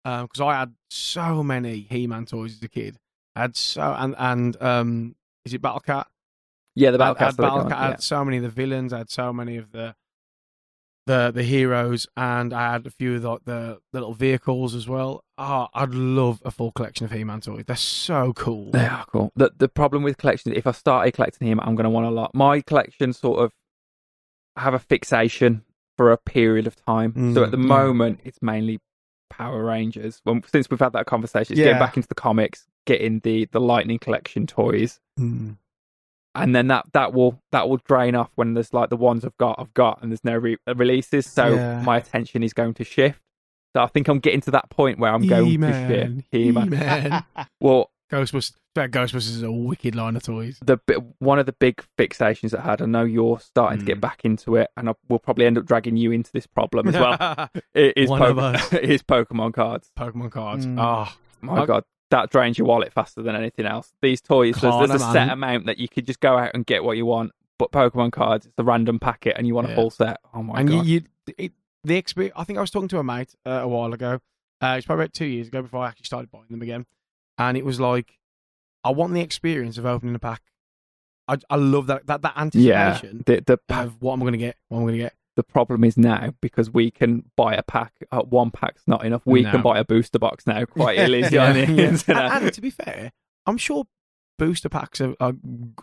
Because 0.03 0.41
I 0.41 0.53
had 0.59 0.73
so 0.89 1.43
many 1.43 1.87
He-Man 1.89 2.25
toys 2.25 2.53
as 2.57 2.63
a 2.63 2.67
kid. 2.67 2.97
Had 3.35 3.55
so 3.55 3.81
and 3.97 4.15
and 4.17 4.61
um, 4.61 5.15
is 5.45 5.53
it 5.53 5.61
Battle 5.61 5.79
Cat? 5.79 6.07
Yeah, 6.75 6.91
the 6.91 7.03
I 7.03 7.07
had, 7.07 7.13
battle 7.17 7.23
I 7.23 7.25
had 7.27 7.37
Battle 7.37 7.69
Cat. 7.69 7.77
Had 7.91 8.03
so 8.03 8.23
many 8.25 8.37
of 8.37 8.43
the 8.43 8.49
villains. 8.49 8.93
I 8.93 8.99
had 8.99 9.09
so 9.09 9.33
many 9.33 9.57
of 9.57 9.71
the 9.71 9.95
the 11.05 11.31
the 11.33 11.43
heroes, 11.43 12.07
and 12.15 12.53
I 12.53 12.71
had 12.73 12.85
a 12.87 12.89
few 12.91 13.15
of 13.15 13.21
the 13.23 13.37
the, 13.45 13.79
the 13.91 13.99
little 13.99 14.13
vehicles 14.13 14.73
as 14.75 14.87
well. 14.87 15.23
Oh, 15.37 15.67
I'd 15.73 15.93
love 15.93 16.41
a 16.45 16.51
full 16.51 16.71
collection 16.71 17.05
of 17.05 17.11
He-Man 17.11 17.41
toys. 17.41 17.65
They're 17.67 17.75
so 17.75 18.33
cool. 18.33 18.71
They 18.71 18.85
are 18.85 19.05
cool. 19.07 19.31
The 19.35 19.51
the 19.57 19.67
problem 19.69 20.03
with 20.03 20.17
collections, 20.17 20.55
if 20.55 20.65
I 20.67 20.71
started 20.71 21.11
collecting 21.13 21.47
him, 21.47 21.59
I'm 21.59 21.75
going 21.75 21.85
to 21.85 21.89
want 21.89 22.05
a 22.05 22.11
lot. 22.11 22.33
My 22.33 22.61
collection 22.61 23.13
sort 23.13 23.39
of 23.39 23.51
have 24.55 24.73
a 24.75 24.79
fixation 24.79 25.63
for 25.97 26.11
a 26.11 26.17
period 26.17 26.67
of 26.67 26.75
time. 26.85 27.13
so 27.33 27.41
Mm, 27.41 27.45
at 27.45 27.51
the 27.51 27.57
yeah. 27.57 27.65
moment, 27.65 28.19
it's 28.23 28.41
mainly 28.41 28.79
Power 29.29 29.63
Rangers. 29.65 30.21
When 30.23 30.43
since 30.43 30.69
we've 30.69 30.79
had 30.79 30.93
that 30.93 31.05
conversation, 31.07 31.53
it's 31.53 31.59
Yeah. 31.59 31.65
getting 31.65 31.79
back 31.79 31.97
into 31.97 32.07
the 32.07 32.15
comics, 32.15 32.65
getting 32.85 33.19
the 33.19 33.45
the 33.51 33.59
Lightning 33.61 33.99
collection 33.99 34.47
toys, 34.47 34.99
Mm. 35.19 35.57
and 36.35 36.55
then 36.55 36.67
that 36.67 36.85
that 36.93 37.13
will 37.13 37.41
that 37.51 37.69
will 37.69 37.77
drain 37.77 38.15
off 38.15 38.31
when 38.35 38.53
there's 38.53 38.73
like 38.73 38.89
the 38.89 38.97
ones 38.97 39.23
I've 39.25 39.37
got, 39.37 39.55
I've 39.59 39.73
got, 39.73 40.01
and 40.01 40.11
there's 40.11 40.23
no 40.23 40.35
re- 40.37 40.57
releases. 40.75 41.25
So 41.29 41.53
Yeah. 41.55 41.81
my 41.83 41.97
attention 41.97 42.43
is 42.43 42.53
going 42.53 42.73
to 42.75 42.83
shift. 42.83 43.19
So 43.75 43.81
I 43.83 43.87
think 43.87 44.07
I'm 44.07 44.19
getting 44.19 44.41
to 44.41 44.51
that 44.51 44.69
point 44.69 44.99
where 44.99 45.11
I'm 45.11 45.25
going 45.27 45.45
to 45.45 45.49
He-Man. 45.49 46.17
shift. 46.21 46.27
He-Man. 46.31 47.23
Well, 47.59 47.89
Ghostbusters. 48.11 48.53
That 48.75 48.89
Ghostbusters 48.89 49.29
is 49.29 49.43
a 49.43 49.51
wicked 49.51 49.93
line 49.95 50.15
of 50.15 50.23
toys. 50.23 50.57
the 50.65 50.79
one 51.19 51.37
of 51.37 51.45
the 51.45 51.53
big 51.53 51.83
fixations 51.97 52.51
that 52.51 52.61
I 52.61 52.63
had. 52.63 52.81
I 52.81 52.85
know 52.87 53.03
you're 53.03 53.39
starting 53.39 53.79
to 53.79 53.85
get 53.85 53.97
Mm. 53.97 54.01
back 54.01 54.25
into 54.25 54.55
it, 54.55 54.67
and 54.75 54.89
I, 54.89 54.93
we'll 55.09 55.19
probably 55.19 55.45
end 55.45 55.59
up 55.59 55.65
dragging 55.65 55.95
you 55.95 56.11
into 56.11 56.31
this 56.31 56.47
problem 56.47 56.87
as 56.87 56.95
well. 56.95 57.49
It 57.75 57.93
is 57.95 58.09
One 58.09 58.21
of 58.23 58.39
us. 58.39 58.73
it 58.73 58.83
is 58.85 59.03
Pokemon 59.03 59.53
cards. 59.53 59.91
Pokemon 59.97 60.31
cards. 60.31 60.65
Mm. 60.65 60.79
Oh, 60.79 61.11
My 61.41 61.61
I- 61.61 61.65
God, 61.67 61.83
that 62.13 62.29
drains 62.29 62.59
your 62.59 62.67
wallet 62.67 62.93
faster 62.93 63.23
than 63.23 63.35
anything 63.35 63.65
else. 63.65 63.91
These 64.01 64.21
toys, 64.21 64.55
there's, 64.61 64.75
there's 64.77 64.89
a 64.91 64.97
Corner, 64.99 65.13
set 65.13 65.29
amount 65.29 65.65
that 65.65 65.79
you 65.79 65.87
could 65.89 66.05
just 66.05 66.19
go 66.19 66.37
out 66.37 66.51
and 66.53 66.63
get 66.63 66.83
what 66.83 66.95
you 66.95 67.07
want. 67.07 67.31
But 67.57 67.71
Pokemon 67.71 68.11
cards, 68.11 68.45
it's 68.45 68.55
a 68.59 68.63
random 68.63 68.99
packet, 68.99 69.35
and 69.37 69.47
you 69.47 69.55
want 69.55 69.67
a 69.67 69.71
Yeah. 69.71 69.75
full 69.75 69.89
set. 69.89 70.17
Oh 70.33 70.43
my 70.43 70.53
god. 70.53 70.59
and 70.61 70.69
you, 70.69 70.83
you 70.83 71.01
it, 71.37 71.51
the 71.83 71.95
experience. 71.97 72.35
I 72.37 72.43
think 72.43 72.57
I 72.57 72.61
was 72.61 72.69
talking 72.71 72.87
to 72.89 72.99
a 72.99 73.03
mate 73.03 73.33
uh, 73.45 73.49
a 73.63 73.67
while 73.67 73.93
ago. 73.93 74.19
Uh, 74.61 74.75
it's 74.77 74.85
probably 74.85 75.05
about 75.05 75.13
two 75.13 75.25
years 75.25 75.47
ago 75.47 75.61
before 75.63 75.81
I 75.83 75.87
actually 75.87 76.05
started 76.05 76.29
buying 76.31 76.45
them 76.49 76.61
again, 76.61 76.85
and 77.37 77.57
it 77.57 77.65
was 77.65 77.79
like, 77.79 78.19
I 78.83 78.91
want 78.91 79.13
the 79.13 79.21
experience 79.21 79.77
of 79.79 79.85
opening 79.85 80.13
a 80.15 80.19
pack. 80.19 80.41
I, 81.27 81.37
I 81.49 81.55
love 81.55 81.87
that 81.87 82.05
that 82.07 82.21
that 82.21 82.33
anticipation 82.37 83.23
yeah, 83.27 83.35
the 83.37 83.57
the 83.67 83.75
of 83.75 84.01
what 84.01 84.13
I'm 84.13 84.19
going 84.19 84.33
to 84.33 84.37
get. 84.37 84.55
What 84.67 84.77
am 84.77 84.81
I'm 84.83 84.87
going 84.87 84.97
to 84.99 85.03
get. 85.05 85.13
The 85.35 85.43
problem 85.43 85.83
is 85.83 85.97
now 85.97 86.33
because 86.41 86.69
we 86.71 86.91
can 86.91 87.23
buy 87.35 87.55
a 87.55 87.63
pack. 87.63 87.93
Uh, 88.11 88.21
one 88.21 88.51
pack's 88.51 88.83
not 88.87 89.03
enough. 89.05 89.23
We 89.25 89.41
No. 89.41 89.51
can 89.51 89.61
buy 89.61 89.79
a 89.79 89.83
booster 89.83 90.19
box 90.19 90.45
now 90.45 90.65
quite 90.65 90.99
easily 90.99 91.21
Yeah, 91.21 91.53
yeah. 91.55 91.87
And, 91.87 92.03
and 92.07 92.53
to 92.53 92.61
be 92.61 92.69
fair, 92.69 93.11
I'm 93.45 93.57
sure 93.57 93.85
booster 94.37 94.69
packs 94.69 94.99
have, 94.99 95.15
are 95.19 95.33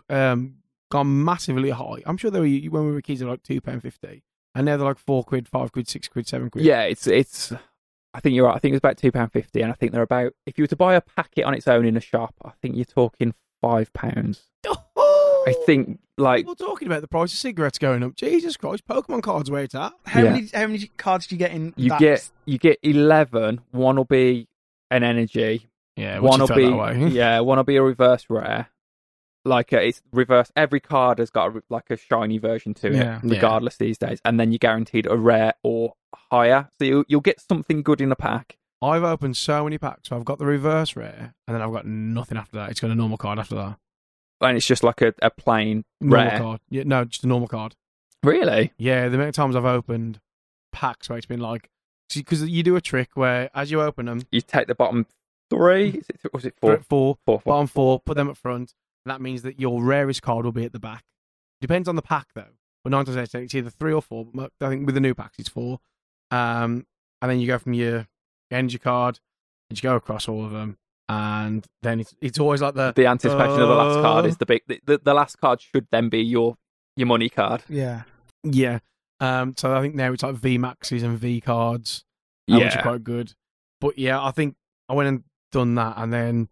um, 0.09 0.55
gone 0.89 1.23
massively 1.23 1.69
high. 1.71 2.01
I'm 2.05 2.17
sure 2.17 2.31
they 2.31 2.39
were 2.39 2.69
when 2.71 2.85
we 2.85 2.91
were 2.91 3.01
kids, 3.01 3.19
they 3.19 3.25
were 3.25 3.31
like 3.31 3.43
two 3.43 3.61
pound 3.61 3.81
fifty, 3.81 4.23
and 4.55 4.65
now 4.65 4.77
they're 4.77 4.87
like 4.87 4.97
four 4.99 5.23
quid, 5.23 5.47
five 5.47 5.71
quid, 5.71 5.87
six 5.87 6.07
quid, 6.07 6.27
seven 6.27 6.49
quid. 6.49 6.65
Yeah, 6.65 6.83
it's 6.83 7.07
it's. 7.07 7.53
I 8.13 8.19
think 8.19 8.35
you're 8.35 8.45
right. 8.45 8.55
I 8.55 8.59
think 8.59 8.73
it's 8.75 8.79
about 8.83 8.97
two 8.97 9.11
pound 9.11 9.31
fifty, 9.31 9.61
and 9.61 9.71
I 9.71 9.75
think 9.75 9.91
they're 9.91 10.01
about. 10.01 10.33
If 10.45 10.57
you 10.57 10.63
were 10.63 10.67
to 10.67 10.75
buy 10.75 10.95
a 10.95 11.01
packet 11.01 11.45
on 11.45 11.53
its 11.53 11.67
own 11.67 11.85
in 11.85 11.95
a 11.97 12.01
shop, 12.01 12.35
I 12.43 12.51
think 12.61 12.75
you're 12.75 12.85
talking 12.85 13.33
five 13.61 13.91
pounds. 13.93 14.49
I 15.47 15.53
think 15.65 15.99
like 16.17 16.39
People 16.45 16.55
talking 16.55 16.87
about 16.87 17.01
the 17.01 17.07
price 17.07 17.31
of 17.33 17.39
cigarettes 17.39 17.77
going 17.77 18.03
up. 18.03 18.15
Jesus 18.15 18.57
Christ, 18.57 18.85
Pokemon 18.87 19.23
cards 19.23 19.49
where 19.49 19.63
it's 19.63 19.75
at. 19.75 19.93
how 20.05 20.21
Yeah. 20.21 20.31
many 20.33 20.47
how 20.53 20.67
many 20.67 20.87
cards 20.97 21.27
do 21.27 21.35
you 21.35 21.39
get 21.39 21.51
in? 21.51 21.73
you 21.75 21.89
that? 21.89 21.99
get 21.99 22.29
you 22.45 22.57
get 22.57 22.77
eleven. 22.83 23.61
One 23.71 23.95
will 23.95 24.05
be 24.05 24.47
an 24.91 25.03
energy. 25.03 25.67
Yeah, 25.95 26.19
one 26.19 26.39
will 26.39 26.47
be 26.47 26.63
yeah. 27.15 27.39
One 27.39 27.57
will 27.57 27.63
be 27.63 27.75
a 27.77 27.83
reverse 27.83 28.25
rare. 28.29 28.67
Like 29.43 29.73
uh, 29.73 29.77
it's 29.77 30.01
reverse. 30.11 30.51
Every 30.55 30.79
card 30.79 31.17
has 31.17 31.31
got 31.31 31.47
a, 31.47 31.49
re- 31.49 31.61
like 31.69 31.89
a 31.89 31.97
shiny 31.97 32.37
version 32.37 32.73
to 32.75 32.87
it, 32.87 32.93
Yeah. 32.95 33.19
Yeah. 33.23 33.33
regardless 33.35 33.77
these 33.77 33.97
days. 33.97 34.21
And 34.23 34.39
then 34.39 34.51
you're 34.51 34.59
guaranteed 34.59 35.07
a 35.07 35.17
rare 35.17 35.53
or 35.63 35.93
higher. 36.31 36.69
So 36.79 36.85
you, 36.85 37.05
you'll 37.07 37.21
get 37.21 37.41
something 37.41 37.81
good 37.81 38.01
in 38.01 38.11
a 38.11 38.15
pack. 38.15 38.57
I've 38.83 39.03
opened 39.03 39.37
so 39.37 39.63
many 39.63 39.79
packs. 39.79 40.09
So 40.09 40.15
I've 40.15 40.25
got 40.25 40.37
the 40.39 40.45
reverse 40.45 40.95
rare, 40.95 41.33
and 41.47 41.55
then 41.55 41.61
I've 41.61 41.71
got 41.71 41.85
nothing 41.87 42.37
after 42.37 42.57
that. 42.57 42.69
It's 42.69 42.79
got 42.79 42.91
a 42.91 42.95
normal 42.95 43.17
card 43.17 43.39
after 43.39 43.55
that. 43.55 43.77
And 44.41 44.57
it's 44.57 44.65
just 44.65 44.83
like 44.83 45.01
a, 45.01 45.13
a 45.21 45.29
plain 45.29 45.83
Normal 45.99 46.25
rare. 46.29 46.39
card. 46.39 46.61
Yeah, 46.69 46.83
no, 46.85 47.05
just 47.05 47.23
a 47.23 47.27
normal 47.27 47.47
card. 47.47 47.75
Really? 48.23 48.71
Yeah, 48.77 49.07
the 49.09 49.15
amount 49.15 49.29
of 49.29 49.35
times 49.35 49.55
I've 49.55 49.65
opened 49.65 50.19
packs 50.71 51.09
where 51.09 51.17
it's 51.17 51.27
been 51.27 51.39
like, 51.39 51.69
because 52.13 52.43
you 52.47 52.63
do 52.63 52.75
a 52.75 52.81
trick 52.81 53.09
where 53.15 53.49
as 53.53 53.71
you 53.71 53.81
open 53.81 54.05
them, 54.07 54.21
You 54.31 54.41
take 54.41 54.67
the 54.67 54.75
bottom 54.75 55.05
three. 55.49 55.89
Is 55.89 56.05
it, 56.09 56.33
was 56.33 56.45
it 56.45 56.55
four? 56.59 56.77
four, 56.77 56.83
four, 56.87 57.15
Four, 57.25 57.39
four. 57.41 57.53
bottom 57.53 57.67
four, 57.67 57.99
put 57.99 58.15
them 58.17 58.29
up 58.29 58.37
front, 58.37 58.73
and 59.05 59.11
that 59.11 59.21
means 59.21 59.41
that 59.43 59.59
your 59.59 59.83
rarest 59.83 60.21
card 60.21 60.45
will 60.45 60.51
be 60.51 60.65
at 60.65 60.71
the 60.73 60.79
back. 60.79 61.03
Depends 61.61 61.87
on 61.87 61.95
the 61.95 62.01
pack 62.01 62.27
though. 62.35 62.45
But 62.83 62.89
nine 62.91 63.05
times 63.05 63.17
out 63.17 63.23
of 63.25 63.31
ten, 63.31 63.43
it's 63.43 63.53
either 63.55 63.69
three 63.69 63.93
or 63.93 64.01
four. 64.01 64.25
But 64.33 64.51
I 64.59 64.69
think 64.69 64.85
with 64.87 64.95
the 64.95 65.01
new 65.01 65.13
packs, 65.13 65.37
it's 65.39 65.49
four. 65.49 65.79
Um, 66.31 66.85
and 67.21 67.29
then 67.29 67.39
you 67.39 67.45
go 67.47 67.59
from 67.59 67.73
your 67.73 68.07
energy 68.49 68.79
card, 68.79 69.19
and 69.69 69.77
you 69.77 69.83
go 69.83 69.95
across 69.95 70.27
all 70.27 70.43
of 70.43 70.51
them, 70.51 70.77
and 71.11 71.65
then 71.81 71.99
it's 71.99 72.13
it's 72.21 72.39
always 72.39 72.61
like 72.61 72.75
the 72.75 72.93
the 72.95 73.05
anticipation 73.07 73.59
of 73.61 73.67
the 73.69 73.75
last 73.75 74.01
card 74.01 74.25
Uh, 74.25 74.27
is 74.29 74.37
the 74.37 74.45
big. 74.45 74.61
The, 74.67 74.79
the, 74.85 74.97
the 75.03 75.13
last 75.13 75.39
card 75.39 75.59
should 75.61 75.87
then 75.91 76.09
be 76.09 76.19
your 76.35 76.57
your 76.95 77.07
money 77.07 77.29
card. 77.29 77.63
Yeah. 77.69 78.03
yeah. 78.43 78.79
Um, 79.19 79.53
so 79.57 79.75
I 79.75 79.81
think 79.81 79.95
now 79.95 80.11
it's 80.13 80.23
like 80.23 80.35
V 80.35 80.57
maxes 80.57 81.03
and 81.03 81.17
V 81.17 81.41
cards. 81.41 82.03
uh, 82.51 82.57
which 82.59 82.75
are 82.75 82.81
quite 82.81 83.03
good. 83.03 83.33
But 83.79 83.97
yeah, 83.97 84.23
I 84.23 84.31
think 84.31 84.55
I 84.89 84.93
went 84.93 85.07
and 85.09 85.23
done 85.51 85.75
that, 85.75 85.93
and 85.97 86.11
then 86.13 86.49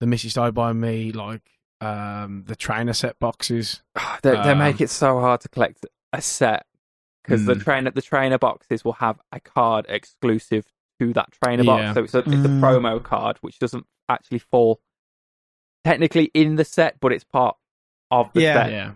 the 0.00 0.06
missus 0.06 0.32
started 0.32 0.54
by 0.54 0.72
me 0.72 1.12
like 1.12 1.42
um 1.80 2.44
the 2.46 2.56
trainer 2.56 2.92
set 2.92 3.18
boxes. 3.18 3.82
they, 4.22 4.30
they 4.32 4.36
Um, 4.52 4.58
make 4.58 4.80
it 4.80 4.90
so 4.90 5.20
hard 5.20 5.40
to 5.42 5.48
collect 5.48 5.84
a 6.12 6.20
set 6.22 6.66
because 7.22 7.44
the 7.46 7.54
Mm. 7.54 7.62
trainer 7.64 7.90
the 7.90 8.02
trainer 8.02 8.38
boxes 8.38 8.84
will 8.84 8.94
have 8.94 9.18
a 9.32 9.40
card 9.40 9.86
exclusive 9.88 10.64
to 11.00 11.12
that 11.14 11.28
trainer 11.42 11.62
Yeah. 11.64 11.92
box. 11.92 11.94
So 11.94 12.04
it's 12.04 12.14
a 12.14 12.18
it's 12.18 12.44
a 12.44 12.48
Mm. 12.48 12.60
promo 12.60 13.02
card 13.02 13.38
which 13.40 13.58
doesn't 13.58 13.84
actually 14.08 14.38
fall 14.38 14.80
technically 15.84 16.30
in 16.34 16.56
the 16.56 16.64
set, 16.64 16.96
but 17.00 17.12
it's 17.12 17.24
part 17.24 17.56
of 18.10 18.30
the 18.34 18.42
Yeah. 18.42 18.54
set. 18.54 18.72
Yeah, 18.72 18.92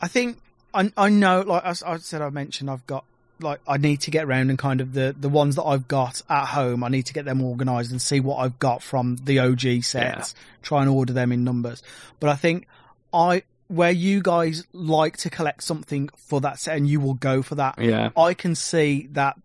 I 0.00 0.08
think 0.08 0.38
I 0.74 0.90
I 0.96 1.08
know, 1.10 1.40
like 1.42 1.62
I 1.64 1.72
said, 1.98 2.22
I 2.22 2.30
mentioned 2.30 2.70
I've 2.70 2.86
got 2.86 3.04
like 3.40 3.60
I 3.66 3.76
need 3.76 4.00
to 4.02 4.10
get 4.10 4.24
around 4.24 4.50
and 4.50 4.58
kind 4.58 4.80
of 4.80 4.92
the 4.94 5.14
the 5.18 5.28
ones 5.28 5.56
that 5.56 5.64
I've 5.64 5.86
got 5.88 6.22
at 6.28 6.46
home. 6.46 6.82
I 6.84 6.88
need 6.88 7.06
to 7.06 7.12
get 7.12 7.24
them 7.24 7.42
organised 7.42 7.90
and 7.90 8.00
see 8.00 8.20
what 8.20 8.36
I've 8.38 8.58
got 8.58 8.82
from 8.82 9.16
the 9.24 9.38
OG 9.40 9.82
sets. 9.82 10.34
Try 10.62 10.80
and 10.80 10.88
order 10.90 11.12
them 11.12 11.32
in 11.32 11.44
numbers. 11.44 11.82
But 12.20 12.30
I 12.30 12.36
think 12.36 12.66
I 13.12 13.42
where 13.68 13.90
you 13.90 14.20
guys 14.22 14.64
like 14.72 15.16
to 15.18 15.30
collect 15.30 15.62
something 15.62 16.08
for 16.16 16.40
that 16.42 16.58
set 16.58 16.76
and 16.76 16.88
you 16.88 17.00
will 17.00 17.14
go 17.14 17.42
for 17.42 17.54
that. 17.56 17.78
Yeah. 17.78 18.10
I 18.16 18.34
can 18.34 18.54
see 18.54 19.08
that 19.12 19.36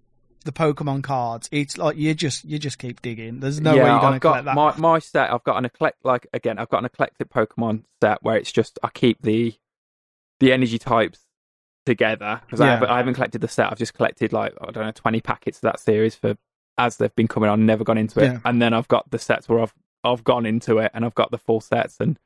the 0.48 0.52
Pokemon 0.52 1.04
cards. 1.04 1.48
It's 1.52 1.78
like 1.78 1.96
you 1.98 2.16
just 2.16 2.44
you 2.44 2.58
just 2.58 2.80
keep 2.80 3.02
digging. 3.04 3.40
There's 3.40 3.62
no 3.62 3.76
yeah, 3.76 3.84
way 3.84 3.90
you're 3.92 4.00
going 4.00 4.12
to 4.12 4.16
I've 4.16 4.22
got 4.22 4.30
collect 4.44 4.46
that. 4.46 4.56
my 4.56 4.76
my 4.94 5.00
set. 5.00 5.32
I've 5.32 5.44
got 5.44 5.58
an 5.58 5.66
eclect 5.66 6.04
like 6.04 6.26
again. 6.34 6.58
I've 6.58 6.70
got 6.70 6.80
an 6.80 6.86
eclectic 6.86 7.30
Pokemon 7.30 7.84
set 8.02 8.24
where 8.24 8.36
it's 8.36 8.52
just 8.52 8.80
I 8.82 8.90
keep 8.90 9.22
the 9.22 9.54
the 10.40 10.52
energy 10.52 10.80
types 10.80 11.20
together 11.86 12.42
because 12.46 12.60
I 12.62 12.66
Yeah. 12.66 12.72
haven't 12.74 12.90
I 12.90 12.98
haven't 12.98 13.14
collected 13.14 13.42
the 13.42 13.48
set. 13.48 13.72
I've 13.72 13.78
just 13.78 13.94
collected 13.94 14.34
like 14.34 14.54
I 14.62 14.72
don't 14.72 14.86
know 14.86 14.92
twenty 14.92 15.22
packets 15.22 15.60
of 15.60 15.62
that 15.64 15.80
series 15.80 16.16
for 16.16 16.36
as 16.78 16.98
they've 16.98 17.16
been 17.16 17.28
coming 17.28 17.50
on. 17.50 17.66
Never 17.66 17.84
gone 17.84 17.98
into 17.98 18.20
it, 18.20 18.26
Yeah. 18.34 18.40
and 18.46 18.62
then 18.62 18.74
I've 18.74 18.88
got 18.88 19.10
the 19.12 19.20
sets 19.20 19.48
where 19.48 19.60
I've 19.60 19.74
I've 20.04 20.24
gone 20.24 20.46
into 20.46 20.78
it 20.80 20.92
and 20.94 21.04
I've 21.06 21.16
got 21.16 21.32
the 21.32 21.38
full 21.38 21.60
sets 21.62 21.98
and 22.00 22.18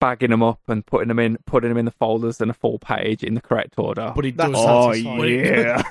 bagging 0.00 0.30
them 0.30 0.42
up 0.42 0.60
and 0.68 0.84
putting 0.86 1.08
them 1.08 1.18
in 1.18 1.38
putting 1.46 1.68
them 1.70 1.76
in 1.78 1.84
the 1.84 1.90
folders 1.90 2.40
in 2.40 2.48
a 2.50 2.54
full 2.54 2.78
page 2.78 3.24
in 3.24 3.34
the 3.34 3.40
correct 3.40 3.74
order. 3.78 4.12
but 4.14 4.24
it 4.24 4.36
That's 4.36 4.52
does. 4.52 4.64
Oh, 4.66 4.92
satisfying. 4.92 5.44
yeah. 5.44 5.82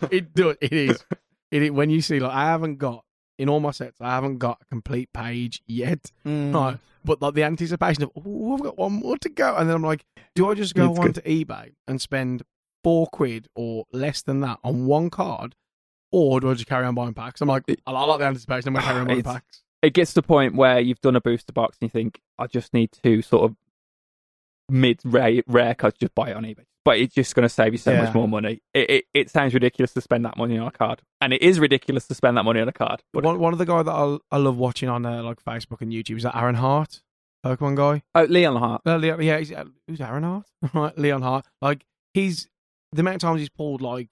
it 0.10 0.34
does. 0.34 0.56
It 0.60 0.72
is. 0.72 1.04
It 1.50 1.74
When 1.74 1.90
you 1.90 2.00
see 2.00 2.20
like 2.20 2.32
I 2.32 2.44
haven't 2.46 2.76
got 2.76 3.04
in 3.38 3.48
all 3.48 3.60
my 3.60 3.70
sets, 3.72 4.00
I 4.00 4.10
haven't 4.10 4.38
got 4.38 4.58
a 4.62 4.64
complete 4.66 5.12
page 5.12 5.62
yet. 5.66 6.10
Mm. 6.26 6.54
Right. 6.54 6.78
But 7.04 7.20
like 7.20 7.34
the 7.34 7.42
anticipation 7.42 8.02
of, 8.04 8.10
oh, 8.16 8.54
I've 8.54 8.62
got 8.62 8.78
one 8.78 8.92
more 8.94 9.18
to 9.18 9.28
go. 9.28 9.54
And 9.56 9.68
then 9.68 9.76
I'm 9.76 9.82
like, 9.82 10.04
do 10.34 10.48
I 10.50 10.54
just 10.54 10.74
go 10.74 10.90
It's 10.90 10.98
onto 11.00 11.20
eBay 11.22 11.72
and 11.86 12.00
spend 12.00 12.42
four 12.82 13.06
quid 13.08 13.48
or 13.54 13.84
less 13.92 14.22
than 14.22 14.40
that 14.40 14.58
on 14.64 14.86
one 14.86 15.10
card? 15.10 15.54
Or 16.12 16.40
do 16.40 16.48
I 16.50 16.54
just 16.54 16.68
carry 16.68 16.86
on 16.86 16.94
buying 16.94 17.12
packs? 17.12 17.40
I'm 17.40 17.48
like, 17.48 17.64
I 17.86 17.90
like 17.90 18.20
the 18.20 18.24
anticipation. 18.26 18.68
I'm 18.68 18.74
going 18.74 18.82
to 18.84 18.88
carry 18.88 19.00
on 19.00 19.06
buying 19.08 19.18
It's- 19.18 19.34
packs. 19.34 19.63
It 19.84 19.92
gets 19.94 20.10
to 20.12 20.16
the 20.16 20.26
point 20.26 20.54
where 20.56 20.80
you've 20.80 21.00
done 21.00 21.16
a 21.16 21.20
booster 21.20 21.52
box 21.52 21.76
and 21.80 21.86
you 21.88 21.90
think, 21.90 22.20
I 22.38 22.46
just 22.46 22.72
need 22.74 22.90
to 23.04 23.22
sort 23.22 23.50
of 23.50 23.56
mid 24.68 25.00
rare, 25.04 25.42
rare 25.46 25.74
cards, 25.74 25.96
just 26.00 26.14
buy 26.14 26.30
it 26.30 26.36
on 26.36 26.44
eBay. 26.44 26.64
But 26.84 26.98
it's 26.98 27.14
just 27.14 27.34
going 27.34 27.44
to 27.44 27.48
save 27.48 27.72
you 27.72 27.78
so 27.78 27.92
Yeah. 27.92 28.02
much 28.04 28.14
more 28.14 28.28
money. 28.28 28.60
It, 28.74 28.90
it 28.90 29.04
it 29.14 29.30
sounds 29.30 29.54
ridiculous 29.54 29.92
to 29.94 30.00
spend 30.02 30.24
that 30.26 30.36
money 30.36 30.58
on 30.58 30.66
a 30.66 30.70
card, 30.70 31.00
and 31.20 31.32
it 31.32 31.40
is 31.40 31.58
ridiculous 31.58 32.06
to 32.08 32.14
spend 32.14 32.36
that 32.36 32.42
money 32.44 32.60
on 32.60 32.68
a 32.68 32.72
card. 32.72 33.02
But 33.12 33.24
One, 33.24 33.38
one 33.38 33.52
of 33.54 33.58
the 33.58 33.64
guy 33.64 33.82
that 33.82 33.90
I, 33.90 34.18
I 34.30 34.36
love 34.36 34.58
watching 34.58 34.90
on 34.90 35.06
uh, 35.06 35.22
like 35.22 35.42
Facebook 35.42 35.80
and 35.80 35.90
YouTube 35.92 36.18
is 36.18 36.24
that 36.24 36.36
Aaron 36.36 36.56
Hart, 36.56 37.02
Pokemon 37.44 37.76
guy. 37.76 38.02
oh, 38.14 38.24
Leon 38.24 38.56
Hart, 38.56 38.82
Uh, 38.84 38.96
Leon, 38.98 39.22
yeah, 39.22 39.38
he's, 39.38 39.50
uh, 39.52 39.64
who's 39.88 40.00
Aaron 40.02 40.24
Hart? 40.24 40.46
right, 40.74 40.96
Leon 40.98 41.22
Hart. 41.22 41.46
Like 41.62 41.86
he's 42.12 42.48
the 42.92 43.00
amount 43.00 43.16
of 43.16 43.20
times 43.22 43.40
he's 43.40 43.48
pulled 43.48 43.80
like 43.80 44.10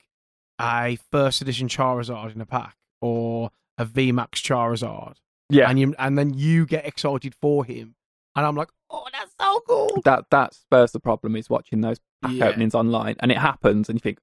a 0.61 0.99
first 1.11 1.43
edition 1.43 1.69
Charizard 1.69 2.35
in 2.35 2.41
a 2.41 2.47
pack 2.47 2.77
or 3.03 3.51
a 3.77 3.85
VMAX 3.85 4.31
Charizard, 4.37 5.17
yeah, 5.53 5.69
and 5.69 5.79
you 5.79 5.95
and 5.99 6.17
then 6.19 6.35
you 6.35 6.67
get 6.67 6.87
excited 6.87 7.35
for 7.35 7.65
him, 7.65 7.95
and 8.35 8.47
I'm 8.47 8.57
like, 8.57 8.69
oh, 8.91 9.07
that's 9.13 9.33
so 9.41 9.61
cool. 9.67 10.01
that 10.05 10.25
that 10.31 10.55
spurs 10.55 10.93
the 10.93 11.01
problem 11.01 11.37
is 11.37 11.51
watching 11.51 11.81
those 11.81 11.99
pack 12.23 12.33
Yeah. 12.33 12.47
openings 12.47 12.75
online, 12.75 13.17
and 13.21 13.31
it 13.31 13.39
happens, 13.39 13.89
and 13.89 13.97
you 13.97 14.01
think, 14.01 14.19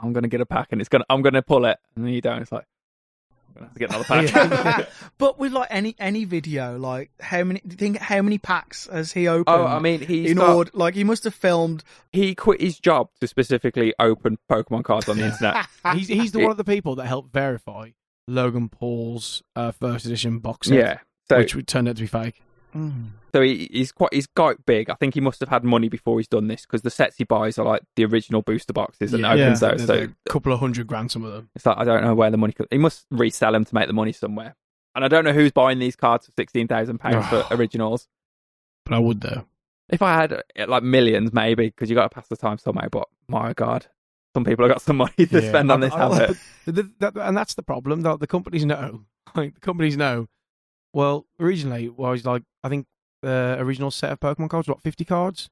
I'm 0.00 0.12
going 0.12 0.22
to 0.22 0.28
get 0.28 0.40
a 0.40 0.46
pack, 0.46 0.68
and 0.72 0.80
it's 0.80 0.88
going, 0.88 1.00
to 1.02 1.06
I'm 1.10 1.22
going 1.22 1.34
to 1.34 1.42
pull 1.42 1.64
it, 1.66 1.78
and 1.94 2.04
then 2.04 2.12
you 2.12 2.20
don't. 2.20 2.40
It's 2.42 2.52
like, 2.52 2.64
I'm 3.48 3.54
going 3.54 3.62
to 3.62 3.66
have 3.66 3.72
to 3.74 3.78
get 3.78 3.90
another 3.90 4.04
pack. 4.04 4.84
Yeah. 4.84 4.86
but 5.18 5.38
with 5.38 5.52
like 5.52 5.68
any 5.70 5.94
any 5.98 6.24
video, 6.24 6.78
like 6.78 7.10
how 7.20 7.44
many? 7.44 7.60
Do 7.60 7.72
you 7.72 7.76
think 7.76 7.98
how 7.98 8.22
many 8.22 8.38
packs 8.38 8.88
has 8.90 9.12
he 9.12 9.28
oh, 9.28 9.36
opened? 9.38 9.56
oh, 9.56 9.66
I 9.66 9.78
mean, 9.78 10.00
he's 10.00 10.30
in 10.30 10.38
got, 10.38 10.54
order, 10.56 10.70
like 10.74 10.94
he 10.94 11.04
must 11.04 11.24
have 11.24 11.34
filmed. 11.34 11.84
he 12.12 12.34
quit 12.34 12.60
his 12.60 12.78
job 12.78 13.08
to 13.20 13.26
specifically 13.26 13.94
open 13.98 14.38
Pokemon 14.50 14.84
cards 14.84 15.08
on 15.08 15.16
the 15.18 15.26
internet. 15.32 15.66
he's 15.94 16.08
he's 16.08 16.32
the 16.32 16.40
one 16.40 16.50
of 16.50 16.56
the 16.56 16.64
people 16.64 16.96
that 16.96 17.06
helped 17.06 17.32
verify 17.32 17.90
Logan 18.28 18.68
Paul's 18.68 19.42
uh, 19.54 19.70
first 19.72 20.06
edition 20.06 20.38
box 20.38 20.68
set, 20.68 20.76
yeah. 20.78 20.98
So 21.28 21.38
which 21.38 21.54
would 21.54 21.66
turned 21.68 21.88
out 21.88 21.96
to 21.96 22.02
be 22.02 22.06
fake. 22.06 22.42
Mm. 22.74 23.10
So 23.34 23.42
he, 23.42 23.68
he's 23.72 23.92
quite 23.92 24.12
he's 24.12 24.26
quite 24.26 24.64
big. 24.66 24.90
I 24.90 24.94
think 24.94 25.14
he 25.14 25.20
must 25.20 25.40
have 25.40 25.48
had 25.48 25.64
money 25.64 25.88
before 25.88 26.18
he's 26.18 26.28
done 26.28 26.48
this 26.48 26.62
because 26.62 26.82
the 26.82 26.90
sets 26.90 27.16
he 27.16 27.24
buys 27.24 27.58
are 27.58 27.64
like 27.64 27.82
the 27.96 28.04
original 28.04 28.42
booster 28.42 28.72
boxes 28.72 29.12
and 29.14 29.22
Yeah. 29.22 29.32
opens 29.32 29.62
Yeah. 29.62 29.70
those. 29.72 29.86
So 29.86 29.94
a 30.04 30.30
couple 30.30 30.52
of 30.52 30.60
hundred 30.60 30.86
grand, 30.86 31.10
some 31.10 31.24
of 31.24 31.32
them. 31.32 31.48
it's 31.54 31.64
like 31.66 31.78
I 31.78 31.84
don't 31.84 32.02
know 32.02 32.14
where 32.14 32.30
the 32.30 32.36
money. 32.36 32.52
Could, 32.52 32.66
he 32.70 32.78
must 32.78 33.06
resell 33.10 33.52
them 33.52 33.64
to 33.64 33.74
make 33.74 33.86
the 33.86 33.92
money 33.92 34.12
somewhere. 34.12 34.54
And 34.94 35.04
I 35.04 35.08
don't 35.08 35.24
know 35.24 35.32
who's 35.32 35.52
buying 35.52 35.78
these 35.78 35.96
cards 35.96 36.26
for 36.26 36.32
sixteen 36.32 36.68
thousand 36.68 36.98
pounds 36.98 37.26
for 37.28 37.44
originals. 37.50 38.08
But 38.84 38.94
I 38.94 38.98
would 38.98 39.20
though. 39.20 39.44
If 39.88 40.02
I 40.02 40.14
had 40.14 40.42
like 40.66 40.82
millions, 40.82 41.32
maybe 41.32 41.66
because 41.66 41.88
you 41.88 41.94
got 41.96 42.10
to 42.10 42.14
pass 42.14 42.28
the 42.28 42.36
time 42.36 42.58
somehow. 42.58 42.88
But 42.90 43.08
my 43.28 43.52
god, 43.52 43.86
some 44.36 44.44
people 44.44 44.64
have 44.64 44.74
got 44.74 44.82
some 44.82 44.98
money 45.04 45.24
to 45.32 45.40
Yeah. 45.42 45.48
spend 45.48 45.72
on 45.72 45.82
I- 45.82 45.86
this. 45.86 45.94
I- 45.94 45.98
have 46.18 46.30
it? 46.30 46.36
but 46.66 46.74
the- 46.76 46.92
that- 47.00 47.16
and 47.16 47.36
that's 47.36 47.54
the 47.54 47.62
problem. 47.62 48.02
The, 48.02 48.16
the 48.16 48.26
companies 48.36 48.64
know. 48.64 49.04
Like 49.34 49.54
the 49.54 49.60
companies 49.60 49.96
know. 49.96 50.28
Well, 50.92 51.26
originally 51.40 51.84
it 51.86 51.96
was 51.98 52.24
like 52.24 52.44
I 52.64 52.68
think 52.68 52.86
the 53.22 53.56
original 53.58 53.90
set 53.90 54.12
of 54.12 54.20
Pokemon 54.20 54.50
cards, 54.50 54.68
what 54.68 54.80
fifty 54.82 55.04
cards, 55.04 55.50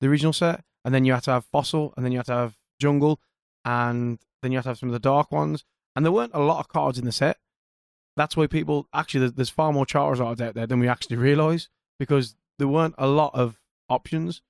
the 0.00 0.08
original 0.08 0.32
set, 0.32 0.64
and 0.84 0.92
then 0.94 1.04
you 1.04 1.12
had 1.12 1.22
to 1.24 1.30
have 1.36 1.44
Fossil, 1.46 1.94
and 1.96 2.04
then 2.04 2.12
you 2.12 2.18
had 2.18 2.26
to 2.26 2.32
have 2.42 2.56
Jungle, 2.80 3.20
and 3.64 4.18
then 4.42 4.50
you 4.52 4.58
had 4.58 4.64
to 4.64 4.70
have 4.70 4.78
some 4.78 4.88
of 4.88 4.92
the 4.92 4.98
dark 5.14 5.30
ones, 5.30 5.64
and 5.94 6.04
there 6.04 6.12
weren't 6.12 6.34
a 6.34 6.40
lot 6.50 6.58
of 6.58 6.68
cards 6.68 6.98
in 6.98 7.04
the 7.04 7.12
set. 7.12 7.38
That's 8.16 8.36
why 8.36 8.46
people 8.48 8.88
actually 8.92 9.20
there's, 9.20 9.32
there's 9.34 9.50
far 9.50 9.72
more 9.72 9.86
Charizards 9.86 10.40
out 10.40 10.54
there 10.54 10.66
than 10.66 10.80
we 10.80 10.88
actually 10.88 11.16
realise 11.16 11.68
because 11.98 12.34
there 12.58 12.68
weren't 12.68 12.96
a 12.98 13.06
lot 13.06 13.30
of 13.34 13.60
options, 13.88 14.42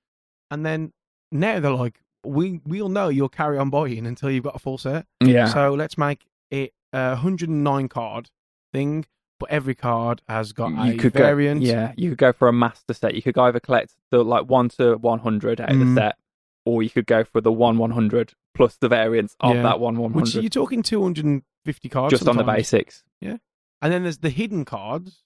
and 0.51 0.65
then 0.65 0.93
now 1.31 1.59
they're 1.59 1.71
like, 1.85 1.99
we 2.25 2.61
we'll 2.65 2.89
know 2.89 3.09
you'll 3.09 3.29
carry 3.29 3.57
on 3.57 3.69
buying 3.69 4.05
until 4.05 4.31
you've 4.31 4.43
got 4.43 4.55
a 4.55 4.59
full 4.59 4.77
set. 4.77 5.05
Yeah. 5.23 5.45
So 5.47 5.73
let's 5.73 5.97
make 5.97 6.25
it 6.51 6.73
a 6.93 7.09
109 7.11 7.87
card 7.89 8.29
thing, 8.71 9.05
but 9.39 9.49
every 9.49 9.75
card 9.75 10.21
has 10.27 10.53
got 10.53 10.69
you 10.85 10.93
a 10.93 10.97
could 10.97 11.13
variant. 11.13 11.61
go, 11.61 11.67
yeah. 11.67 11.93
You 11.97 12.09
could 12.11 12.17
go 12.19 12.31
for 12.33 12.47
a 12.47 12.53
master 12.53 12.93
set. 12.93 13.13
You 13.15 13.21
could 13.21 13.37
either 13.37 13.59
collect 13.59 13.93
the 14.11 14.23
like 14.23 14.45
one 14.49 14.69
to 14.69 14.95
one 14.95 15.19
hundred 15.19 15.59
out 15.59 15.71
of 15.71 15.77
Mm. 15.77 15.95
the 15.95 16.01
set, 16.01 16.17
or 16.65 16.81
you 16.83 16.89
could 16.89 17.05
go 17.07 17.23
for 17.23 17.41
the 17.41 17.51
one 17.51 17.77
one 17.77 17.91
hundred 17.91 18.33
plus 18.55 18.77
the 18.77 18.87
variants 18.87 19.35
of 19.39 19.55
Yeah. 19.55 19.63
that 19.63 19.79
one 19.79 19.97
one 19.97 20.13
Which 20.13 20.33
hundred. 20.33 20.43
you're 20.43 20.49
talking 20.49 20.83
250 20.83 21.89
cards 21.89 22.11
Just 22.11 22.27
on 22.27 22.37
the 22.37 22.43
basics. 22.43 23.03
Yeah. 23.19 23.37
And 23.81 23.91
then 23.91 24.03
there's 24.03 24.19
the 24.19 24.29
hidden 24.29 24.63
cards 24.63 25.23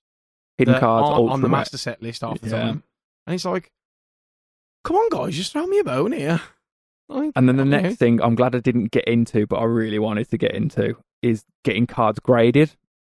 hidden 0.58 0.80
cards, 0.80 1.10
on 1.32 1.42
the 1.42 1.50
master 1.50 1.78
set 1.78 2.02
list 2.02 2.22
half 2.22 2.40
the 2.42 2.50
Yeah. 2.50 2.62
time. 2.62 2.84
And 3.28 3.34
it's 3.36 3.46
like, 3.46 3.72
come 4.84 4.96
on, 4.96 5.10
guys, 5.10 5.36
just 5.36 5.52
throw 5.52 5.68
me 5.68 5.78
a 5.80 5.84
bone 5.84 6.14
here. 6.14 6.42
Like, 7.10 7.32
And 7.36 7.48
then 7.48 7.56
the 7.58 7.64
okay. 7.64 7.84
next 7.84 7.98
thing 7.98 8.22
I'm 8.22 8.36
glad 8.36 8.56
I 8.56 8.60
didn't 8.60 8.92
get 8.92 9.06
into, 9.06 9.48
but 9.48 9.58
I 9.58 9.64
really 9.64 10.00
wanted 10.00 10.30
to 10.32 10.38
get 10.38 10.52
into, 10.54 10.96
is 11.22 11.44
getting 11.64 11.88
cards 11.88 12.20
graded. 12.20 12.72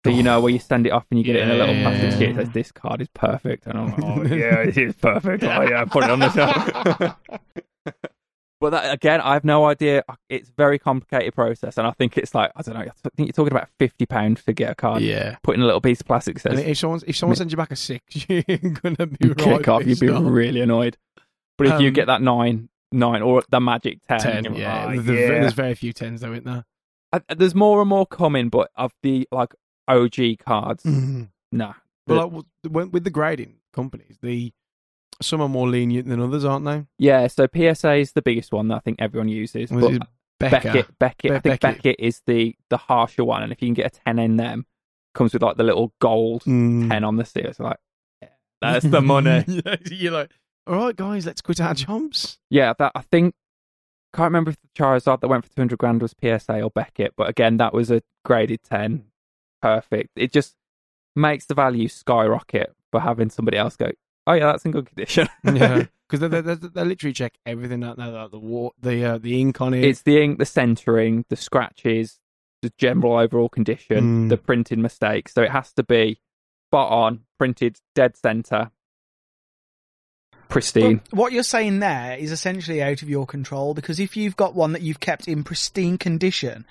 So 0.07 0.13
you 0.13 0.23
know 0.23 0.41
where 0.41 0.53
you 0.53 0.59
send 0.61 0.87
it 0.87 0.91
off 0.91 1.05
and 1.11 1.19
you 1.19 1.25
get 1.25 1.37
it 1.37 1.43
in 1.43 1.51
a 1.51 1.55
little 1.55 1.75
plastic 1.83 2.13
sheet. 2.13 2.29
It 2.31 2.37
says 2.37 2.51
this 2.51 2.71
card 2.73 3.01
is 3.01 3.09
perfect, 3.15 3.67
and 3.67 3.77
I'm 3.79 3.87
like, 3.91 4.05
oh 4.05 4.23
yeah, 4.35 4.61
it 4.63 4.79
is 4.79 4.95
perfect. 4.95 5.43
Oh 5.43 5.63
yeah, 5.63 5.85
put 5.85 6.05
it 6.05 6.11
on 6.11 6.21
the 6.21 6.31
shelf. 6.31 7.17
but 8.61 8.71
that, 8.71 8.93
again, 8.95 9.21
I 9.21 9.35
have 9.35 9.45
no 9.45 9.67
idea. 9.67 10.05
It's 10.29 10.49
a 10.49 10.53
very 10.57 10.79
complicated 10.79 11.35
process, 11.35 11.79
and 11.79 11.87
I 11.87 11.91
think 11.93 12.17
it's 12.17 12.35
like 12.35 12.53
I 12.57 12.63
don't 12.63 12.75
know. 12.75 12.81
I 12.81 13.09
think 13.17 13.27
you're 13.29 13.33
talking 13.33 13.53
about 13.53 13.69
fifty 13.79 14.07
pounds 14.07 14.45
to 14.45 14.53
get 14.53 14.71
a 14.71 14.75
card. 14.75 15.03
yeah. 15.03 15.37
Put 15.43 15.57
in 15.57 15.63
a 15.63 15.67
little 15.67 15.81
piece 15.81 16.01
of 16.01 16.07
plastic 16.07 16.41
that 16.43 16.51
And 16.53 16.59
says 16.61 16.69
if 16.69 16.79
someone 16.79 17.01
if 17.07 17.17
someone 17.17 17.37
sends 17.37 17.53
you 17.53 17.57
back 17.57 17.71
a 17.73 17.77
six, 17.77 18.05
you're 18.29 18.43
gonna 18.43 19.07
be 19.07 19.17
you 19.21 19.31
right 19.31 19.39
kick 19.39 19.69
off, 19.69 19.85
you'd 19.87 20.01
be 20.01 20.09
really 20.09 20.61
annoyed. 20.61 20.97
But 21.57 21.67
if 21.67 21.81
you 21.81 21.89
Um, 21.89 21.95
get 21.95 22.07
that 22.07 22.23
nine, 22.23 22.69
nine 22.93 23.23
or 23.23 23.43
the 23.51 23.61
magic 23.61 23.99
ten. 24.09 24.45
you're 24.45 24.55
Yeah. 24.55 24.85
like, 24.87 25.05
The- 25.05 25.15
yeah. 25.15 25.29
There's 25.29 25.53
very 25.53 25.75
few 25.75 25.93
tens 25.93 26.21
though, 26.21 26.33
isn't 26.33 26.45
there? 26.45 26.65
I, 27.13 27.21
there's 27.35 27.55
more 27.55 27.81
and 27.81 27.89
more 27.89 28.07
coming, 28.07 28.49
but 28.49 28.71
of 28.77 28.93
the 29.03 29.27
like 29.33 29.55
OG 29.89 30.39
cards, 30.45 30.85
nah. 30.85 31.75
Well, 32.07 32.45
like, 32.65 32.93
with- 32.93 33.05
the 33.05 33.11
grading 33.11 33.57
companies, 33.73 34.19
the 34.23 34.53
some 35.21 35.41
are 35.41 35.49
more 35.49 35.69
lenient 35.69 36.07
than 36.09 36.21
others, 36.21 36.45
aren't 36.45 36.65
they? 36.65 36.85
yeah, 36.99 37.27
so 37.27 37.47
PSA 37.53 37.95
is 37.95 38.13
the 38.13 38.23
biggest 38.23 38.53
one 38.53 38.69
that 38.69 38.77
I 38.77 38.81
think 38.81 39.01
everyone 39.01 39.29
uses. 39.29 39.71
But. 39.71 40.03
Beckett, 40.41 40.97
Beckett, 41.01 41.33
I 41.33 41.41
think 41.41 41.61
Beckett. 41.61 41.61
Beckett 41.83 41.97
is 41.99 42.23
the 42.27 42.55
the 42.71 42.77
harsher 42.77 43.25
one, 43.25 43.43
and 43.43 43.51
if 43.51 43.61
you 43.61 43.67
can 43.67 43.75
get 43.75 43.87
a 43.97 44.01
ten 44.05 44.21
in 44.21 44.37
them, 44.37 44.67
comes 45.13 45.33
with 45.33 45.43
like 45.43 45.57
the 45.57 45.65
little 45.65 45.93
gold 46.01 46.45
Mm. 46.45 46.89
ten 46.89 47.03
on 47.03 47.17
the 47.17 47.25
seal. 47.25 47.47
It's 47.47 47.59
like 47.59 47.79
yeah, 48.23 48.29
that's 48.61 48.85
the 48.89 49.01
money. 49.01 49.45
You're 49.91 50.13
like, 50.13 50.31
all 50.69 50.77
right, 50.77 50.95
guys, 50.97 51.27
let's 51.27 51.41
quit 51.41 51.61
our 51.61 51.75
jobs. 51.75 52.39
yeah, 52.51 52.73
that 52.79 52.93
I 52.95 53.01
think 53.03 53.35
can't 54.15 54.25
remember 54.27 54.51
if 54.51 54.57
the 54.61 54.69
Charizard 54.83 55.21
that 55.21 55.29
went 55.29 55.45
for 55.45 55.51
two 55.55 55.61
hundred 55.61 55.79
grand 55.79 56.01
was 56.03 56.15
PSA 56.23 56.63
or 56.63 56.71
Beckett, 56.71 57.15
but 57.17 57.29
again, 57.29 57.57
that 57.59 57.73
was 57.75 57.91
a 57.91 58.03
graded 58.25 58.63
ten, 58.63 59.05
perfect. 59.63 60.11
It 60.17 60.33
just 60.33 60.55
makes 61.17 61.47
the 61.47 61.55
value 61.55 61.89
skyrocket 61.89 62.73
for 62.91 63.01
having 63.01 63.31
somebody 63.31 63.59
else 63.59 63.77
go. 63.77 63.91
Oh 64.27 64.33
yeah, 64.35 64.47
that's 64.47 64.65
in 64.65 64.73
good 64.73 64.87
condition. 64.87 65.29
Yeah, 65.45 65.85
because 66.09 66.21
they, 66.21 66.29
they, 66.29 66.55
they, 66.55 66.69
they 66.69 66.85
literally 66.85 67.13
check 67.13 67.35
everything 67.47 67.83
out 67.85 67.99
now, 67.99 68.11
like 68.11 68.31
the 68.31 68.39
war, 68.39 68.73
the 68.81 69.05
uh, 69.05 69.19
the 69.19 69.41
ink 69.41 69.61
on 69.61 69.75
it. 69.75 69.85
it's 69.85 70.03
the 70.03 70.23
ink, 70.23 70.39
the 70.39 70.47
centering, 70.47 71.25
the 71.29 71.37
scratches, 71.37 72.19
the 72.63 72.73
general 72.79 73.17
overall 73.19 73.49
condition, 73.49 74.27
Mm. 74.27 74.29
the 74.31 74.37
printing 74.37 74.83
mistakes. 74.83 75.33
So 75.35 75.43
it 75.43 75.51
has 75.51 75.73
to 75.75 75.83
be 75.83 76.21
spot 76.71 76.93
on, 76.93 77.21
printed 77.39 77.79
dead 77.95 78.17
center, 78.17 78.71
pristine. 80.49 81.01
But 81.11 81.17
what 81.19 81.33
you're 81.33 81.43
saying 81.43 81.81
there 81.81 82.17
is 82.17 82.33
essentially 82.33 82.83
out 82.83 83.03
of 83.03 83.09
your 83.09 83.27
control 83.27 83.75
because 83.75 84.01
if 84.01 84.17
you've 84.17 84.37
got 84.37 84.55
one 84.55 84.73
that 84.73 84.83
you've 84.83 85.01
kept 85.01 85.29
in 85.29 85.45
pristine 85.45 85.99
condition, 85.99 86.65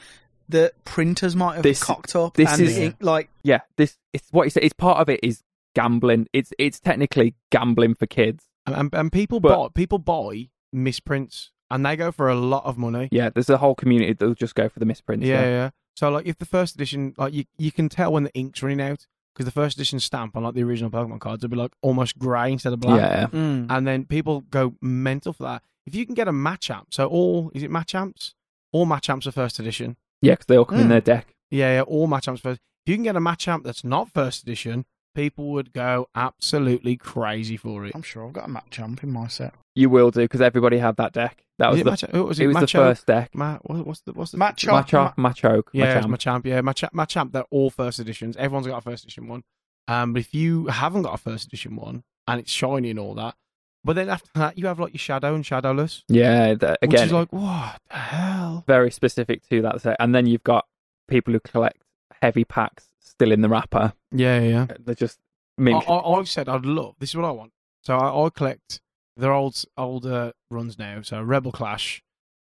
the 0.50 0.72
printers 0.86 1.36
might 1.36 1.56
have 1.56 1.64
This- 1.64 1.84
cocked 1.84 2.16
up. 2.16 2.36
this 2.36 2.52
and 2.52 2.62
is- 2.62 2.76
the 2.76 2.84
ink, 2.86 2.96
like 3.02 3.30
yeah, 3.44 3.62
this 3.76 3.98
it's 4.14 4.28
what 4.32 4.44
you 4.46 4.50
said. 4.50 4.64
It's 4.64 4.74
part 4.74 5.00
of 5.00 5.10
it 5.10 5.20
is 5.24 5.44
gambling. 5.76 6.28
It's 6.34 6.52
it's 6.58 6.80
technically 6.80 7.36
gambling 7.52 7.96
for 7.96 8.06
kids. 8.08 8.46
and, 8.66 8.76
and, 8.76 8.90
and 8.94 9.12
people 9.12 9.40
But- 9.40 9.58
buy 9.58 9.68
people 9.76 10.00
buy 10.00 10.50
misprints, 10.74 11.52
and 11.72 11.86
they 11.86 11.96
go 11.96 12.12
for 12.12 12.30
a 12.30 12.36
lot 12.36 12.66
of 12.66 12.78
money. 12.78 13.10
Yeah, 13.12 13.30
there's 13.30 13.50
a 13.50 13.58
whole 13.58 13.76
community 13.76 14.14
that'll 14.14 14.36
just 14.36 14.56
go 14.56 14.70
for 14.70 14.80
the 14.80 14.86
misprints. 14.86 15.26
Yeah, 15.26 15.42
yeah. 15.44 15.70
So 15.96 16.10
like, 16.10 16.26
if 16.28 16.38
the 16.38 16.46
first 16.46 16.76
edition, 16.76 17.14
like 17.18 17.34
you, 17.34 17.46
you 17.58 17.72
can 17.72 17.90
tell 17.90 18.12
when 18.14 18.24
the 18.24 18.34
ink's 18.34 18.62
running 18.62 18.82
out 18.82 19.08
because 19.38 19.46
the 19.46 19.52
first 19.52 19.78
edition 19.78 20.00
stamp 20.00 20.36
on 20.36 20.42
like 20.44 20.56
the 20.56 20.64
original 20.64 20.90
Pokemon 20.90 21.20
cards 21.20 21.44
will 21.44 21.50
be 21.50 21.56
like 21.56 21.72
almost 21.84 22.18
grey 22.18 22.52
instead 22.52 22.74
of 22.74 22.80
black. 22.80 23.00
yeah. 23.00 23.28
mm. 23.28 23.68
and 23.70 23.86
then 23.88 24.04
people 24.06 24.42
go 24.50 24.74
mental 24.82 25.32
for 25.34 25.44
that. 25.44 25.62
If 25.86 25.94
you 25.94 26.06
can 26.08 26.16
get 26.16 26.28
a 26.28 26.32
Machamp, 26.32 26.86
so 26.90 27.06
all 27.08 27.52
is 27.54 27.62
it 27.62 27.70
Machamps? 27.72 28.34
All 28.72 28.86
Machamps 28.88 29.28
are 29.28 29.32
first 29.32 29.60
edition. 29.60 29.96
Yeah, 30.22 30.34
because 30.34 30.48
they 30.48 30.58
all 30.58 30.66
come 30.66 30.80
in 30.80 30.88
Mm. 30.88 30.90
their 30.90 31.02
deck. 31.02 31.28
Yeah, 31.52 31.76
yeah, 31.76 31.82
all 31.84 32.08
Machamps 32.08 32.40
first. 32.42 32.60
If 32.86 32.90
you 32.92 32.96
can 32.96 33.04
get 33.04 33.16
a 33.16 33.20
Machamp 33.22 33.64
that's 33.64 33.84
not 33.84 34.10
first 34.14 34.42
edition, 34.44 34.86
people 35.18 35.50
would 35.52 35.74
go 35.74 36.08
absolutely 36.16 36.96
crazy 36.96 37.58
for 37.58 37.86
it. 37.86 37.92
I'm 37.96 38.02
sure 38.04 38.26
I've 38.26 38.34
got 38.34 38.48
a 38.48 38.52
Machamp 38.52 39.02
in 39.04 39.12
my 39.12 39.28
set. 39.28 39.54
You 39.76 39.90
will 39.90 40.12
do 40.12 40.22
because 40.22 40.42
everybody 40.42 40.78
had 40.78 40.96
that 40.98 41.12
deck. 41.14 41.44
That 41.60 41.70
was 41.72 41.78
Is 41.78 41.82
it 41.82 41.84
the 41.86 41.90
Macha- 41.92 42.10
who 42.12 42.24
was 42.26 42.40
it 42.40 42.44
it, 42.44 42.48
was 42.48 42.56
the 42.56 42.62
Macho? 42.62 42.78
first 42.80 43.06
deck. 43.08 43.30
Ma- 43.34 43.58
what- 43.64 43.86
what's 43.86 44.02
the 44.02 44.14
what's 44.14 44.32
the 44.32 44.38
Machamp. 44.38 44.72
Macho, 44.72 45.14
Machoke, 45.18 45.64
Yeah, 45.74 45.98
it's 45.98 46.06
Machamp. 46.08 46.42
Machamp. 46.42 46.46
Yeah, 46.46 46.62
Machamp. 46.62 46.92
Machamp. 46.94 47.32
They're 47.32 47.46
all 47.52 47.70
first 47.70 48.00
editions. 48.00 48.38
Everyone's 48.38 48.68
got 48.68 48.78
a 48.78 48.82
first 48.82 49.04
edition 49.04 49.28
one. 49.28 49.44
Um, 49.88 50.14
but 50.14 50.20
if 50.20 50.34
you 50.34 50.68
haven't 50.68 51.02
got 51.04 51.14
a 51.16 51.18
first 51.18 51.46
edition 51.48 51.76
one 51.76 52.04
and 52.28 52.40
it's 52.40 52.52
shiny 52.52 52.90
and 52.92 53.00
all 53.00 53.16
that, 53.16 53.36
but 53.84 53.96
then 53.96 54.10
after 54.10 54.30
that 54.36 54.58
you 54.58 54.68
have 54.68 54.80
like 54.80 54.94
your 54.94 55.00
shadow 55.00 55.34
and 55.34 55.46
shadowless, 55.46 56.04
Yeah, 56.10 56.54
the, 56.56 56.78
which 56.82 56.92
again, 56.92 57.06
is 57.06 57.12
like 57.14 57.32
what 57.34 57.80
the 57.90 57.96
hell? 57.96 58.64
very 58.68 58.92
specific 58.92 59.42
to 59.50 59.62
that 59.64 59.82
set. 59.82 59.96
And 60.00 60.14
then 60.14 60.26
you've 60.28 60.44
got 60.44 60.66
people 61.08 61.34
who 61.34 61.40
collect 61.40 61.82
heavy 62.22 62.44
packs 62.44 62.86
still 63.18 63.32
in 63.32 63.42
the 63.42 63.50
wrapper. 63.50 63.94
Yeah, 64.12 64.40
yeah. 64.40 64.68
They're 64.80 64.96
just 64.96 65.20
I 65.58 65.62
mean, 65.64 65.76
I, 65.76 65.94
I've 65.94 66.30
said 66.30 66.48
I'd 66.48 66.66
love. 66.66 66.96
This 67.00 67.10
is 67.10 67.16
what 67.16 67.26
I 67.26 67.32
want. 67.32 67.52
So 67.84 67.96
I, 67.98 68.26
I 68.26 68.30
collect 68.30 68.80
their 69.16 69.32
old 69.32 69.64
older 69.78 70.34
runs 70.52 70.78
now. 70.78 71.02
So 71.02 71.22
Rebel 71.22 71.52
Clash, 71.52 72.04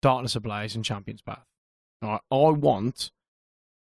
Darkness 0.01 0.35
Ablaze, 0.35 0.75
and 0.75 0.85
Champions 0.85 1.21
Path. 1.21 1.45
All 2.01 2.09
right, 2.11 2.21
I 2.31 2.49
want 2.51 3.11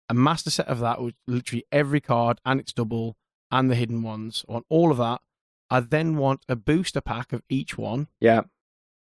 a 0.09 0.13
master 0.13 0.49
set 0.51 0.67
of 0.67 0.79
that 0.79 1.01
with 1.01 1.15
literally 1.27 1.65
every 1.71 2.01
card 2.01 2.39
and 2.45 2.59
its 2.59 2.73
double 2.73 3.15
and 3.51 3.69
the 3.69 3.75
hidden 3.75 4.01
ones. 4.01 4.43
I 4.49 4.53
want 4.53 4.65
all 4.69 4.91
of 4.91 4.97
that. 4.97 5.21
I 5.69 5.79
then 5.79 6.17
want 6.17 6.41
a 6.49 6.55
booster 6.55 7.01
pack 7.01 7.32
of 7.34 7.43
each 7.49 7.77
one. 7.77 8.07
yeah. 8.19 8.41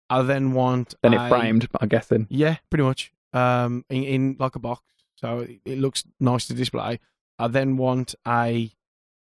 I 0.09 0.21
then 0.21 0.51
want 0.53 0.93
Then 1.01 1.13
a- 1.15 1.25
it 1.25 1.29
framed. 1.29 1.67
I'm 1.81 1.87
guessing. 1.87 2.27
Yeah, 2.29 2.57
pretty 2.69 2.83
much. 2.83 3.11
Um, 3.31 3.83
in, 3.89 4.03
in 4.03 4.35
like 4.37 4.55
a 4.55 4.59
box, 4.59 4.83
so 5.15 5.39
it, 5.39 5.59
it 5.65 5.77
looks 5.79 6.03
nice 6.19 6.45
to 6.47 6.53
display. 6.53 6.99
I 7.43 7.47
then 7.47 7.77
want 7.77 8.15
a 8.25 8.71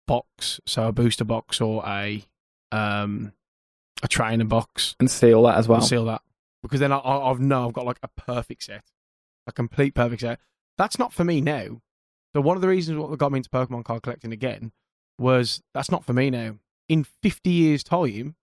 box, 0.07 0.59
so 0.65 0.87
a 0.87 0.91
booster 0.91 1.23
box 1.23 1.61
or 1.61 1.83
a 1.87 2.25
um 2.71 3.31
a 4.01 4.07
trainer 4.07 4.45
box. 4.45 4.95
And 4.99 5.09
seal 5.09 5.43
that 5.43 5.57
as 5.57 5.67
well. 5.67 5.79
I'll 5.79 5.87
seal 5.87 6.05
that 6.05 6.21
because 6.61 6.79
then 6.79 6.91
I, 6.91 6.97
I 6.97 7.31
I've 7.31 7.39
know 7.39 7.67
I've 7.67 7.73
got 7.73 7.85
like 7.85 7.99
a 8.03 8.09
perfect 8.09 8.63
set, 8.63 8.83
a 9.47 9.51
complete 9.51 9.95
perfect 9.95 10.21
set. 10.21 10.39
That's 10.77 10.99
not 10.99 11.13
for 11.13 11.23
me 11.23 11.39
now. 11.39 11.81
So 12.35 12.41
one 12.41 12.57
of 12.57 12.61
the 12.61 12.67
reasons 12.67 12.97
what 12.97 13.17
got 13.17 13.31
me 13.31 13.37
into 13.37 13.49
Pokemon 13.49 13.85
card 13.85 14.01
collecting 14.01 14.33
again 14.33 14.71
was 15.17 15.61
that's 15.73 15.91
not 15.91 16.03
for 16.03 16.13
me 16.13 16.29
now. 16.29 16.55
In 16.89 17.05
fifty 17.05 17.51
years' 17.51 17.83
time, 17.83 18.35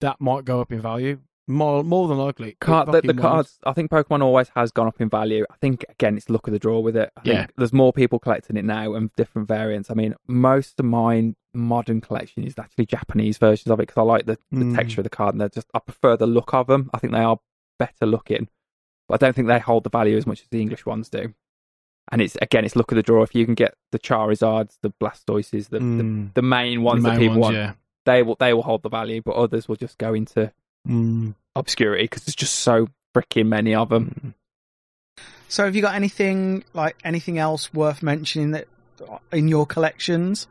that 0.00 0.20
might 0.20 0.44
go 0.44 0.60
up 0.60 0.72
in 0.72 0.80
value 0.80 1.20
more 1.46 1.84
more 1.84 2.08
than 2.08 2.18
likely. 2.18 2.56
Card, 2.60 2.88
the, 2.88 2.92
the 2.92 2.96
fucking 2.98 3.08
won't. 3.08 3.20
cards, 3.20 3.58
I 3.64 3.72
think 3.72 3.90
Pokemon 3.90 4.22
always 4.22 4.48
has 4.54 4.70
gone 4.70 4.86
up 4.86 5.00
in 5.00 5.08
value. 5.08 5.44
I 5.50 5.56
think, 5.56 5.84
again, 5.88 6.16
it's 6.16 6.30
luck 6.30 6.46
of 6.46 6.52
the 6.52 6.58
draw 6.58 6.78
with 6.80 6.96
it. 6.96 7.10
I 7.16 7.20
think 7.20 7.34
Yeah. 7.34 7.46
there's 7.56 7.72
more 7.72 7.92
people 7.92 8.18
collecting 8.18 8.56
it 8.56 8.64
now 8.64 8.94
and 8.94 9.10
different 9.16 9.46
variants. 9.48 9.90
I 9.90 9.94
mean, 9.94 10.14
most 10.26 10.80
of 10.80 10.86
my 10.86 11.34
modern 11.52 12.00
collection 12.00 12.44
is 12.44 12.54
actually 12.58 12.86
Japanese 12.86 13.38
versions 13.38 13.70
of 13.70 13.78
it 13.78 13.88
because 13.88 13.98
I 14.00 14.02
like 14.04 14.26
the, 14.26 14.38
the 14.50 14.64
Mm. 14.64 14.74
texture 14.74 15.00
of 15.00 15.04
the 15.04 15.10
card 15.10 15.34
and 15.34 15.40
they're 15.40 15.48
just, 15.48 15.68
I 15.74 15.78
prefer 15.80 16.16
the 16.16 16.26
look 16.26 16.54
of 16.54 16.66
them. 16.66 16.90
I 16.94 16.98
think 16.98 17.12
they 17.12 17.20
are 17.20 17.38
better 17.78 18.06
looking, 18.06 18.48
but 19.08 19.22
I 19.22 19.26
don't 19.26 19.34
think 19.36 19.48
they 19.48 19.58
hold 19.58 19.84
the 19.84 19.90
value 19.90 20.16
as 20.16 20.26
much 20.26 20.40
as 20.42 20.48
the 20.48 20.60
English 20.62 20.86
ones 20.86 21.08
do. 21.08 21.34
And 22.12 22.20
it's, 22.20 22.36
again, 22.42 22.64
it's 22.64 22.76
luck 22.76 22.90
of 22.92 22.96
the 22.96 23.02
draw. 23.02 23.22
If 23.22 23.34
you 23.34 23.44
can 23.46 23.54
get 23.54 23.74
the 23.92 23.98
Charizards, 23.98 24.76
the 24.82 24.90
Blastoises, 24.90 25.68
the, 25.70 25.78
the, 25.78 25.84
Mm. 25.84 26.34
the 26.34 26.42
main 26.42 26.82
ones 26.82 27.02
The 27.02 27.10
that 27.10 27.18
people 27.18 27.36
ones, 27.38 27.42
want, 27.42 27.56
yeah. 27.56 27.72
they 28.04 28.22
will, 28.22 28.36
they 28.40 28.52
will 28.52 28.62
hold 28.62 28.82
the 28.82 28.88
value, 28.90 29.22
but 29.24 29.36
others 29.36 29.68
will 29.68 29.76
just 29.76 29.96
go 29.98 30.12
into 30.14 30.52
Mm. 30.88 31.34
obscurity 31.56 32.04
because 32.04 32.24
there's 32.24 32.34
just 32.34 32.56
so 32.56 32.88
freaking 33.14 33.46
many 33.46 33.74
of 33.74 33.88
them. 33.88 34.34
So 35.48 35.64
have 35.64 35.76
you 35.76 35.82
got 35.82 35.94
anything 35.94 36.64
like 36.72 36.96
anything 37.04 37.38
else 37.38 37.72
worth 37.72 38.02
mentioning 38.02 38.52
that 38.52 38.66
in 39.32 39.48
your 39.48 39.66
collections? 39.66 40.46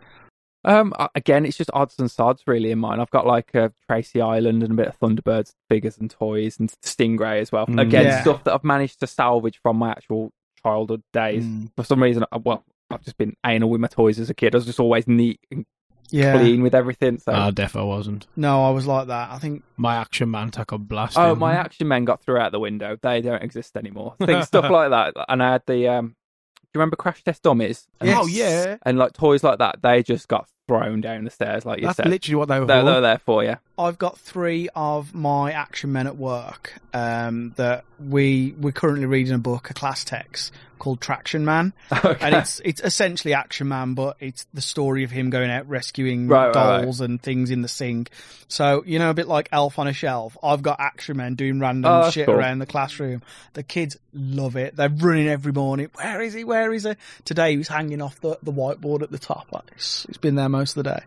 Um, 0.65 0.93
again, 1.13 1.45
it's 1.45 1.57
just 1.57 1.69
odds 1.73 1.95
and 1.99 2.09
sods 2.09 2.41
really 2.47 2.71
in 2.71 2.79
mine. 2.79 3.01
I've 3.01 3.09
got 3.09 3.27
like 3.27 3.53
a 3.53 3.73
Tracy 3.89 4.21
Island 4.21 4.63
and 4.63 4.71
a 4.71 4.75
bit 4.75 4.88
of 4.88 4.97
Thunderbirds 4.99 5.53
figures 5.69 5.97
and 5.97 6.09
toys 6.09 6.57
and 6.57 6.71
Stingray 6.84 7.41
as 7.41 7.51
well. 7.51 7.65
Mm. 7.67 7.81
Again, 7.81 8.05
Yeah. 8.05 8.21
stuff 8.21 8.45
that 8.45 8.53
I've 8.53 8.63
managed 8.63 9.01
to 9.01 9.07
salvage 9.07 9.59
from 9.61 9.75
my 9.77 9.91
actual 9.91 10.31
childhood 10.63 11.03
days. 11.11 11.43
Mm. 11.43 11.69
For 11.75 11.84
some 11.84 12.01
reason, 12.01 12.23
I, 12.31 12.38
well, 12.38 12.63
I've 12.89 13.03
just 13.03 13.17
been 13.17 13.36
anal 13.45 13.69
with 13.71 13.81
my 13.81 13.88
toys 13.88 14.19
as 14.19 14.29
a 14.29 14.34
kid. 14.34 14.55
I 14.55 14.57
was 14.57 14.65
just 14.65 14.79
always 14.79 15.05
neat 15.05 15.41
and 15.51 15.65
Yeah. 16.10 16.38
clean 16.38 16.62
with 16.62 16.76
everything. 16.76 17.18
So, 17.18 17.32
Ah, 17.32 17.51
defo 17.51 17.88
wasn't. 17.88 18.28
No, 18.36 18.64
I 18.66 18.70
was 18.70 18.86
like 18.86 19.08
that. 19.08 19.32
I 19.32 19.39
think 19.39 19.64
My 19.78 19.95
action 19.95 20.30
man 20.30 20.51
took 20.51 20.72
a 20.72 20.78
blast. 20.78 21.18
oh, 21.18 21.36
my 21.36 21.54
action 21.54 21.88
men 21.88 22.06
got 22.06 22.22
through 22.22 22.38
out 22.38 22.51
the 22.51 22.60
window. 22.60 22.97
They 23.01 23.22
don't 23.22 23.41
exist 23.41 23.76
anymore. 23.78 24.16
Things, 24.24 24.47
stuff 24.47 24.70
like 24.70 24.91
that. 24.91 25.14
And 25.28 25.41
I 25.41 25.54
had 25.54 25.64
the 25.66 25.88
um, 25.88 26.08
do 26.10 26.78
you 26.78 26.80
remember 26.80 26.95
Crash 26.95 27.24
Test 27.24 27.43
Dummies? 27.43 27.88
And, 27.99 28.10
Yes. 28.10 28.20
Oh 28.22 28.28
yeah, 28.28 28.78
and 28.84 28.97
like 28.97 29.14
toys 29.14 29.43
like 29.43 29.60
that, 29.60 29.82
they 29.82 30.04
just 30.04 30.28
got 30.28 30.47
thrown 30.68 31.01
down 31.01 31.24
the 31.26 31.30
stairs, 31.30 31.66
like 31.66 31.80
you 31.80 31.88
that's 31.88 31.97
said. 31.97 32.07
literally 32.07 32.36
what 32.36 32.47
they 32.47 32.59
were 32.59 32.66
They're, 32.66 32.82
for. 32.82 32.86
they're 32.91 33.01
there 33.01 33.18
for 33.20 33.43
you. 33.43 33.55
I've 33.78 33.97
got 33.97 34.18
three 34.20 34.70
of 34.76 35.14
my 35.14 35.51
action 35.51 35.91
men 35.91 36.07
at 36.07 36.16
work 36.18 36.74
um, 36.93 37.53
that 37.57 37.86
we 37.99 38.53
we're 38.59 38.72
currently 38.72 39.05
reading 39.07 39.34
a 39.34 39.39
book, 39.39 39.70
a 39.70 39.74
class 39.74 40.03
text 40.03 40.51
called 40.80 40.99
Traction 41.01 41.43
Man, 41.45 41.72
Okay. 41.91 42.18
and 42.26 42.36
it's 42.36 42.59
it's 42.64 42.82
essentially 42.82 43.34
Action 43.34 43.68
Man, 43.70 43.93
but 43.93 44.18
it's 44.20 44.45
the 44.53 44.61
story 44.61 45.03
of 45.05 45.11
him 45.11 45.30
going 45.32 45.49
out 45.49 45.68
rescuing 45.70 46.28
Right, 46.28 46.47
right, 46.47 46.55
right. 46.55 46.82
dolls 46.84 46.99
and 47.01 47.22
things 47.22 47.49
in 47.51 47.61
the 47.61 47.68
sink. 47.68 48.09
So 48.47 48.84
you 48.86 48.99
know, 48.99 49.09
a 49.09 49.14
bit 49.14 49.28
like 49.28 49.49
Elf 49.51 49.80
on 49.80 49.88
a 49.88 49.93
Shelf. 49.93 50.38
I've 50.43 50.61
got 50.61 50.80
Action 50.80 51.18
Men 51.18 51.34
doing 51.36 51.59
random 51.59 51.91
Oh, 51.91 52.01
that's 52.03 52.14
shit 52.14 52.26
cool. 52.28 52.36
around 52.36 52.59
the 52.59 52.66
classroom. 52.68 53.24
The 53.53 53.64
kids 53.64 53.97
love 54.14 54.55
it. 54.55 54.76
They're 54.76 54.89
running 54.89 55.28
every 55.30 55.51
morning. 55.53 55.89
Where 55.95 56.22
is 56.22 56.34
he? 56.34 56.43
Where 56.43 56.72
is 56.74 56.84
he? 56.84 56.93
Today 57.26 57.51
he 57.51 57.57
was 57.57 57.70
hanging 57.70 58.01
off 58.01 58.20
the, 58.22 58.38
the 58.43 58.51
whiteboard 58.51 59.01
at 59.01 59.09
the 59.09 59.18
top. 59.20 59.47
Like, 59.51 59.64
It's, 59.76 60.05
it's 60.09 60.18
been 60.20 60.36
there 60.36 60.49
most 60.54 60.78
of 60.78 60.84
the 60.84 60.91
day. 60.91 61.04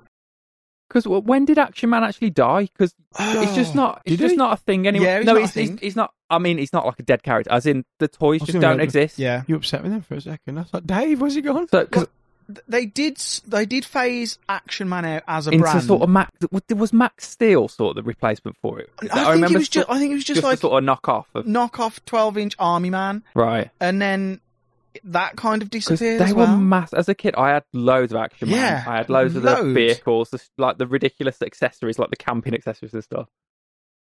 Because 0.88 1.06
when 1.08 1.44
did 1.46 1.58
Action 1.58 1.90
Man 1.90 2.04
actually 2.04 2.30
die? 2.30 2.68
Because 2.72 2.94
it's 3.18 3.54
just 3.56 3.72
Oh, 3.72 3.76
not. 3.76 4.02
It's 4.04 4.18
just 4.20 4.32
he? 4.32 4.36
not 4.36 4.52
a 4.52 4.56
thing 4.56 4.86
anymore. 4.86 5.08
Yeah, 5.08 5.16
he's 5.18 5.26
no, 5.26 5.32
not 5.32 5.40
he's, 5.40 5.54
he's, 5.54 5.68
thing. 5.68 5.78
he's 5.78 5.96
not. 5.96 6.12
I 6.30 6.38
mean, 6.38 6.58
he's 6.58 6.72
not 6.72 6.86
like 6.86 7.00
a 7.00 7.02
dead 7.02 7.22
character. 7.24 7.50
As 7.52 7.66
in, 7.66 7.84
the 7.98 8.06
toys 8.08 8.42
just 8.42 8.60
don't 8.60 8.80
exist. 8.80 9.18
Yeah. 9.18 9.42
You 9.48 9.56
upset 9.56 9.82
me 9.82 9.88
then 9.90 10.02
for 10.02 10.14
a 10.14 10.20
second. 10.20 10.58
I 10.58 10.62
thought, 10.62 10.86
Dave, 10.86 11.20
where's 11.20 11.34
he 11.34 11.40
gone? 11.40 11.66
So, 11.68 11.84
because 11.84 12.06
they 12.68 12.86
did 12.86 13.16
they 13.48 13.66
did 13.66 13.84
phase 13.84 14.38
Action 14.48 14.88
Man 14.88 15.04
out 15.04 15.24
as 15.26 15.48
a 15.48 15.50
into 15.50 15.62
brand. 15.64 15.82
sort 15.82 16.02
of 16.02 16.08
Max, 16.08 16.30
There 16.68 16.76
was 16.76 16.92
Max 16.92 17.28
Steel 17.28 17.66
sort 17.66 17.96
of 17.96 18.04
the 18.04 18.08
replacement 18.08 18.56
for 18.62 18.78
it? 18.78 18.88
that- 19.02 19.10
I 19.10 19.14
think 19.16 19.28
remember 19.34 19.56
it 19.56 19.58
was 19.58 19.68
just 19.68 19.90
I 19.90 19.98
think 19.98 20.12
it 20.12 20.14
was 20.14 20.22
just, 20.24 20.36
just 20.36 20.44
like 20.44 20.58
a 20.58 20.60
sort 20.60 20.80
of 20.84 20.88
knockoff 20.88 21.24
of 21.34 21.46
knockoff 21.46 21.98
twelve 22.06 22.38
inch 22.38 22.54
Army 22.60 22.90
Man, 22.90 23.24
right. 23.34 23.70
and 23.80 24.00
then 24.00 24.40
that 25.04 25.36
kind 25.36 25.62
of 25.62 25.70
Because 25.70 25.86
disappeared 25.88 26.20
they 26.20 26.24
as 26.26 26.34
were 26.34 26.44
well. 26.44 26.56
mass. 26.58 26.92
As 26.92 27.08
a 27.08 27.14
kid, 27.14 27.34
I 27.36 27.50
had 27.50 27.64
loads 27.72 28.12
of 28.12 28.18
Action 28.18 28.50
Man. 28.50 28.58
Yeah, 28.58 28.84
I 28.86 28.96
had 28.98 29.08
loads 29.10 29.36
of 29.36 29.42
the 29.42 29.62
vehicles, 29.72 30.30
the, 30.30 30.42
like 30.58 30.78
the 30.78 30.86
ridiculous 30.86 31.40
accessories, 31.42 31.98
like 31.98 32.10
the 32.10 32.16
camping 32.16 32.54
accessories 32.54 32.94
and 32.94 33.04
stuff. 33.04 33.28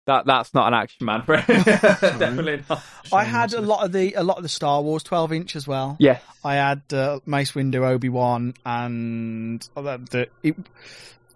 That 0.06 0.24
that's 0.26 0.54
not 0.54 0.66
an 0.68 0.74
Action 0.74 1.06
Man 1.06 1.22
for 1.22 1.36
definitely 1.46 2.62
not. 2.68 2.82
I 3.12 3.24
had 3.24 3.52
a 3.52 3.60
lot 3.60 3.84
of 3.84 3.92
the 3.92 4.14
a 4.14 4.22
lot 4.22 4.38
of 4.38 4.42
the 4.42 4.48
Star 4.48 4.80
Wars 4.82 5.02
twelve 5.02 5.32
inch 5.32 5.54
as 5.56 5.68
well. 5.68 5.96
Yeah, 6.00 6.18
I 6.42 6.54
had 6.54 6.82
uh, 6.92 7.20
Mace 7.26 7.52
Windu, 7.52 7.86
Obi 7.86 8.08
Wan, 8.08 8.54
and 8.64 9.66
uh, 9.76 9.82
the, 9.82 9.98
the 10.10 10.28
it, 10.42 10.56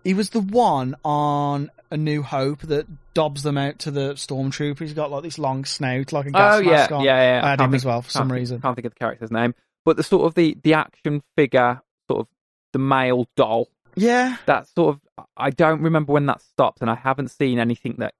he 0.03 0.15
was 0.15 0.31
the 0.31 0.41
one 0.41 0.97
on 1.05 1.71
A 1.95 1.97
New 1.97 2.23
Hope 2.23 2.61
that 2.63 2.87
dobs 3.15 3.43
them 3.43 3.57
out 3.57 3.79
to 3.81 3.91
the 3.91 4.15
stormtroopers. 4.15 4.81
He's 4.81 4.93
got 4.95 5.11
like 5.11 5.23
this 5.23 5.39
long 5.39 5.65
snout, 5.65 6.13
like 6.13 6.27
a 6.27 6.31
gas 6.33 6.57
oh 6.57 6.59
yeah, 6.61 6.71
mask 6.71 6.91
yeah, 6.91 6.97
on. 6.97 7.05
yeah. 7.05 7.15
I 7.45 7.51
had 7.51 7.59
Can't 7.59 7.61
him 7.61 7.71
think- 7.71 7.75
as 7.81 7.85
well 7.85 8.03
for 8.03 8.11
some 8.11 8.29
think- 8.29 8.39
reason. 8.41 8.61
Can't 8.61 8.75
think 8.77 8.87
of 8.87 8.93
the 8.95 8.99
character's 8.99 9.31
name, 9.31 9.55
but 9.85 9.97
the 9.97 10.03
sort 10.03 10.27
of 10.27 10.35
the 10.35 10.57
the 10.63 10.75
action 10.75 11.23
figure, 11.37 11.81
sort 12.11 12.21
of 12.21 12.27
the 12.73 12.79
male 12.81 13.27
doll. 13.37 13.69
Yeah, 13.97 14.37
That 14.47 14.67
sort 14.69 14.97
of 14.97 15.27
I 15.37 15.51
don't 15.51 15.81
remember 15.83 16.13
when 16.13 16.27
that 16.27 16.43
stopped, 16.43 16.81
and 16.81 16.91
I 16.91 16.97
haven't 16.97 17.29
seen 17.31 17.59
anything 17.61 17.95
that 17.99 18.13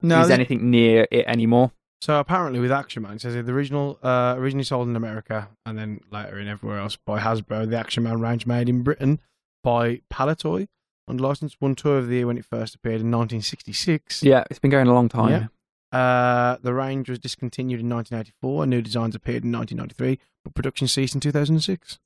no, 0.00 0.20
is 0.22 0.28
they- 0.28 0.34
anything 0.34 0.70
near 0.70 1.06
it 1.10 1.26
anymore. 1.26 1.70
So 2.00 2.18
apparently, 2.20 2.60
with 2.60 2.70
Action 2.70 3.02
Man, 3.02 3.14
it 3.14 3.20
says 3.20 3.34
the 3.34 3.52
original, 3.52 3.98
uh, 4.04 4.36
originally 4.38 4.62
sold 4.64 4.86
in 4.88 4.94
America 4.94 5.48
and 5.66 5.76
then 5.76 6.00
later 6.12 6.38
in 6.38 6.46
everywhere 6.46 6.78
else 6.78 6.94
by 6.96 7.18
Hasbro. 7.18 7.68
The 7.68 7.76
Action 7.76 8.04
Man 8.04 8.20
range 8.20 8.46
made 8.46 8.68
in 8.68 8.82
Britain 8.82 9.20
by 9.64 10.00
Palitoy 10.10 10.68
on 11.08 11.16
license. 11.18 11.56
One 11.58 11.74
tour 11.74 11.98
of 11.98 12.08
the 12.08 12.16
year 12.16 12.26
when 12.26 12.38
it 12.38 12.44
first 12.44 12.74
appeared 12.74 13.00
in 13.00 13.10
1966. 13.10 14.22
Yeah, 14.22 14.44
it's 14.50 14.58
been 14.58 14.70
going 14.70 14.86
a 14.86 14.92
long 14.94 15.08
time. 15.08 15.30
Yeah. 15.30 15.98
Uh, 15.98 16.58
the 16.62 16.74
range 16.74 17.08
was 17.08 17.18
discontinued 17.18 17.80
in 17.80 17.88
1984. 17.88 18.62
and 18.64 18.70
New 18.70 18.82
designs 18.82 19.14
appeared 19.14 19.42
in 19.44 19.52
1993, 19.52 20.18
but 20.44 20.54
production 20.54 20.86
ceased 20.86 21.14
in 21.14 21.20
2006. 21.20 21.98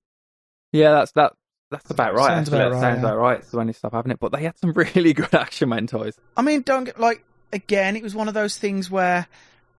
Yeah, 0.73 0.93
that's 0.93 1.13
that. 1.13 1.33
That's 1.71 1.91
about 1.91 2.15
right. 2.15 2.27
Sounds 2.29 2.49
actually. 2.49 2.59
about 2.59 2.69
That 2.69 2.75
right, 2.77 2.81
Sounds 2.83 3.03
yeah. 3.03 3.09
about 3.09 3.19
right. 3.19 3.45
So 3.45 3.59
when 3.59 3.67
they 3.67 3.73
stopped 3.73 3.95
having 3.95 4.13
it, 4.13 4.21
but 4.21 4.31
they 4.31 4.43
had 4.43 4.57
some 4.59 4.73
really 4.77 5.13
good 5.15 5.35
Action 5.35 5.69
Man 5.71 5.87
toys. 5.87 6.19
I 6.37 6.43
mean, 6.43 6.63
don't 6.63 6.85
get 6.85 7.01
like 7.01 7.25
again. 7.53 7.97
It 7.97 8.03
was 8.03 8.15
one 8.15 8.29
of 8.29 8.35
those 8.35 8.57
things 8.59 8.91
where 8.91 9.27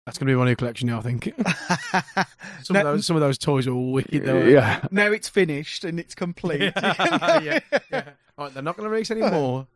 That's 0.05 0.17
going 0.17 0.27
to 0.27 0.33
be 0.33 0.37
my 0.37 0.45
new 0.45 0.55
collection 0.55 0.87
now, 0.87 0.97
I 0.99 1.01
think. 1.01 1.25
some, 2.63 2.73
No- 2.73 2.79
of 2.79 2.85
those, 2.85 3.05
some 3.05 3.15
of 3.15 3.21
those 3.21 3.37
toys 3.37 3.67
are 3.67 3.75
wicked, 3.75 4.25
though. 4.25 4.43
Yeah, 4.43 4.85
now 4.91 5.11
it's 5.11 5.29
finished 5.29 5.83
and 5.85 5.99
it's 5.99 6.15
complete. 6.15 6.73
yeah, 6.75 7.39
yeah. 7.41 7.59
All 7.91 8.01
right, 8.37 8.53
they're 8.53 8.63
not 8.63 8.75
going 8.77 8.85
to 8.85 8.89
release 8.91 9.11
any 9.11 9.21
more. 9.29 9.67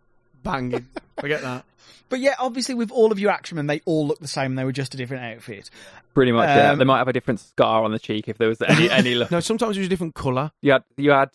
Banging. 0.44 0.88
Forget 1.20 1.42
that. 1.42 1.64
But 2.10 2.22
yeah, 2.22 2.36
obviously 2.40 2.74
with 2.74 2.90
all 2.90 3.12
of 3.12 3.20
your 3.20 3.32
action 3.32 3.58
men, 3.58 3.68
they 3.68 3.82
all 3.84 4.08
look 4.08 4.20
the 4.22 4.30
same. 4.30 4.56
They 4.56 4.64
were 4.64 4.72
just 4.72 4.94
a 4.94 4.98
different 4.98 5.26
outfit. 5.26 5.70
pretty 6.14 6.32
much. 6.32 6.48
yeah, 6.48 6.72
Um, 6.72 6.80
they 6.80 6.86
might 6.86 7.00
have 7.00 7.10
a 7.10 7.12
different 7.14 7.42
scar 7.42 7.84
on 7.84 7.92
the 7.92 8.00
cheek 8.00 8.30
if 8.30 8.38
there 8.38 8.48
was 8.48 8.62
any 8.62 8.90
any. 8.90 9.14
look. 9.16 9.30
No, 9.30 9.42
sometimes 9.42 9.76
it 9.76 9.82
was 9.82 9.88
a 9.88 9.90
different 9.90 10.16
colour. 10.16 10.52
You 10.62 10.72
had 10.72 10.84
you 10.96 11.12
had 11.12 11.32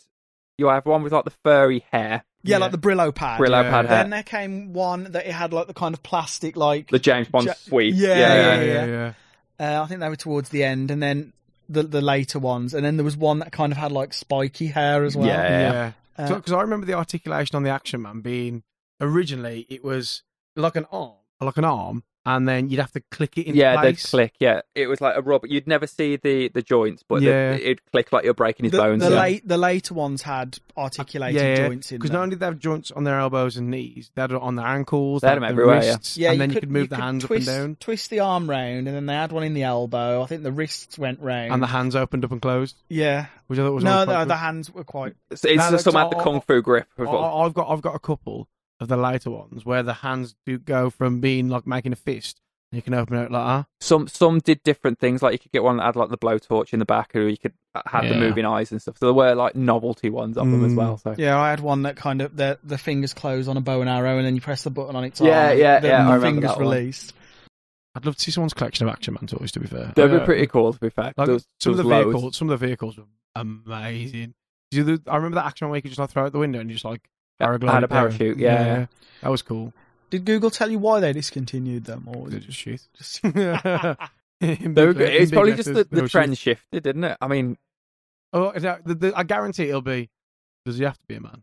you 0.57 0.69
have 0.69 0.87
one 0.87 1.03
with 1.03 1.13
like 1.13 1.25
the 1.25 1.31
furry 1.45 1.85
hair, 1.93 2.25
Yeah, 2.43 2.57
Yeah. 2.57 2.59
like 2.59 2.71
the 2.73 2.79
Brillo 2.79 3.15
pad. 3.15 3.39
Brillo 3.39 3.63
Yeah. 3.65 3.71
pad 3.71 3.85
hair, 3.85 3.99
Then 3.99 4.11
there 4.11 4.23
came 4.23 4.73
one 4.73 5.13
that 5.13 5.27
it 5.27 5.33
had 5.33 5.53
like 5.53 5.67
the 5.67 5.75
kind 5.75 5.95
of 5.95 6.03
plastic, 6.03 6.57
like 6.57 6.89
the 6.89 6.99
James 6.99 7.29
Bond 7.29 7.49
Ja- 7.49 7.53
sweep. 7.53 7.95
Yeah, 7.95 8.09
yeah, 8.09 8.17
yeah, 8.17 8.35
yeah. 8.35 8.63
yeah, 8.63 8.85
yeah. 8.87 9.13
yeah. 9.61 9.79
uh, 9.81 9.83
I 9.85 9.87
think 9.89 10.01
they 10.01 10.09
were 10.09 10.17
towards 10.17 10.49
the 10.49 10.65
end, 10.65 10.91
and 10.91 11.03
then 11.03 11.35
the 11.69 11.83
the 11.83 12.01
later 12.01 12.39
ones, 12.39 12.73
and 12.73 12.83
then 12.83 12.97
there 12.97 13.05
was 13.05 13.17
one 13.19 13.41
that 13.41 13.53
kind 13.53 13.73
of 13.73 13.77
had 13.77 13.93
like 13.93 14.15
spiky 14.15 14.69
hair 14.69 15.05
as 15.05 15.15
well. 15.19 15.27
Yeah. 15.27 15.43
Yeah. 15.73 15.93
Uh, 16.19 16.35
Because 16.37 16.53
I 16.53 16.61
remember 16.61 16.87
the 16.87 16.95
articulation 16.95 17.57
on 17.57 17.63
the 17.63 17.71
Action 17.71 18.03
Man 18.03 18.21
being 18.21 18.63
originally 19.01 19.67
it 19.69 19.83
was 19.83 20.23
like 20.57 20.77
an 20.77 20.87
arm, 20.93 21.17
like 21.41 21.57
an 21.57 21.65
arm, 21.65 22.05
and 22.25 22.49
then 22.49 22.69
you'd 22.71 22.79
have 22.81 22.93
to 22.93 23.01
click 23.11 23.37
it 23.39 23.47
in 23.47 23.55
Yeah, 23.57 23.77
they'd 23.77 23.93
place. 23.95 24.11
click. 24.11 24.35
Yeah, 24.39 24.61
it 24.75 24.87
was 24.87 25.01
like 25.01 25.17
a 25.17 25.23
rubber. 25.23 25.47
You'd 25.49 25.67
never 25.67 25.87
see 25.87 26.17
the 26.17 26.49
the 26.49 26.63
joints, 26.63 27.03
but 27.07 27.21
the- 27.21 27.27
Yeah. 27.27 27.53
it'd 27.55 27.81
click 27.91 28.13
like 28.13 28.25
you're 28.25 28.35
breaking 28.35 28.65
his 28.65 28.73
the, 28.73 28.79
bones. 28.79 29.03
the, 29.03 29.11
yeah. 29.11 29.21
late, 29.21 29.49
the 29.49 29.59
later 29.59 29.95
ones 29.95 30.23
had 30.23 30.59
articulated 30.77 31.41
Yeah, 31.41 31.49
yeah. 31.49 31.69
joints 31.69 31.91
in 31.91 31.97
them. 31.97 32.01
Because 32.01 32.11
not 32.13 32.23
only 32.23 32.31
did 32.37 32.41
they 32.41 32.47
have 32.47 32.59
joints 32.59 32.91
on 32.91 33.05
their 33.05 33.19
elbows 33.19 33.57
and 33.57 33.71
knees, 33.71 34.11
they 34.15 34.23
had 34.23 34.31
it 34.33 34.37
on 34.41 34.57
their 34.57 34.67
ankles, 34.67 35.23
They 35.23 35.29
had 35.29 35.35
their 35.35 35.41
them 35.41 35.51
everywhere, 35.51 35.77
wrists, 35.81 36.17
yeah, 36.17 36.33
and 36.33 36.41
then 36.41 36.51
you 36.51 36.61
could, 36.61 36.71
move 36.71 36.83
you 36.83 36.89
the 36.89 36.95
could 36.97 37.03
hands 37.05 37.25
twist, 37.25 37.49
up 37.49 37.55
and 37.55 37.63
down, 37.69 37.77
twist 37.81 38.11
the 38.11 38.21
arm 38.21 38.49
round, 38.49 38.87
and 38.89 38.97
then 38.97 39.07
they 39.07 39.15
had 39.15 39.33
one 39.33 39.43
in 39.43 39.55
the 39.55 39.65
elbow. 39.65 40.23
I 40.23 40.27
think 40.27 40.43
the 40.45 40.53
wrists 40.53 40.99
went 40.99 41.21
round. 41.21 41.53
and 41.53 41.63
the 41.63 41.67
hands 41.67 41.97
opened 41.97 42.25
up 42.25 42.31
and 42.33 42.41
closed, 42.41 42.77
yeah, 42.89 43.27
which 43.49 43.59
I 43.59 43.63
thought 43.63 43.73
was 43.75 43.85
no, 43.85 43.91
always 43.93 44.07
quite 44.07 44.19
no, 44.19 44.25
the 44.27 44.37
hands 44.37 44.71
were 44.71 44.85
quite. 44.85 45.15
So 45.35 45.49
it's 45.49 45.59
No, 45.59 45.71
just 45.73 45.85
some 45.85 45.95
that's- 45.95 46.13
had 46.13 46.19
the 46.21 46.23
kung 46.25 46.41
fu 46.41 46.63
grip. 46.63 46.87
I, 46.99 47.03
I've 47.03 47.53
got 47.55 47.69
I've 47.71 47.83
got 47.83 47.95
a 47.95 47.99
couple 47.99 48.49
of 48.81 48.89
the 48.89 48.97
lighter 48.97 49.31
ones 49.31 49.65
where 49.65 49.83
the 49.83 49.93
hands 49.95 50.35
do 50.47 50.59
go 50.59 50.91
from 50.91 51.21
being 51.21 51.49
like 51.49 51.67
making 51.67 51.93
a 51.93 51.97
fist, 51.97 52.41
and 52.71 52.77
you 52.79 52.83
can 52.83 52.95
open 52.95 53.17
it 53.17 53.31
like 53.31 53.47
that. 53.47 53.67
Some 53.81 54.09
some 54.09 54.39
did 54.41 54.63
different 54.65 54.99
things. 54.99 55.23
Like 55.23 55.33
you 55.33 55.39
could 55.39 55.53
get 55.53 55.63
one 55.63 55.77
that 55.77 55.85
had 55.85 55.97
like 55.97 56.09
the 56.11 56.19
blowtorch 56.19 56.73
in 56.73 56.79
the 56.79 56.85
back, 56.85 57.15
or 57.15 57.29
you 57.29 57.37
could 57.39 57.53
have 57.87 58.09
the 58.09 58.15
moving 58.17 58.45
eyes 58.45 58.71
and 58.73 58.83
stuff. 58.83 58.99
So 58.99 59.07
there 59.07 59.15
were 59.15 59.35
like 59.35 59.55
novelty 59.55 60.11
ones 60.11 60.37
of 60.37 60.51
them 60.51 60.65
as 60.65 60.73
Mm. 60.73 60.77
well. 60.77 60.99
So 60.99 61.15
Yeah, 61.17 61.39
I 61.39 61.51
had 61.51 61.61
one 61.61 61.83
that 61.83 61.97
kind 61.97 62.21
of 62.23 62.37
the 62.37 62.59
the 62.65 62.79
fingers 62.79 63.15
close 63.15 63.47
on 63.49 63.57
a 63.57 63.61
bow 63.61 63.81
and 63.81 63.89
arrow, 63.91 64.17
and 64.19 64.27
then 64.27 64.35
you 64.35 64.41
press 64.41 64.63
the 64.65 64.71
button 64.71 64.97
on 64.97 65.05
its 65.05 65.21
Yeah, 65.21 65.51
arm. 65.51 65.59
yeah, 65.59 65.81
the, 65.81 65.89
yeah, 65.89 65.99
The 66.05 66.13
remember 66.13 66.27
fingers 66.27 66.51
that 66.51 66.59
released. 66.59 67.13
I'd 67.95 68.07
love 68.07 68.17
to 68.17 68.23
see 68.23 68.31
someone's 68.31 68.55
collection 68.55 68.89
of 68.89 68.93
Action 68.95 69.15
Man 69.15 69.27
toys. 69.27 69.53
To 69.53 69.61
be 69.61 69.67
fair, 69.67 69.93
they 69.95 70.07
were 70.07 70.21
Uh, 70.21 70.25
pretty 70.25 70.47
cool. 70.47 70.73
To 70.73 70.81
be 70.81 70.89
fair, 70.91 71.13
Like 71.17 71.27
There 71.27 71.35
was- 71.35 71.47
some 71.61 71.73
of 71.73 71.77
the 71.77 71.85
was 71.85 71.93
vehicles, 72.05 72.23
loads. 72.25 72.37
some 72.39 72.49
of 72.51 72.59
the 72.59 72.67
vehicles 72.67 72.97
were 72.97 73.05
amazing. 73.37 74.35
Did 74.71 74.87
you 74.89 75.01
I 75.07 75.17
remember 75.17 75.35
that 75.37 75.45
Action 75.47 75.67
Man 75.67 75.71
where 75.71 75.79
you 75.79 75.83
could 75.83 75.91
just 75.91 75.99
like 75.99 76.11
throw 76.11 76.25
out 76.25 76.33
the 76.33 76.39
window 76.39 76.59
and 76.61 76.71
you 76.71 76.75
just 76.75 76.85
like 76.87 77.03
paraglide 77.43 77.73
had 77.73 77.85
a 77.85 77.89
parachute, 77.89 78.39
yeah, 78.39 78.65
yeah. 78.65 78.87
that 79.23 79.29
was 79.31 79.43
cool. 79.43 79.73
Did 80.11 80.25
Google 80.25 80.51
tell 80.51 80.71
you 80.71 80.79
why 80.79 81.01
they 81.01 81.13
discontinued 81.13 81.85
them, 81.85 82.05
or 82.07 82.25
was 82.25 82.33
They 82.33 82.39
it 82.39 82.45
just 82.47 82.59
shit. 82.59 82.81
just? 82.97 83.25
In 83.25 84.75
They 84.75 84.83
were 84.87 84.89
le- 84.89 84.95
good. 84.95 85.09
in 85.15 85.23
It's 85.23 85.31
big 85.31 85.37
probably 85.37 85.55
just 85.55 85.73
the, 85.73 85.85
the 85.91 86.03
were 86.03 86.09
trend 86.09 86.37
shit. 86.37 86.59
shifted, 86.59 86.83
didn't 86.83 87.05
it? 87.05 87.17
I 87.21 87.29
mean, 87.29 87.57
Oh, 88.35 88.51
no, 88.59 88.79
the, 88.85 88.95
the, 88.95 89.13
I 89.15 89.25
guarantee 89.25 89.69
it'll 89.69 89.83
be. 89.83 90.09
Does 90.65 90.79
he 90.79 90.85
have 90.85 90.95
to 90.99 91.07
be 91.07 91.17
a 91.17 91.21
man? 91.21 91.43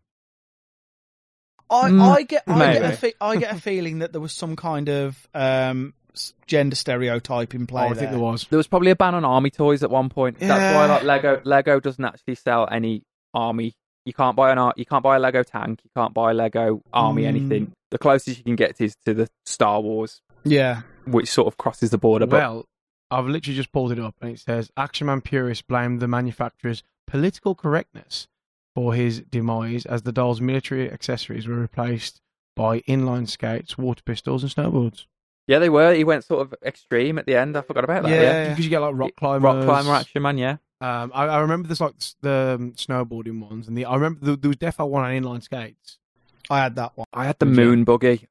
I, 1.70 1.90
Mm, 1.90 2.00
I 2.02 2.22
get 2.22 2.42
I 2.48 2.72
get, 2.72 2.76
a 2.76 2.84
maybe. 2.84 2.96
fe- 2.96 3.14
I 3.20 3.36
get 3.36 3.54
a 3.56 3.60
feeling 3.60 4.00
that 4.00 4.12
there 4.12 4.20
was 4.20 4.32
some 4.32 4.56
kind 4.56 4.88
of 4.88 5.28
um, 5.34 5.94
s- 6.14 6.34
gender 6.48 6.74
stereotype 6.74 7.54
in 7.54 7.66
play. 7.68 7.82
oh, 7.82 7.86
I 7.86 7.88
think 7.90 7.98
there. 8.00 8.10
there 8.10 8.18
was. 8.18 8.46
there 8.50 8.56
was 8.56 8.66
probably 8.66 8.90
a 8.90 8.96
ban 8.96 9.14
on 9.14 9.24
army 9.24 9.50
toys 9.50 9.82
at 9.84 9.90
one 9.90 10.08
point. 10.08 10.38
That's 10.40 10.50
why 10.74 10.86
Yeah. 10.86 10.94
like 10.94 11.02
Lego 11.04 11.40
Lego 11.44 11.78
doesn't 11.80 12.04
actually 12.04 12.34
sell 12.34 12.68
any 12.70 13.04
army. 13.34 13.74
You 14.10 14.14
can't 14.14 14.34
buy 14.34 14.50
an 14.50 14.58
ar- 14.58 14.74
you 14.76 14.84
can't 14.84 15.04
buy 15.04 15.14
a 15.14 15.18
Lego 15.20 15.44
tank. 15.44 15.82
You 15.84 15.90
can't 15.96 16.12
buy 16.12 16.32
a 16.32 16.34
Lego 16.34 16.82
army 16.92 17.22
Mm. 17.22 17.26
anything. 17.26 17.72
The 17.92 17.98
closest 17.98 18.38
you 18.38 18.42
can 18.42 18.56
get 18.56 18.80
is 18.80 18.96
to 19.04 19.14
the 19.14 19.28
Star 19.46 19.80
Wars, 19.80 20.20
Yeah, 20.42 20.82
which 21.06 21.28
sort 21.30 21.46
of 21.46 21.56
crosses 21.58 21.90
the 21.90 21.98
border. 21.98 22.26
But 22.26 22.38
Well, 22.40 22.64
I've 23.12 23.26
literally 23.26 23.54
just 23.56 23.70
pulled 23.70 23.92
it 23.92 24.00
up 24.00 24.16
and 24.20 24.32
it 24.32 24.40
says 24.40 24.72
Action 24.76 25.06
Man 25.06 25.20
purists 25.20 25.62
blamed 25.62 26.00
the 26.00 26.08
manufacturer's 26.08 26.82
political 27.06 27.54
correctness 27.54 28.26
for 28.74 28.94
his 28.94 29.20
demise 29.20 29.86
as 29.86 30.02
the 30.02 30.10
doll's 30.12 30.40
military 30.40 30.90
accessories 30.90 31.46
were 31.46 31.54
replaced 31.54 32.20
by 32.56 32.80
inline 32.80 33.28
skates, 33.28 33.78
water 33.78 34.02
pistols, 34.04 34.42
and 34.42 34.52
snowboards. 34.52 35.06
yeah, 35.46 35.60
they 35.60 35.68
were. 35.70 35.94
He 35.94 36.02
went 36.02 36.24
sort 36.24 36.40
of 36.42 36.54
extreme 36.64 37.16
at 37.16 37.26
the 37.26 37.36
end. 37.36 37.56
I 37.56 37.60
forgot 37.62 37.84
about 37.84 38.02
that. 38.02 38.10
Yeah. 38.10 38.22
Yeah, 38.22 38.48
Because 38.50 38.64
you 38.64 38.70
get 38.70 38.80
like 38.80 38.94
rock 38.96 39.14
climbers. 39.16 39.42
rock 39.44 39.64
climber 39.64 39.92
action 39.92 40.22
man. 40.22 40.36
Yeah, 40.36 40.56
Um, 40.80 41.12
I, 41.14 41.26
I 41.26 41.38
remember 41.40 41.68
there's 41.68 41.80
like 41.80 41.94
the 42.22 42.56
um, 42.58 42.72
snowboarding 42.72 43.40
ones, 43.40 43.68
and 43.68 43.76
the 43.76 43.84
I 43.84 43.94
remember 43.94 44.24
there, 44.24 44.36
there 44.36 44.48
was 44.48 44.56
definitely 44.56 44.92
one 44.92 45.04
on 45.04 45.10
inline 45.22 45.42
skates. 45.42 45.98
I 46.48 46.58
had 46.58 46.76
that 46.76 46.92
one. 46.96 47.06
I 47.12 47.26
had 47.26 47.38
the 47.38 47.46
Did 47.46 47.56
you? 47.56 47.64
moon 47.64 47.84
buggy. 47.84 48.26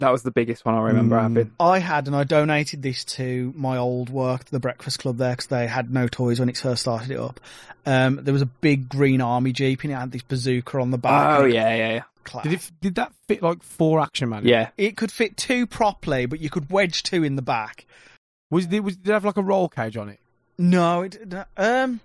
That 0.00 0.10
was 0.10 0.22
the 0.24 0.32
biggest 0.32 0.64
one 0.64 0.74
I 0.74 0.80
remember 0.82 1.16
Mm. 1.16 1.22
having. 1.22 1.50
I 1.60 1.78
had, 1.78 2.08
and 2.08 2.16
I 2.16 2.24
donated 2.24 2.82
this 2.82 3.04
to 3.04 3.52
my 3.56 3.76
old 3.78 4.10
work, 4.10 4.46
the 4.46 4.58
Breakfast 4.58 4.98
Club 4.98 5.16
there, 5.18 5.30
because 5.32 5.46
they 5.46 5.66
had 5.68 5.92
no 5.92 6.08
toys 6.08 6.40
when 6.40 6.48
it 6.48 6.56
first 6.58 6.82
started 6.82 7.12
it 7.12 7.18
up. 7.20 7.38
Um, 7.86 8.18
there 8.22 8.32
was 8.32 8.42
a 8.42 8.46
big 8.46 8.88
green 8.88 9.20
army 9.20 9.52
jeep, 9.52 9.82
and 9.84 9.92
it 9.92 9.94
had 9.96 10.10
this 10.12 10.22
bazooka 10.22 10.78
on 10.78 10.90
the 10.90 10.98
back. 10.98 11.38
Oh 11.40 11.44
yeah, 11.44 11.74
yeah, 11.74 11.88
yeah. 11.94 12.02
class. 12.24 12.42
Did 12.44 12.52
it? 12.54 12.70
Did 12.80 12.94
that 12.96 13.12
fit 13.28 13.42
like 13.42 13.62
four 13.62 14.00
Action 14.00 14.28
Man? 14.28 14.44
Yeah, 14.44 14.70
It 14.76 14.96
could 14.96 15.12
fit 15.12 15.36
two 15.36 15.66
properly, 15.66 16.26
but 16.26 16.40
you 16.40 16.50
could 16.50 16.70
wedge 16.70 17.02
two 17.04 17.22
in 17.24 17.36
the 17.36 17.42
back. 17.42 17.86
Was 18.50 18.66
it? 18.66 18.80
Was 18.80 18.96
did 18.96 19.10
it 19.10 19.12
have 19.12 19.24
like 19.24 19.36
a 19.36 19.42
roll 19.42 19.68
cage 19.68 19.96
on 19.96 20.08
it? 20.08 20.18
No, 20.58 21.02
it 21.02 21.28
no, 21.28 21.44
um, 21.56 22.00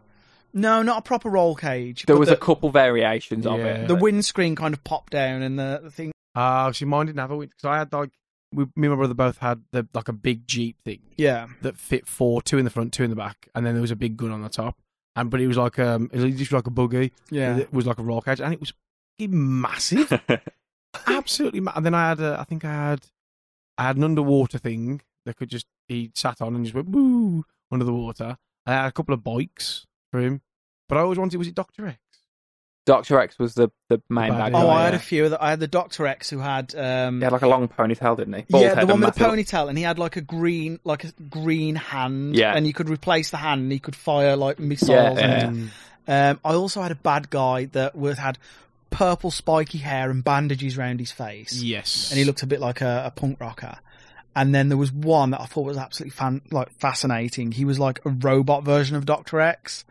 no, 0.54 0.82
not 0.82 1.00
a 1.00 1.02
proper 1.02 1.30
roll 1.30 1.56
cage. 1.56 2.06
there 2.06 2.18
was 2.18 2.30
the, 2.30 2.36
a 2.36 2.38
couple 2.40 2.70
variations 2.70 3.46
of 3.46 3.60
Yeah. 3.60 3.66
it. 3.66 3.88
the 3.88 3.96
windscreen 3.96 4.56
kind 4.56 4.74
of 4.74 4.84
popped 4.84 5.12
down, 5.14 5.42
and 5.42 5.58
the, 5.60 5.80
the 5.84 5.92
thing. 5.92 6.12
Ah, 6.36 6.72
see, 6.72 6.86
mine 6.86 7.08
didn't 7.08 7.20
have 7.20 7.32
a 7.32 7.36
winch 7.38 7.52
because 7.52 7.66
I 7.70 7.78
had 7.78 7.92
like 7.94 8.12
we, 8.54 8.64
me 8.76 8.88
and 8.88 8.90
my 8.92 8.96
brother 8.96 9.14
both 9.14 9.40
had 9.40 9.62
the 9.72 9.88
like 9.94 10.08
a 10.08 10.14
big 10.14 10.48
Jeep 10.48 10.78
thing 10.86 11.00
Yeah, 11.18 11.48
that 11.62 11.78
fit 11.78 12.08
four, 12.08 12.42
two 12.42 12.58
in 12.58 12.64
the 12.64 12.72
front, 12.72 12.94
two 12.94 13.04
in 13.04 13.10
the 13.10 13.16
back, 13.16 13.50
and 13.54 13.66
then 13.66 13.74
there 13.74 13.82
was 13.82 13.92
a 13.92 13.96
big 13.96 14.16
gun 14.18 14.32
on 14.32 14.42
the 14.42 14.50
top. 14.50 14.78
And 15.16 15.30
but 15.30 15.42
it 15.42 15.48
was 15.48 15.58
like 15.58 15.78
um, 15.80 16.10
it 16.14 16.22
was 16.22 16.36
just 16.36 16.52
like 16.52 16.68
a 16.68 16.72
buggy. 16.72 17.12
yeah. 17.30 17.58
It 17.58 17.74
was 17.74 17.86
like 17.86 18.00
a 18.00 18.04
roll 18.04 18.22
cage, 18.22 18.40
and 18.40 18.54
it 18.54 18.60
was 18.60 18.72
fucking 19.20 19.60
massive, 19.62 20.22
absolutely. 21.08 21.60
Ma- 21.60 21.74
and 21.76 21.86
then 21.86 21.94
I 21.94 22.10
had, 22.10 22.20
a, 22.20 22.38
I 22.40 22.44
think 22.44 22.64
I 22.66 22.72
had, 22.72 23.00
I 23.78 23.84
had 23.84 23.98
an 23.98 24.04
underwater 24.04 24.58
thing 24.58 25.02
that 25.26 25.36
could 25.38 25.50
just 25.50 25.66
he 25.88 26.12
sat 26.16 26.42
on 26.42 26.56
and 26.56 26.64
just 26.66 26.76
went 26.76 26.90
woo 26.90 27.46
under 27.72 27.86
the 27.86 27.94
water. 27.94 28.38
I 28.66 28.74
had 28.74 28.86
a 28.88 28.92
couple 28.92 29.14
of 29.14 29.24
bikes 29.24 29.86
for 30.12 30.20
him, 30.20 30.42
but 30.90 30.98
I 30.98 31.02
always 31.02 31.18
wanted 31.18 31.38
was 31.38 31.48
it 31.48 31.56
Doctor 31.56 31.88
X? 31.88 31.98
Doctor 32.86 33.20
X 33.20 33.38
was 33.38 33.54
the 33.54 33.70
the 33.90 34.02
main 34.10 34.30
Bad 34.32 34.38
bad 34.38 34.52
guy, 34.54 34.62
Oh, 34.62 34.68
guy. 34.68 34.74
I 34.82 34.86
had 34.86 34.94
a 34.94 35.00
few 35.00 35.26
of 35.26 35.32
that. 35.32 35.44
I 35.44 35.50
had 35.50 35.60
the 35.60 35.68
Doctor 35.68 36.08
X 36.08 36.30
who 36.30 36.40
had 36.40 36.74
um, 36.76 37.18
He 37.20 37.24
had 37.26 37.34
like 37.34 37.42
a 37.42 37.48
long 37.48 37.68
ponytail, 37.68 38.16
didn't 38.16 38.34
he? 38.34 38.46
Bald 38.50 38.64
yeah, 38.64 38.76
the 38.76 38.86
one 38.88 39.02
with 39.02 39.16
the 39.16 39.20
massive- 39.22 39.38
ponytail, 39.48 39.68
and 39.70 39.78
he 39.78 39.84
had 39.84 40.00
like 40.00 40.16
a 40.16 40.22
green, 40.22 40.80
like 40.86 41.04
a 41.04 41.12
green 41.30 41.76
hand. 41.76 42.36
Yeah. 42.38 42.54
and 42.56 42.66
you 42.66 42.72
could 42.74 42.90
replace 42.90 43.30
the 43.30 43.38
hand, 43.38 43.62
and 43.64 43.72
he 43.74 43.80
could 43.80 43.96
fire 43.96 44.36
like 44.38 44.60
missiles. 44.60 44.90
Yeah, 45.18 45.48
and. 45.48 45.72
Um, 46.10 46.40
I 46.46 46.54
also 46.54 46.82
had 46.82 46.92
a 46.94 46.96
bad 46.96 47.30
guy 47.30 47.66
that 47.74 47.94
was, 47.94 48.18
had 48.18 48.38
purple 48.90 49.30
spiky 49.30 49.80
hair 49.80 50.10
and 50.10 50.24
bandages 50.24 50.78
around 50.78 51.02
his 51.02 51.12
face, 51.12 51.62
Yes, 51.62 52.10
and 52.12 52.18
he 52.18 52.24
looked 52.24 52.44
a 52.44 52.48
bit 52.48 52.62
like 52.62 52.80
a, 52.80 53.04
a 53.08 53.12
punk 53.12 53.42
rocker. 53.42 53.78
And 54.38 54.54
then 54.54 54.70
there 54.70 54.78
was 54.78 54.92
one 54.92 55.32
that 55.32 55.42
I 55.42 55.46
thought 55.48 55.66
was 55.66 55.78
absolutely 55.78 56.12
fan, 56.12 56.42
like 56.52 56.70
fascinating. 56.80 57.52
He 57.52 57.66
was 57.66 57.80
like 57.80 58.00
a 58.06 58.10
robot 58.10 58.64
version 58.64 58.96
of 58.96 59.06
Doctor 59.06 59.42
X. 59.42 59.84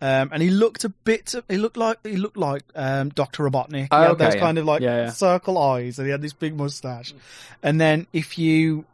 Um, 0.00 0.30
and 0.32 0.40
he 0.42 0.48
looked 0.48 0.84
a 0.84 0.88
bit. 0.90 1.34
He 1.48 1.58
looked 1.58 1.76
like 1.76 1.98
he 2.06 2.16
looked 2.16 2.36
like 2.36 2.62
um, 2.76 3.08
Doctor 3.10 3.42
Robotnik. 3.42 3.80
He 3.82 3.88
Oh, 3.90 4.00
had 4.00 4.10
okay, 4.12 4.24
those 4.24 4.34
yeah. 4.36 4.40
kind 4.40 4.58
of 4.58 4.64
like 4.64 4.80
Yeah, 4.80 4.96
yeah. 4.96 5.10
circle 5.10 5.58
eyes, 5.58 5.98
and 5.98 6.06
he 6.06 6.12
had 6.12 6.22
this 6.22 6.32
big 6.32 6.56
mustache. 6.56 7.12
And 7.64 7.80
then 7.80 8.06
if 8.12 8.38
you 8.38 8.84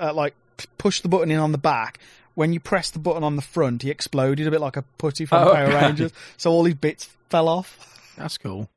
uh, 0.00 0.14
like 0.14 0.34
push 0.78 1.00
the 1.00 1.08
button 1.08 1.30
in 1.32 1.38
on 1.38 1.50
the 1.52 1.58
back, 1.58 1.98
when 2.34 2.52
you 2.52 2.60
press 2.60 2.90
the 2.90 2.98
button 3.00 3.24
on 3.24 3.36
the 3.36 3.42
front, 3.42 3.82
he 3.82 3.90
exploded 3.90 4.46
a 4.46 4.50
bit 4.50 4.60
like 4.60 4.76
a 4.78 4.82
putty 4.98 5.26
from 5.26 5.48
Oh, 5.48 5.52
Power 5.52 5.64
okay. 5.66 5.82
Rangers. 5.84 6.12
So 6.38 6.50
all 6.52 6.64
his 6.64 6.76
bits 6.76 7.10
fell 7.28 7.48
off. 7.48 8.14
That's 8.16 8.38
cool. 8.38 8.70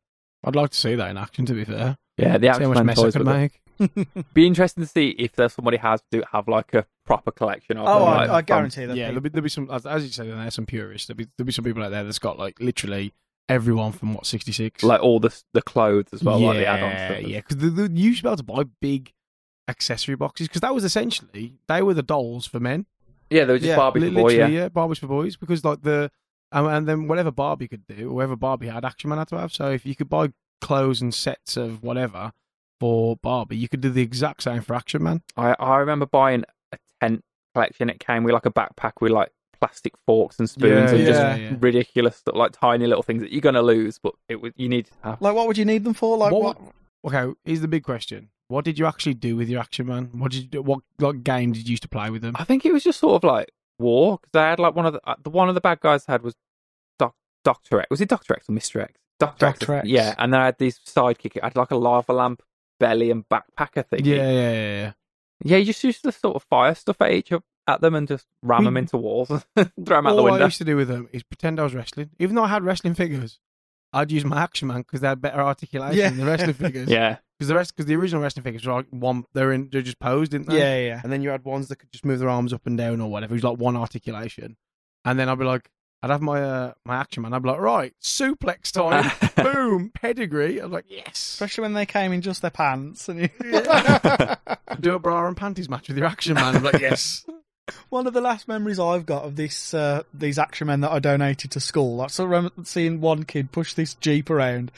I'd 0.43 0.55
like 0.55 0.71
to 0.71 0.77
see 0.77 0.95
that 0.95 1.09
in 1.09 1.17
action. 1.17 1.45
To 1.45 1.53
be 1.53 1.63
fair, 1.65 1.95
Yeah, 2.17 2.37
the 2.37 2.51
see 2.53 2.63
how 2.63 2.69
much 2.73 2.83
mess 2.83 2.99
I 2.99 3.03
toys 3.03 3.13
could 3.13 3.25
make. 3.27 3.61
Be 4.33 4.47
interesting 4.47 4.83
to 4.83 4.87
see 4.89 5.09
if 5.09 5.33
there's 5.33 5.53
somebody 5.53 5.77
has 5.77 6.01
to 6.11 6.23
have 6.31 6.47
like 6.47 6.73
a 6.73 6.85
proper 7.05 7.31
collection 7.31 7.77
of 7.77 7.87
Oh, 7.87 7.99
them. 7.99 8.07
I, 8.07 8.11
like, 8.17 8.29
I 8.29 8.39
from- 8.39 8.45
guarantee 8.45 8.85
that. 8.85 8.97
Yeah, 8.97 9.07
there'll 9.07 9.21
be, 9.21 9.29
there'll 9.29 9.43
be 9.43 9.49
some, 9.49 9.69
as, 9.71 9.85
as 9.85 10.03
you 10.05 10.11
said, 10.11 10.27
there's 10.27 10.53
some 10.55 10.65
purists. 10.65 11.07
There'll 11.07 11.17
be, 11.17 11.27
there'll 11.37 11.45
be 11.45 11.51
some 11.51 11.65
people 11.65 11.83
out 11.83 11.91
there 11.91 12.03
that's 12.03 12.19
got 12.19 12.37
like 12.39 12.59
literally 12.59 13.13
everyone 13.47 13.91
from 13.91 14.13
what 14.15 14.25
sixty 14.25 14.51
six. 14.51 14.81
like 14.83 15.01
all 15.01 15.19
the 15.19 15.29
the 15.53 15.61
clothes 15.61 16.07
as 16.13 16.23
well, 16.23 16.39
yeah, 16.39 16.47
like 16.47 16.57
the 16.57 16.65
add-on 16.65 16.91
stuff. 17.19 17.29
yeah, 17.29 17.37
because 17.39 17.57
the, 17.57 17.69
the, 17.69 17.83
you 17.93 18.09
used 18.09 18.19
to 18.19 18.23
be 18.23 18.29
able 18.29 18.37
to 18.37 18.43
buy 18.43 18.63
big 18.81 19.13
accessory 19.67 20.15
boxes 20.15 20.47
because 20.47 20.61
that 20.61 20.73
was 20.73 20.83
essentially 20.83 21.53
they 21.67 21.81
were 21.81 21.93
the 21.93 22.03
dolls 22.03 22.45
for 22.45 22.59
men. 22.59 22.85
yeah, 23.29 23.45
they 23.45 23.53
were 23.53 23.59
just 23.59 23.67
Yeah, 23.69 23.75
Barbie 23.77 23.99
Li- 24.01 24.07
for 24.09 24.13
boy. 24.13 24.23
literally, 24.27 24.55
Yeah, 24.57 24.69
Barbies 24.69 24.99
for 24.99 25.07
boys 25.07 25.35
because 25.37 25.63
like 25.65 25.81
the 25.81 26.11
um, 26.51 26.67
and 26.67 26.87
then 26.87 27.07
whatever 27.07 27.31
Barbie 27.31 27.67
could 27.67 27.85
do, 27.87 28.11
whatever 28.13 28.35
Barbie 28.35 28.67
had, 28.67 28.85
Action 28.85 29.09
Man 29.09 29.17
had 29.19 29.27
to 29.29 29.37
have. 29.39 29.51
So 29.51 29.71
if 29.71 29.85
you 29.85 29.95
could 29.95 30.09
buy 30.09 30.29
clothes 30.61 31.01
and 31.01 31.13
sets 31.13 31.57
of 31.57 31.83
whatever 31.83 32.31
for 32.85 33.17
Barbie, 33.17 33.57
you 33.57 33.67
could 33.67 33.81
do 33.81 33.89
the 33.89 34.03
exact 34.03 34.43
same 34.43 34.61
for 34.61 34.75
Action 34.75 35.01
Man. 35.01 35.23
I 35.35 35.55
I 35.59 35.77
remember 35.77 36.05
buying 36.05 36.43
a 36.71 36.77
tent 37.01 37.23
collection. 37.55 37.89
It 37.89 37.99
came 37.99 38.23
with 38.23 38.33
like 38.33 38.45
a 38.45 38.51
backpack 38.51 38.93
with 39.01 39.11
like 39.11 39.31
plastic 39.59 39.93
forks 40.05 40.37
and 40.37 40.47
spoons 40.47 40.91
Yeah, 40.91 40.97
and 40.97 41.05
just 41.07 41.19
yeah, 41.19 41.35
yeah. 41.35 41.55
ridiculous 41.59 42.17
stuff, 42.17 42.35
like 42.35 42.51
tiny 42.51 42.85
little 42.85 43.01
things 43.01 43.23
that 43.23 43.31
you're 43.31 43.41
gonna 43.41 43.63
lose, 43.63 43.97
but 43.97 44.13
it 44.29 44.39
was 44.39 44.53
you 44.55 44.69
need 44.69 44.85
to 44.85 44.91
have. 45.03 45.19
Like, 45.19 45.33
what 45.33 45.47
would 45.47 45.57
you 45.57 45.65
need 45.65 45.83
them 45.83 45.95
for? 45.95 46.15
Like, 46.15 46.31
What 46.31 46.61
what? 46.61 47.13
Okay, 47.13 47.33
here's 47.43 47.61
the 47.61 47.67
big 47.67 47.83
question: 47.83 48.29
What 48.49 48.65
did 48.65 48.77
you 48.77 48.85
actually 48.85 49.15
do 49.15 49.35
with 49.35 49.49
your 49.49 49.59
Action 49.61 49.87
Man? 49.87 50.11
What 50.13 50.31
did 50.31 50.41
you 50.43 50.47
do? 50.47 50.61
What 50.61 50.81
like 50.99 51.23
game 51.23 51.53
did 51.53 51.67
you 51.67 51.71
used 51.71 51.83
to 51.83 51.89
play 51.89 52.11
with 52.11 52.21
them? 52.21 52.35
I 52.37 52.43
think 52.43 52.65
it 52.67 52.71
was 52.73 52.83
just 52.83 52.99
sort 52.99 53.23
of 53.23 53.27
like 53.27 53.49
war 53.79 54.19
because 54.21 54.39
I 54.39 54.49
had 54.51 54.59
like 54.59 54.75
one 54.75 54.85
of 54.85 54.93
the 54.93 55.01
uh, 55.09 55.15
the 55.23 55.31
one 55.31 55.49
of 55.49 55.55
the 55.55 55.61
bad 55.61 55.79
guys 55.79 56.05
had 56.05 56.21
was 56.21 56.35
Doc, 56.99 57.15
Doctor 57.43 57.79
X. 57.79 57.89
Was 57.89 58.01
it 58.01 58.09
Doctor 58.09 58.35
X 58.35 58.47
or 58.47 58.51
Mister 58.51 58.79
X? 58.79 58.93
Doctor 59.17 59.45
Dr. 59.45 59.73
X. 59.75 59.87
Yeah, 59.87 60.13
and 60.17 60.33
then 60.33 60.41
I 60.41 60.45
had 60.45 60.57
these 60.59 60.77
sidekick. 60.79 61.39
I 61.41 61.45
had 61.47 61.55
like 61.55 61.71
a 61.71 61.77
lava 61.77 62.11
lamp 62.11 62.41
belly 62.79 63.11
and 63.11 63.23
backpacker 63.29 63.85
thing. 63.87 64.05
Yeah, 64.05 64.15
yeah, 64.15 64.31
yeah, 64.31 64.51
yeah. 64.51 64.91
yeah. 65.43 65.57
You 65.57 65.65
just 65.65 65.83
used 65.83 66.03
to 66.03 66.11
sort 66.11 66.35
of 66.35 66.43
fire 66.43 66.75
stuff 66.75 67.01
at 67.01 67.11
each 67.11 67.31
of 67.31 67.43
at 67.67 67.81
them 67.81 67.95
and 67.95 68.07
just 68.07 68.27
ram 68.43 68.59
We- 68.59 68.65
them 68.65 68.77
into 68.77 68.97
walls 68.97 69.29
and 69.31 69.43
throw 69.55 69.97
them 69.97 70.07
out 70.07 70.15
the 70.15 70.23
window. 70.23 70.37
All 70.37 70.41
I 70.43 70.45
used 70.45 70.59
to 70.59 70.65
do 70.65 70.75
with 70.75 70.87
them 70.87 71.09
is 71.11 71.23
pretend 71.23 71.59
I 71.59 71.63
was 71.63 71.73
wrestling. 71.73 72.11
Even 72.19 72.35
though 72.35 72.43
I 72.43 72.47
had 72.47 72.63
wrestling 72.63 72.93
figures, 72.93 73.39
I'd 73.91 74.11
use 74.11 74.23
my 74.25 74.39
action 74.41 74.67
man 74.67 74.81
because 74.81 75.01
they 75.01 75.07
had 75.07 75.21
better 75.21 75.41
articulation 75.41 75.97
Yeah. 75.97 76.09
than 76.09 76.19
the 76.19 76.25
wrestling 76.25 76.53
figures. 76.53 76.89
Yeah, 76.91 77.17
because 77.39 77.47
the 77.47 77.55
rest 77.55 77.75
because 77.75 77.87
the 77.87 77.95
original 77.95 78.21
wrestling 78.21 78.43
figures 78.43 78.65
were 78.65 78.73
like 78.73 78.85
one. 78.91 79.23
They're 79.33 79.51
in. 79.51 79.69
They're 79.71 79.81
just 79.81 79.99
posed, 79.99 80.31
didn't 80.31 80.47
they? 80.47 80.59
Yeah, 80.59 80.77
yeah. 80.95 81.01
And 81.03 81.11
then 81.11 81.21
you 81.21 81.29
had 81.29 81.43
ones 81.43 81.69
that 81.69 81.77
could 81.77 81.91
just 81.91 82.05
move 82.05 82.19
their 82.19 82.29
arms 82.29 82.53
up 82.53 82.65
and 82.67 82.77
down 82.77 83.01
or 83.01 83.09
whatever. 83.09 83.33
It 83.33 83.37
was 83.37 83.43
like 83.43 83.57
one 83.57 83.75
articulation. 83.75 84.57
And 85.05 85.17
then 85.19 85.27
I'd 85.29 85.39
be 85.39 85.45
like, 85.45 85.69
I'd 86.01 86.11
have 86.11 86.21
my 86.21 86.41
uh, 86.41 86.73
my 86.85 86.97
action 86.97 87.23
man. 87.23 87.33
I'd 87.33 87.41
be 87.41 87.49
like, 87.49 87.59
right, 87.59 87.93
suplex 88.01 88.71
time, 88.71 89.11
boom, 89.35 89.91
pedigree. 89.93 90.59
I'm 90.59 90.71
like, 90.71 90.85
yes. 90.87 91.13
Especially 91.13 91.63
when 91.63 91.73
they 91.73 91.85
came 91.85 92.13
in 92.13 92.21
just 92.21 92.41
their 92.41 92.51
pants 92.51 93.09
and 93.09 93.21
you... 93.21 93.29
Do 94.79 94.93
a 94.93 94.99
bra 94.99 95.27
and 95.27 95.35
panties 95.35 95.69
match 95.69 95.87
with 95.87 95.97
your 95.97 96.05
action 96.05 96.35
man. 96.35 96.57
I'm 96.57 96.63
like, 96.63 96.79
yes. 96.79 97.25
One 97.89 98.05
of 98.05 98.13
the 98.13 98.21
last 98.21 98.47
memories 98.47 98.77
I've 98.77 99.07
got 99.07 99.23
of 99.23 99.35
this 99.35 99.73
uh, 99.73 100.03
these 100.13 100.37
action 100.37 100.67
men 100.67 100.81
that 100.81 100.91
I 100.91 100.99
donated 100.99 101.49
to 101.51 101.59
school. 101.59 102.01
I 102.01 102.07
still 102.07 102.27
remember 102.27 102.51
seeing 102.63 103.01
one 103.01 103.23
kid 103.23 103.51
push 103.51 103.73
this 103.73 103.95
jeep 103.95 104.29
around, 104.29 104.71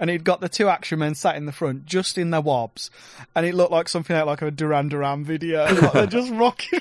and 0.00 0.10
he'd 0.10 0.24
got 0.24 0.40
the 0.40 0.48
two 0.48 0.68
action 0.68 0.98
men 0.98 1.14
sat 1.14 1.36
in 1.36 1.46
the 1.46 1.52
front, 1.52 1.86
just 1.86 2.18
in 2.18 2.30
their 2.30 2.40
wobs, 2.40 2.90
and 3.36 3.46
it 3.46 3.54
looked 3.54 3.70
like 3.70 3.88
something 3.88 4.16
out 4.16 4.26
like 4.26 4.42
a 4.42 4.50
Duran 4.50 4.88
Duran 4.88 5.24
video. 5.24 5.72
Like 5.72 5.92
they're 5.92 6.06
just 6.06 6.32
rocking. 6.32 6.80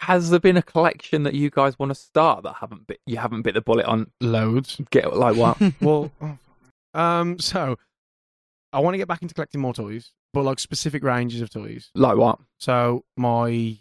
Has 0.00 0.30
there 0.30 0.40
been 0.40 0.56
a 0.56 0.62
collection 0.62 1.22
that 1.24 1.34
you 1.34 1.50
guys 1.50 1.78
want 1.78 1.90
to 1.90 1.94
start 1.94 2.42
that 2.44 2.56
haven't 2.60 2.86
bit, 2.86 3.00
you 3.06 3.16
haven't 3.16 3.42
bit 3.42 3.54
the 3.54 3.60
bullet 3.60 3.86
on? 3.86 4.10
Loads. 4.20 4.80
Get 4.90 5.14
like 5.16 5.36
what? 5.36 5.58
Well, 5.80 6.10
um, 6.94 7.38
so 7.38 7.76
I 8.72 8.80
want 8.80 8.94
to 8.94 8.98
get 8.98 9.08
back 9.08 9.22
into 9.22 9.34
collecting 9.34 9.60
more 9.60 9.74
toys, 9.74 10.12
but 10.32 10.42
like 10.42 10.58
specific 10.58 11.02
ranges 11.02 11.40
of 11.40 11.50
toys. 11.50 11.90
like 11.94 12.16
what? 12.16 12.38
So 12.58 13.04
my, 13.16 13.78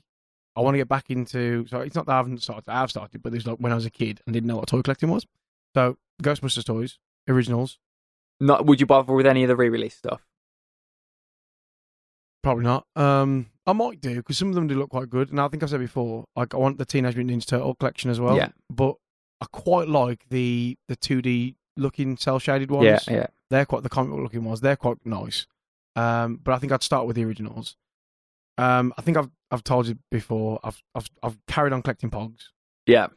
I 0.55 0.61
want 0.61 0.73
to 0.73 0.77
get 0.77 0.87
back 0.89 1.09
into. 1.09 1.65
So 1.67 1.79
it's 1.79 1.95
not 1.95 2.05
that 2.05 2.13
I 2.13 2.17
haven't 2.17 2.43
started. 2.43 2.63
I 2.67 2.79
have 2.79 2.89
started, 2.89 3.21
but 3.21 3.31
there's 3.31 3.47
like 3.47 3.57
when 3.57 3.71
I 3.71 3.75
was 3.75 3.85
a 3.85 3.91
kid 3.91 4.21
and 4.25 4.33
didn't 4.33 4.47
know 4.47 4.57
what 4.57 4.67
toy 4.67 4.81
collecting 4.81 5.09
was. 5.09 5.25
So 5.75 5.97
Ghostbusters 6.21 6.65
toys, 6.65 6.97
originals, 7.27 7.77
Not 8.39 8.65
would 8.65 8.79
you 8.79 8.85
bother 8.85 9.13
with 9.13 9.25
any 9.25 9.43
of 9.43 9.49
the 9.49 9.55
re-release 9.55 9.95
stuff? 9.95 10.21
Probably 12.45 12.63
not. 12.63 12.85
Um, 12.95 13.47
I 13.65 13.73
might 13.73 13.99
do 14.01 14.15
because 14.17 14.37
some 14.37 14.49
of 14.49 14.55
them 14.55 14.67
do 14.67 14.75
look 14.75 14.91
quite 14.91 15.09
good. 15.09 15.31
And 15.31 15.41
I 15.41 15.47
think 15.47 15.63
I've 15.63 15.69
said 15.71 15.79
before, 15.79 16.25
like 16.35 16.53
I 16.53 16.57
want 16.57 16.77
the 16.77 16.85
Teenage 16.85 17.15
Mutant 17.15 17.41
Ninja 17.41 17.47
Turtle 17.47 17.73
collection 17.73 18.11
as 18.11 18.19
well. 18.19 18.37
Yeah. 18.37 18.49
But 18.69 18.95
I 19.41 19.47
quite 19.51 19.87
like 19.87 20.23
the 20.29 20.77
the 20.87 20.95
two 20.95 21.23
D 21.23 21.55
looking 21.75 22.17
cell 22.17 22.37
shaded 22.37 22.69
ones. 22.69 22.85
Yeah, 22.85 22.99
yeah. 23.09 23.27
They're 23.49 23.65
quite 23.65 23.81
the 23.81 23.89
comic 23.89 24.11
book 24.11 24.21
looking 24.21 24.43
ones. 24.43 24.61
They're 24.61 24.75
quite 24.75 24.97
nice. 25.05 25.47
Um, 25.95 26.39
but 26.43 26.53
I 26.53 26.59
think 26.59 26.71
I'd 26.71 26.83
start 26.83 27.07
with 27.07 27.15
the 27.15 27.23
originals. 27.23 27.75
Um, 28.59 28.93
I 28.95 29.01
think 29.01 29.17
I've 29.17 29.31
I've 29.49 29.63
told 29.63 29.87
you 29.87 29.97
before. 30.11 30.59
I've 30.63 30.81
I've 30.93 31.09
I've 31.23 31.37
carried 31.47 31.73
on 31.73 31.81
collecting 31.81 32.11
Pogs. 32.11 32.49
Yeah. 32.85 33.07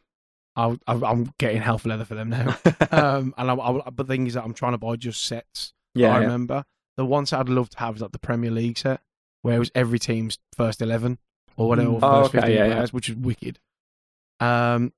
I, 0.55 0.75
I 0.87 0.93
I'm 0.93 1.31
getting 1.37 1.61
hell 1.61 1.77
for 1.77 1.89
leather 1.89 2.05
for 2.05 2.15
them 2.15 2.29
now. 2.29 2.57
um, 2.91 3.35
and 3.37 3.51
I, 3.51 3.53
I, 3.53 3.89
but 3.91 4.07
the 4.07 4.13
thing 4.13 4.25
is 4.25 4.33
that 4.33 4.43
I'm 4.43 4.55
trying 4.55 4.71
to 4.71 4.79
buy 4.79 4.95
just 4.95 5.23
sets. 5.23 5.73
that 5.93 6.01
yeah, 6.01 6.15
I 6.15 6.17
yeah. 6.17 6.25
remember 6.25 6.63
the 6.99 7.05
one 7.05 7.25
set 7.25 7.39
I'd 7.39 7.47
love 7.47 7.69
to 7.69 7.79
have 7.79 7.95
is 7.95 8.01
like 8.01 8.11
the 8.11 8.19
Premier 8.19 8.51
League 8.51 8.77
set, 8.77 8.99
where 9.41 9.55
it 9.55 9.59
was 9.59 9.71
every 9.75 9.99
team's 9.99 10.37
first 10.55 10.81
eleven 10.81 11.17
or 11.57 11.67
whatever, 11.67 11.89
or 11.89 11.99
Mm. 11.99 12.03
Oh, 12.03 12.23
first 12.23 12.29
okay, 12.35 12.39
fifteen 12.41 12.57
yeah, 12.57 12.65
yeah. 12.67 12.73
players, 12.75 12.93
which 12.93 13.09
is 13.09 13.15
wicked. 13.15 13.59
Um, 14.39 14.93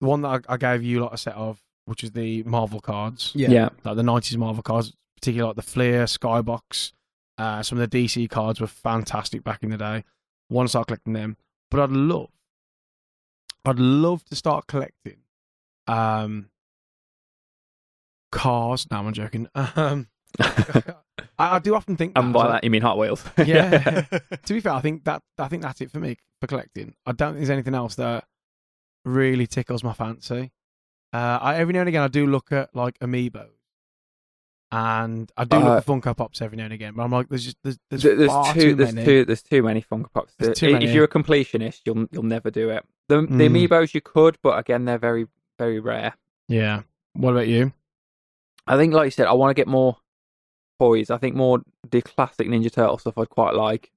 the 0.00 0.06
one 0.06 0.22
that 0.22 0.44
I, 0.48 0.54
I 0.54 0.56
gave 0.58 0.82
you 0.82 1.00
like 1.00 1.12
a 1.12 1.18
set 1.18 1.34
of, 1.34 1.62
which 1.86 2.04
is 2.04 2.12
the 2.12 2.42
Marvel 2.42 2.80
cards 2.80 3.32
Yeah. 3.34 3.50
yeah. 3.50 3.68
like 3.84 3.96
the 3.96 4.02
nineties 4.02 4.36
Marvel 4.36 4.62
cards, 4.62 4.92
particularly 5.16 5.48
like 5.48 5.56
the 5.56 5.62
Fleer, 5.62 6.04
Skybox, 6.04 6.92
uh, 7.38 7.62
some 7.62 7.78
of 7.80 7.88
the 7.90 8.04
DC 8.04 8.28
cards 8.28 8.60
were 8.60 8.66
fantastic 8.66 9.42
back 9.44 9.62
in 9.62 9.70
the 9.70 9.76
day. 9.78 10.04
Want 10.50 10.66
to 10.66 10.70
start 10.70 10.88
collecting 10.88 11.12
them, 11.14 11.36
but 11.70 11.80
I'd 11.80 11.90
love, 11.90 12.28
I'd 13.64 13.78
love 13.78 14.24
to 14.26 14.36
start 14.36 14.66
collecting, 14.66 15.16
um, 15.86 16.50
cars. 18.32 18.86
No, 18.90 18.98
I'm 18.98 19.12
joking. 19.12 19.48
Um, 19.76 20.08
I, 21.38 21.56
I 21.56 21.58
do 21.58 21.74
often 21.74 21.96
think, 21.96 22.12
and 22.16 22.28
that, 22.28 22.38
by 22.38 22.46
as 22.46 22.52
that 22.52 22.64
you 22.64 22.70
mean 22.70 22.82
Hot 22.82 22.98
Wheels? 22.98 23.24
yeah. 23.44 24.00
to 24.44 24.54
be 24.54 24.60
fair, 24.60 24.72
I 24.72 24.80
think 24.80 25.04
that 25.04 25.22
I 25.38 25.48
think 25.48 25.62
that's 25.62 25.80
it 25.80 25.90
for 25.90 25.98
me 26.00 26.16
for 26.40 26.46
collecting. 26.46 26.94
I 27.06 27.12
don't 27.12 27.30
think 27.32 27.38
there's 27.38 27.50
anything 27.50 27.74
else 27.74 27.94
that 27.96 28.24
really 29.04 29.46
tickles 29.46 29.82
my 29.84 29.92
fancy. 29.92 30.52
Uh, 31.12 31.38
I, 31.40 31.56
every 31.56 31.72
now 31.72 31.80
and 31.80 31.88
again, 31.88 32.02
I 32.02 32.08
do 32.08 32.26
look 32.26 32.52
at 32.52 32.74
like 32.74 32.98
amiibos, 32.98 33.48
and 34.72 35.30
I 35.36 35.44
do 35.44 35.56
Uh, 35.56 35.60
look 35.60 35.78
at 35.78 35.86
Funko 35.86 36.16
Pops 36.16 36.42
every 36.42 36.56
now 36.56 36.64
and 36.64 36.72
again. 36.72 36.94
But 36.96 37.04
I'm 37.04 37.12
like, 37.12 37.28
there's 37.28 37.44
just 37.44 37.56
there's, 37.62 37.78
there's, 37.90 38.02
there's 38.02 38.52
too, 38.52 38.74
there's 38.74 38.92
many. 38.92 39.06
too 39.06 39.24
there's 39.24 39.42
too 39.42 39.62
many 39.62 39.80
Funko 39.82 40.12
Pops. 40.12 40.34
Too 40.58 40.74
if 40.76 40.92
you're 40.92 41.04
a 41.04 41.08
completionist, 41.08 41.80
you'll 41.86 42.06
you'll 42.10 42.22
never 42.24 42.50
do 42.50 42.70
it. 42.70 42.84
The 43.08 43.22
the 43.22 43.26
Mm. 43.48 43.68
amiibos 43.68 43.94
you 43.94 44.00
could, 44.00 44.36
but 44.42 44.58
again 44.58 44.84
they're 44.84 44.98
very 44.98 45.26
very 45.58 45.80
rare. 45.80 46.14
Yeah. 46.48 46.82
What 47.14 47.30
about 47.30 47.48
you? 47.48 47.72
I 48.66 48.76
think, 48.76 48.92
like 48.92 49.06
you 49.06 49.10
said, 49.12 49.26
I 49.26 49.32
want 49.32 49.50
to 49.50 49.54
get 49.54 49.68
more 49.68 49.96
toys. 50.78 51.10
I 51.10 51.18
think 51.18 51.34
more 51.36 51.60
the 51.90 52.02
classic 52.02 52.48
Ninja 52.48 52.70
Turtle 52.72 52.98
stuff 52.98 53.18
I'd 53.18 53.30
quite 53.30 53.54
like. 53.54 53.90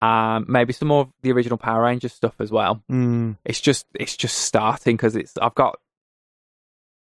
Um, 0.00 0.46
maybe 0.48 0.72
some 0.72 0.88
more 0.88 1.02
of 1.02 1.08
the 1.22 1.30
original 1.32 1.58
Power 1.58 1.82
Rangers 1.84 2.12
stuff 2.12 2.34
as 2.40 2.50
well. 2.50 2.82
Mm, 2.90 3.36
It's 3.44 3.60
just 3.60 3.86
it's 3.94 4.16
just 4.16 4.36
starting 4.38 4.96
because 4.96 5.14
it's 5.16 5.36
I've 5.40 5.54
got 5.54 5.78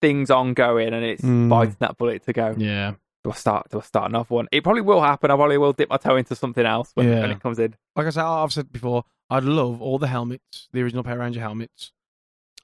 things 0.00 0.30
ongoing 0.30 0.92
and 0.94 1.04
it's 1.04 1.22
Mm. 1.22 1.48
biting 1.48 1.76
that 1.80 1.96
bullet 1.98 2.24
to 2.26 2.32
go. 2.32 2.54
yeah. 2.56 2.94
Do 3.22 3.30
I 3.30 3.34
start? 3.34 3.68
Do 3.70 3.78
I 3.78 3.82
start 3.82 4.08
another 4.10 4.34
one? 4.34 4.48
It 4.50 4.64
probably 4.64 4.80
will 4.80 5.02
happen. 5.02 5.30
I 5.30 5.36
probably 5.36 5.58
will 5.58 5.74
dip 5.74 5.90
my 5.90 5.98
toe 5.98 6.16
into 6.16 6.34
something 6.34 6.64
else 6.64 6.90
when, 6.94 7.06
Yeah. 7.06 7.20
when 7.20 7.30
it 7.32 7.40
comes 7.40 7.58
in. 7.58 7.74
Like 7.94 8.06
I 8.06 8.10
said, 8.10 8.24
I've 8.24 8.50
said 8.50 8.72
before, 8.72 9.04
I'd 9.28 9.44
love 9.44 9.82
all 9.82 9.98
the 9.98 10.06
helmets, 10.06 10.68
the 10.72 10.80
original 10.82 11.04
Power 11.04 11.18
Ranger 11.18 11.40
helmets, 11.40 11.92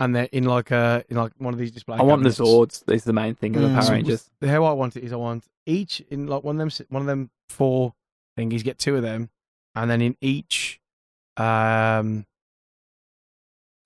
and 0.01 0.17
they're 0.17 0.31
in 0.33 0.45
like 0.45 0.71
a 0.71 1.05
in 1.11 1.19
like 1.19 1.33
one 1.37 1.53
of 1.53 1.61
these 1.61 1.73
displays. 1.73 2.01
I 2.01 2.05
want 2.05 2.23
the 2.23 2.31
cabinets. 2.31 2.83
Zords. 2.85 2.91
Is 2.91 3.05
the 3.05 3.13
main 3.13 3.35
thing 3.35 3.55
of 3.55 3.61
the 3.63 3.69
Mm. 3.69 3.75
Power 3.75 3.83
So 3.83 3.93
Rangers. 3.93 4.31
with- 4.41 4.49
How 4.51 4.65
I 4.65 4.73
want 4.73 4.97
it 4.97 5.05
is 5.05 5.13
I 5.13 5.17
want 5.17 5.45
each 5.67 6.01
in 6.09 6.27
like 6.27 6.43
one 6.45 6.61
of 6.61 6.77
them 6.77 6.87
one 6.89 7.03
of 7.03 7.07
them 7.07 7.31
four 7.49 7.95
thingies, 8.39 8.63
get 8.65 8.79
two 8.79 8.97
of 8.97 9.03
them, 9.03 9.31
and 9.75 9.91
then 9.91 10.01
in 10.01 10.17
each 10.21 10.81
um 11.37 12.25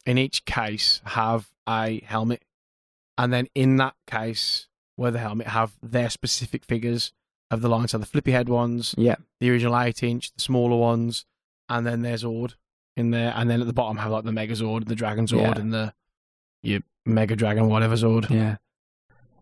in 0.06 0.18
each 0.18 0.44
case 0.44 1.00
have 1.04 1.50
a 1.68 2.00
helmet. 2.04 2.42
And 3.18 3.32
then 3.32 3.48
in 3.54 3.76
that 3.76 3.94
case 4.06 4.68
where 4.96 5.10
the 5.10 5.18
helmet 5.18 5.48
have 5.48 5.72
their 5.82 6.08
specific 6.10 6.64
figures 6.64 7.12
of 7.50 7.60
the 7.60 7.68
line. 7.68 7.88
So 7.88 7.98
the 7.98 8.06
flippy 8.06 8.32
head 8.32 8.48
ones, 8.48 8.94
Yeah. 8.96 9.16
the 9.40 9.50
original 9.50 9.78
eight 9.78 10.02
inch, 10.02 10.32
the 10.32 10.40
smaller 10.40 10.76
ones, 10.76 11.24
and 11.68 11.86
then 11.86 12.02
there's 12.02 12.22
Zord 12.24 12.54
in 12.96 13.10
there, 13.10 13.32
and 13.36 13.48
then 13.50 13.60
at 13.60 13.66
the 13.66 13.72
bottom 13.72 13.96
have 13.98 14.10
like 14.10 14.24
the 14.24 14.32
Mega 14.32 14.54
Zord, 14.54 14.86
the 14.86 14.94
Dragon 14.94 15.26
Zord, 15.26 15.54
Yeah. 15.56 15.60
and 15.60 15.72
the 15.72 15.94
your 16.62 16.80
Mega 17.06 17.34
Dragon 17.36 17.68
whatever 17.68 17.94
Zord. 17.94 18.28
Yeah. 18.30 18.56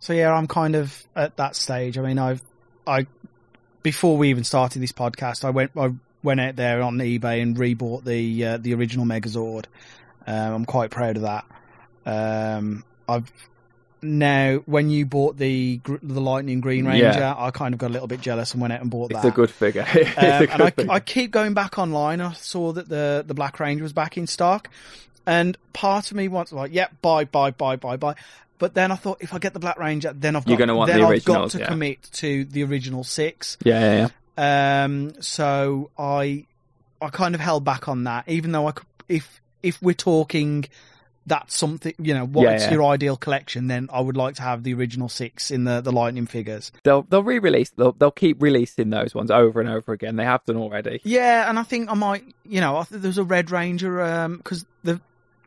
So 0.01 0.13
yeah, 0.13 0.33
I'm 0.33 0.47
kind 0.47 0.77
of 0.77 1.07
at 1.17 1.37
that 1.37 1.57
stage. 1.57 1.99
I 1.99 2.03
mean, 2.03 2.19
I've 2.19 2.43
I 2.87 3.07
before 3.83 4.17
we 4.17 4.31
even 4.31 4.45
started 4.45 4.81
this 4.81 4.93
podcast, 4.93 5.45
I 5.45 5.51
went 5.51 5.73
I 5.77 5.93
went 6.23 6.41
out 6.41 6.57
there 6.57 6.83
on 6.83 6.99
eBay 6.99 7.43
and 7.43 7.57
rebought 7.57 8.05
the 8.05 8.45
uh, 8.45 8.57
the 8.59 8.75
original 8.75 9.07
Megazord. 9.07 9.67
Um, 10.27 10.53
I'm 10.55 10.65
quite 10.65 10.91
proud 10.91 11.17
of 11.17 11.23
that. 11.23 11.45
Um, 12.07 12.85
I've 13.09 13.31
now 14.01 14.59
when 14.67 14.91
you 14.91 15.07
bought 15.07 15.37
the 15.37 15.81
the 15.85 16.21
Lightning 16.21 16.61
Green 16.61 16.85
Yeah. 16.85 17.09
Ranger, 17.09 17.35
I 17.37 17.51
kind 17.51 17.75
of 17.75 17.81
got 17.81 17.89
a 17.89 17.93
little 17.93 18.09
bit 18.09 18.21
jealous 18.21 18.53
and 18.53 18.61
went 18.61 18.73
out 18.73 18.81
and 18.81 18.91
bought 18.91 19.11
that. 19.11 19.19
It's 19.19 19.27
a 19.27 19.31
good 19.31 19.51
figure. 19.51 19.87
Um, 20.19 20.25
a 20.25 20.49
and 20.53 20.63
I, 20.63 20.71
figure. 20.71 20.93
I 20.93 21.01
keep 21.01 21.31
going 21.31 21.55
back 21.55 21.79
online. 21.79 22.21
I 22.21 22.33
saw 22.35 22.73
that 22.73 22.89
the 22.89 23.25
the 23.27 23.35
Black 23.35 23.59
Ranger 23.61 23.83
was 23.83 23.93
back 23.93 24.17
in 24.17 24.27
stock, 24.27 24.69
and 25.27 25.57
part 25.73 26.11
of 26.11 26.17
me 26.17 26.29
wants 26.29 26.53
like, 26.53 26.73
yep, 26.73 26.93
buy, 27.03 27.25
buy, 27.25 27.51
buy, 27.51 27.77
buy, 27.77 27.97
buy. 27.97 28.15
But 28.59 28.75
then 28.75 28.91
I 28.91 28.97
thought, 28.97 29.19
if 29.21 29.33
I 29.35 29.39
get 29.39 29.53
the 29.53 29.61
Black 29.61 29.79
Ranger, 29.79 30.13
then 30.13 30.37
I've 30.37 30.45
got, 30.45 30.51
You're 30.51 30.59
gonna 30.59 30.75
want 30.77 30.91
then 30.91 31.01
the 31.01 31.07
I've 31.07 31.25
got 31.25 31.51
to 31.51 31.59
yeah. 31.59 31.67
commit 31.69 32.03
to 32.15 32.45
the 32.45 32.65
original 32.65 33.05
six. 33.05 33.57
yeah, 33.65 33.81
yeah, 33.81 34.09
yeah. 34.37 34.85
Um, 34.85 35.13
so 35.21 35.91
I 35.99 36.47
I 37.01 37.09
kind 37.11 37.35
of 37.35 37.41
held 37.41 37.65
back 37.65 37.89
on 37.89 38.05
that, 38.05 38.29
even 38.29 38.53
though 38.53 38.67
I 38.67 38.73
could, 38.73 38.87
if 39.09 39.41
if 39.63 39.81
we're 39.83 39.95
talking 39.95 40.67
that's 41.27 41.55
something 41.55 41.93
you 41.99 42.15
know 42.15 42.25
what's 42.25 42.63
Yeah, 42.63 42.69
yeah. 42.69 42.73
your 42.73 42.85
ideal 42.85 43.17
collection, 43.17 43.67
then 43.67 43.89
I 43.93 44.01
would 44.01 44.17
like 44.17 44.37
to 44.37 44.43
have 44.43 44.63
the 44.63 44.73
original 44.75 45.09
six 45.09 45.51
in 45.51 45.65
the 45.65 45.81
the 45.81 45.93
Lightning 45.93 46.27
figures. 46.27 46.73
They'll 46.85 47.03
they'll 47.03 47.23
re-release. 47.23 47.71
They'll 47.71 47.93
they'll 47.93 48.11
keep 48.11 48.43
releasing 48.43 48.91
those 48.91 49.15
ones 49.15 49.31
over 49.31 49.61
and 49.61 49.69
over 49.69 49.93
again. 49.93 50.17
They 50.17 50.25
have 50.25 50.45
done 50.47 50.57
already. 50.57 51.01
Yeah, 51.05 51.49
and 51.49 51.59
I 51.59 51.63
think 51.63 51.91
I 51.91 51.95
might, 51.95 52.25
you 52.45 52.61
know, 52.61 52.79
I 52.79 52.85
think 52.85 53.03
there 53.03 53.09
was 53.11 53.19
a 53.19 53.25
Red 53.25 53.51
Ranger 53.51 54.29
because 54.39 54.65
the 54.83 55.01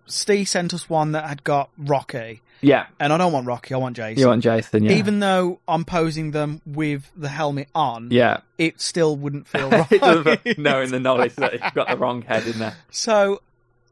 Steve 0.05 0.47
sent 0.47 0.73
us 0.73 0.89
one 0.89 1.13
that 1.13 1.25
had 1.25 1.43
got 1.43 1.69
Rocky, 1.77 2.41
Yeah. 2.61 2.85
and 2.99 3.11
I 3.11 3.17
don't 3.17 3.33
want 3.33 3.47
Rocky, 3.47 3.73
I 3.73 3.77
want 3.77 3.95
Jason. 3.95 4.19
You 4.21 4.27
want 4.27 4.43
Jason? 4.43 4.83
Yeah. 4.83 4.93
Even 4.93 5.19
though 5.19 5.59
I'm 5.67 5.85
posing 5.85 6.31
them 6.31 6.61
with 6.65 7.09
the 7.15 7.29
helmet 7.29 7.67
on, 7.73 8.09
yeah. 8.11 8.41
it 8.57 8.79
still 8.81 9.15
wouldn't 9.15 9.47
feel 9.47 9.69
right. 9.69 10.57
Knowing 10.57 10.91
the 10.91 10.99
knowledge 10.99 11.35
that 11.35 11.53
you've 11.53 11.73
got 11.73 11.87
the 11.89 11.97
wrong 11.97 12.21
head 12.21 12.45
in 12.47 12.59
there. 12.59 12.75
So, 12.91 13.41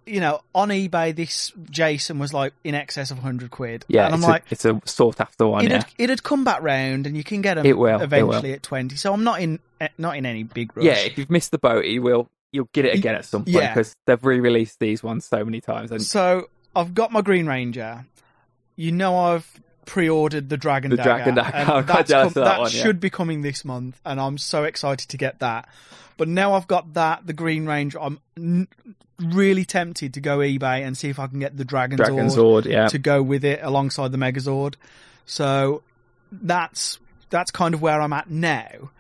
you 0.06 0.20
know, 0.20 0.42
on 0.56 0.70
eBay, 0.70 1.16
this 1.16 1.52
Jason 1.70 2.18
was 2.20 2.34
like 2.34 2.54
in 2.64 2.74
excess 2.76 3.12
of 3.12 3.18
100 3.18 3.52
quid. 3.52 3.86
Yeah, 3.88 4.06
and 4.06 4.16
I'm 4.16 4.20
it's, 4.22 4.28
like, 4.28 4.42
a, 4.44 4.46
it's 4.52 4.66
a 4.66 4.82
sought 4.86 5.20
after 5.22 5.46
one. 5.48 5.66
it'd, 5.66 5.72
Yeah, 5.72 5.84
it'd 6.06 6.24
come 6.24 6.44
back 6.44 6.62
round 6.62 7.06
and 7.08 7.16
you 7.16 7.24
can 7.24 7.42
get 7.42 7.56
them 7.56 7.66
It 7.66 7.78
will, 7.78 8.00
it 8.00 8.04
eventually 8.06 8.50
will. 8.50 8.56
at 8.56 8.64
20. 8.64 8.96
So 8.96 9.14
I'm 9.14 9.24
not 9.24 9.42
in 9.42 9.60
eh, 9.82 9.90
not 9.98 10.16
in 10.18 10.26
any 10.26 10.44
big 10.44 10.76
rush. 10.76 10.86
yeah. 10.86 10.94
If 11.00 11.18
you've 11.18 11.30
missed 11.30 11.52
the 11.52 11.60
boat, 11.60 11.86
you 11.86 12.02
will. 12.02 12.28
You'll 12.52 12.70
get 12.74 12.86
it 12.86 12.96
again 12.96 13.14
at 13.14 13.26
some 13.26 13.46
point 13.46 13.58
Yeah. 13.58 13.72
because 13.74 13.96
they've 14.08 14.24
re-released 14.26 14.80
these 14.80 15.04
ones 15.04 15.26
so 15.26 15.46
many 15.46 15.62
times. 15.62 15.92
And 15.92 16.02
So 16.02 16.50
I've 16.76 16.96
got 16.96 17.12
my 17.12 17.22
Green 17.22 17.46
Ranger. 17.46 18.06
You 18.80 18.92
know 18.94 19.18
I've 19.18 19.60
pre-ordered 19.86 20.48
the 20.50 20.56
Dragon 20.58 20.92
The 20.92 20.98
Dagger. 20.98 21.10
Dragon 21.10 21.36
Dagger. 21.36 21.56
and 21.58 21.70
I'm 21.70 21.84
quite 21.86 21.98
that's 21.98 22.10
jealous 22.10 22.34
come- 22.34 22.44
of 22.44 22.46
that 22.48 22.52
that 22.56 22.60
one, 22.62 22.72
yeah. 22.72 22.82
should 22.84 23.00
be 23.00 23.10
coming 23.10 23.42
this 23.42 23.66
month, 23.66 24.00
and 24.06 24.20
I'm 24.22 24.38
so 24.38 24.64
excited 24.64 25.10
to 25.10 25.18
get 25.18 25.40
that. 25.40 25.68
But 26.18 26.28
now 26.28 26.54
I've 26.54 26.68
got 26.68 26.94
that, 26.94 27.26
the 27.28 27.34
Green 27.34 27.66
Ranger. 27.66 28.00
I'm 28.02 28.20
n- 28.38 28.68
really 29.20 29.66
tempted 29.66 30.14
to 30.14 30.22
go 30.22 30.38
eBay 30.40 30.86
and 30.86 30.98
see 30.98 31.10
if 31.10 31.20
I 31.20 31.28
can 31.28 31.40
get 31.40 31.58
the 31.58 31.66
Dragon, 31.66 31.98
Dragon 31.98 32.28
Zord 32.28 32.64
Zord, 32.64 32.66
yeah, 32.72 32.88
to 32.88 32.98
go 33.00 33.22
with 33.22 33.44
it 33.44 33.60
alongside 33.64 34.12
the 34.14 34.18
Megazord. 34.18 34.76
So 35.26 35.84
that's 36.32 37.00
that's 37.30 37.52
kind 37.52 37.74
of 37.74 37.82
where 37.82 38.00
I'm 38.02 38.14
at 38.14 38.30
now. 38.30 38.92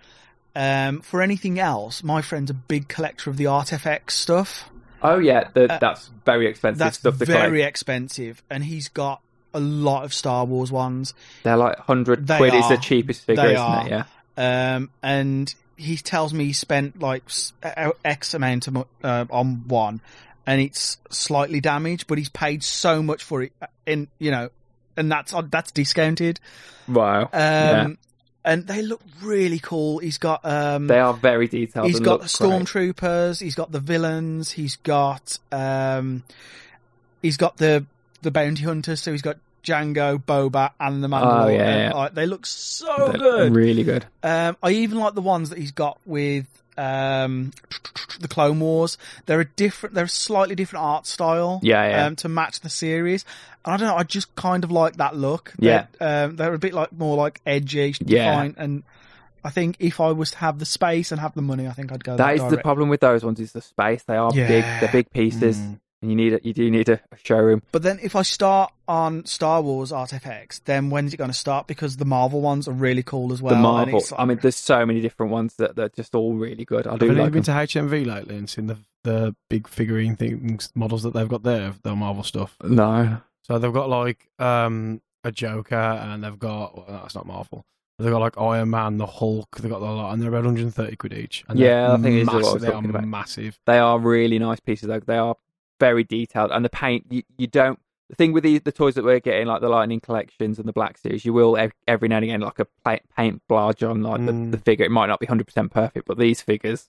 Um, 0.56 1.01
for 1.01 1.22
anything 1.22 1.57
else, 1.60 2.03
my 2.03 2.22
friend's 2.22 2.51
a 2.51 2.53
big 2.53 2.88
collector 2.89 3.30
of 3.30 3.38
the 3.38 3.45
ArtFX 3.45 4.11
stuff. 4.11 4.69
Oh 5.01 5.19
yeah, 5.19 5.47
the, 5.53 5.72
Uh, 5.73 5.77
that's 5.80 6.10
very 6.26 6.47
expensive 6.47 6.80
That's 6.80 6.97
stuff 6.97 7.18
to 7.19 7.26
very 7.26 7.60
collect. 7.60 7.69
expensive, 7.69 8.43
and 8.49 8.64
he's 8.65 8.89
got 8.89 9.22
a 9.53 9.59
lot 9.59 10.03
of 10.03 10.13
Star 10.13 10.45
Wars 10.45 10.71
ones. 10.71 11.13
They're 11.43 11.57
like 11.57 11.77
hundred 11.80 12.27
They 12.27 12.38
quid 12.38 12.53
is 12.53 12.69
the 12.69 12.77
cheapest 12.77 13.26
figure, 13.26 13.43
They 13.43 13.53
isn't 13.53 13.65
are. 13.65 13.85
it? 13.88 13.89
Yeah. 14.38 14.76
Um, 14.76 14.89
and 15.03 15.53
he 15.76 15.97
tells 15.97 16.34
me 16.34 16.45
he 16.45 16.53
spent 16.53 16.99
like 16.99 17.23
X 18.03 18.34
amount 18.34 18.67
of, 18.67 18.85
uh, 19.03 19.26
on 19.30 19.67
one, 19.67 20.01
and 20.45 20.61
it's 20.61 20.97
slightly 21.09 21.61
damaged, 21.61 22.07
but 22.07 22.17
he's 22.17 22.30
paid 22.30 22.63
so 22.63 23.01
much 23.03 23.23
for 23.23 23.43
it, 23.43 23.53
uh, 23.61 23.67
in 23.85 24.07
you 24.19 24.31
know, 24.31 24.49
and 24.97 25.11
that's 25.11 25.34
uh, 25.34 25.41
that's 25.49 25.71
discounted. 25.71 26.39
Wow. 26.88 27.23
Um, 27.23 27.30
Yeah. 27.34 27.88
and 28.45 28.67
they 28.67 28.81
look 28.81 29.01
really 29.21 29.59
cool. 29.59 29.99
He's 29.99 30.17
got 30.17 30.41
um, 30.45 30.88
They 30.88 30.99
are 30.99 31.13
very 31.13 31.47
detailed. 31.47 31.88
He's 31.88 31.99
got 31.99 32.21
the 32.21 32.27
stormtroopers. 32.27 33.41
He's 33.41 33.55
got 33.55 33.71
the 33.71 33.80
villains. 33.80 34.51
He's 34.51 34.76
got 34.77 35.38
um, 35.51 36.23
he's 37.21 37.38
got 37.38 37.57
the 37.57 37.85
the 38.21 38.31
bounty 38.31 38.63
hunters. 38.63 39.01
So 39.01 39.11
he's 39.11 39.21
got 39.21 39.37
Jango, 39.63 40.23
Boba, 40.23 40.71
and 40.79 41.03
the 41.03 41.07
Mandalorian. 41.07 41.43
Oh, 41.43 41.47
yeah, 41.49 41.77
yeah. 41.89 41.93
Like, 41.93 42.13
they 42.13 42.25
look 42.25 42.45
so 42.45 42.93
They're 42.97 43.17
good. 43.19 43.55
Really 43.55 43.83
good. 43.83 44.05
Um, 44.23 44.57
I 44.63 44.71
even 44.71 44.97
like 44.99 45.15
the 45.15 45.21
ones 45.21 45.49
that 45.49 45.59
he's 45.59 45.71
got 45.71 45.99
with 46.05 46.45
um, 46.77 47.51
the 48.19 48.27
Clone 48.29 48.59
Wars. 48.61 48.97
They're 49.25 49.41
a 49.41 49.45
different. 49.45 49.95
They're 49.95 50.05
a 50.05 50.09
slightly 50.09 50.55
different 50.55 50.85
art 50.85 51.07
style. 51.07 51.59
Yeah, 51.61 51.87
yeah. 51.89 52.05
Um, 52.05 52.15
to 52.17 52.29
match 52.29 52.61
the 52.61 52.69
series. 52.69 53.25
And 53.65 53.73
I 53.73 53.77
don't 53.77 53.87
know. 53.87 53.97
I 53.97 54.03
just 54.03 54.33
kind 54.35 54.63
of 54.63 54.71
like 54.71 54.95
that 54.97 55.15
look. 55.15 55.53
Yeah. 55.59 55.87
They're, 55.99 56.25
um, 56.25 56.35
they're 56.37 56.53
a 56.53 56.59
bit 56.59 56.73
like 56.73 56.93
more 56.93 57.17
like 57.17 57.41
edgy, 57.45 57.93
Yeah. 58.05 58.29
defined, 58.31 58.55
and. 58.57 58.83
I 59.41 59.51
think 59.51 59.77
if 59.79 60.01
I 60.01 60.11
was 60.11 60.31
to 60.31 60.37
have 60.39 60.59
the 60.59 60.65
space 60.65 61.13
and 61.13 61.21
have 61.21 61.33
the 61.33 61.41
money, 61.41 61.65
I 61.65 61.71
think 61.71 61.93
I'd 61.93 62.03
go. 62.03 62.17
that 62.17 62.37
That, 62.37 62.45
is 62.45 62.51
the 62.51 62.57
problem 62.57 62.89
with 62.89 62.99
those 62.99 63.23
ones 63.23 63.39
is 63.39 63.53
the 63.53 63.61
space. 63.61 64.03
They 64.03 64.17
are 64.17 64.29
big. 64.33 64.65
They're 64.65 64.89
big 64.91 65.09
pieces, 65.11 65.57
Mm. 65.57 65.79
And 66.01 66.09
you 66.09 66.15
need 66.15 66.34
a, 66.34 66.39
you 66.43 66.53
do 66.53 66.71
need 66.71 66.88
a, 66.88 66.93
a 67.11 67.17
showroom. 67.21 67.61
But 67.73 67.84
then 67.84 67.99
if 68.01 68.15
I 68.15 68.21
start 68.21 68.71
on 68.88 69.26
Star 69.26 69.61
Wars 69.61 69.91
ArtFX, 69.91 70.61
then 70.63 70.89
when 70.89 71.05
is 71.05 71.13
it 71.13 71.17
going 71.17 71.30
to 71.30 71.34
start? 71.35 71.67
Because 71.67 71.97
the 71.97 72.05
Marvel 72.05 72.39
ones 72.41 72.67
are 72.69 72.73
really 72.73 73.03
cool 73.03 73.34
as 73.34 73.41
well. 73.41 73.53
the 73.53 73.59
Marvel. 73.61 73.99
like- 73.99 74.19
I 74.19 74.23
mean, 74.26 74.39
there's 74.41 74.55
so 74.55 74.85
many 74.85 75.01
different 75.01 75.31
ones 75.34 75.55
that 75.55 75.76
they're 75.76 75.89
just 75.89 76.15
all 76.15 76.34
really 76.35 76.63
good. 76.63 76.88
I 76.88 76.91
Have 76.91 76.99
do 77.01 77.09
any 77.11 77.19
like 77.19 77.34
been 77.34 77.43
them. 77.43 77.67
to 77.67 77.80
HMV 77.81 78.05
lately 78.05 78.38
and 78.38 78.49
seen 78.49 78.67
the 78.67 78.77
the 79.03 79.34
big 79.49 79.67
figurine 79.67 80.15
things 80.17 80.71
models 80.76 81.03
that 81.03 81.13
they've 81.13 81.27
got 81.30 81.43
there, 81.43 81.73
the 81.84 81.95
Marvel 81.95 82.23
stuff? 82.23 82.55
No. 82.63 83.17
So 83.43 83.57
they've 83.59 83.73
got 83.73 83.89
like 83.89 84.30
um 84.39 85.01
a 85.26 85.31
Joker 85.34 85.76
and 85.76 86.23
they've 86.23 86.39
got 86.39 86.77
well, 86.77 86.99
that's 87.01 87.15
not 87.15 87.26
Marvel. 87.26 87.65
They've 87.97 88.09
got 88.11 88.19
like 88.21 88.38
Iron 88.38 88.69
Man, 88.69 88.97
the 88.97 89.05
Hulk. 89.05 89.57
They've 89.57 89.69
got 89.69 89.81
a 89.81 89.84
lot, 89.85 90.13
and 90.13 90.21
they're 90.21 90.30
about 90.30 90.45
130 90.45 90.95
quid 90.95 91.11
each. 91.13 91.43
And 91.49 91.59
Yeah, 91.59 91.91
I 91.91 91.97
think 91.97 92.15
it 92.15 92.19
is 92.21 92.27
what 92.27 92.35
I 92.35 92.38
massive. 92.39 92.53
was 92.53 92.61
They 92.61 92.67
are 92.71 92.85
about. 92.85 93.03
massive. 93.07 93.59
They 93.65 93.77
are 93.80 93.99
really 93.99 94.39
nice 94.39 94.61
pieces. 94.61 94.88
Though. 94.88 95.01
They 95.01 95.17
are 95.17 95.35
very 95.80 96.03
detailed, 96.03 96.51
and 96.51 96.64
the 96.65 96.69
paint. 96.69 97.06
You, 97.10 97.23
you 97.38 97.47
don't. 97.47 97.80
The 98.10 98.15
thing 98.15 98.34
with 98.34 98.43
the, 98.43 98.57
the 98.57 98.72
toys 98.72 98.95
that 98.95 99.03
we're 99.03 99.19
getting, 99.19 99.45
like 99.45 99.61
the 99.61 99.69
Lightning 99.69 99.99
collections 99.99 100.57
and 100.57 100.68
the 100.68 100.73
Black 100.73 100.97
Series, 100.97 101.23
you 101.26 101.31
will 101.31 101.56
ev- 101.57 101.73
every 101.88 102.07
now 102.07 102.15
and 102.18 102.26
again 102.26 102.41
like 102.41 102.57
a 102.57 102.65
paint 103.15 103.41
blodge 103.47 103.88
on 103.88 104.01
like 104.01 104.19
Mm. 104.22 104.51
the, 104.51 104.57
the 104.57 104.64
figure. 104.64 104.84
It 104.85 104.89
might 104.91 105.06
not 105.07 105.19
be 105.19 105.27
hundred 105.27 105.45
percent 105.45 105.72
perfect, 105.72 106.07
but 106.07 106.18
these 106.18 106.41
figures, 106.41 106.88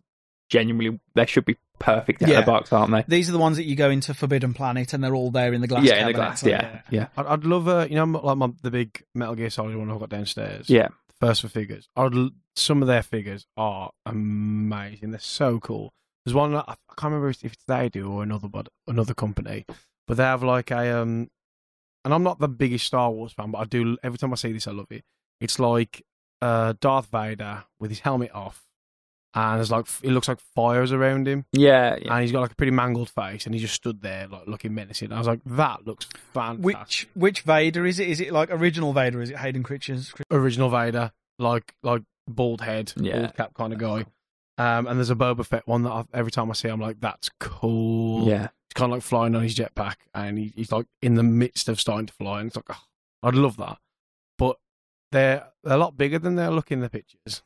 genuinely, 0.49 0.99
they 1.15 1.27
should 1.27 1.45
be 1.45 1.57
perfect 1.79 2.23
out 2.23 2.29
Yeah. 2.31 2.39
of 2.39 2.47
the 2.47 2.51
box, 2.53 2.73
aren't 2.73 2.91
they? 2.93 3.05
these 3.07 3.29
are 3.29 3.33
the 3.33 3.39
ones 3.39 3.59
that 3.59 3.65
you 3.65 3.77
go 3.77 3.91
into 3.91 4.15
Forbidden 4.15 4.55
Planet 4.55 4.95
and 4.95 5.05
they're 5.05 5.15
all 5.15 5.31
there 5.31 5.53
in 5.53 5.61
the 5.61 5.67
glass. 5.67 5.85
yeah, 5.85 6.01
in 6.01 6.07
the 6.07 6.13
glass. 6.15 6.41
so 6.41 6.49
Yeah, 6.49 6.81
yeah, 6.91 7.07
I'd, 7.19 7.27
I'd 7.27 7.45
love 7.45 7.69
a 7.69 7.87
you 7.91 7.97
know 7.97 8.05
like 8.05 8.39
my, 8.39 8.49
the 8.63 8.71
big 8.71 9.03
Metal 9.15 9.35
Gear 9.35 9.51
Solid 9.51 9.77
one 9.77 9.91
I've 9.91 10.01
got 10.01 10.09
downstairs. 10.09 10.71
yeah. 10.71 10.89
First 11.21 11.43
4 11.43 11.51
Figures. 11.51 11.87
I'd, 11.97 12.15
some 12.57 12.81
of 12.81 12.89
their 12.89 13.03
figures 13.03 13.47
are 13.59 13.91
amazing. 14.07 15.11
They're 15.11 15.21
so 15.21 15.61
cool. 15.61 15.93
There's 16.25 16.35
one 16.35 16.55
I 16.55 16.63
can't 16.97 17.05
remember 17.13 17.31
if 17.31 17.43
it's 17.45 17.65
they 17.67 17.89
do 17.89 18.11
or 18.13 18.23
another 18.23 18.49
but 18.49 18.69
another 18.87 19.15
company, 19.15 19.65
but 20.07 20.17
they 20.17 20.25
have 20.25 20.43
like 20.43 20.71
a 20.71 21.01
um. 21.01 21.29
And 22.05 22.15
I'm 22.15 22.23
not 22.23 22.39
the 22.39 22.49
biggest 22.49 22.87
Star 22.87 23.11
Wars 23.11 23.33
fan, 23.33 23.51
but 23.51 23.59
I 23.59 23.65
do 23.65 23.99
every 24.03 24.19
time 24.19 24.33
I 24.33 24.37
see 24.37 24.53
this, 24.53 24.67
I 24.67 24.71
love 24.73 24.87
it. 24.91 25.05
It's 25.41 25.59
like 25.59 26.03
uh, 26.41 26.73
Darth 26.81 27.09
Vader 27.13 27.65
with 27.79 27.91
his 27.91 28.01
helmet 28.01 28.31
off, 28.33 28.65
and 29.35 29.59
there's 29.59 29.71
like 29.71 29.85
it 30.03 30.11
looks 30.11 30.27
like 30.27 30.41
fires 30.55 30.93
around 30.93 31.29
him, 31.29 31.45
Yeah, 31.53 31.97
yeah. 32.01 32.13
and 32.15 32.23
he's 32.23 32.33
got 32.33 32.41
like 32.41 32.53
a 32.53 32.55
pretty 32.55 32.71
mangled 32.73 33.11
face, 33.11 33.45
and 33.45 33.55
he 33.55 33.61
just 33.61 33.75
stood 33.75 34.01
there 34.01 34.27
like 34.29 34.47
looking 34.47 34.75
menacing. 34.75 35.13
I 35.13 35.19
was 35.19 35.27
like, 35.27 35.41
that 35.45 35.87
looks 35.87 36.07
fantastic. 36.33 36.65
Which 36.65 37.09
which 37.15 37.41
Vader 37.43 37.85
is 37.85 37.99
it? 38.01 38.09
Is 38.09 38.21
it 38.23 38.33
like 38.33 38.51
original 38.51 38.95
Vader? 38.95 39.21
Is 39.21 39.29
it 39.31 39.37
Hayden 39.39 39.63
Christensen? 39.63 40.23
original 40.31 40.71
Vader, 40.71 41.13
like 41.39 41.75
like 41.83 42.03
bald 42.27 42.63
head, 42.63 42.95
Yeah. 42.97 43.21
bald 43.21 43.35
cap 43.37 43.53
kind 43.55 43.73
of 43.75 43.79
guy. 43.79 44.07
Um, 44.61 44.87
and 44.87 44.99
there's 44.99 45.11
a 45.11 45.15
Boba 45.15 45.45
Fett 45.47 45.67
one 45.67 45.83
that 45.85 45.91
I, 45.91 46.05
every 46.13 46.31
time 46.31 46.51
I 46.51 46.55
see, 46.55 46.69
I'm 46.69 46.81
like, 46.81 47.01
that's 47.01 47.31
cool. 47.41 48.27
yeah. 48.29 48.49
He's 48.69 48.75
kind 48.75 48.93
of 48.93 48.97
like 48.99 49.03
flying 49.03 49.35
on 49.35 49.43
his 49.43 49.55
jetpack, 49.57 49.95
and 50.15 50.39
he, 50.39 50.53
he's 50.55 50.71
like 50.71 50.87
in 51.03 51.15
the 51.15 51.23
midst 51.23 51.69
of 51.69 51.81
starting 51.81 52.07
to 52.07 52.13
fly, 52.13 52.41
and 52.41 52.49
it's 52.49 52.57
like, 52.57 52.67
oh, 52.69 52.83
I'd 53.23 53.35
love 53.35 53.57
that. 53.57 53.79
But 54.39 54.59
they're, 55.13 55.47
they're 55.65 55.75
a 55.75 55.79
lot 55.79 55.97
bigger 55.97 56.19
than 56.19 56.35
they 56.37 56.47
look 56.49 56.71
in 56.71 56.81
the 56.81 56.91
pictures. 56.91 57.43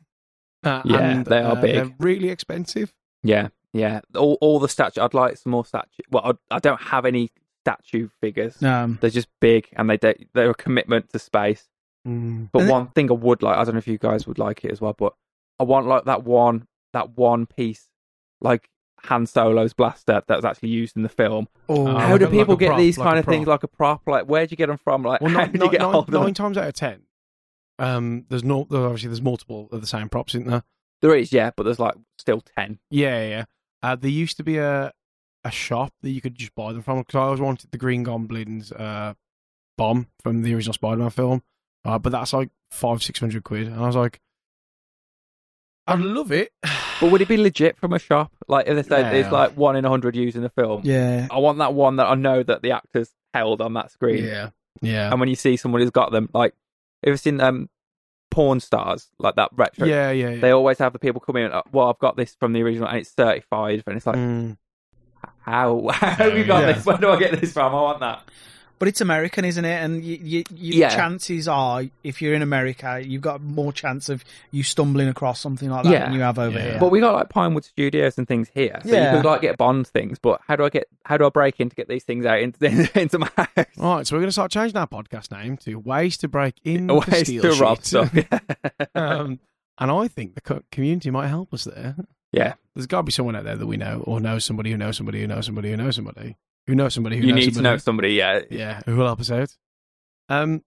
Uh, 0.62 0.82
Yeah, 0.84 0.98
and, 0.98 1.26
they 1.26 1.38
are 1.40 1.56
uh, 1.56 1.60
big. 1.60 1.74
They're 1.76 1.94
really 1.98 2.28
expensive. 2.30 2.92
Yeah, 3.22 3.48
yeah. 3.72 4.00
All 4.16 4.36
all 4.40 4.58
the 4.58 4.68
statue. 4.68 5.00
I'd 5.00 5.14
like 5.14 5.36
some 5.38 5.52
more 5.52 5.64
statue. 5.64 6.02
Well, 6.10 6.36
I, 6.50 6.56
I 6.56 6.58
don't 6.58 6.80
have 6.80 7.06
any 7.06 7.32
statue 7.64 8.08
figures. 8.20 8.62
Um, 8.62 8.98
They're 9.00 9.08
just 9.10 9.28
big, 9.40 9.68
and 9.76 9.88
they 9.88 9.96
don't- 9.96 10.28
they're 10.34 10.50
a 10.50 10.54
commitment 10.54 11.10
to 11.12 11.18
space. 11.18 11.68
Mm. 12.06 12.50
But 12.52 12.60
And 12.60 12.68
it- 12.68 12.72
one 12.72 12.86
thing 12.88 13.10
I 13.10 13.14
would 13.14 13.42
like, 13.42 13.56
I 13.56 13.64
don't 13.64 13.74
know 13.74 13.78
if 13.78 13.88
you 13.88 13.96
guys 13.98 14.26
would 14.26 14.38
like 14.38 14.64
it 14.64 14.72
as 14.72 14.80
well, 14.82 14.92
but 14.98 15.14
I 15.58 15.64
want 15.64 15.86
like 15.86 16.04
that 16.04 16.24
one 16.24 16.66
that 16.94 17.16
one 17.16 17.44
piece, 17.46 17.90
like 18.40 18.68
Han 19.04 19.26
Solo's 19.26 19.74
blaster 19.74 20.22
that 20.26 20.34
was 20.36 20.44
actually 20.44 20.70
used 20.70 20.96
in 20.96 21.02
the 21.02 21.08
film. 21.10 21.46
oh, 21.68 21.86
Oh, 21.88 21.96
How 21.98 22.10
like 22.12 22.20
do 22.20 22.26
a- 22.26 22.30
people 22.30 22.54
like 22.54 22.56
a 22.56 22.60
get 22.60 22.66
prop, 22.68 22.78
these 22.78 22.96
like 22.98 23.06
kind 23.06 23.18
of 23.18 23.26
things 23.26 23.46
like 23.46 23.62
a 23.62 23.68
prop? 23.68 24.02
Like 24.06 24.24
where'd 24.24 24.50
you 24.50 24.56
get 24.56 24.68
them 24.68 24.78
from? 24.78 25.02
Like 25.02 25.20
Well, 25.20 25.30
how 25.34 25.40
nine, 25.40 25.52
did 25.52 25.62
you 25.62 25.70
get 25.70 25.80
nine- 25.82 25.92
hold 25.92 26.08
of 26.08 26.12
them? 26.12 26.22
nine 26.22 26.34
times 26.34 26.56
out 26.56 26.66
of 26.68 26.74
ten, 26.74 27.02
um, 27.78 28.24
there's 28.30 28.44
no, 28.44 28.66
there- 28.70 28.82
obviously 28.84 29.08
there's 29.08 29.22
multiple 29.22 29.68
of 29.72 29.80
the 29.80 29.86
same 29.86 30.08
props, 30.08 30.34
isn't 30.34 30.48
there? 30.48 30.62
There 31.02 31.14
is, 31.14 31.32
yeah, 31.32 31.50
but 31.56 31.64
there's 31.64 31.78
like 31.78 31.94
still 32.18 32.40
ten. 32.56 32.78
Yeah, 32.90 33.20
yeah. 33.22 33.28
yeah. 33.28 33.44
Uh, 33.82 33.96
there 33.96 34.10
used 34.10 34.36
to 34.38 34.42
be 34.44 34.56
a 34.58 34.92
a 35.46 35.50
shop 35.50 35.92
that 36.02 36.08
you 36.10 36.22
could 36.22 36.34
just 36.36 36.54
buy 36.54 36.72
them 36.72 36.80
from 36.80 37.00
because 37.00 37.16
I 37.18 37.22
always 37.24 37.40
wanted 37.40 37.70
the 37.70 37.76
Green 37.76 38.02
Goblin's 38.02 38.72
uh, 38.72 39.12
bomb 39.76 40.06
from 40.22 40.40
the 40.40 40.54
original 40.54 40.72
Spider-Man 40.72 41.10
film, 41.10 41.42
uh, 41.84 41.98
but 41.98 42.10
that's 42.12 42.32
like 42.32 42.48
five 42.70 43.02
six 43.02 43.20
hundred 43.20 43.44
quid, 43.44 43.66
and 43.66 43.76
I 43.76 43.86
was 43.86 43.96
like, 43.96 44.20
I'd 45.86 46.00
love 46.00 46.32
it. 46.32 46.50
But 47.00 47.10
would 47.10 47.20
it 47.20 47.28
be 47.28 47.36
legit 47.36 47.76
from 47.76 47.92
a 47.92 47.98
shop? 47.98 48.32
Like 48.48 48.66
if 48.68 48.76
they 48.76 48.82
said 48.82 49.12
there's 49.12 49.26
Yeah. 49.26 49.30
like 49.32 49.56
one 49.56 49.76
in 49.76 49.84
a 49.84 49.88
hundred 49.88 50.16
used 50.16 50.36
in 50.36 50.42
the 50.42 50.48
film. 50.50 50.82
yeah. 50.84 51.28
I 51.30 51.38
want 51.38 51.58
that 51.58 51.74
one 51.74 51.96
that 51.96 52.06
I 52.06 52.14
know 52.14 52.42
that 52.42 52.62
the 52.62 52.70
actors 52.72 53.10
held 53.34 53.60
on 53.60 53.74
that 53.74 53.90
screen. 53.90 54.24
yeah, 54.24 54.50
yeah, 54.80 55.10
And 55.10 55.20
when 55.20 55.28
you 55.28 55.34
see 55.34 55.56
someone 55.56 55.80
who's 55.82 55.90
got 55.90 56.12
them, 56.12 56.28
like 56.32 56.54
if 57.02 57.12
it's 57.12 57.26
in 57.26 57.40
um, 57.40 57.68
Pawn 58.30 58.60
Stars, 58.60 59.08
like 59.18 59.34
that 59.36 59.50
retro, 59.52 59.86
yeah, 59.86 60.10
yeah. 60.10 60.30
yeah. 60.30 60.40
they 60.40 60.50
always 60.52 60.78
have 60.78 60.92
the 60.92 60.98
people 60.98 61.20
come 61.20 61.36
in. 61.36 61.52
Well, 61.72 61.88
I've 61.90 61.98
got 61.98 62.16
this 62.16 62.34
from 62.34 62.52
the 62.52 62.62
original, 62.62 62.88
and 62.88 62.98
it's 62.98 63.14
certified, 63.14 63.82
and 63.86 63.96
it's 63.96 64.06
like, 64.06 64.16
Mm. 64.16 64.56
how 65.40 65.88
how 65.92 66.08
have 66.10 66.38
you 66.38 66.44
got 66.44 66.60
Yeah. 66.62 66.72
this? 66.72 66.86
Where 66.86 66.96
do 66.96 67.10
I 67.10 67.18
get 67.18 67.40
this 67.40 67.52
from? 67.52 67.74
I 67.74 67.80
want 67.82 68.00
that. 68.00 68.22
But 68.78 68.88
it's 68.88 69.00
American, 69.00 69.44
isn't 69.44 69.64
it? 69.64 69.82
And 69.82 70.04
you, 70.04 70.18
you, 70.22 70.44
you, 70.54 70.74
Yeah. 70.80 70.88
chances 70.90 71.46
are, 71.48 71.84
if 72.02 72.20
you're 72.20 72.34
in 72.34 72.42
America, 72.42 73.00
you've 73.04 73.22
got 73.22 73.40
more 73.40 73.72
chance 73.72 74.08
of 74.08 74.24
you 74.50 74.62
stumbling 74.62 75.08
across 75.08 75.40
something 75.40 75.70
like 75.70 75.84
that 75.84 75.92
Yeah. 75.92 76.04
than 76.06 76.14
you 76.14 76.20
have 76.20 76.38
over 76.38 76.58
Yeah. 76.58 76.64
here. 76.64 76.76
But 76.80 76.90
we 76.90 77.00
got 77.00 77.14
like 77.14 77.28
Pinewood 77.28 77.64
Studios 77.64 78.18
and 78.18 78.26
things 78.26 78.48
here, 78.52 78.80
so 78.84 78.90
Yeah. 78.94 79.10
you 79.12 79.16
could 79.18 79.24
like 79.26 79.40
get 79.42 79.56
Bond 79.56 79.86
things. 79.86 80.18
But 80.18 80.40
how 80.46 80.56
do 80.56 80.64
I 80.64 80.70
get? 80.70 80.88
How 81.04 81.16
do 81.16 81.24
I 81.24 81.28
break 81.28 81.60
in 81.60 81.68
to 81.70 81.76
get 81.76 81.88
these 81.88 82.04
things 82.04 82.26
out 82.26 82.40
into, 82.40 82.66
into 83.00 83.18
my 83.20 83.30
house? 83.36 83.66
All 83.78 83.96
right, 83.96 84.06
so 84.06 84.16
we're 84.16 84.20
going 84.20 84.28
to 84.28 84.32
start 84.32 84.50
changing 84.50 84.76
our 84.76 84.86
podcast 84.88 85.30
name 85.30 85.56
to 85.58 85.76
Ways 85.76 86.16
to 86.18 86.28
Break 86.28 86.54
In 86.64 86.88
to 86.88 86.94
Ways 86.94 87.20
Steal 87.28 87.42
to 87.42 87.52
rob 87.62 87.84
stuff. 87.84 88.12
um, 88.94 89.38
and 89.78 89.90
I 89.90 90.08
think 90.08 90.34
the 90.34 90.62
community 90.70 91.10
might 91.10 91.28
help 91.28 91.52
us 91.54 91.64
there. 91.64 91.96
yeah, 92.32 92.54
There's 92.74 92.86
got 92.86 92.98
to 92.98 93.02
be 93.04 93.12
someone 93.12 93.36
out 93.36 93.44
there 93.44 93.56
that 93.56 93.66
we 93.66 93.76
know, 93.76 94.02
or 94.06 94.20
know 94.20 94.38
somebody 94.38 94.70
who 94.72 94.76
knows 94.76 94.96
somebody 94.96 95.20
who 95.20 95.26
knows 95.26 95.46
somebody 95.46 95.70
who 95.70 95.76
knows 95.76 95.96
somebody. 95.96 96.36
Who 96.66 96.74
knows 96.74 96.94
somebody? 96.94 97.16
Who 97.18 97.26
you 97.26 97.32
knows 97.34 97.46
need 97.46 97.54
to 97.54 97.62
know 97.62 97.76
somebody. 97.76 98.14
Yeah, 98.14 98.40
Yeah, 98.50 98.80
who 98.86 98.96
will 98.96 99.06
help 99.06 99.20
us 99.20 99.30
out. 99.30 99.56
Um, 100.28 100.62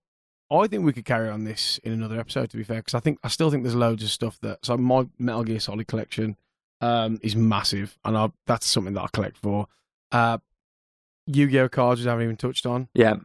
I 0.51 0.67
think 0.67 0.85
we 0.85 0.93
could 0.93 1.05
carry 1.05 1.29
on 1.29 1.43
this 1.43 1.79
in 1.83 1.91
another 1.91 2.19
episode. 2.19 2.49
To 2.51 2.57
be 2.57 2.63
fair, 2.63 2.77
because 2.77 2.93
I 2.93 2.99
think 2.99 3.19
I 3.23 3.27
still 3.27 3.49
think 3.51 3.63
there's 3.63 3.75
loads 3.75 4.03
of 4.03 4.09
stuff 4.09 4.37
that. 4.41 4.63
So 4.65 4.77
my 4.77 5.07
Metal 5.17 5.43
Gear 5.43 5.59
Solid 5.59 5.87
collection 5.87 6.37
um, 6.81 7.19
is 7.23 7.35
massive, 7.35 7.97
and 8.05 8.15
I, 8.17 8.29
that's 8.45 8.65
something 8.67 8.93
that 8.93 9.01
I 9.01 9.07
collect 9.11 9.37
for. 9.37 9.67
Uh, 10.11 10.37
Yu-Gi-Oh 11.27 11.67
cards, 11.69 11.99
which 11.99 12.07
I 12.07 12.11
haven't 12.11 12.23
even 12.23 12.37
touched 12.37 12.65
on. 12.65 12.87
yeah. 12.93 13.15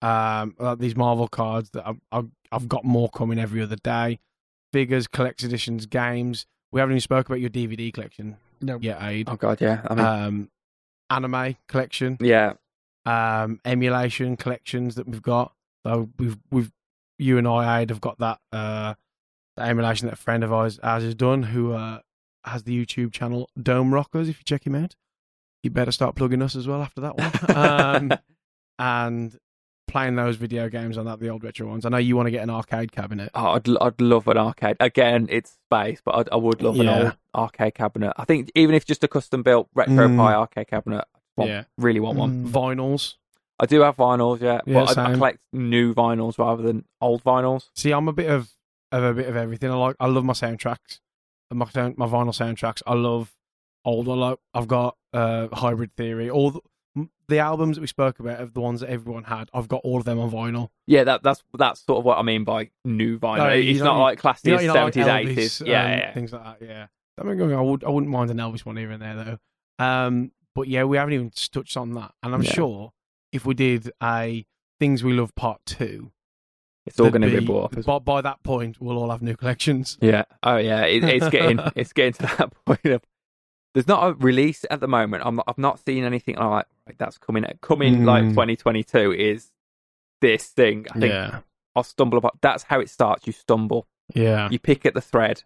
Um, 0.00 0.56
these 0.80 0.96
Marvel 0.96 1.28
cards 1.28 1.70
that 1.70 1.86
I've, 1.86 2.00
I've 2.10 2.28
I've 2.50 2.68
got 2.68 2.84
more 2.84 3.08
coming 3.08 3.38
every 3.38 3.62
other 3.62 3.76
day. 3.76 4.18
Figures, 4.72 5.06
collector's 5.06 5.46
editions, 5.48 5.86
games. 5.86 6.44
We 6.72 6.80
haven't 6.80 6.94
even 6.94 7.00
spoke 7.02 7.26
about 7.26 7.40
your 7.40 7.50
DVD 7.50 7.92
collection 7.92 8.36
No. 8.60 8.78
yet, 8.80 8.98
Aid. 9.02 9.28
Oh 9.28 9.36
god, 9.36 9.60
yeah. 9.60 9.82
I 9.88 9.94
mean, 9.94 10.04
Um, 10.04 10.50
anime 11.12 11.56
collection 11.68 12.16
yeah. 12.20 12.54
um, 13.06 13.60
emulation 13.64 14.36
collections 14.36 14.94
that 14.96 15.06
we've 15.06 15.22
got. 15.22 15.52
So 15.86 16.08
we've 16.18 16.38
we've 16.50 16.72
you 17.18 17.38
and 17.38 17.46
I 17.46 17.80
Aid, 17.80 17.90
have 17.90 18.00
got 18.00 18.18
that 18.18 18.40
uh, 18.52 18.94
that 19.56 19.68
emulation 19.68 20.06
that 20.06 20.14
a 20.14 20.16
friend 20.16 20.42
of 20.44 20.52
ours, 20.52 20.78
ours 20.82 21.04
has 21.04 21.14
done, 21.14 21.42
who 21.42 21.72
uh, 21.72 22.00
has 22.44 22.64
the 22.64 22.84
YouTube 22.84 23.12
channel 23.12 23.48
Dome 23.60 23.92
Rockers. 23.92 24.28
If 24.28 24.38
you 24.38 24.44
check 24.44 24.66
him 24.66 24.74
out, 24.74 24.96
you 25.62 25.70
better 25.70 25.92
start 25.92 26.16
plugging 26.16 26.42
us 26.42 26.56
as 26.56 26.66
well 26.66 26.82
after 26.82 27.02
that 27.02 27.16
one. 27.16 27.56
um, 27.56 28.18
and 28.78 29.38
playing 29.92 30.16
those 30.16 30.36
video 30.36 30.68
games 30.68 30.98
on 30.98 31.04
that, 31.06 31.20
the 31.20 31.28
old 31.28 31.44
retro 31.44 31.68
ones. 31.68 31.86
I 31.86 31.88
know 31.90 31.98
you 31.98 32.16
want 32.16 32.26
to 32.26 32.30
get 32.30 32.42
an 32.42 32.50
arcade 32.50 32.90
cabinet. 32.92 33.30
Oh, 33.34 33.52
I'd 33.52 33.68
I'd 33.80 34.00
love 34.00 34.26
an 34.28 34.36
arcade. 34.38 34.76
Again, 34.80 35.28
it's 35.30 35.52
space, 35.70 36.00
but 36.04 36.14
I'd, 36.16 36.28
I 36.30 36.36
would 36.36 36.62
love 36.62 36.80
an 36.80 36.88
old 36.88 37.16
arcade 37.34 37.74
cabinet. 37.74 38.12
I 38.16 38.24
think 38.24 38.50
even 38.54 38.74
if 38.74 38.84
just 38.84 39.04
a 39.04 39.08
custom 39.08 39.42
built 39.42 39.68
retro 39.74 40.08
Mm. 40.08 40.16
pie 40.16 40.34
arcade 40.34 40.68
cabinet, 40.68 41.04
want, 41.36 41.50
Yeah. 41.50 41.64
really 41.78 42.00
want 42.00 42.18
one. 42.18 42.46
Mm. 42.46 42.50
Vinyls. 42.50 43.14
I 43.60 43.66
do 43.66 43.80
have 43.82 43.96
vinyls, 43.96 44.40
yeah, 44.40 44.60
Yeah, 44.66 44.84
but 44.84 44.98
I, 44.98 45.10
I 45.10 45.14
collect 45.14 45.38
new 45.52 45.94
vinyls 45.94 46.36
rather 46.38 46.62
than 46.64 46.84
old 47.00 47.22
vinyls. 47.22 47.68
See, 47.76 47.92
I'm 47.92 48.08
a 48.08 48.12
bit 48.12 48.28
of 48.30 48.50
of 48.90 49.04
a 49.04 49.14
bit 49.14 49.28
of 49.28 49.36
everything. 49.36 49.70
I 49.70 49.74
like. 49.76 49.96
I 50.00 50.06
love 50.06 50.24
my 50.24 50.32
soundtracks. 50.32 50.98
My 51.52 51.68
sound, 51.68 51.96
my 51.98 52.06
vinyl 52.06 52.34
soundtracks. 52.34 52.82
I 52.86 52.94
love 52.94 53.34
old. 53.84 54.08
I 54.08 54.14
like. 54.14 54.38
I've 54.54 54.68
got 54.68 54.96
uh, 55.12 55.48
Hybrid 55.52 55.94
Theory. 55.96 56.28
All 56.30 56.50
the, 56.50 56.56
m- 56.58 56.62
the 57.32 57.40
albums 57.40 57.76
that 57.76 57.80
we 57.80 57.86
spoke 57.88 58.20
about 58.20 58.38
of 58.40 58.54
the 58.54 58.60
ones 58.60 58.80
that 58.80 58.90
everyone 58.90 59.24
had. 59.24 59.50
I've 59.52 59.66
got 59.68 59.80
all 59.82 59.98
of 59.98 60.04
them 60.04 60.18
on 60.20 60.30
vinyl. 60.30 60.68
Yeah, 60.86 61.04
that 61.04 61.22
that's 61.22 61.42
that's 61.58 61.80
sort 61.84 61.98
of 61.98 62.04
what 62.04 62.18
I 62.18 62.22
mean 62.22 62.44
by 62.44 62.70
new 62.84 63.18
vinyl. 63.18 63.38
No, 63.38 63.48
it's 63.48 63.78
don't- 63.80 63.98
like 63.98 64.18
classic 64.18 64.46
You 64.46 64.54
know, 64.56 64.60
you 64.60 64.66
know, 64.68 64.74
like 64.74 64.94
seventies, 64.94 65.30
eighties. 65.30 65.60
um, 65.62 65.66
Yeah, 65.66 65.88
yeah, 65.96 66.12
things 66.14 66.32
like 66.32 66.44
that. 66.60 66.66
Yeah, 66.66 66.86
I 67.18 67.24
mean, 67.24 67.52
I 67.52 67.60
would. 67.60 67.82
I 67.84 67.88
wouldn't 67.90 68.10
mind 68.12 68.30
an 68.30 68.36
Elvis 68.38 68.64
one 68.64 68.76
here 68.76 68.90
and 68.90 69.02
there 69.02 69.16
though. 69.78 69.84
Um, 69.84 70.32
but 70.54 70.68
yeah, 70.68 70.84
we 70.84 70.96
haven't 70.98 71.14
even 71.14 71.30
touched 71.30 71.76
on 71.76 71.92
that, 71.94 72.12
and 72.22 72.34
I'm 72.34 72.42
Yeah. 72.42 72.52
sure 72.52 72.92
if 73.32 73.44
we 73.46 73.54
did 73.54 73.90
a 74.02 74.46
things 74.78 75.02
we 75.02 75.12
love 75.12 75.34
part 75.34 75.60
two, 75.64 76.12
it's 76.86 76.98
all 77.00 77.10
going 77.10 77.22
to 77.22 77.28
be 77.40 77.44
bought 77.44 77.76
up. 77.78 77.84
By, 77.84 77.98
by 78.00 78.20
that 78.20 78.42
point, 78.42 78.80
we'll 78.80 78.98
all 78.98 79.10
have 79.10 79.22
new 79.22 79.36
collections. 79.36 79.96
Yeah. 80.00 80.24
Oh 80.42 80.56
yeah. 80.56 80.82
It, 80.84 81.04
it's 81.04 81.28
getting 81.28 81.58
it's 81.76 81.92
getting 81.92 82.12
to 82.14 82.22
that 82.36 82.52
point 82.66 82.84
of 82.86 83.02
there's 83.74 83.88
not 83.88 84.06
a 84.08 84.14
release 84.14 84.64
at 84.70 84.80
the 84.80 84.88
moment. 84.88 85.22
I'm 85.24 85.36
not, 85.36 85.44
I've 85.48 85.58
not 85.58 85.78
seen 85.84 86.04
anything 86.04 86.36
like 86.36 86.66
right, 86.86 86.98
that's 86.98 87.18
coming 87.18 87.44
coming 87.62 88.04
like 88.04 88.24
Mm. 88.24 88.30
2022 88.30 89.12
is 89.12 89.50
this 90.20 90.46
thing. 90.48 90.86
I 90.90 90.98
think 90.98 91.12
Yeah, 91.12 91.40
I'll 91.74 91.82
stumble 91.82 92.18
upon. 92.18 92.32
That's 92.40 92.64
how 92.64 92.80
it 92.80 92.90
starts. 92.90 93.26
You 93.26 93.32
stumble. 93.32 93.86
yeah. 94.14 94.48
You 94.50 94.58
pick 94.58 94.84
at 94.86 94.94
the 94.94 95.00
thread, 95.00 95.42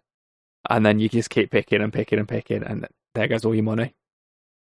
and 0.69 0.85
then 0.85 0.99
you 0.99 1.07
just 1.09 1.29
keep 1.29 1.51
picking 1.51 1.81
and 1.81 1.93
picking 1.93 2.19
and 2.19 2.27
picking, 2.27 2.63
and 2.63 2.87
there 3.15 3.27
goes 3.27 3.45
all 3.45 3.55
your 3.55 3.63
money. 3.63 3.95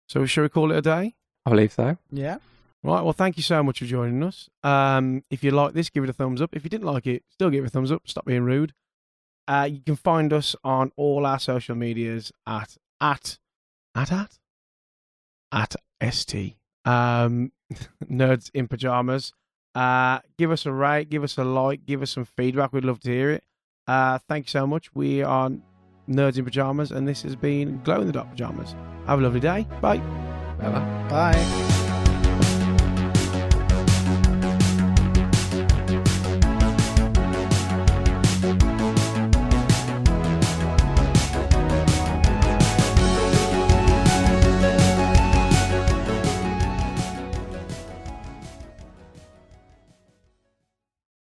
So 0.08 0.24
shall 0.26 0.42
we 0.42 0.48
call 0.48 0.72
it 0.72 0.78
a 0.78 0.82
day? 0.82 1.14
I 1.46 1.50
believe 1.50 1.72
so. 1.72 1.96
Yeah. 2.10 2.38
Right. 2.82 3.02
Well, 3.02 3.12
thank 3.12 3.36
you 3.36 3.42
so 3.42 3.62
much 3.62 3.80
for 3.80 3.86
joining 3.86 4.22
us. 4.22 4.48
Um, 4.62 5.24
if 5.30 5.42
you 5.42 5.50
like 5.50 5.72
this, 5.74 5.90
give 5.90 6.04
it 6.04 6.10
a 6.10 6.12
thumbs 6.12 6.40
up. 6.40 6.54
If 6.54 6.64
you 6.64 6.70
didn't 6.70 6.86
like 6.86 7.06
it, 7.06 7.24
still 7.30 7.50
give 7.50 7.64
it 7.64 7.68
a 7.68 7.70
thumbs 7.70 7.90
up. 7.90 8.02
Stop 8.06 8.24
being 8.24 8.44
rude. 8.44 8.72
Uh, 9.48 9.68
you 9.70 9.80
can 9.80 9.96
find 9.96 10.32
us 10.32 10.54
on 10.62 10.92
all 10.96 11.26
our 11.26 11.38
social 11.38 11.74
medias 11.74 12.30
at 12.46 12.76
at 13.00 13.38
at 13.94 14.10
at 14.12 14.38
at 15.52 15.76
st 16.12 16.56
um, 16.84 17.52
nerds 18.04 18.50
in 18.54 18.68
pajamas. 18.68 19.32
Uh, 19.74 20.18
give 20.38 20.50
us 20.50 20.66
a 20.66 20.72
rate, 20.72 21.10
give 21.10 21.22
us 21.22 21.36
a 21.38 21.44
like, 21.44 21.86
give 21.86 22.02
us 22.02 22.10
some 22.10 22.24
feedback. 22.24 22.72
We'd 22.72 22.84
love 22.84 23.00
to 23.00 23.10
hear 23.10 23.30
it. 23.30 23.44
Uh, 23.86 24.18
thank 24.28 24.46
you 24.46 24.50
so 24.50 24.66
much. 24.66 24.94
We 24.94 25.22
are 25.22 25.50
nerds 26.08 26.38
in 26.38 26.44
pajamas, 26.44 26.90
and 26.90 27.06
this 27.06 27.22
has 27.22 27.36
been 27.36 27.80
glow 27.84 28.00
in 28.00 28.06
the 28.06 28.12
dark 28.12 28.30
pajamas. 28.30 28.74
Have 29.06 29.20
a 29.20 29.22
lovely 29.22 29.40
day. 29.40 29.66
Bye. 29.80 29.98
Bye-bye. 30.58 31.08
Bye. 31.08 31.67